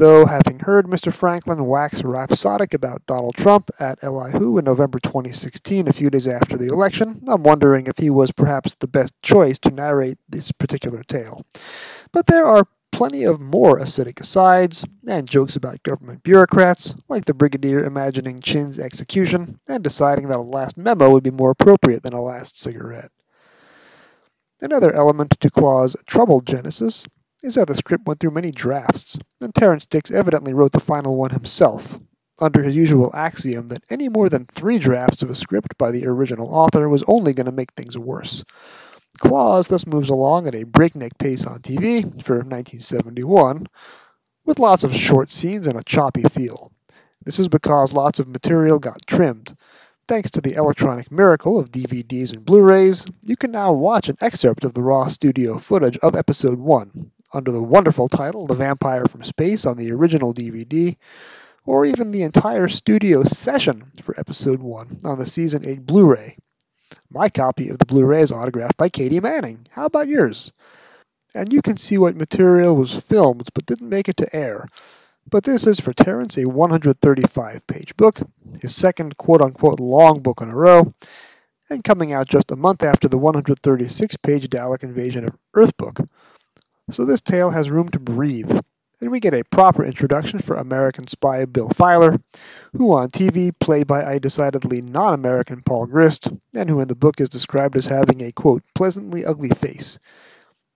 though 0.00 0.24
having 0.24 0.58
heard 0.58 0.86
Mr. 0.86 1.12
Franklin 1.12 1.62
wax 1.66 2.02
rhapsodic 2.02 2.72
about 2.72 3.04
Donald 3.04 3.34
Trump 3.34 3.70
at 3.78 4.02
Li 4.02 4.30
Who 4.32 4.56
in 4.56 4.64
November 4.64 4.98
2016, 4.98 5.88
a 5.88 5.92
few 5.92 6.08
days 6.08 6.26
after 6.26 6.56
the 6.56 6.68
election, 6.68 7.22
I'm 7.28 7.42
wondering 7.42 7.86
if 7.86 7.98
he 7.98 8.08
was 8.08 8.32
perhaps 8.32 8.74
the 8.76 8.88
best 8.88 9.12
choice 9.20 9.58
to 9.58 9.70
narrate 9.70 10.16
this 10.26 10.52
particular 10.52 11.02
tale. 11.02 11.44
But 12.12 12.26
there 12.26 12.46
are 12.46 12.66
plenty 12.90 13.24
of 13.24 13.40
more 13.40 13.78
acidic 13.78 14.20
asides 14.20 14.86
and 15.06 15.28
jokes 15.28 15.56
about 15.56 15.82
government 15.82 16.22
bureaucrats, 16.22 16.94
like 17.10 17.26
the 17.26 17.34
brigadier 17.34 17.84
imagining 17.84 18.40
Chinn's 18.40 18.78
execution 18.78 19.60
and 19.68 19.84
deciding 19.84 20.28
that 20.28 20.38
a 20.38 20.42
last 20.42 20.78
memo 20.78 21.10
would 21.10 21.24
be 21.24 21.30
more 21.30 21.50
appropriate 21.50 22.02
than 22.02 22.14
a 22.14 22.22
last 22.22 22.58
cigarette. 22.58 23.12
Another 24.62 24.94
element 24.94 25.38
to 25.40 25.50
Claw's 25.50 25.94
troubled 26.06 26.46
genesis 26.46 27.06
is 27.42 27.54
that 27.54 27.68
the 27.68 27.74
script 27.74 28.06
went 28.06 28.20
through 28.20 28.32
many 28.32 28.50
drafts, 28.50 29.18
and 29.40 29.54
Terrance 29.54 29.86
Dicks 29.86 30.10
evidently 30.10 30.52
wrote 30.52 30.72
the 30.72 30.80
final 30.80 31.16
one 31.16 31.30
himself, 31.30 31.98
under 32.38 32.62
his 32.62 32.76
usual 32.76 33.10
axiom 33.14 33.68
that 33.68 33.82
any 33.88 34.08
more 34.08 34.28
than 34.28 34.44
three 34.44 34.78
drafts 34.78 35.22
of 35.22 35.30
a 35.30 35.34
script 35.34 35.78
by 35.78 35.90
the 35.90 36.06
original 36.06 36.48
author 36.48 36.88
was 36.88 37.02
only 37.04 37.32
going 37.32 37.46
to 37.46 37.52
make 37.52 37.72
things 37.72 37.96
worse. 37.96 38.44
Claws 39.18 39.68
thus 39.68 39.86
moves 39.86 40.10
along 40.10 40.48
at 40.48 40.54
a 40.54 40.64
breakneck 40.64 41.16
pace 41.16 41.46
on 41.46 41.60
TV 41.60 42.02
for 42.22 42.36
1971, 42.36 43.66
with 44.44 44.58
lots 44.58 44.84
of 44.84 44.94
short 44.94 45.30
scenes 45.30 45.66
and 45.66 45.78
a 45.78 45.82
choppy 45.82 46.22
feel. 46.22 46.72
This 47.24 47.38
is 47.38 47.48
because 47.48 47.92
lots 47.92 48.18
of 48.18 48.28
material 48.28 48.78
got 48.78 49.06
trimmed. 49.06 49.56
Thanks 50.08 50.32
to 50.32 50.40
the 50.40 50.54
electronic 50.54 51.10
miracle 51.10 51.58
of 51.58 51.70
DVDs 51.70 52.32
and 52.32 52.44
Blu 52.44 52.62
rays, 52.62 53.06
you 53.22 53.36
can 53.36 53.50
now 53.50 53.72
watch 53.72 54.08
an 54.08 54.16
excerpt 54.20 54.64
of 54.64 54.74
the 54.74 54.82
raw 54.82 55.08
studio 55.08 55.58
footage 55.58 55.96
of 55.98 56.16
Episode 56.16 56.58
1, 56.58 57.10
under 57.32 57.52
the 57.52 57.62
wonderful 57.62 58.08
title 58.08 58.46
The 58.46 58.54
Vampire 58.54 59.06
from 59.06 59.22
Space 59.22 59.66
on 59.66 59.76
the 59.76 59.92
original 59.92 60.34
DVD, 60.34 60.96
or 61.64 61.84
even 61.84 62.10
the 62.10 62.22
entire 62.22 62.68
studio 62.68 63.22
session 63.22 63.92
for 64.02 64.18
Episode 64.18 64.60
1 64.60 65.00
on 65.04 65.18
the 65.18 65.26
Season 65.26 65.64
8 65.64 65.86
Blu 65.86 66.06
ray. 66.06 66.36
My 67.08 67.28
copy 67.28 67.68
of 67.68 67.78
the 67.78 67.86
Blu 67.86 68.04
ray 68.04 68.22
is 68.22 68.32
autographed 68.32 68.76
by 68.76 68.88
Katie 68.88 69.20
Manning. 69.20 69.66
How 69.70 69.86
about 69.86 70.08
yours? 70.08 70.52
And 71.34 71.52
you 71.52 71.62
can 71.62 71.76
see 71.76 71.98
what 71.98 72.16
material 72.16 72.74
was 72.74 72.94
filmed 72.94 73.48
but 73.54 73.66
didn't 73.66 73.88
make 73.88 74.08
it 74.08 74.16
to 74.16 74.36
air. 74.36 74.66
But 75.28 75.44
this 75.44 75.66
is 75.66 75.78
for 75.78 75.92
Terrance 75.92 76.36
a 76.38 76.48
135 76.48 77.66
page 77.68 77.96
book, 77.96 78.18
his 78.60 78.74
second 78.74 79.16
quote 79.16 79.40
unquote 79.40 79.78
long 79.78 80.20
book 80.20 80.40
in 80.40 80.48
a 80.48 80.56
row, 80.56 80.92
and 81.68 81.84
coming 81.84 82.12
out 82.12 82.28
just 82.28 82.50
a 82.50 82.56
month 82.56 82.82
after 82.82 83.06
the 83.06 83.18
136 83.18 84.16
page 84.16 84.48
Dalek 84.48 84.82
Invasion 84.82 85.24
of 85.24 85.36
Earth 85.54 85.76
book. 85.76 86.00
So 86.90 87.04
this 87.04 87.20
tale 87.20 87.50
has 87.50 87.70
room 87.70 87.88
to 87.90 88.00
breathe, 88.00 88.50
and 89.00 89.10
we 89.10 89.20
get 89.20 89.32
a 89.32 89.44
proper 89.44 89.84
introduction 89.84 90.40
for 90.40 90.56
American 90.56 91.06
spy 91.06 91.44
Bill 91.44 91.68
Filer, 91.68 92.18
who 92.72 92.92
on 92.92 93.10
TV 93.10 93.52
played 93.58 93.86
by 93.86 94.02
a 94.02 94.18
decidedly 94.18 94.82
non-American 94.82 95.62
Paul 95.62 95.86
Grist, 95.86 96.28
and 96.52 96.68
who 96.68 96.80
in 96.80 96.88
the 96.88 96.96
book 96.96 97.20
is 97.20 97.28
described 97.28 97.76
as 97.76 97.86
having 97.86 98.22
a 98.22 98.32
quote 98.32 98.64
pleasantly 98.74 99.24
ugly 99.24 99.50
face. 99.50 100.00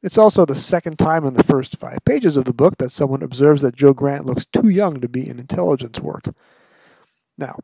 It's 0.02 0.18
also 0.18 0.44
the 0.44 0.54
second 0.54 0.98
time 1.00 1.24
in 1.26 1.34
the 1.34 1.42
first 1.42 1.78
five 1.80 1.98
pages 2.04 2.36
of 2.36 2.44
the 2.44 2.54
book 2.54 2.78
that 2.78 2.92
someone 2.92 3.22
observes 3.22 3.62
that 3.62 3.74
Jo 3.74 3.92
Grant 3.92 4.24
looks 4.24 4.46
too 4.46 4.68
young 4.68 5.00
to 5.00 5.08
be 5.08 5.28
in 5.28 5.40
intelligence 5.40 5.98
work. 5.98 6.28
Now, 7.36 7.58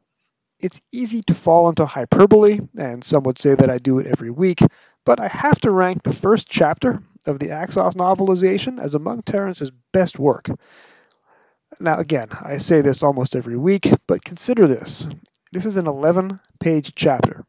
it's 0.58 0.80
easy 0.90 1.22
to 1.22 1.34
fall 1.34 1.68
into 1.68 1.86
hyperbole, 1.86 2.58
and 2.76 3.04
some 3.04 3.22
would 3.24 3.38
say 3.38 3.54
that 3.54 3.70
I 3.70 3.78
do 3.78 4.00
it 4.00 4.06
every 4.06 4.30
week, 4.30 4.60
but 5.06 5.20
I 5.20 5.28
have 5.28 5.60
to 5.60 5.70
rank 5.70 6.02
the 6.02 6.12
first 6.12 6.48
chapter 6.48 7.00
of 7.26 7.38
the 7.38 7.48
Axos 7.48 7.94
novelization 7.94 8.80
as 8.80 8.94
among 8.94 9.22
Terrance's 9.22 9.70
best 9.92 10.18
work. 10.18 10.48
Now, 11.78 11.98
again, 11.98 12.28
I 12.42 12.58
say 12.58 12.80
this 12.80 13.02
almost 13.02 13.36
every 13.36 13.56
week, 13.56 13.90
but 14.06 14.24
consider 14.24 14.66
this. 14.66 15.08
This 15.52 15.66
is 15.66 15.76
an 15.76 15.86
11 15.86 16.40
page 16.58 16.92
chapter. 16.94 17.44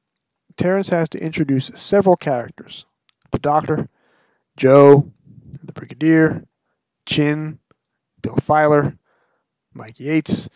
Terence 0.57 0.89
has 0.89 1.09
to 1.09 1.23
introduce 1.23 1.67
several 1.75 2.15
characters 2.15 2.85
the 3.31 3.39
Doctor, 3.39 3.87
Jo, 4.57 5.03
the 5.63 5.71
Brigadier, 5.71 6.43
Chinn, 7.05 7.59
Bill 8.21 8.35
Filer, 8.35 8.93
Mike 9.73 9.99
Yates, 9.99 10.49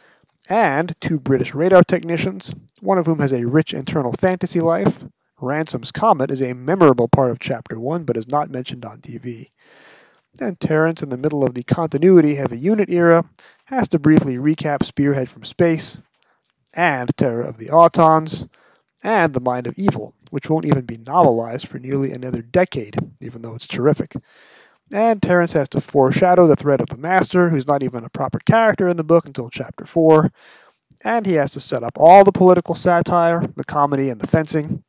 and 0.50 0.94
two 1.00 1.20
British 1.20 1.54
radar 1.54 1.84
technicians, 1.84 2.54
one 2.82 2.98
of 2.98 3.06
whom 3.06 3.20
has 3.20 3.34
a 3.34 3.48
rich 3.48 3.74
internal 3.74 4.14
fantasy 4.14 4.60
life. 4.60 5.06
Ransom's 5.42 5.92
Comet 5.92 6.32
is 6.32 6.42
a 6.42 6.54
memorable 6.54 7.10
part 7.10 7.30
of 7.30 7.40
Chapter 7.40 7.78
1 7.78 8.06
but 8.06 8.16
is 8.16 8.28
not 8.28 8.50
mentioned 8.50 8.86
on 8.86 9.00
TV. 9.00 9.50
And 10.40 10.58
Terrance, 10.60 11.04
in 11.04 11.10
the 11.10 11.18
middle 11.18 11.44
of 11.44 11.54
the 11.54 11.64
continuity 11.64 12.36
heavy 12.36 12.58
unit 12.58 12.90
era, 12.90 13.24
has 13.66 13.90
to 13.90 14.00
briefly 14.00 14.38
recap 14.38 14.84
Spearhead 14.84 15.30
from 15.30 15.44
Space, 15.44 16.00
and 16.74 17.10
Terror 17.18 17.42
of 17.42 17.58
the 17.58 17.68
Autons, 17.68 18.48
and 19.04 19.34
The 19.34 19.42
Mind 19.42 19.68
of 19.68 19.78
Evil, 19.78 20.14
which 20.30 20.50
won't 20.50 20.66
even 20.66 20.86
be 20.86 20.98
novelized 20.98 21.68
for 21.68 21.80
nearly 21.80 22.12
another 22.12 22.42
decade, 22.42 22.96
even 23.22 23.42
though 23.42 23.56
it's 23.56 23.68
terrific. 23.68 24.14
And 24.94 25.22
Terrance 25.22 25.54
has 25.54 25.68
to 25.70 25.82
foreshadow 25.82 26.48
the 26.48 26.56
threat 26.56 26.80
of 26.80 26.88
the 26.88 26.98
Master, 26.98 27.50
who's 27.50 27.68
not 27.68 27.84
even 27.84 28.06
a 28.06 28.10
proper 28.10 28.40
character 28.40 28.88
in 28.88 28.96
the 28.96 29.04
book 29.04 29.26
until 29.26 29.50
chapter 29.50 29.86
4. 29.86 30.32
And 31.04 31.26
he 31.26 31.34
has 31.34 31.52
to 31.52 31.60
set 31.60 31.84
up 31.84 31.98
all 31.98 32.24
the 32.24 32.32
political 32.32 32.76
satire, 32.76 33.46
the 33.58 33.66
comedy, 33.66 34.10
and 34.10 34.22
the 34.22 34.28
fencing. 34.28 34.84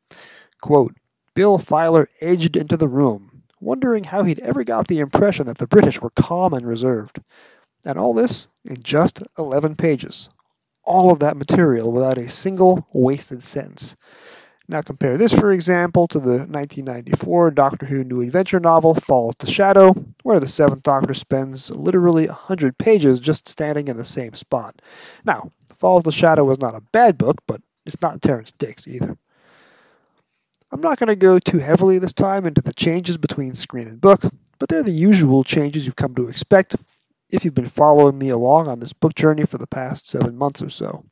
Quote, 0.67 0.97
Bill 1.37 1.59
Filer 1.59 2.09
edged 2.21 2.57
into 2.57 2.77
the 2.77 2.89
room, 2.89 3.45
wondering 3.61 4.03
how 4.03 4.25
he'd 4.25 4.41
ever 4.41 4.65
got 4.65 4.89
the 4.89 4.99
impression 4.99 5.47
that 5.47 5.59
the 5.59 5.69
British 5.69 6.01
were 6.01 6.11
calm 6.11 6.55
and 6.55 6.67
reserved. 6.67 7.21
And 7.85 7.97
all 7.97 8.13
this 8.15 8.49
in 8.65 8.83
just 8.83 9.23
11 9.39 9.77
pages. 9.77 10.29
All 10.83 11.13
of 11.13 11.21
that 11.21 11.37
material 11.37 11.93
without 11.93 12.19
a 12.19 12.29
single 12.29 12.85
wasted 12.93 13.45
sentence. 13.45 13.95
Now 14.67 14.83
compare 14.83 15.17
this, 15.17 15.33
for 15.33 15.53
example, 15.53 16.09
to 16.09 16.19
the 16.19 16.39
1994 16.39 17.53
Doctor 17.53 17.87
Who 17.87 18.03
New 18.03 18.23
Adventure 18.23 18.59
novel 18.59 18.97
Falls 18.97 19.37
the 19.39 19.49
Shadow, 19.49 19.95
where 20.25 20.41
the 20.41 20.49
Seventh 20.49 20.83
Doctor 20.83 21.15
spends 21.15 21.71
literally 21.71 22.27
100 22.27 22.77
pages 22.77 23.21
just 23.21 23.47
standing 23.47 23.87
in 23.87 23.97
the 23.97 24.05
same 24.05 24.35
spot. 24.35 24.83
Now, 25.25 25.53
Falls 25.79 26.03
the 26.03 26.11
Shadow 26.11 26.43
was 26.43 26.59
not 26.61 26.75
a 26.75 26.83
bad 26.91 27.19
book, 27.19 27.37
but 27.47 27.61
it's 27.85 28.03
not 28.03 28.21
Terrance 28.21 28.51
Dicks 28.51 28.89
either. 28.89 29.17
I'm 30.73 30.81
not 30.81 30.99
going 30.99 31.09
to 31.09 31.17
go 31.17 31.39
too 31.39 31.59
heavily 31.59 31.99
this 31.99 32.13
time 32.13 32.45
into 32.45 32.61
the 32.61 32.75
changes 32.75 33.17
between 33.17 33.55
screen 33.55 33.87
and 33.87 34.01
book, 34.01 34.23
but 34.59 34.69
they're 34.69 34.83
the 34.83 34.91
usual 34.91 35.45
changes 35.45 35.87
you've 35.87 35.95
come 35.95 36.15
to 36.17 36.29
expect 36.29 36.75
if 37.31 37.45
you've 37.45 37.55
been 37.55 37.69
following 37.69 38.19
me 38.19 38.31
along 38.31 38.67
on 38.67 38.81
this 38.81 38.93
book 38.93 39.15
journey 39.15 39.45
for 39.45 39.59
the 39.59 39.67
past 39.67 40.09
seven 40.09 40.37
months 40.37 40.63
or 40.63 40.71
so. 40.71 41.05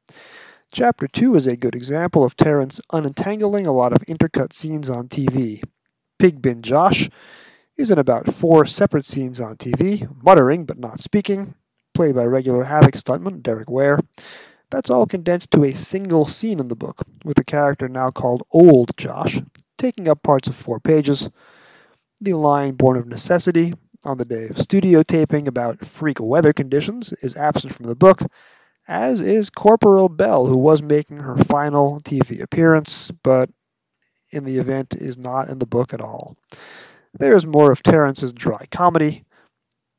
Chapter 0.73 1.07
2 1.07 1.37
is 1.37 1.47
a 1.47 1.57
good 1.57 1.77
example 1.77 2.25
of 2.25 2.37
Terrance 2.37 2.81
unentangling 2.93 3.67
a 3.67 3.73
lot 3.73 3.93
of 3.93 4.05
intercut 4.07 4.53
scenes 4.53 4.91
on 4.91 5.07
TV. 5.07 5.63
Pigbin 6.19 6.63
Josh 6.63 7.09
is 7.77 7.93
in 7.93 7.99
about 7.99 8.35
four 8.35 8.67
separate 8.67 9.07
scenes 9.07 9.41
on 9.41 9.57
TV, 9.57 10.09
muttering 10.23 10.65
but 10.65 10.79
not 10.79 10.99
speaking, 10.99 11.55
played 11.95 12.17
by 12.17 12.25
regular 12.25 12.65
Havoc 12.65 12.95
stuntman 12.95 13.41
Derek 13.41 13.71
Ware. 13.71 14.01
That's 14.75 14.91
all 14.91 15.07
condensed 15.07 15.53
to 15.53 15.63
a 15.63 15.73
single 15.73 16.27
scene 16.27 16.59
in 16.59 16.67
the 16.67 16.75
book, 16.75 17.01
with 17.25 17.37
the 17.37 17.45
character 17.45 17.89
now 17.89 18.11
called 18.11 18.43
Old 18.51 18.97
Josh, 18.97 19.41
taking 19.79 20.09
up 20.09 20.25
parts 20.25 20.49
of 20.49 20.57
four 20.57 20.81
pages. 20.81 21.31
The 22.21 22.33
line 22.33 22.75
Born 22.75 22.97
of 22.97 23.07
Necessity, 23.07 23.75
on 24.03 24.19
the 24.19 24.25
day 24.25 24.49
of 24.49 24.61
studio 24.61 25.05
taping 25.05 25.47
about 25.47 25.87
freak 25.87 26.19
weather 26.19 26.53
conditions, 26.53 27.13
is 27.13 27.37
absent 27.37 27.73
from 27.73 27.87
the 27.87 27.95
book, 27.95 28.21
as 28.89 29.21
is 29.21 29.49
Corporal 29.49 30.09
Bell, 30.09 30.45
who 30.45 30.57
was 30.57 30.83
making 30.83 31.19
her 31.19 31.37
final 31.37 32.01
TV 32.01 32.43
appearance, 32.43 33.13
but 33.23 33.51
in 34.33 34.43
the 34.43 34.59
event 34.59 34.93
is 34.95 35.17
not 35.17 35.51
in 35.51 35.61
the 35.61 35.67
book 35.67 35.95
at 35.95 36.01
all. 36.01 36.35
There 37.13 37.37
is 37.37 37.47
more 37.47 37.71
of 37.71 37.85
Terrance's 37.85 38.33
dry 38.33 38.67
comedy. 38.73 39.23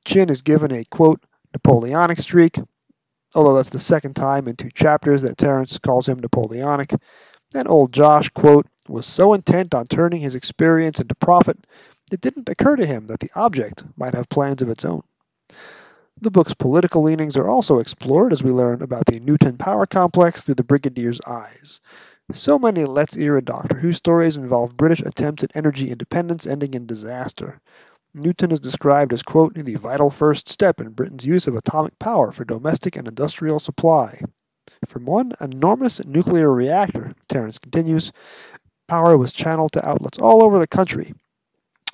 Chinn 0.04 0.30
is 0.30 0.42
given 0.42 0.74
a 0.74 0.84
quote 0.84 1.24
Napoleonic 1.54 2.18
streak, 2.18 2.58
although 3.36 3.54
that's 3.54 3.70
the 3.70 3.80
second 3.80 4.16
time 4.16 4.48
in 4.48 4.56
two 4.56 4.72
chapters 4.72 5.22
that 5.22 5.38
Terrance 5.38 5.78
calls 5.78 6.08
him 6.08 6.20
Napoleonic. 6.20 6.94
And 7.54 7.68
old 7.68 7.92
Josh, 7.92 8.30
quote, 8.30 8.66
was 8.88 9.06
so 9.06 9.34
intent 9.34 9.74
on 9.74 9.86
turning 9.86 10.22
his 10.22 10.36
experience 10.36 11.00
into 11.00 11.16
profit, 11.16 11.58
it 12.12 12.22
didn't 12.22 12.50
occur 12.50 12.76
to 12.76 12.86
him 12.86 13.08
that 13.08 13.20
the 13.20 13.32
object 13.36 13.84
might 13.98 14.16
have 14.16 14.30
plans 14.30 14.62
of 14.62 14.70
its 14.70 14.86
own. 14.86 15.04
The 16.22 16.32
book's 16.32 16.54
political 16.54 17.04
leanings 17.04 17.36
are 17.36 17.50
also 17.50 17.80
explored 17.80 18.32
as 18.32 18.42
we 18.42 18.52
learn 18.52 18.82
about 18.82 19.06
the 19.06 19.20
Nuton 19.20 19.58
power 19.58 19.86
complex 19.86 20.44
through 20.44 20.56
the 20.56 20.64
Brigadier's 20.64 21.20
eyes. 21.28 21.82
So 22.32 22.58
many 22.58 22.86
Letts 22.86 23.18
era 23.18 23.42
Doctor 23.42 23.78
Who 23.78 23.92
stories 23.92 24.38
involve 24.38 24.78
British 24.78 25.02
attempts 25.02 25.44
at 25.44 25.56
energy 25.56 25.92
independence 25.92 26.48
ending 26.48 26.74
in 26.74 26.86
disaster. 26.86 27.60
Nuton 28.16 28.54
is 28.54 28.62
described 28.62 29.12
as, 29.12 29.24
quote, 29.24 29.56
the 29.56 29.76
vital 29.76 30.10
first 30.10 30.48
step 30.48 30.80
in 30.80 30.94
Britain's 30.94 31.26
use 31.26 31.48
of 31.48 31.56
atomic 31.56 32.00
power 32.00 32.32
for 32.32 32.46
domestic 32.46 32.96
and 32.96 33.10
industrial 33.10 33.60
supply. 33.60 34.22
From 34.88 35.06
one 35.06 35.34
enormous 35.42 36.04
nuclear 36.06 36.50
reactor, 36.50 37.14
Terrance 37.28 37.60
continues, 37.60 38.14
power 38.88 39.18
was 39.18 39.34
channeled 39.34 39.74
to 39.74 39.86
outlets 39.86 40.18
all 40.18 40.44
over 40.44 40.60
the 40.60 40.68
country, 40.68 41.14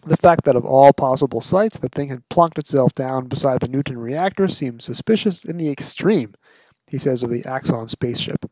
the 0.05 0.17
fact 0.17 0.45
that 0.45 0.55
of 0.55 0.65
all 0.65 0.93
possible 0.93 1.41
sites 1.41 1.79
the 1.79 1.89
thing 1.89 2.09
had 2.09 2.29
plunked 2.29 2.59
itself 2.59 2.93
down 2.93 3.27
beside 3.27 3.59
the 3.59 3.67
Nuton 3.67 3.97
reactor 3.97 4.47
seemed 4.47 4.83
suspicious 4.83 5.43
in 5.43 5.57
the 5.57 5.71
extreme, 5.71 6.35
he 6.87 6.99
says 6.99 7.23
of 7.23 7.29
the 7.29 7.45
Axon 7.45 7.87
spaceship. 7.87 8.45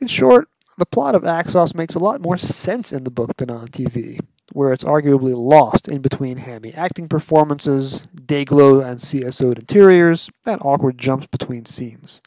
In 0.00 0.08
short, 0.08 0.48
the 0.78 0.86
plot 0.86 1.14
of 1.14 1.22
Axos 1.22 1.74
makes 1.74 1.94
a 1.94 2.00
lot 2.00 2.20
more 2.20 2.38
sense 2.38 2.92
in 2.92 3.04
the 3.04 3.10
book 3.10 3.36
than 3.36 3.50
on 3.50 3.68
TV, 3.68 4.18
where 4.52 4.72
it's 4.72 4.84
arguably 4.84 5.34
lost 5.36 5.88
in 5.88 6.02
between 6.02 6.36
hammy 6.36 6.72
acting 6.74 7.08
performances, 7.08 8.06
dayglow 8.14 8.84
and 8.84 8.98
CSO'd 8.98 9.58
interiors, 9.58 10.30
and 10.44 10.60
awkward 10.62 10.98
jumps 10.98 11.26
between 11.26 11.64
scenes. 11.64 12.22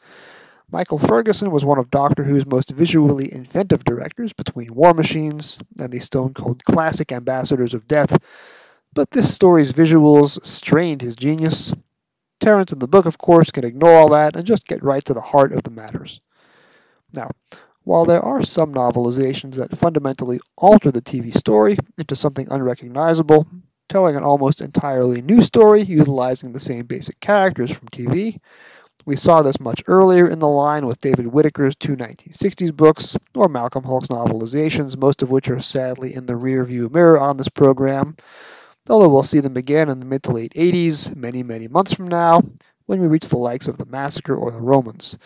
Michael 0.72 0.98
Ferguson 0.98 1.50
was 1.50 1.64
one 1.64 1.78
of 1.78 1.90
Doctor 1.90 2.22
Who's 2.22 2.46
most 2.46 2.70
visually 2.70 3.32
inventive 3.32 3.82
directors 3.82 4.32
between 4.32 4.74
War 4.74 4.94
Machines 4.94 5.58
and 5.78 5.92
the 5.92 5.98
Stone 5.98 6.34
Cold 6.34 6.62
Classic 6.64 7.10
Ambassadors 7.10 7.74
of 7.74 7.88
Death, 7.88 8.16
but 8.92 9.10
this 9.10 9.34
story's 9.34 9.72
visuals 9.72 10.44
strained 10.44 11.02
his 11.02 11.16
genius. 11.16 11.72
Terrance 12.38 12.72
in 12.72 12.78
the 12.78 12.88
book, 12.88 13.06
of 13.06 13.18
course, 13.18 13.50
can 13.50 13.64
ignore 13.64 13.92
all 13.92 14.10
that 14.10 14.36
and 14.36 14.46
just 14.46 14.68
get 14.68 14.82
right 14.82 15.04
to 15.04 15.14
the 15.14 15.20
heart 15.20 15.52
of 15.52 15.62
the 15.62 15.70
matters. 15.70 16.20
Now, 17.12 17.30
while 17.84 18.04
there 18.04 18.22
are 18.22 18.42
some 18.42 18.74
novelizations 18.74 19.56
that 19.56 19.76
fundamentally 19.78 20.40
alter 20.56 20.90
the 20.90 21.02
TV 21.02 21.36
story 21.36 21.76
into 21.98 22.14
something 22.14 22.46
unrecognizable, 22.50 23.46
telling 23.88 24.16
an 24.16 24.22
almost 24.22 24.60
entirely 24.60 25.22
new 25.22 25.42
story 25.42 25.82
utilizing 25.82 26.52
the 26.52 26.60
same 26.60 26.86
basic 26.86 27.18
characters 27.20 27.70
from 27.72 27.88
TV, 27.88 28.38
we 29.06 29.16
saw 29.16 29.42
this 29.42 29.58
much 29.58 29.82
earlier 29.86 30.28
in 30.28 30.38
the 30.38 30.48
line 30.48 30.86
with 30.86 31.00
David 31.00 31.26
Whitaker's 31.26 31.74
two 31.74 31.96
1960s 31.96 32.74
books, 32.74 33.16
or 33.34 33.48
Malcolm 33.48 33.82
Hulke's 33.82 34.08
novelizations, 34.08 34.96
most 34.96 35.22
of 35.22 35.30
which 35.30 35.48
are 35.48 35.60
sadly 35.60 36.14
in 36.14 36.26
the 36.26 36.34
rearview 36.34 36.92
mirror 36.92 37.18
on 37.18 37.36
this 37.36 37.48
program, 37.48 38.14
although 38.88 39.08
we'll 39.08 39.22
see 39.22 39.40
them 39.40 39.56
again 39.56 39.88
in 39.88 40.00
the 40.00 40.06
mid 40.06 40.22
to 40.24 40.32
late 40.32 40.52
80s, 40.54 41.16
many, 41.16 41.42
many 41.42 41.66
months 41.66 41.94
from 41.94 42.08
now, 42.08 42.42
when 42.86 43.00
we 43.00 43.06
reach 43.06 43.28
the 43.28 43.38
likes 43.38 43.68
of 43.68 43.78
The 43.78 43.86
Massacre 43.86 44.36
or 44.36 44.50
The 44.50 44.60
Romans. 44.60 45.16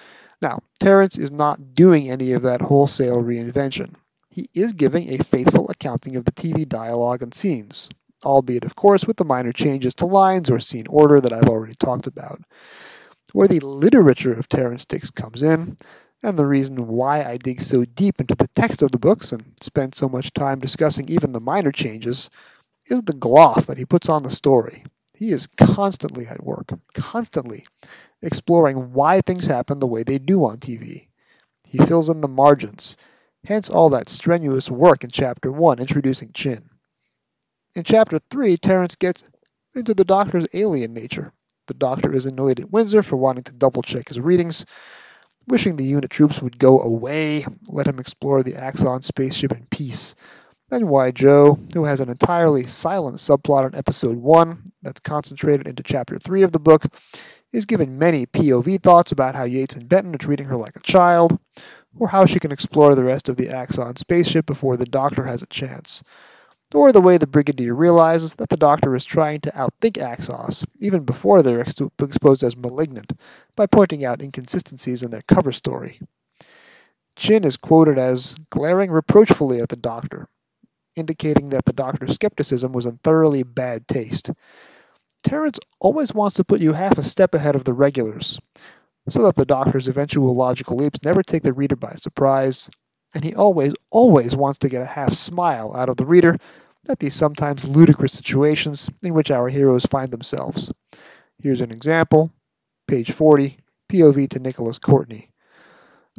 Now, 0.42 0.62
Terrance 0.80 1.18
is 1.18 1.30
not 1.30 1.74
doing 1.74 2.10
any 2.10 2.32
of 2.32 2.42
that 2.42 2.60
wholesale 2.60 3.16
reinvention. 3.16 3.94
He 4.30 4.48
is 4.52 4.72
giving 4.72 5.10
a 5.10 5.24
faithful 5.24 5.70
accounting 5.70 6.16
of 6.16 6.24
the 6.24 6.32
TV 6.32 6.68
dialogue 6.68 7.22
and 7.22 7.32
scenes, 7.32 7.88
albeit, 8.24 8.64
of 8.64 8.74
course, 8.74 9.06
with 9.06 9.16
the 9.16 9.24
minor 9.24 9.52
changes 9.52 9.94
to 9.96 10.06
lines 10.06 10.50
or 10.50 10.58
scene 10.58 10.86
order 10.88 11.20
that 11.20 11.32
I've 11.32 11.48
already 11.48 11.74
talked 11.74 12.06
about 12.06 12.40
where 13.34 13.48
the 13.48 13.58
literature 13.58 14.32
of 14.32 14.48
Terrance 14.48 14.84
Dicks 14.84 15.10
comes 15.10 15.42
in, 15.42 15.76
and 16.22 16.38
the 16.38 16.46
reason 16.46 16.86
why 16.86 17.24
I 17.24 17.36
dig 17.36 17.60
so 17.60 17.84
deep 17.84 18.20
into 18.20 18.36
the 18.36 18.46
text 18.54 18.80
of 18.80 18.92
the 18.92 18.98
books 18.98 19.32
and 19.32 19.42
spend 19.60 19.96
so 19.96 20.08
much 20.08 20.32
time 20.32 20.60
discussing 20.60 21.08
even 21.08 21.32
the 21.32 21.40
minor 21.40 21.72
changes 21.72 22.30
is 22.86 23.02
the 23.02 23.12
gloss 23.12 23.64
that 23.64 23.76
he 23.76 23.84
puts 23.84 24.08
on 24.08 24.22
the 24.22 24.30
story. 24.30 24.84
He 25.14 25.30
is 25.30 25.46
constantly 25.56 26.26
at 26.26 26.42
work, 26.42 26.72
constantly 26.94 27.66
exploring 28.20 28.92
why 28.92 29.20
things 29.20 29.46
happen 29.46 29.78
the 29.78 29.86
way 29.86 30.02
they 30.02 30.18
do 30.18 30.44
on 30.44 30.58
TV. 30.58 31.08
He 31.66 31.78
fills 31.78 32.08
in 32.08 32.20
the 32.20 32.28
margins, 32.28 32.96
hence 33.44 33.70
all 33.70 33.90
that 33.90 34.08
strenuous 34.08 34.70
work 34.70 35.04
in 35.04 35.10
Chapter 35.10 35.50
1 35.52 35.78
introducing 35.78 36.32
Chinn. 36.32 36.68
In 37.74 37.84
Chapter 37.84 38.18
3, 38.30 38.56
Terrance 38.56 38.96
gets 38.96 39.24
into 39.74 39.94
the 39.94 40.04
Doctor's 40.04 40.46
alien 40.52 40.94
nature, 40.94 41.32
the 41.66 41.74
doctor 41.74 42.12
is 42.12 42.26
annoyed 42.26 42.60
at 42.60 42.70
Winser 42.70 43.02
for 43.02 43.16
wanting 43.16 43.44
to 43.44 43.52
double 43.52 43.82
check 43.82 44.08
his 44.08 44.20
readings, 44.20 44.66
wishing 45.48 45.76
the 45.76 45.84
unit 45.84 46.10
troops 46.10 46.42
would 46.42 46.58
go 46.58 46.80
away, 46.80 47.46
let 47.66 47.86
him 47.86 47.98
explore 47.98 48.42
the 48.42 48.56
Axon 48.56 49.02
spaceship 49.02 49.52
in 49.52 49.66
peace. 49.70 50.14
And 50.70 50.88
why 50.88 51.10
Jo, 51.10 51.58
who 51.74 51.84
has 51.84 52.00
an 52.00 52.08
entirely 52.08 52.64
silent 52.64 53.18
subplot 53.18 53.66
in 53.66 53.74
episode 53.74 54.16
1 54.16 54.72
that's 54.82 55.00
concentrated 55.00 55.68
into 55.68 55.82
chapter 55.82 56.18
3 56.18 56.42
of 56.42 56.52
the 56.52 56.58
book, 56.58 56.86
is 57.52 57.66
given 57.66 57.98
many 57.98 58.24
POV 58.26 58.82
thoughts 58.82 59.12
about 59.12 59.34
how 59.34 59.44
Yates 59.44 59.76
and 59.76 59.88
Benton 59.88 60.14
are 60.14 60.18
treating 60.18 60.46
her 60.46 60.56
like 60.56 60.74
a 60.74 60.80
child, 60.80 61.38
or 61.96 62.08
how 62.08 62.24
she 62.24 62.40
can 62.40 62.50
explore 62.50 62.94
the 62.94 63.04
rest 63.04 63.28
of 63.28 63.36
the 63.36 63.50
Axon 63.50 63.96
spaceship 63.96 64.46
before 64.46 64.78
the 64.78 64.86
Doctor 64.86 65.24
has 65.24 65.42
a 65.42 65.46
chance, 65.46 66.02
or 66.72 66.92
the 66.92 67.00
way 67.00 67.18
the 67.18 67.26
Brigadier 67.26 67.74
realizes 67.74 68.34
that 68.36 68.48
the 68.48 68.56
Doctor 68.56 68.96
is 68.96 69.04
trying 69.04 69.42
to 69.42 69.52
outthink 69.52 69.98
Axos, 69.98 70.66
even 70.80 71.04
before 71.04 71.42
they're 71.42 71.60
ex- 71.60 71.76
exposed 72.00 72.42
as 72.42 72.56
malignant, 72.56 73.12
by 73.54 73.66
pointing 73.66 74.04
out 74.04 74.22
inconsistencies 74.22 75.02
in 75.02 75.10
their 75.10 75.22
cover 75.28 75.52
story. 75.52 76.00
Chinn 77.16 77.44
is 77.44 77.58
quoted 77.58 77.98
as 77.98 78.34
glaring 78.50 78.90
reproachfully 78.90 79.60
at 79.60 79.68
the 79.68 79.76
Doctor, 79.76 80.26
indicating 80.96 81.50
that 81.50 81.64
the 81.64 81.72
Doctor's 81.72 82.14
skepticism 82.14 82.72
was 82.72 82.86
in 82.86 82.98
thoroughly 82.98 83.42
bad 83.42 83.86
taste. 83.88 84.30
Terrance 85.22 85.58
always 85.80 86.12
wants 86.12 86.36
to 86.36 86.44
put 86.44 86.60
you 86.60 86.72
half 86.72 86.98
a 86.98 87.02
step 87.02 87.34
ahead 87.34 87.56
of 87.56 87.64
the 87.64 87.72
regulars, 87.72 88.38
so 89.08 89.22
that 89.24 89.34
the 89.34 89.46
Doctor's 89.46 89.88
eventual 89.88 90.34
logical 90.34 90.76
leaps 90.76 91.02
never 91.02 91.22
take 91.22 91.42
the 91.42 91.52
reader 91.52 91.76
by 91.76 91.94
surprise, 91.94 92.70
and 93.14 93.24
he 93.24 93.34
always, 93.34 93.74
always 93.90 94.36
wants 94.36 94.58
to 94.60 94.68
get 94.68 94.82
a 94.82 94.86
half 94.86 95.14
smile 95.14 95.74
out 95.74 95.88
of 95.88 95.96
the 95.96 96.06
reader 96.06 96.36
at 96.88 96.98
these 96.98 97.14
sometimes 97.14 97.64
ludicrous 97.64 98.12
situations 98.12 98.90
in 99.02 99.14
which 99.14 99.30
our 99.30 99.48
heroes 99.48 99.86
find 99.86 100.10
themselves. 100.10 100.72
Here's 101.38 101.60
an 101.60 101.70
example. 101.70 102.30
Page 102.86 103.12
40, 103.12 103.56
POV 103.90 104.28
to 104.30 104.38
Nicholas 104.38 104.78
Courtney. 104.78 105.30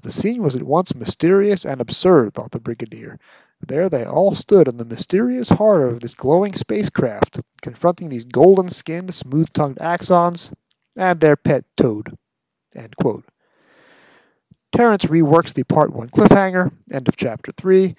The 0.02 0.12
scene 0.12 0.44
was 0.44 0.56
at 0.56 0.64
once 0.64 0.96
mysterious 0.96 1.66
and 1.66 1.80
absurd, 1.80 2.34
thought 2.34 2.52
the 2.52 2.60
Brigadier. 2.60 3.18
There 3.62 3.90
they 3.90 4.06
all 4.06 4.36
stood 4.36 4.68
in 4.68 4.78
the 4.78 4.86
mysterious 4.86 5.50
heart 5.50 5.94
of 5.94 6.00
this 6.00 6.14
glowing 6.14 6.54
spacecraft, 6.54 7.40
confronting 7.62 8.10
these 8.10 8.26
golden 8.26 8.70
skinned, 8.70 9.14
smooth 9.14 9.52
tongued 9.54 9.78
axons 9.78 10.54
and 10.96 11.20
their 11.20 11.36
pet 11.36 11.66
toad. 11.76 12.14
End 12.76 12.96
quote. 12.98 13.26
Reworks 14.74 15.54
the 15.54 15.64
Part 15.64 15.94
1 15.94 16.10
cliffhanger, 16.10 16.72
end 16.92 17.08
of 17.08 17.16
Chapter 17.16 17.54
3, 17.54 17.96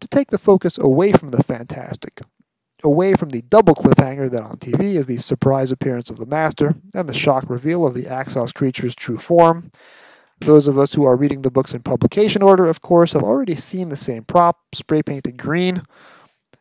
to 0.00 0.08
take 0.08 0.30
the 0.30 0.38
focus 0.38 0.78
away 0.78 1.12
from 1.12 1.30
the 1.30 1.42
fantastic, 1.42 2.20
away 2.84 3.14
from 3.14 3.30
the 3.30 3.42
double 3.42 3.74
cliffhanger 3.74 4.30
that 4.30 4.42
on 4.42 4.56
TV 4.56 4.94
is 4.94 5.06
the 5.06 5.16
surprise 5.16 5.72
appearance 5.72 6.10
of 6.10 6.18
the 6.18 6.26
Master 6.26 6.74
and 6.94 7.08
the 7.08 7.14
shock 7.14 7.50
reveal 7.50 7.86
of 7.86 7.94
the 7.94 8.04
Axos 8.04 8.54
creature's 8.54 8.94
true 8.94 9.18
form. 9.18 9.70
Those 10.40 10.68
of 10.68 10.78
us 10.78 10.92
who 10.92 11.04
are 11.04 11.16
reading 11.16 11.42
the 11.42 11.50
books 11.50 11.72
in 11.72 11.82
publication 11.82 12.42
order, 12.42 12.66
of 12.66 12.82
course, 12.82 13.14
have 13.14 13.22
already 13.22 13.54
seen 13.54 13.88
the 13.88 13.96
same 13.96 14.24
prop, 14.24 14.58
spray 14.74 15.02
painted 15.02 15.36
green, 15.38 15.82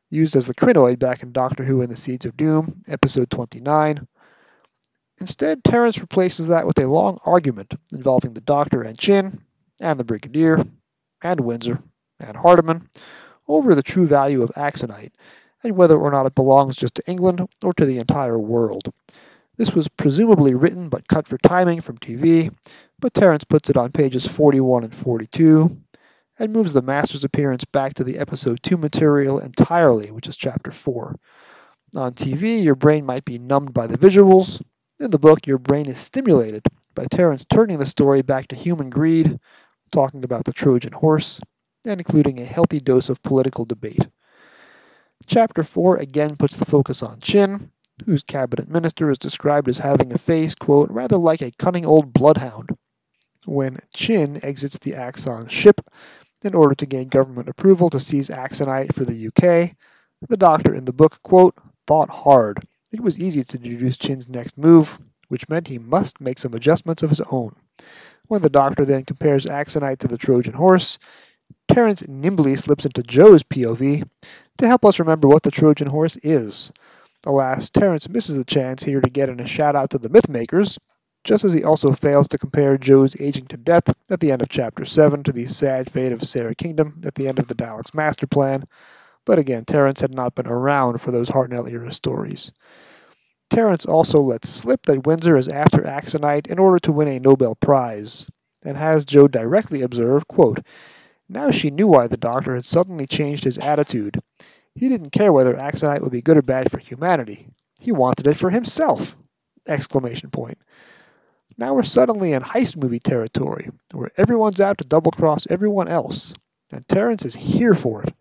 used 0.10 0.36
as 0.36 0.48
the 0.48 0.56
Krynoid 0.56 0.98
back 0.98 1.24
in 1.24 1.34
Doctor 1.34 1.64
Who 1.64 1.82
and 1.82 1.92
the 1.92 1.98
Seeds 1.98 2.26
of 2.26 2.38
Doom, 2.38 2.84
episode 2.88 3.30
29. 3.30 4.08
Instead, 5.20 5.64
Terrance 5.64 6.00
replaces 6.00 6.48
that 6.48 6.66
with 6.66 6.80
a 6.80 6.88
long 6.88 7.20
argument 7.26 7.74
involving 7.92 8.34
the 8.34 8.42
Doctor 8.42 8.82
and 8.82 8.98
Chinn, 8.98 9.42
and 9.82 10.00
the 10.00 10.04
Brigadier, 10.04 10.66
and 11.22 11.40
Winser, 11.40 11.82
and 12.20 12.38
Hardiman, 12.38 12.90
over 13.48 13.76
the 13.76 13.84
true 13.84 14.08
value 14.08 14.42
of 14.42 14.52
Axonite, 14.52 15.14
and 15.64 15.76
whether 15.76 15.98
or 15.98 16.12
not 16.12 16.26
it 16.26 16.36
belongs 16.36 16.76
just 16.76 16.96
to 16.96 17.08
England 17.08 17.46
or 17.64 17.74
to 17.74 17.86
the 17.86 17.98
entire 17.98 18.40
world. 18.40 18.94
This 19.58 19.74
was 19.74 19.88
presumably 19.88 20.54
written 20.54 20.90
but 20.90 21.08
cut 21.08 21.28
for 21.28 21.38
timing 21.38 21.82
from 21.82 21.98
TV, 21.98 22.54
but 23.00 23.14
Terrance 23.14 23.44
puts 23.44 23.70
it 23.70 23.78
on 23.78 23.92
pages 23.92 24.28
41 24.28 24.84
and 24.84 24.96
42, 24.96 25.78
and 26.40 26.54
moves 26.54 26.74
the 26.74 26.82
Master's 26.82 27.24
appearance 27.24 27.66
back 27.66 27.94
to 27.96 28.04
the 28.04 28.18
episode 28.18 28.62
2 28.64 28.78
material 28.78 29.40
entirely, 29.40 30.12
which 30.12 30.28
is 30.28 30.36
chapter 30.36 30.72
4. 30.72 31.16
On 31.96 32.14
TV, 32.14 32.64
your 32.64 32.76
brain 32.76 33.06
might 33.06 33.24
be 33.24 33.40
numbed 33.40 33.74
by 33.74 33.88
the 33.88 33.98
visuals, 33.98 34.62
in 34.98 35.12
the 35.12 35.20
book, 35.20 35.46
your 35.46 35.58
brain 35.58 35.88
is 35.88 35.98
stimulated 35.98 36.66
by 36.94 37.06
Terrance 37.06 37.44
turning 37.44 37.80
the 37.80 37.86
story 37.86 38.22
back 38.22 38.48
to 38.48 38.56
human 38.56 38.90
greed, 38.90 39.40
talking 39.92 40.24
about 40.24 40.46
the 40.46 40.54
Trojan 40.54 40.94
horse, 40.94 41.42
and 41.84 42.00
including 42.00 42.40
a 42.40 42.46
healthy 42.46 42.80
dose 42.80 43.10
of 43.10 43.22
political 43.22 43.66
debate. 43.66 44.08
Chapter 45.28 45.64
4 45.64 45.98
again 45.98 46.38
puts 46.38 46.56
the 46.56 46.66
focus 46.66 47.04
on 47.04 47.20
Chinn, 47.20 47.72
whose 48.06 48.24
cabinet 48.24 48.68
minister 48.68 49.10
is 49.10 49.18
described 49.18 49.68
as 49.68 49.78
having 49.78 50.12
a 50.12 50.18
face, 50.18 50.56
quote, 50.56 50.90
rather 50.90 51.18
like 51.18 51.42
a 51.42 51.52
cunning 51.52 51.86
old 51.86 52.14
bloodhound. 52.14 52.70
When 53.46 53.80
Chinn 53.96 54.40
exits 54.44 54.80
the 54.80 54.96
Axon 54.96 55.48
ship 55.48 55.82
in 56.44 56.56
order 56.56 56.76
to 56.76 56.86
gain 56.86 57.08
government 57.08 57.50
approval 57.50 57.90
to 57.92 58.00
seize 58.00 58.30
Axonite 58.30 58.94
for 58.94 59.06
the 59.06 59.28
UK, 59.28 59.76
the 60.28 60.38
doctor 60.38 60.74
in 60.74 60.86
the 60.86 60.94
book, 60.94 61.22
quote, 61.24 61.56
thought 61.88 62.10
hard 62.10 62.60
it 62.96 63.02
was 63.02 63.20
easy 63.20 63.44
to 63.44 63.58
deduce 63.58 63.98
Chinn's 63.98 64.30
next 64.30 64.58
move, 64.58 64.98
which 65.28 65.50
meant 65.50 65.68
he 65.68 65.78
must 65.78 66.22
make 66.22 66.40
some 66.40 66.54
adjustments 66.54 67.04
of 67.04 67.10
his 67.10 67.20
own. 67.20 67.54
When 68.28 68.42
the 68.42 68.50
doctor 68.50 68.86
then 68.86 69.04
compares 69.04 69.46
Axonite 69.46 70.00
to 70.00 70.08
the 70.08 70.18
Trojan 70.18 70.54
horse, 70.54 70.98
Terrance 71.68 72.08
nimbly 72.08 72.56
slips 72.56 72.86
into 72.86 73.04
Jo's 73.04 73.44
POV 73.44 74.08
to 74.60 74.68
help 74.68 74.86
us 74.86 75.00
remember 75.00 75.28
what 75.28 75.44
the 75.44 75.52
Trojan 75.52 75.88
horse 75.88 76.16
is. 76.18 76.72
Alas, 77.26 77.72
Terrance 77.72 78.08
misses 78.08 78.38
the 78.38 78.46
chance 78.46 78.84
here 78.84 79.02
to 79.02 79.10
get 79.10 79.30
in 79.30 79.40
a 79.40 79.48
shout 79.48 79.76
out 79.76 79.90
to 79.90 79.98
the 79.98 80.10
Mythmakers, 80.10 80.78
just 81.24 81.44
as 81.44 81.54
he 81.54 81.64
also 81.64 81.92
fails 81.92 82.28
to 82.28 82.38
compare 82.38 82.78
Jo's 82.78 83.20
aging 83.20 83.48
to 83.48 83.58
death 83.58 83.90
at 84.12 84.20
the 84.20 84.32
end 84.32 84.44
of 84.44 84.50
Chapter 84.50 84.86
7 84.86 85.24
to 85.24 85.32
the 85.32 85.48
sad 85.48 85.90
fate 85.90 86.12
of 86.12 86.24
Sara 86.24 86.54
Kingdom 86.54 87.02
at 87.04 87.16
the 87.16 87.28
end 87.28 87.40
of 87.40 87.48
the 87.48 87.56
Daleks' 87.56 87.96
master 87.96 88.28
plan. 88.28 88.64
But 89.26 89.40
again, 89.40 89.66
Terrance 89.66 90.02
had 90.02 90.14
not 90.14 90.36
been 90.36 90.46
around 90.46 91.00
for 91.00 91.10
those 91.10 91.30
Hartnell 91.30 91.68
era 91.68 91.92
stories. 91.92 92.52
Terrance 93.50 93.88
also 93.88 94.22
lets 94.22 94.48
slip 94.48 94.86
that 94.86 95.04
Winser 95.04 95.36
is 95.36 95.50
after 95.50 95.82
Axonite 95.82 96.46
in 96.46 96.60
order 96.60 96.78
to 96.80 96.92
win 96.92 97.08
a 97.08 97.20
Nobel 97.20 97.56
Prize, 97.56 98.30
and 98.64 98.78
has 98.78 99.04
Jo 99.04 99.28
directly 99.28 99.82
observe, 99.82 100.28
quote, 100.28 100.60
Now 101.28 101.50
she 101.50 101.72
knew 101.72 101.88
why 101.88 102.06
the 102.06 102.18
doctor 102.18 102.54
had 102.54 102.66
suddenly 102.66 103.08
changed 103.08 103.44
his 103.44 103.58
attitude. 103.58 104.22
He 104.76 104.90
didn't 104.90 105.12
care 105.12 105.32
whether 105.32 105.54
Axonite 105.56 106.02
would 106.02 106.12
be 106.12 106.22
good 106.22 106.38
or 106.38 106.42
bad 106.42 106.70
for 106.70 106.78
humanity. 106.78 107.48
He 107.80 107.94
wanted 107.94 108.28
it 108.28 108.38
for 108.38 108.50
himself! 108.50 109.16
Exclamation 109.68 110.30
point. 110.30 110.58
Now 111.58 111.74
we're 111.74 111.84
suddenly 111.84 112.34
in 112.34 112.42
heist 112.42 112.76
movie 112.76 113.00
territory, 113.00 113.70
where 113.94 114.12
everyone's 114.18 114.60
out 114.60 114.80
to 114.80 114.88
double 114.88 115.12
cross 115.12 115.48
everyone 115.50 115.88
else, 115.88 116.34
and 116.74 116.86
Terrance 116.88 117.24
is 117.24 117.34
here 117.34 117.74
for 117.74 118.04
it. 118.04 118.14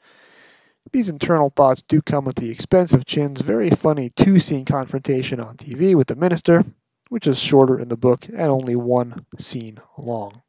These 0.93 1.09
internal 1.09 1.51
thoughts 1.51 1.83
do 1.83 2.01
come 2.01 2.29
at 2.29 2.37
the 2.37 2.51
expense 2.51 2.93
of 2.93 3.05
Chinn's 3.05 3.41
very 3.41 3.71
funny 3.71 4.11
two 4.15 4.39
scene 4.39 4.65
confrontation 4.65 5.41
on 5.41 5.57
TV 5.57 5.97
with 5.97 6.07
the 6.07 6.15
minister, 6.15 6.65
which 7.09 7.27
is 7.27 7.39
shorter 7.39 7.81
in 7.81 7.89
the 7.89 7.97
book 7.97 8.27
and 8.29 8.51
only 8.51 8.77
one 8.77 9.27
scene 9.37 9.79
long. 9.99 10.43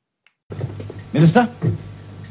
Minister, 1.13 1.49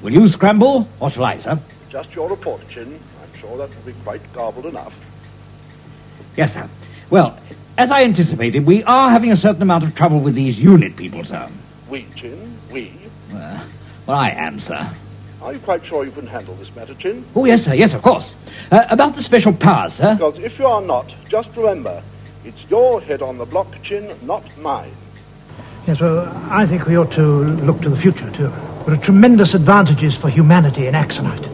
will 0.01 0.13
you 0.13 0.29
scramble 0.29 0.87
or 1.01 1.11
shall 1.11 1.25
I, 1.25 1.39
sir? 1.39 1.59
Just 1.89 2.15
your 2.15 2.29
report, 2.31 2.61
Chinn. 2.69 3.01
I'm 3.45 3.51
sure 3.51 3.59
that 3.59 3.77
will 3.77 3.93
be 3.93 3.99
quite 4.05 4.33
garbled 4.33 4.67
enough. 4.67 4.95
Yes, 6.37 6.55
sir. 6.55 6.69
Well, 7.11 7.39
as 7.77 7.91
I 7.91 8.05
anticipated, 8.05 8.65
we 8.65 8.83
are 8.85 9.11
having 9.11 9.33
a 9.33 9.37
certain 9.37 9.63
amount 9.63 9.85
of 9.85 9.95
trouble 9.95 10.21
with 10.21 10.35
these 10.35 10.59
unit 10.59 10.97
people, 10.97 11.25
sir. 11.25 11.49
We, 11.89 12.07
Chinn, 12.17 12.57
we. 12.71 12.93
Uh, 13.33 13.65
well, 14.07 14.17
I 14.17 14.31
am, 14.31 14.61
sir. 14.61 14.91
Are 15.43 15.53
you 15.53 15.59
quite 15.59 15.85
sure 15.85 16.05
you 16.05 16.11
can 16.11 16.27
handle 16.27 16.55
this 16.55 16.75
matter, 16.75 16.95
Chinn? 16.95 17.25
Oh, 17.35 17.45
yes, 17.45 17.65
sir. 17.65 17.75
Yes, 17.75 17.93
of 17.93 18.03
course. 18.03 18.33
Uh, 18.71 18.87
about 18.89 19.15
the 19.15 19.23
special 19.23 19.53
powers, 19.53 19.95
sir. 19.95 20.15
Because 20.15 20.39
if 20.39 20.59
you 20.59 20.67
are 20.67 20.81
not, 20.81 21.13
just 21.29 21.51
remember, 21.57 22.03
it's 22.45 22.65
your 22.71 23.01
head 23.03 23.21
on 23.21 23.37
the 23.37 23.45
block, 23.45 23.69
Chinn, 23.83 24.17
not 24.23 24.43
mine. 24.59 24.95
Yes, 25.87 26.01
well, 26.01 26.27
I 26.51 26.65
think 26.65 26.87
we 26.87 26.97
ought 26.97 27.13
to 27.13 27.23
look 27.23 27.83
to 27.83 27.91
the 27.91 27.97
future, 27.97 28.31
too. 28.31 28.51
There 28.87 28.95
are 28.95 28.97
tremendous 28.97 29.55
advantages 29.55 30.17
for 30.17 30.31
humanity 30.31 30.87
in 30.87 30.95
Axonite. 30.95 31.51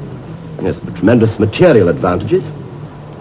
Yes, 0.62 0.78
but 0.78 0.94
tremendous 0.96 1.38
material 1.38 1.88
advantages. 1.88 2.50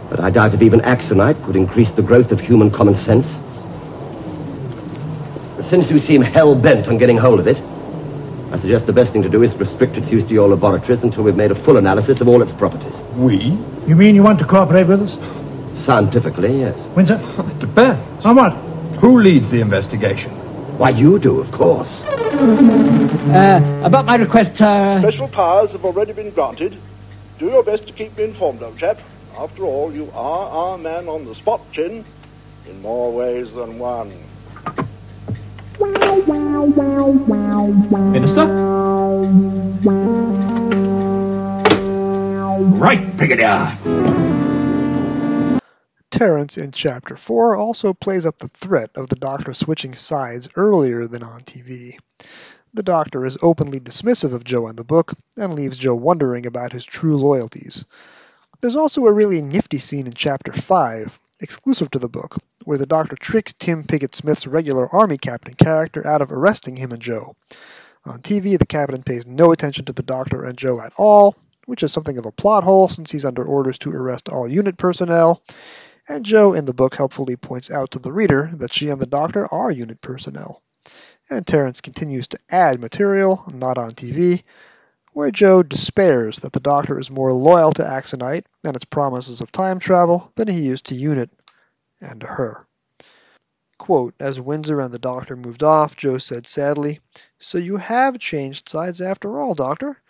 But 0.09 0.19
I 0.19 0.29
doubt 0.29 0.53
if 0.53 0.61
even 0.61 0.81
Axonite 0.81 1.41
could 1.43 1.55
increase 1.55 1.91
the 1.91 2.01
growth 2.01 2.31
of 2.31 2.39
human 2.39 2.69
common 2.71 2.95
sense. 2.95 3.39
But 5.55 5.65
since 5.65 5.89
you 5.91 5.99
seem 5.99 6.21
hell-bent 6.21 6.87
on 6.87 6.97
getting 6.97 7.17
hold 7.17 7.39
of 7.39 7.47
it, 7.47 7.61
I 8.51 8.57
suggest 8.57 8.87
the 8.87 8.93
best 8.93 9.13
thing 9.13 9.21
to 9.21 9.29
do 9.29 9.43
is 9.43 9.55
restrict 9.55 9.97
its 9.97 10.11
use 10.11 10.25
to 10.25 10.33
your 10.33 10.49
laboratories 10.49 11.03
until 11.03 11.23
we've 11.23 11.35
made 11.35 11.51
a 11.51 11.55
full 11.55 11.77
analysis 11.77 12.19
of 12.19 12.27
all 12.27 12.41
its 12.41 12.51
properties. 12.51 13.03
We? 13.15 13.57
You 13.87 13.95
mean 13.95 14.15
you 14.15 14.23
want 14.23 14.39
to 14.39 14.45
cooperate 14.45 14.87
with 14.87 15.01
us? 15.03 15.17
Scientifically, 15.79 16.59
yes. 16.59 16.87
Winser? 16.87 17.19
It 17.51 17.59
depends. 17.59 18.25
On 18.25 18.35
what? 18.35 18.53
Who 18.99 19.21
leads 19.21 19.51
the 19.51 19.61
investigation? 19.61 20.31
Why, 20.79 20.89
you 20.89 21.19
do, 21.19 21.39
of 21.39 21.51
course. 21.51 22.03
Uh, 22.03 23.81
about 23.83 24.05
my 24.05 24.15
request, 24.15 24.57
sir. 24.57 24.99
Special 25.01 25.27
powers 25.27 25.71
have 25.71 25.85
already 25.85 26.13
been 26.13 26.31
granted. 26.31 26.75
Do 27.39 27.45
your 27.45 27.63
best 27.63 27.87
to 27.87 27.93
keep 27.93 28.17
me 28.17 28.25
informed, 28.25 28.61
old 28.61 28.77
chap. 28.77 28.99
After 29.37 29.63
all, 29.63 29.93
you 29.93 30.11
are 30.13 30.49
our 30.49 30.77
man 30.77 31.07
on 31.07 31.23
the 31.23 31.33
spot, 31.35 31.61
Chinn, 31.71 32.03
in 32.67 32.81
more 32.81 33.13
ways 33.13 33.49
than 33.53 33.79
one. 33.79 34.11
Minister? 38.11 38.45
right, 42.77 43.15
Brigadier. 43.15 43.77
Terrance 46.11 46.57
in 46.57 46.73
Chapter 46.73 47.15
4 47.15 47.55
also 47.55 47.93
plays 47.93 48.25
up 48.25 48.39
the 48.39 48.49
threat 48.49 48.89
of 48.95 49.07
the 49.07 49.15
Doctor 49.15 49.53
switching 49.53 49.95
sides 49.95 50.49
earlier 50.57 51.07
than 51.07 51.23
on 51.23 51.43
TV. 51.43 51.97
The 52.71 52.83
Doctor 52.83 53.25
is 53.25 53.37
openly 53.41 53.79
dismissive 53.79 54.31
of 54.31 54.43
Jo 54.43 54.67
in 54.67 54.75
the 54.75 54.83
book 54.83 55.13
and 55.35 55.55
leaves 55.55 55.79
Jo 55.79 55.95
wondering 55.95 56.45
about 56.45 56.71
his 56.71 56.85
true 56.85 57.17
loyalties. 57.17 57.83
There's 58.61 58.75
also 58.75 59.07
a 59.07 59.11
really 59.11 59.41
nifty 59.41 59.79
scene 59.79 60.05
in 60.05 60.13
Chapter 60.13 60.53
5, 60.53 61.19
exclusive 61.39 61.89
to 61.91 61.99
the 61.99 62.07
book, 62.07 62.37
where 62.65 62.77
the 62.77 62.85
Doctor 62.85 63.15
tricks 63.15 63.53
Tim 63.53 63.85
Pigott-Smith's 63.85 64.45
regular 64.45 64.87
Army 64.87 65.17
captain 65.17 65.55
character 65.55 66.05
out 66.05 66.21
of 66.21 66.31
arresting 66.31 66.75
him 66.75 66.91
and 66.91 67.01
Jo. 67.01 67.35
On 68.05 68.21
TV, 68.21 68.59
the 68.59 68.67
captain 68.67 69.01
pays 69.01 69.25
no 69.25 69.51
attention 69.51 69.85
to 69.85 69.93
the 69.93 70.03
Doctor 70.03 70.43
and 70.43 70.55
Jo 70.55 70.79
at 70.79 70.93
all, 70.95 71.35
which 71.65 71.81
is 71.81 71.91
something 71.91 72.19
of 72.19 72.27
a 72.27 72.31
plot 72.31 72.63
hole 72.63 72.87
since 72.87 73.09
he's 73.09 73.25
under 73.25 73.43
orders 73.43 73.79
to 73.79 73.91
arrest 73.91 74.29
all 74.29 74.47
unit 74.47 74.77
personnel, 74.77 75.41
and 76.07 76.23
Jo 76.23 76.53
in 76.53 76.65
the 76.65 76.73
book 76.75 76.93
helpfully 76.93 77.35
points 77.35 77.71
out 77.71 77.89
to 77.91 77.99
the 77.99 78.11
reader 78.11 78.51
that 78.53 78.73
she 78.73 78.89
and 78.89 79.01
the 79.01 79.07
Doctor 79.07 79.51
are 79.51 79.71
unit 79.71 80.01
personnel. 80.01 80.61
And 81.31 81.45
Terrance 81.45 81.81
continues 81.81 82.27
to 82.29 82.39
add 82.49 82.79
material, 82.79 83.43
not 83.53 83.77
on 83.77 83.91
TV, 83.91 84.41
where 85.13 85.29
Jo 85.29 85.61
despairs 85.61 86.39
that 86.39 86.53
the 86.53 86.59
Doctor 86.59 86.97
is 86.97 87.11
more 87.11 87.31
loyal 87.31 87.71
to 87.73 87.83
Axonite 87.83 88.45
and 88.63 88.75
its 88.75 88.85
promises 88.85 89.39
of 89.39 89.51
time 89.51 89.79
travel 89.79 90.31
than 90.35 90.47
he 90.47 90.69
is 90.69 90.81
to 90.83 90.95
UNIT 90.95 91.29
and 92.01 92.21
to 92.21 92.27
her. 92.27 92.65
Quote, 93.77 94.13
as 94.19 94.39
Winser 94.39 94.83
and 94.83 94.93
the 94.93 94.99
Doctor 94.99 95.35
moved 95.35 95.63
off, 95.63 95.95
Jo 95.95 96.17
said 96.17 96.47
sadly, 96.47 96.99
So 97.37 97.57
you 97.57 97.77
have 97.77 98.17
changed 98.17 98.67
sides 98.67 98.99
after 98.99 99.39
all, 99.39 99.53
Doctor? 99.53 100.01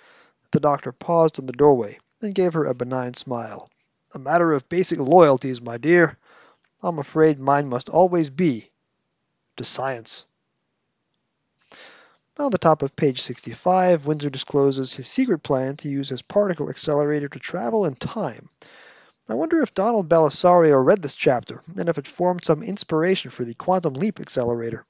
The 0.52 0.60
Doctor 0.60 0.92
paused 0.92 1.38
in 1.38 1.46
the 1.46 1.54
doorway 1.54 2.00
and 2.22 2.34
gave 2.34 2.54
her 2.54 2.66
a 2.66 2.74
benign 2.74 3.14
smile. 3.14 3.70
A 4.14 4.20
matter 4.20 4.54
of 4.54 4.70
basic 4.70 5.00
loyalties, 5.00 5.62
my 5.62 5.78
dear. 5.78 6.18
I'm 6.82 6.98
afraid 6.98 7.40
mine 7.40 7.68
must 7.68 7.90
always 7.90 8.30
be 8.30 8.70
to 9.58 9.64
science. 9.66 10.26
On 12.40 12.52
the 12.52 12.58
top 12.58 12.82
of 12.84 12.96
page 12.96 13.22
65, 13.22 14.04
Winser 14.04 14.32
discloses 14.32 14.94
his 14.94 15.10
secret 15.10 15.40
plan 15.40 15.76
to 15.76 15.90
use 15.90 16.08
his 16.08 16.22
particle 16.22 16.70
accelerator 16.70 17.28
to 17.28 17.38
travel 17.38 17.86
in 17.86 17.96
time. 17.96 18.48
I 19.28 19.34
wonder 19.34 19.62
if 19.62 19.74
Donald 19.74 20.08
Bellisario 20.08 20.82
read 20.84 21.02
this 21.02 21.16
chapter 21.16 21.62
and 21.76 21.90
if 21.90 21.98
it 21.98 22.08
formed 22.08 22.46
some 22.46 22.64
inspiration 22.64 23.30
for 23.30 23.44
the 23.44 23.56
quantum 23.56 23.94
leap 23.94 24.22
accelerator. 24.22 24.86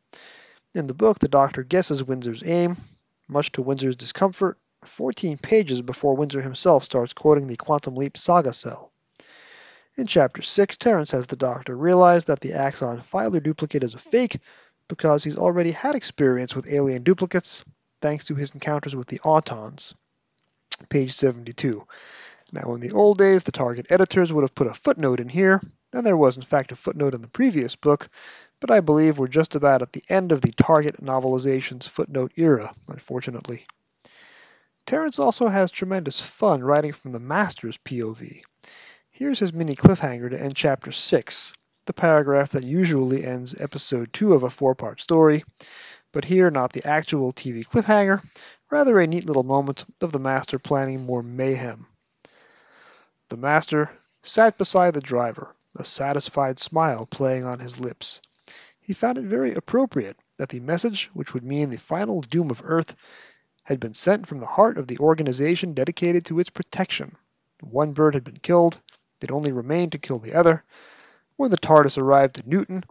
In 0.76 0.86
the 0.86 0.94
book, 0.94 1.18
the 1.18 1.28
Doctor 1.28 1.64
guesses 1.64 2.04
Winser's 2.04 2.44
aim, 2.46 2.78
much 3.28 3.52
to 3.54 3.64
Winser's 3.64 3.96
discomfort, 3.96 4.60
14 4.86 5.40
pages 5.40 5.82
before 5.82 6.16
Winser 6.16 6.44
himself 6.44 6.84
starts 6.84 7.14
quoting 7.14 7.48
the 7.48 7.58
quantum 7.58 7.96
leap 7.96 8.16
saga 8.16 8.54
cell. 8.54 8.92
In 9.98 10.06
Chapter 10.06 10.44
6, 10.44 10.78
Terrance 10.78 11.10
has 11.12 11.26
the 11.26 11.36
Doctor 11.36 11.76
realize 11.76 12.26
that 12.26 12.42
the 12.42 12.54
Axon 12.54 13.02
Filer 13.02 13.40
duplicate 13.40 13.84
is 13.84 13.96
a 13.96 14.00
fake 14.00 14.40
because 14.90 15.24
he's 15.24 15.38
already 15.38 15.72
had 15.72 15.96
experience 15.96 16.54
with 16.54 16.68
alien 16.68 17.04
duplicates 17.04 17.64
thanks 18.02 18.26
to 18.26 18.36
his 18.36 18.52
encounters 18.52 18.96
with 18.96 19.08
the 19.08 19.20
Autons. 19.20 19.94
Page 20.90 21.14
72. 21.14 21.86
Now, 22.52 22.74
in 22.74 22.82
the 22.82 22.92
old 22.92 23.18
days, 23.18 23.44
the 23.44 23.52
Target 23.52 23.88
editors 23.90 24.34
would 24.34 24.42
have 24.44 24.56
put 24.56 24.68
a 24.68 24.74
footnote 24.74 25.20
in 25.20 25.30
here, 25.30 25.62
and 25.94 26.06
there 26.06 26.18
was 26.18 26.36
in 26.36 26.44
fact 26.44 26.72
a 26.72 26.76
footnote 26.76 27.14
in 27.14 27.22
the 27.22 27.28
previous 27.28 27.76
book, 27.76 28.10
but 28.60 28.72
I 28.72 28.80
believe 28.80 29.18
we're 29.18 29.28
just 29.28 29.56
about 29.56 29.82
at 29.82 29.94
the 29.94 30.04
end 30.10 30.32
of 30.32 30.42
the 30.42 30.52
Target 30.52 31.02
novelization's 31.02 31.88
footnote 31.88 32.34
era, 32.36 32.74
unfortunately. 32.88 33.66
Terrance 34.86 35.20
also 35.20 35.48
has 35.48 35.70
tremendous 35.70 36.20
fun 36.20 36.64
writing 36.64 36.94
from 36.94 37.12
the 37.12 37.20
Master's 37.20 37.78
POV. 37.78 38.42
Here's 39.12 39.40
his 39.40 39.54
mini 39.54 39.76
cliffhanger 39.76 40.32
to 40.32 40.42
end 40.42 40.56
Chapter 40.56 40.92
6, 40.92 41.54
the 41.90 41.94
paragraph 41.94 42.52
that 42.52 42.64
usually 42.64 43.26
ends 43.26 43.60
Episode 43.60 44.14
2 44.14 44.36
of 44.36 44.44
a 44.44 44.50
four 44.52 44.76
part 44.76 45.02
story, 45.02 45.44
but 46.12 46.24
here 46.24 46.52
not 46.52 46.72
the 46.72 46.86
actual 46.86 47.34
TV 47.34 47.66
cliffhanger, 47.66 48.22
rather 48.70 49.00
a 49.00 49.08
neat 49.08 49.26
little 49.26 49.42
moment 49.42 49.86
of 50.00 50.12
the 50.12 50.20
Master 50.20 50.60
planning 50.60 51.04
more 51.04 51.24
mayhem. 51.24 51.88
The 53.30 53.38
Master 53.38 53.90
sat 54.22 54.56
beside 54.56 54.94
the 54.94 55.02
driver, 55.02 55.56
a 55.76 55.84
satisfied 55.84 56.60
smile 56.60 57.08
playing 57.08 57.44
on 57.44 57.58
his 57.58 57.80
lips. 57.80 58.22
He 58.80 58.94
found 58.94 59.18
it 59.18 59.26
very 59.26 59.56
appropriate 59.56 60.18
that 60.38 60.50
the 60.50 60.60
message 60.60 61.10
which 61.16 61.34
would 61.34 61.44
mean 61.44 61.72
the 61.72 61.78
final 61.78 62.22
doom 62.22 62.52
of 62.52 62.62
Earth 62.64 62.96
had 63.64 63.80
been 63.80 63.96
sent 63.96 64.28
from 64.28 64.42
the 64.42 64.46
heart 64.46 64.78
of 64.78 64.86
the 64.86 65.00
organization 65.00 65.74
dedicated 65.74 66.24
to 66.26 66.40
its 66.40 66.52
protection. 66.52 67.16
One 67.62 67.94
bird 67.94 68.14
had 68.14 68.24
been 68.24 68.38
killed, 68.38 68.80
it 69.22 69.32
only 69.32 69.52
remained 69.52 69.94
to 69.94 69.98
kill 69.98 70.20
the 70.20 70.36
other. 70.36 70.64
When 71.40 71.52
the 71.52 71.58
TARDIS 71.58 71.98
arrived 71.98 72.38
at 72.38 72.48
Nuton, 72.48 72.84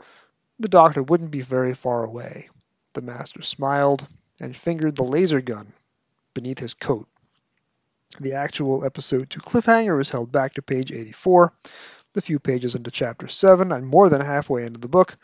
the 0.59 0.71
doctor 0.71 1.03
wouldn't 1.03 1.31
be 1.31 1.43
very 1.43 1.75
far 1.75 2.03
away. 2.03 2.49
The 2.95 3.03
master 3.03 3.43
smiled 3.43 4.07
and 4.41 4.57
fingered 4.57 4.97
the 4.97 5.05
laser 5.05 5.43
gun 5.43 5.75
beneath 6.33 6.59
his 6.59 6.73
coat. 6.73 7.07
The 8.19 8.33
actual 8.33 8.87
episode 8.87 9.29
2 9.29 9.41
cliffhanger 9.41 10.01
is 10.01 10.09
held 10.09 10.33
back 10.33 10.55
to 10.55 10.63
page 10.63 10.91
84, 10.91 11.53
the 12.15 12.23
few 12.23 12.39
pages 12.39 12.75
into 12.75 12.91
chapter 12.91 13.29
7 13.29 13.71
and 13.71 13.87
more 13.87 14.09
than 14.09 14.23
halfway 14.23 14.65
into 14.65 14.81
the 14.81 14.89
book, 14.89 15.19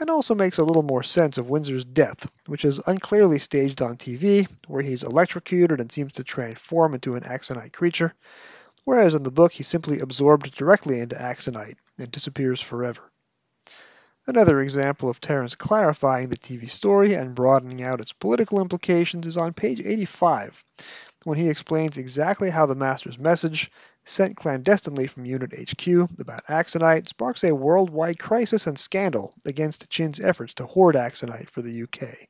and 0.00 0.10
also 0.10 0.34
makes 0.34 0.58
a 0.58 0.64
little 0.64 0.82
more 0.82 1.04
sense 1.04 1.38
of 1.38 1.48
Winser's 1.48 1.84
death, 1.84 2.28
which 2.46 2.64
is 2.64 2.80
unclearly 2.88 3.38
staged 3.38 3.80
on 3.80 3.96
TV, 3.96 4.44
where 4.66 4.82
he's 4.82 5.04
electrocuted 5.04 5.80
and 5.80 5.92
seems 5.92 6.14
to 6.14 6.24
transform 6.24 6.94
into 6.94 7.14
an 7.14 7.22
axonite 7.22 7.72
creature, 7.72 8.12
whereas 8.86 9.14
in 9.14 9.24
the 9.24 9.30
book 9.30 9.52
he 9.52 9.64
simply 9.64 9.98
absorbed 9.98 10.54
directly 10.54 11.00
into 11.00 11.16
Axonite 11.16 11.76
and 11.98 12.10
disappears 12.10 12.60
forever. 12.60 13.02
Another 14.28 14.60
example 14.60 15.10
of 15.10 15.20
Terrance 15.20 15.56
clarifying 15.56 16.28
the 16.28 16.36
TV 16.36 16.70
story 16.70 17.14
and 17.14 17.34
broadening 17.34 17.82
out 17.82 18.00
its 18.00 18.12
political 18.12 18.60
implications 18.62 19.26
is 19.26 19.36
on 19.36 19.52
page 19.52 19.80
85, 19.80 20.64
when 21.24 21.36
he 21.36 21.50
explains 21.50 21.98
exactly 21.98 22.48
how 22.48 22.66
the 22.66 22.76
Master's 22.76 23.18
message, 23.18 23.72
sent 24.04 24.36
clandestinely 24.36 25.08
from 25.08 25.24
Unit 25.24 25.52
HQ 25.52 25.86
about 26.20 26.46
Axonite, 26.46 27.08
sparks 27.08 27.42
a 27.42 27.52
worldwide 27.52 28.20
crisis 28.20 28.68
and 28.68 28.78
scandal 28.78 29.34
against 29.44 29.90
Chinn's 29.90 30.20
efforts 30.20 30.54
to 30.54 30.66
hoard 30.66 30.94
Axonite 30.94 31.50
for 31.50 31.62
the 31.62 31.82
UK. 31.82 32.28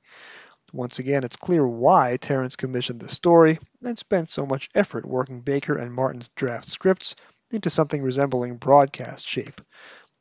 Once 0.73 0.99
again, 0.99 1.23
it's 1.23 1.37
clear 1.37 1.67
why 1.67 2.17
Terrance 2.17 2.57
commissioned 2.57 3.01
the 3.01 3.09
story 3.09 3.59
and 3.83 3.97
spent 3.97 4.29
so 4.29 4.45
much 4.45 4.69
effort 4.75 5.07
working 5.07 5.41
Baker 5.41 5.77
and 5.77 5.93
Martin's 5.93 6.29
draft 6.31 6.69
scripts 6.69 7.15
into 7.51 7.71
something 7.71 8.03
resembling 8.03 8.57
broadcast 8.57 9.29
shape. 9.29 9.61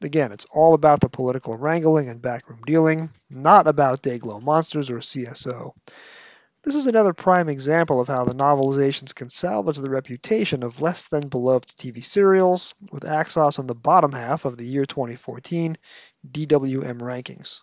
Again, 0.02 0.32
it's 0.32 0.46
all 0.52 0.74
about 0.76 1.00
the 1.00 1.10
political 1.10 1.58
wrangling 1.58 2.10
and 2.10 2.22
backroom 2.22 2.62
dealing, 2.66 3.10
not 3.30 3.68
about 3.68 4.04
Dayglow 4.04 4.42
monsters 4.42 4.90
or 4.90 5.00
CSO. 5.00 5.74
This 6.62 6.76
is 6.76 6.88
another 6.88 7.14
prime 7.14 7.50
example 7.50 8.00
of 8.00 8.08
how 8.08 8.26
the 8.26 8.34
novelizations 8.34 9.16
can 9.16 9.30
salvage 9.30 9.78
the 9.78 9.90
reputation 9.90 10.64
of 10.64 10.82
less 10.82 11.08
than 11.08 11.28
beloved 11.28 11.76
TV 11.78 12.04
serials, 12.04 12.74
with 12.92 13.04
Axos 13.04 13.58
on 13.58 13.68
the 13.68 13.76
bottom 13.76 14.12
half 14.12 14.46
of 14.46 14.58
the 14.58 14.66
year 14.66 14.86
2014 14.86 15.78
DWM 16.32 17.00
rankings. 17.00 17.62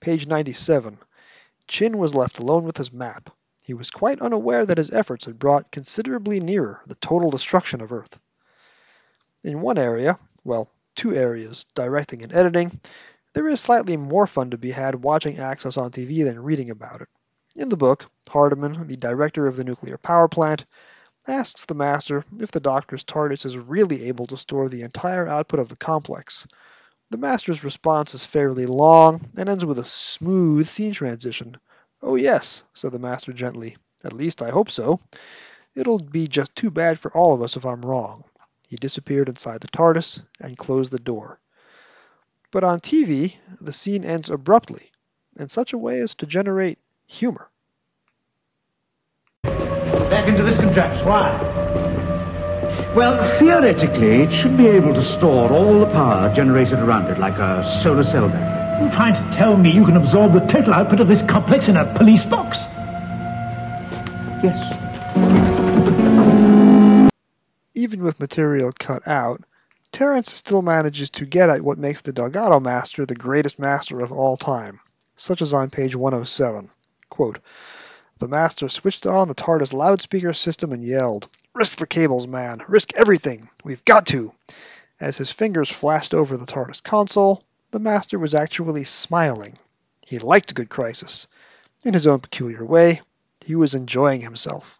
Page 0.00 0.26
97. 0.26 0.98
Chinn 1.70 1.98
was 1.98 2.16
left 2.16 2.40
alone 2.40 2.64
with 2.64 2.76
his 2.76 2.92
map. 2.92 3.30
He 3.62 3.74
was 3.74 3.92
quite 3.92 4.20
unaware 4.20 4.66
that 4.66 4.76
his 4.76 4.90
efforts 4.92 5.26
had 5.26 5.38
brought 5.38 5.70
considerably 5.70 6.40
nearer 6.40 6.82
the 6.88 6.96
total 6.96 7.30
destruction 7.30 7.80
of 7.80 7.92
Earth. 7.92 8.18
In 9.44 9.60
one 9.60 9.78
area, 9.78 10.18
well, 10.42 10.68
two 10.96 11.14
areas, 11.14 11.64
directing 11.76 12.24
and 12.24 12.34
editing, 12.34 12.80
there 13.34 13.46
is 13.46 13.60
slightly 13.60 13.96
more 13.96 14.26
fun 14.26 14.50
to 14.50 14.58
be 14.58 14.72
had 14.72 15.04
watching 15.04 15.36
Axos 15.36 15.78
on 15.78 15.92
TV 15.92 16.24
than 16.24 16.42
reading 16.42 16.70
about 16.70 17.02
it. 17.02 17.08
In 17.54 17.68
the 17.68 17.76
book, 17.76 18.04
Hardiman, 18.28 18.88
the 18.88 18.96
director 18.96 19.46
of 19.46 19.54
the 19.54 19.62
nuclear 19.62 19.96
power 19.96 20.26
plant, 20.26 20.66
asks 21.28 21.66
the 21.66 21.74
Master 21.74 22.24
if 22.40 22.50
the 22.50 22.58
Doctor's 22.58 23.04
TARDIS 23.04 23.46
is 23.46 23.56
really 23.56 24.08
able 24.08 24.26
to 24.26 24.36
store 24.36 24.68
the 24.68 24.82
entire 24.82 25.28
output 25.28 25.60
of 25.60 25.68
the 25.68 25.76
complex, 25.76 26.48
the 27.10 27.18
Master's 27.18 27.64
response 27.64 28.14
is 28.14 28.24
fairly 28.24 28.66
long 28.66 29.28
and 29.36 29.48
ends 29.48 29.64
with 29.64 29.78
a 29.78 29.84
smooth 29.84 30.66
scene 30.66 30.92
transition. 30.92 31.56
Oh, 32.02 32.14
yes, 32.14 32.62
said 32.72 32.92
the 32.92 32.98
Master 32.98 33.32
gently. 33.32 33.76
At 34.04 34.12
least 34.12 34.40
I 34.40 34.50
hope 34.50 34.70
so. 34.70 35.00
It'll 35.74 35.98
be 35.98 36.28
just 36.28 36.54
too 36.56 36.70
bad 36.70 36.98
for 36.98 37.10
all 37.12 37.34
of 37.34 37.42
us 37.42 37.56
if 37.56 37.66
I'm 37.66 37.82
wrong. 37.82 38.24
He 38.68 38.76
disappeared 38.76 39.28
inside 39.28 39.60
the 39.60 39.68
TARDIS 39.68 40.22
and 40.40 40.56
closed 40.56 40.92
the 40.92 40.98
door. 40.98 41.40
But 42.52 42.64
on 42.64 42.80
TV, 42.80 43.34
the 43.60 43.72
scene 43.72 44.04
ends 44.04 44.30
abruptly, 44.30 44.90
in 45.38 45.48
such 45.48 45.72
a 45.72 45.78
way 45.78 46.00
as 46.00 46.14
to 46.16 46.26
generate 46.26 46.78
humor. 47.06 47.48
Back 49.42 50.28
into 50.28 50.42
this 50.42 50.56
contraption. 50.58 51.06
Why? 51.06 51.79
Well, 52.94 53.22
theoretically, 53.38 54.22
it 54.22 54.32
should 54.32 54.56
be 54.56 54.66
able 54.66 54.94
to 54.94 55.02
store 55.02 55.50
all 55.52 55.80
the 55.80 55.86
power 55.86 56.32
generated 56.32 56.78
around 56.78 57.06
it 57.06 57.18
like 57.18 57.38
a 57.38 57.62
solar 57.62 58.02
cell 58.02 58.28
battery. 58.28 58.84
You 58.84 58.90
trying 58.92 59.14
to 59.14 59.36
tell 59.36 59.56
me 59.56 59.70
you 59.70 59.84
can 59.84 59.96
absorb 59.96 60.32
the 60.32 60.40
total 60.40 60.74
output 60.74 61.00
of 61.00 61.08
this 61.08 61.22
complex 61.22 61.68
in 61.68 61.76
a 61.76 61.94
police 61.94 62.24
box? 62.24 62.66
Yes. 64.42 64.80
even 67.90 68.04
with 68.04 68.20
material 68.20 68.72
cut 68.78 69.06
out, 69.08 69.42
Terrance 69.90 70.32
still 70.32 70.62
manages 70.62 71.10
to 71.10 71.26
get 71.26 71.50
at 71.50 71.62
what 71.62 71.76
makes 71.76 72.02
the 72.02 72.12
Delgado 72.12 72.60
Master 72.60 73.04
the 73.04 73.16
greatest 73.16 73.58
master 73.58 74.00
of 74.00 74.12
all 74.12 74.36
time, 74.36 74.78
such 75.16 75.42
as 75.42 75.52
on 75.52 75.70
page 75.70 75.96
107. 75.96 76.70
Quote, 77.08 77.40
the 78.20 78.28
Master 78.28 78.68
switched 78.68 79.06
on 79.06 79.28
the 79.28 79.34
TARDIS 79.34 79.72
loudspeaker 79.72 80.34
system 80.34 80.72
and 80.72 80.84
yelled, 80.84 81.26
Risk 81.54 81.78
the 81.78 81.86
cables, 81.86 82.26
man! 82.26 82.62
Risk 82.68 82.92
everything! 82.94 83.48
We've 83.64 83.82
got 83.86 84.06
to! 84.08 84.34
As 85.00 85.16
his 85.16 85.30
fingers 85.30 85.70
flashed 85.70 86.12
over 86.12 86.36
the 86.36 86.44
TARDIS 86.44 86.82
console, 86.82 87.42
the 87.70 87.78
Master 87.78 88.18
was 88.18 88.34
actually 88.34 88.84
smiling. 88.84 89.56
He 90.02 90.18
liked 90.18 90.50
a 90.50 90.54
good 90.54 90.68
crisis. 90.68 91.28
In 91.82 91.94
his 91.94 92.06
own 92.06 92.20
peculiar 92.20 92.62
way, 92.62 93.00
he 93.40 93.54
was 93.54 93.72
enjoying 93.72 94.20
himself. 94.20 94.78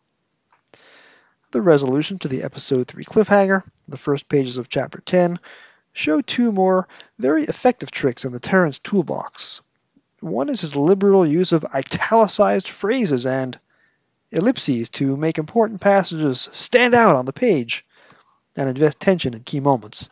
The 1.53 1.63
resolution 1.63 2.19
to 2.19 2.29
the 2.29 2.43
Episode 2.43 2.89
3 2.89 3.05
cliffhanger, 3.07 3.63
the 3.89 3.97
first 3.97 4.29
pages 4.29 4.59
of 4.59 4.69
Chapter 4.69 5.01
10, 5.07 5.41
show 5.95 6.21
two 6.21 6.53
more 6.53 6.87
very 7.19 7.45
effective 7.45 7.91
tricks 7.91 8.27
in 8.27 8.33
the 8.33 8.39
Terrance 8.39 8.79
toolbox. 8.81 9.63
One 10.21 10.51
is 10.51 10.61
his 10.61 10.77
liberal 10.77 11.27
use 11.27 11.53
of 11.53 11.65
italicized 11.65 12.69
phrases 12.69 13.25
and 13.25 13.59
ellipses 14.31 14.91
to 14.91 15.17
make 15.17 15.39
important 15.39 15.81
passages 15.81 16.49
stand 16.53 16.95
out 16.95 17.17
on 17.17 17.25
the 17.25 17.33
page 17.33 17.87
and 18.55 18.69
invest 18.69 19.01
tension 19.01 19.33
in 19.33 19.45
key 19.45 19.61
moments. 19.61 20.11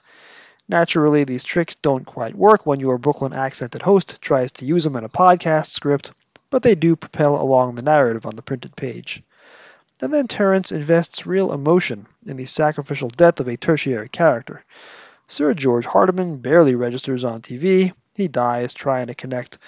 Naturally, 0.67 1.25
these 1.25 1.45
tricks 1.45 1.75
don't 1.75 2.07
quite 2.07 2.35
work 2.35 2.65
when 2.65 2.81
your 2.81 2.97
Brooklyn 2.97 3.35
accented 3.35 3.83
host 3.83 4.19
tries 4.23 4.51
to 4.53 4.65
use 4.65 4.85
them 4.85 4.97
in 4.97 5.05
a 5.05 5.11
podcast 5.11 5.67
script, 5.67 6.13
but 6.49 6.63
they 6.63 6.75
do 6.75 6.97
propel 6.97 7.39
along 7.39 7.75
the 7.75 7.83
narrative 7.83 8.25
on 8.25 8.35
the 8.35 8.43
printed 8.43 8.77
page. 8.77 9.23
And 10.01 10.15
then 10.15 10.27
Terrance 10.27 10.73
invests 10.73 11.27
real 11.27 11.53
emotion 11.53 12.07
in 12.25 12.39
the 12.39 12.47
sacrificial 12.47 13.11
death 13.11 13.41
of 13.41 13.49
a 13.49 13.59
tertiary 13.59 14.09
character. 14.09 14.63
Sir 15.27 15.53
George 15.53 15.85
Hardiman 15.85 16.39
barely 16.39 16.75
registers 16.75 17.25
on 17.25 17.43
TV. 17.43 17.93
He 18.15 18.27
dies 18.29 18.73
trying 18.73 19.09
to 19.09 19.15
connect 19.15 19.59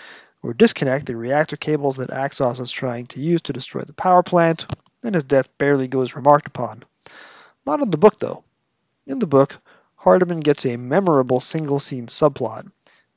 or 0.43 0.55
disconnect 0.55 1.07
the 1.07 1.17
reactor 1.17 1.57
cables 1.57 1.97
that 1.97 2.11
Axos 2.11 2.61
is 2.61 2.71
trying 2.71 3.07
to 3.07 3.21
use 3.21 3.43
to 3.43 3.53
destroy 3.53 3.83
the 3.83 3.95
power 3.95 4.23
plant, 4.23 4.67
and 5.03 5.15
his 5.15 5.25
death 5.25 5.49
barely 5.59 5.89
goes 5.89 6.15
remarked 6.15 6.47
upon. 6.47 6.83
Not 7.67 7.83
in 7.83 7.91
the 7.91 7.99
book, 7.99 8.19
though. 8.19 8.45
In 9.07 9.19
the 9.19 9.27
book, 9.27 9.59
Hardiman 9.97 10.41
gets 10.41 10.65
a 10.65 10.77
memorable 10.77 11.41
single 11.41 11.81
scene 11.81 12.07
subplot. 12.07 12.71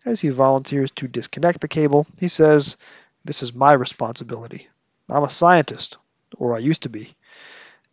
As 0.06 0.20
he 0.20 0.30
volunteers 0.30 0.92
to 0.92 1.08
disconnect 1.08 1.62
the 1.62 1.68
cable, 1.68 2.06
he 2.18 2.28
says, 2.28 2.76
This 3.24 3.42
is 3.42 3.54
my 3.54 3.72
responsibility. 3.74 4.68
I'm 5.10 5.24
a 5.24 5.30
scientist 5.30 5.98
or 6.38 6.56
I 6.56 6.60
used 6.60 6.84
to 6.84 6.90
be. 6.90 7.14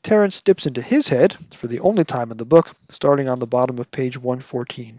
Terrance 0.03 0.41
dips 0.41 0.67
into 0.67 0.83
his 0.83 1.09
head 1.09 1.37
for 1.55 1.67
the 1.67 1.81
only 1.81 2.05
time 2.05 2.31
in 2.31 2.39
the 2.39 2.45
book, 2.45 2.75
starting 2.91 3.29
on 3.29 3.39
the 3.39 3.47
bottom 3.47 3.79
of 3.79 3.91
page 3.91 4.17
114. 4.17 4.99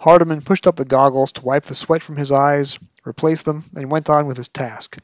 Hardiman 0.00 0.42
pushed 0.42 0.66
up 0.68 0.76
the 0.76 0.84
goggles 0.84 1.32
to 1.32 1.42
wipe 1.42 1.64
the 1.64 1.74
sweat 1.74 2.04
from 2.04 2.16
his 2.16 2.30
eyes, 2.30 2.78
replaced 3.04 3.44
them, 3.44 3.68
and 3.74 3.90
went 3.90 4.08
on 4.08 4.26
with 4.26 4.36
his 4.36 4.48
task. 4.48 4.96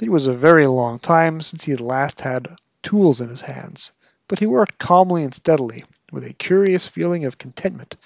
It 0.00 0.10
was 0.10 0.26
a 0.26 0.34
very 0.34 0.66
long 0.66 0.98
time 0.98 1.40
since 1.40 1.62
he 1.62 1.70
had 1.70 1.80
last 1.80 2.20
had 2.20 2.56
tools 2.82 3.20
in 3.20 3.28
his 3.28 3.42
hands, 3.42 3.92
but 4.26 4.40
he 4.40 4.46
worked 4.46 4.78
calmly 4.80 5.22
and 5.22 5.32
steadily, 5.32 5.84
with 6.10 6.24
a 6.24 6.32
curious 6.32 6.88
feeling 6.88 7.24
of 7.24 7.38
contentment. 7.38 7.96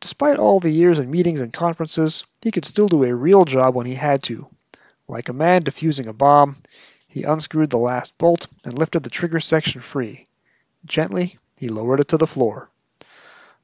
Despite 0.00 0.38
all 0.38 0.60
the 0.60 0.70
years 0.70 0.98
and 0.98 1.10
meetings 1.10 1.40
and 1.40 1.50
conferences, 1.50 2.24
he 2.42 2.50
could 2.50 2.66
still 2.66 2.88
do 2.88 3.02
a 3.02 3.14
real 3.14 3.46
job 3.46 3.74
when 3.74 3.86
he 3.86 3.94
had 3.94 4.22
to. 4.24 4.46
Like 5.08 5.30
a 5.30 5.32
man 5.32 5.62
defusing 5.62 6.08
a 6.08 6.12
bomb, 6.12 6.56
he 7.08 7.22
unscrewed 7.22 7.70
the 7.70 7.78
last 7.78 8.18
bolt 8.18 8.48
and 8.64 8.78
lifted 8.78 9.02
the 9.02 9.08
trigger 9.08 9.40
section 9.40 9.80
free. 9.80 10.26
Gently, 10.84 11.38
he 11.56 11.70
lowered 11.70 12.00
it 12.00 12.08
to 12.08 12.18
the 12.18 12.26
floor. 12.26 12.68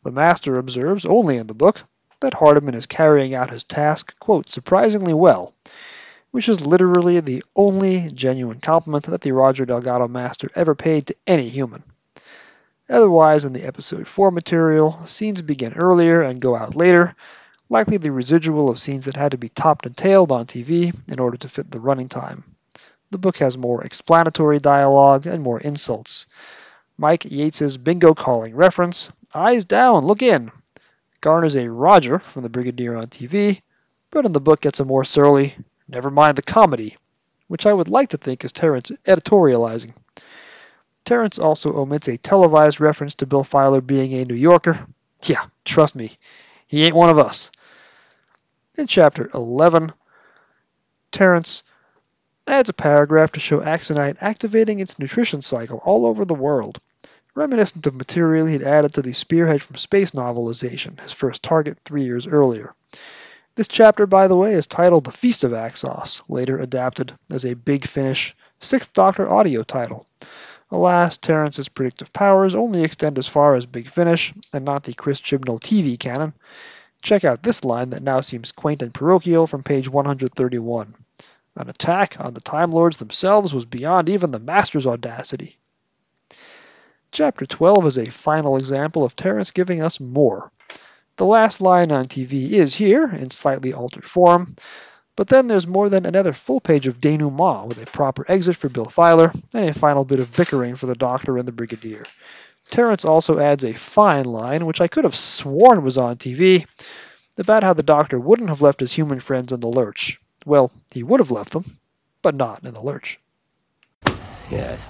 The 0.03 0.13
master 0.13 0.57
observes, 0.57 1.05
only 1.05 1.37
in 1.37 1.47
the 1.47 1.55
book, 1.55 1.83
that 2.21 2.35
Hardiman 2.35 2.75
is 2.75 2.87
carrying 2.87 3.35
out 3.35 3.51
his 3.51 3.65
task, 3.65 4.19
quote, 4.19 4.51
surprisingly 4.51 5.15
well, 5.15 5.55
which 6.31 6.49
is 6.49 6.61
literally 6.61 7.21
the 7.21 7.43
only 7.55 8.11
genuine 8.13 8.61
compliment 8.61 9.05
that 9.07 9.21
the 9.21 9.33
Roger 9.33 9.67
Delgado 9.67 10.09
master 10.09 10.51
ever 10.55 10.75
paid 10.75 11.07
to 11.07 11.17
any 11.27 11.49
human. 11.49 11.83
Otherwise, 12.89 13.45
in 13.45 13.53
the 13.53 13.65
episode 13.65 14.09
4 14.09 14.31
material, 14.31 15.01
scenes 15.07 15.43
begin 15.43 15.75
earlier 15.75 16.23
and 16.23 16.41
go 16.41 16.57
out 16.57 16.75
later, 16.75 17.15
likely 17.69 17.97
the 17.97 18.11
residual 18.11 18.69
of 18.69 18.81
scenes 18.81 19.05
that 19.05 19.17
had 19.17 19.31
to 19.31 19.39
be 19.39 19.49
topped 19.49 19.87
and 19.87 19.97
tailed 19.97 20.33
on 20.33 20.47
TV 20.47 20.95
in 21.09 21.21
order 21.21 21.37
to 21.37 21.49
fit 21.49 21.71
the 21.71 21.81
running 21.81 22.09
time. 22.09 22.43
The 23.11 23.19
book 23.19 23.39
has 23.39 23.57
more 23.57 23.85
explanatory 23.85 24.59
dialogue 24.59 25.27
and 25.27 25.43
more 25.43 25.61
insults. 25.61 26.27
Mike 27.01 27.23
Yates's 27.23 27.79
bingo 27.79 28.13
calling 28.13 28.55
reference, 28.55 29.11
eyes 29.35 29.65
down, 29.65 30.05
look 30.05 30.21
in, 30.21 30.53
garners 31.23 31.57
a 31.57 31.71
Roger 31.71 32.19
from 32.19 32.43
the 32.43 32.51
Brigadier 32.51 32.95
on 32.95 33.07
TV, 33.07 33.63
but 34.11 34.27
in 34.27 34.33
the 34.33 34.39
book 34.39 34.61
gets 34.61 34.81
a 34.81 34.85
more 34.85 35.03
surly, 35.03 35.57
never 35.89 36.11
mind 36.11 36.37
the 36.37 36.43
comedy, 36.43 36.99
which 37.49 37.65
I 37.65 37.73
would 37.73 37.89
like 37.89 38.11
to 38.11 38.19
think 38.19 38.45
is 38.45 38.53
Terrance 38.53 38.91
editorializing. 39.07 39.95
Terrance 41.07 41.39
also 41.39 41.75
omits 41.75 42.07
a 42.07 42.19
televised 42.19 42.81
reference 42.81 43.15
to 43.15 43.27
Bill 43.27 43.45
Filer 43.45 43.81
being 43.81 44.13
a 44.13 44.27
New 44.27 44.35
Yorker. 44.35 44.87
Yeah, 45.23 45.47
trust 45.65 45.97
me, 45.97 46.13
he 46.67 46.85
ain't 46.85 46.95
one 46.95 47.09
of 47.09 47.19
us. 47.19 47.51
In 48.77 48.87
chapter 48.87 49.31
11, 49.33 49.95
Terrance 51.13 51.63
adds 52.47 52.69
a 52.69 52.75
paragraph 52.75 53.33
to 53.33 53.41
show 53.41 53.61
Axonite 53.61 54.19
activating 54.21 54.81
its 54.81 54.99
nutrition 54.99 55.41
cycle 55.41 55.81
all 55.83 56.05
over 56.05 56.27
the 56.27 56.35
world, 56.35 56.79
reminiscent 57.35 57.87
of 57.87 57.95
material 57.95 58.47
he'd 58.47 58.63
added 58.63 58.95
to 58.95 59.03
the 59.03 59.13
Spearhead 59.13 59.63
from 59.63 59.77
Space 59.77 60.13
novelization, 60.13 61.01
his 61.01 61.13
first 61.13 61.43
target 61.43 61.79
three 61.85 62.03
years 62.03 62.27
earlier. 62.27 62.75
This 63.57 63.69
chapter, 63.69 64.07
by 64.07 64.27
the 64.29 64.37
way, 64.37 64.55
is 64.55 64.67
titled 64.67 65.05
The 65.05 65.13
Feast 65.13 65.45
of 65.45 65.53
Axos, 65.53 66.23
later 66.29 66.59
adapted 66.59 67.13
as 67.31 67.45
a 67.45 67.55
Big 67.55 67.87
Finish 67.87 68.35
Sixth 68.59 68.93
Doctor 68.93 69.31
audio 69.31 69.63
title. 69.63 70.07
Alas, 70.71 71.19
Terrance's 71.19 71.69
predictive 71.69 72.13
powers 72.13 72.55
only 72.55 72.85
extend 72.85 73.19
as 73.19 73.27
far 73.27 73.55
as 73.55 73.67
Big 73.67 73.89
Finish, 73.89 74.33
and 74.53 74.65
not 74.65 74.85
the 74.85 74.93
Chris 74.93 75.21
Chibnall 75.21 75.61
TV 75.61 75.99
canon. 75.99 76.33
Check 77.03 77.25
out 77.25 77.43
this 77.43 77.65
line 77.65 77.91
that 77.91 78.03
now 78.03 78.21
seems 78.21 78.53
quaint 78.53 78.83
and 78.83 78.95
parochial 78.95 79.47
from 79.47 79.63
page 79.63 79.89
131. 79.89 80.95
An 81.57 81.69
attack 81.69 82.17
on 82.19 82.35
the 82.35 82.41
Time 82.41 82.73
Lords 82.73 82.99
themselves 82.99 83.53
was 83.53 83.67
beyond 83.67 84.09
even 84.09 84.31
the 84.31 84.39
Master's 84.39 84.87
audacity. 84.87 85.59
Chapter 87.13 87.45
12 87.45 87.87
is 87.87 87.99
a 87.99 88.11
final 88.11 88.57
example 88.57 89.05
of 89.05 89.17
Terrance 89.17 89.51
giving 89.51 89.83
us 89.83 89.99
more. 89.99 90.53
The 91.17 91.25
last 91.27 91.61
line 91.61 91.91
on 91.91 92.07
TV 92.07 92.51
is 92.51 92.75
here, 92.75 93.05
in 93.05 93.31
slightly 93.31 93.73
altered 93.73 94.05
form, 94.05 94.55
but 95.17 95.27
then 95.27 95.49
there's 95.49 95.67
more 95.67 95.89
than 95.89 96.07
another 96.07 96.33
full 96.33 96.61
page 96.61 96.87
of 96.87 97.01
denouement 97.01 97.67
with 97.67 97.83
a 97.83 97.91
proper 97.91 98.25
exit 98.29 98.57
for 98.57 98.69
Bill 98.69 98.85
Filer 98.85 99.33
and 99.53 99.69
a 99.69 99.75
final 99.75 100.05
bit 100.05 100.21
of 100.21 100.35
bickering 100.37 100.77
for 100.77 100.87
the 100.87 100.95
Doctor 100.95 101.37
and 101.37 101.49
the 101.49 101.53
Brigadier. 101.53 102.05
Terrance 102.71 103.05
also 103.05 103.41
adds 103.41 103.65
a 103.65 103.73
fine 103.73 104.25
line, 104.25 104.65
which 104.65 104.81
I 104.81 104.87
could 104.87 105.05
have 105.05 105.17
sworn 105.17 105.83
was 105.83 105.99
on 105.99 106.17
TV, 106.17 106.65
about 107.37 107.65
how 107.65 107.73
the 107.73 107.83
Doctor 107.83 108.21
wouldn't 108.21 108.51
have 108.51 108.63
left 108.63 108.79
his 108.79 108.93
human 108.93 109.19
friends 109.19 109.53
in 109.53 109.59
the 109.59 109.67
lurch. 109.67 110.21
Well, 110.47 110.71
he 110.93 111.03
would 111.03 111.19
have 111.19 111.33
left 111.33 111.53
them, 111.53 111.77
but 112.23 112.37
not 112.37 112.65
in 112.65 112.73
the 112.73 112.81
lurch. 112.81 113.19
Yes. 114.49 114.87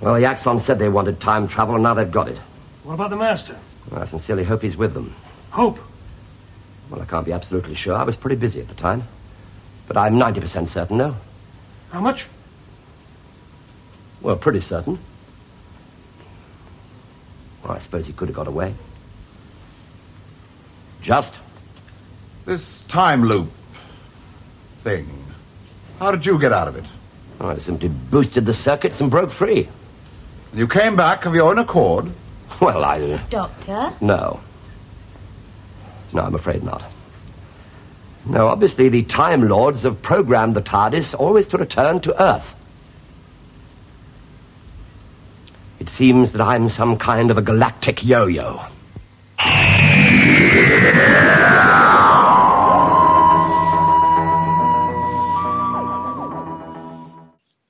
Well, 0.00 0.14
the 0.14 0.24
Axon 0.24 0.60
said 0.60 0.78
they 0.78 0.88
wanted 0.88 1.20
time 1.20 1.48
travel, 1.48 1.74
and 1.74 1.82
now 1.82 1.94
they've 1.94 2.10
got 2.10 2.28
it. 2.28 2.38
What 2.82 2.94
about 2.94 3.10
the 3.10 3.16
Master? 3.16 3.56
I 3.92 4.04
sincerely 4.04 4.44
hope 4.44 4.62
he's 4.62 4.76
with 4.76 4.94
them. 4.94 5.14
Hope? 5.50 5.78
Well, 6.90 7.00
I 7.00 7.04
can't 7.04 7.24
be 7.24 7.32
absolutely 7.32 7.74
sure. 7.74 7.94
I 7.94 8.02
was 8.02 8.16
pretty 8.16 8.36
busy 8.36 8.60
at 8.60 8.68
the 8.68 8.74
time. 8.74 9.04
But 9.86 9.96
I'm 9.96 10.14
90% 10.14 10.68
certain, 10.68 10.96
no. 10.96 11.16
How 11.90 12.00
much? 12.00 12.28
Well, 14.20 14.36
pretty 14.36 14.60
certain. 14.60 14.98
Well, 17.62 17.72
I 17.72 17.78
suppose 17.78 18.06
he 18.06 18.12
could 18.12 18.28
have 18.28 18.36
got 18.36 18.48
away. 18.48 18.74
Just? 21.00 21.36
This 22.44 22.82
time 22.82 23.24
loop 23.24 23.50
thing. 24.78 25.08
How 25.98 26.10
did 26.10 26.26
you 26.26 26.38
get 26.38 26.52
out 26.52 26.68
of 26.68 26.76
it? 26.76 26.84
Oh, 27.40 27.48
I 27.48 27.58
simply 27.58 27.88
boosted 27.88 28.46
the 28.46 28.54
circuits 28.54 29.00
and 29.00 29.10
broke 29.10 29.30
free. 29.30 29.68
And 30.54 30.60
you 30.60 30.68
came 30.68 30.94
back 30.94 31.26
of 31.26 31.34
your 31.34 31.50
own 31.50 31.58
accord? 31.58 32.12
Well, 32.60 32.84
I. 32.84 33.00
Uh, 33.02 33.18
Doctor? 33.28 33.92
No. 34.00 34.38
No, 36.12 36.20
I'm 36.22 36.36
afraid 36.36 36.62
not. 36.62 36.84
No, 38.24 38.46
obviously, 38.46 38.88
the 38.88 39.02
Time 39.02 39.48
Lords 39.48 39.82
have 39.82 40.00
programmed 40.00 40.54
the 40.54 40.62
TARDIS 40.62 41.12
always 41.18 41.48
to 41.48 41.58
return 41.58 41.98
to 42.02 42.22
Earth. 42.22 42.54
It 45.80 45.88
seems 45.88 46.30
that 46.30 46.40
I'm 46.40 46.68
some 46.68 46.98
kind 46.98 47.32
of 47.32 47.36
a 47.36 47.42
galactic 47.42 48.04
yo 48.04 48.26
yo. 48.26 48.60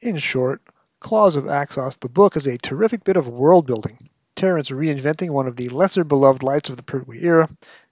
In 0.02 0.18
short, 0.18 0.60
Claws 1.04 1.36
of 1.36 1.44
Axos, 1.44 2.00
the 2.00 2.08
book, 2.08 2.34
is 2.34 2.46
a 2.46 2.56
terrific 2.56 3.04
bit 3.04 3.18
of 3.18 3.28
world 3.28 3.66
building. 3.66 4.08
Terrance 4.36 4.70
reinventing 4.70 5.28
one 5.28 5.46
of 5.46 5.54
the 5.54 5.68
lesser 5.68 6.02
beloved 6.02 6.42
lights 6.42 6.70
of 6.70 6.78
the 6.78 6.82
Pertwee 6.82 7.22
era 7.22 7.46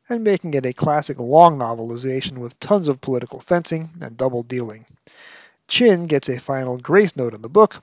and 0.09 0.25
making 0.25 0.55
it 0.55 0.65
a 0.65 0.73
classic 0.73 1.21
long 1.21 1.59
novelization 1.59 2.39
with 2.39 2.59
tons 2.59 2.89
of 2.89 3.03
political 3.03 3.39
fencing 3.39 3.91
and 4.01 4.17
double 4.17 4.43
dealing. 4.43 4.87
Chinn 5.69 6.07
gets 6.07 6.31
a 6.31 6.41
final 6.41 6.79
grace 6.79 7.15
note 7.15 7.35
in 7.35 7.43
the 7.43 7.51
book. 7.51 7.83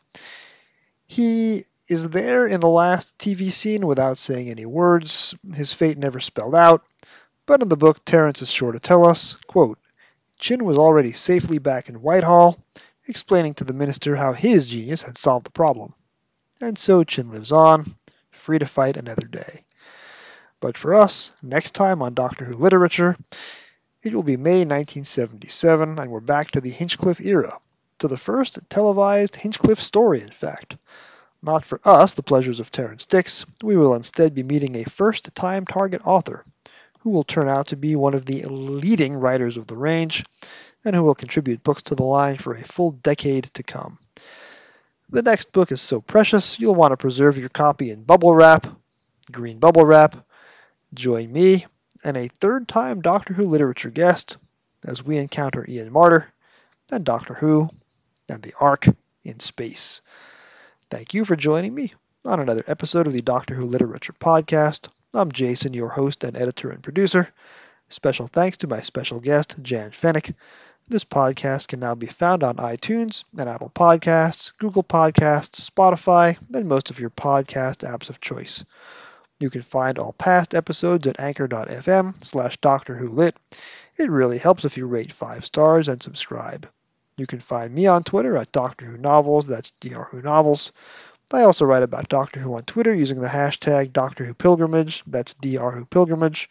He 1.06 1.66
is 1.88 2.10
there 2.10 2.48
in 2.48 2.60
the 2.60 2.68
last 2.68 3.16
TV 3.20 3.54
scene 3.54 3.86
without 3.86 4.18
saying 4.18 4.50
any 4.50 4.66
words, 4.66 5.36
his 5.54 5.74
fate 5.74 6.00
never 6.00 6.20
spelled 6.20 6.56
out, 6.56 6.84
but 7.46 7.62
in 7.62 7.70
the 7.70 7.78
book 7.78 8.04
Terrance 8.04 8.42
is 8.42 8.50
sure 8.50 8.72
to 8.72 8.80
tell 8.80 9.06
us, 9.06 9.36
quote, 9.46 9.78
Chinn 10.40 10.66
was 10.66 10.78
already 10.78 11.12
safely 11.12 11.60
back 11.60 11.88
in 11.88 12.02
Whitehall, 12.02 12.58
explaining 13.10 13.56
to 13.56 13.64
the 13.64 13.74
minister 13.74 14.16
how 14.16 14.32
his 14.32 14.68
genius 14.68 15.02
had 15.02 15.18
solved 15.18 15.46
the 15.46 15.52
problem. 15.52 15.94
And 16.62 16.78
so 16.78 17.04
Chinn 17.04 17.32
lives 17.32 17.52
on, 17.52 17.96
free 18.32 18.60
to 18.60 18.66
fight 18.66 18.98
another 18.98 19.26
day. 19.26 19.66
But 20.62 20.78
for 20.78 20.94
us, 20.94 21.34
next 21.42 21.72
time 21.72 22.02
on 22.02 22.14
Doctor 22.14 22.46
Who 22.46 22.56
Literature, 22.56 23.18
it 24.04 24.14
will 24.14 24.24
be 24.24 24.38
May 24.38 24.60
1977, 24.60 26.00
and 26.00 26.12
we're 26.12 26.20
back 26.20 26.52
to 26.52 26.62
the 26.62 26.70
Hinchcliffe 26.70 27.22
era, 27.22 27.58
to 28.00 28.08
the 28.08 28.18
first 28.18 28.60
televised 28.70 29.36
Hinchcliffe 29.36 29.82
story, 29.82 30.22
in 30.22 30.30
fact. 30.30 30.78
Not 31.42 31.66
for 31.66 31.80
us, 31.86 32.14
the 32.14 32.24
pleasures 32.24 32.60
of 32.60 32.72
Terrance 32.72 33.06
Dicks, 33.06 33.46
we 33.64 33.78
will 33.78 33.96
instead 33.96 34.36
be 34.36 34.44
meeting 34.44 34.76
a 34.76 34.90
first 34.90 35.34
time 35.34 35.66
target 35.66 36.02
author, 36.06 36.44
who 37.00 37.10
will 37.10 37.24
turn 37.24 37.48
out 37.48 37.68
to 37.68 37.78
be 37.78 37.96
one 37.96 38.14
of 38.14 38.26
the 38.26 38.44
leading 38.44 39.16
writers 39.16 39.56
of 39.56 39.68
the 39.68 39.78
range, 39.78 40.26
and 40.86 40.96
who 40.96 41.04
will 41.04 41.16
contribute 41.16 41.64
books 41.64 41.84
to 41.84 41.96
the 41.96 42.04
line 42.04 42.38
for 42.38 42.54
a 42.54 42.64
full 42.64 42.92
decade 42.92 43.46
to 43.54 43.64
come. 43.64 43.98
The 45.10 45.22
next 45.22 45.52
book 45.52 45.72
is 45.72 45.82
so 45.82 46.02
precious, 46.02 46.60
you'll 46.60 46.76
want 46.76 46.92
to 46.92 46.98
preserve 46.98 47.38
your 47.38 47.50
copy 47.50 47.92
in 47.92 48.04
bubble 48.04 48.34
wrap, 48.34 48.68
green 49.32 49.60
bubble 49.60 49.86
wrap. 49.86 50.16
Join 50.94 51.32
me 51.32 51.66
and 52.04 52.16
a 52.16 52.28
third 52.28 52.68
time 52.68 53.02
Doctor 53.02 53.34
Who 53.34 53.44
literature 53.44 53.90
guest 53.90 54.38
as 54.86 55.04
we 55.04 55.18
encounter 55.18 55.66
Ian 55.68 55.92
Marter 55.92 56.26
and 56.92 57.04
Doctor 57.04 57.34
Who 57.34 57.70
and 58.30 58.42
the 58.42 58.54
Ark 58.60 58.88
in 59.24 59.40
space. 59.40 60.02
Thank 60.90 61.14
you 61.14 61.26
for 61.26 61.36
joining 61.36 61.74
me 61.74 61.94
on 62.26 62.40
another 62.40 62.64
episode 62.68 63.08
of 63.08 63.14
the 63.14 63.22
Doctor 63.22 63.56
Who 63.56 63.66
Literature 63.66 64.14
Podcast. 64.14 64.90
I'm 65.14 65.32
Jason, 65.32 65.74
your 65.74 65.90
host 65.90 66.24
and 66.24 66.38
editor 66.38 66.70
and 66.70 66.84
producer. 66.84 67.30
Special 67.90 68.28
thanks 68.28 68.58
to 68.58 68.68
my 68.68 68.82
special 68.82 69.20
guest, 69.20 69.56
Jan 69.62 69.92
Fennick. 69.92 70.36
This 70.92 71.06
podcast 71.06 71.68
can 71.68 71.80
now 71.80 71.94
be 71.94 72.08
found 72.08 72.44
on 72.44 72.56
iTunes 72.56 73.24
and 73.38 73.48
Apple 73.48 73.70
Podcasts, 73.70 74.54
Google 74.58 74.82
Podcasts, 74.82 75.70
Spotify, 75.70 76.36
and 76.52 76.68
most 76.68 76.90
of 76.90 77.00
your 77.00 77.12
podcast 77.12 77.88
apps 77.88 78.10
of 78.10 78.20
choice. 78.20 78.66
You 79.40 79.52
can 79.52 79.62
find 79.62 80.00
all 80.00 80.14
past 80.14 80.56
episodes 80.56 81.06
at 81.06 81.20
anchor.fm 81.20 82.26
slash 82.26 82.58
Doctor 82.58 82.96
Who 82.96 83.08
Lit. 83.08 83.38
It 84.00 84.10
really 84.10 84.40
helps 84.40 84.66
if 84.66 84.78
you 84.78 84.88
rate 84.88 85.14
five 85.14 85.46
stars 85.46 85.90
and 85.90 86.02
subscribe. 86.02 86.68
You 87.18 87.28
can 87.28 87.40
find 87.40 87.72
me 87.72 87.86
on 87.86 88.04
Twitter 88.04 88.36
at 88.36 88.52
Doctor 88.52 88.88
Who 88.88 88.98
Novels, 88.98 89.46
that's 89.46 89.70
Dr. 89.80 90.06
Who 90.06 90.24
Novels. 90.24 90.72
I 91.32 91.44
also 91.44 91.66
write 91.66 91.84
about 91.84 92.10
Doctor 92.10 92.40
Who 92.40 92.56
on 92.56 92.64
Twitter 92.64 92.96
using 92.96 93.22
the 93.22 93.28
hashtag 93.28 93.94
Doctor 93.94 94.26
Who 94.26 94.34
Pilgrimage, 94.34 95.04
that's 95.06 95.36
Dr. 95.36 95.70
Who 95.70 95.86
Pilgrimage. 95.86 96.50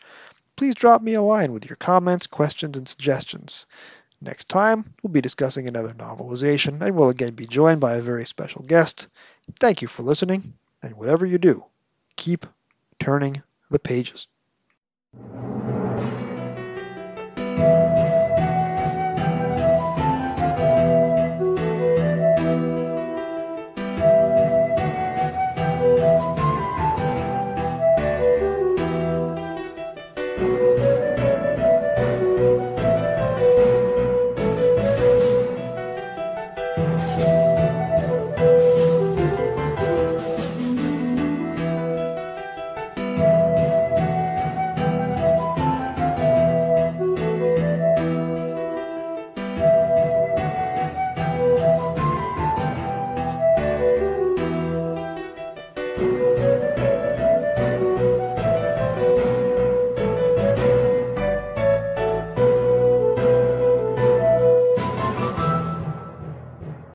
Please 0.54 0.76
drop 0.76 1.02
me 1.02 1.14
a 1.14 1.22
line 1.22 1.52
with 1.52 1.68
your 1.68 1.76
comments, 1.76 2.28
questions, 2.28 2.76
and 2.76 2.88
suggestions. 2.88 3.66
Next 4.20 4.48
time, 4.48 4.84
we'll 5.02 5.12
be 5.12 5.20
discussing 5.20 5.68
another 5.68 5.94
novelization 5.94 6.82
and 6.82 6.96
we'll 6.96 7.10
again 7.10 7.34
be 7.34 7.46
joined 7.46 7.80
by 7.80 7.94
a 7.94 8.02
very 8.02 8.26
special 8.26 8.62
guest. 8.62 9.06
Thank 9.60 9.80
you 9.80 9.88
for 9.88 10.02
listening, 10.02 10.54
and 10.82 10.94
whatever 10.94 11.24
you 11.24 11.38
do, 11.38 11.64
keep 12.16 12.44
turning 12.98 13.42
the 13.70 13.78
pages. 13.78 14.26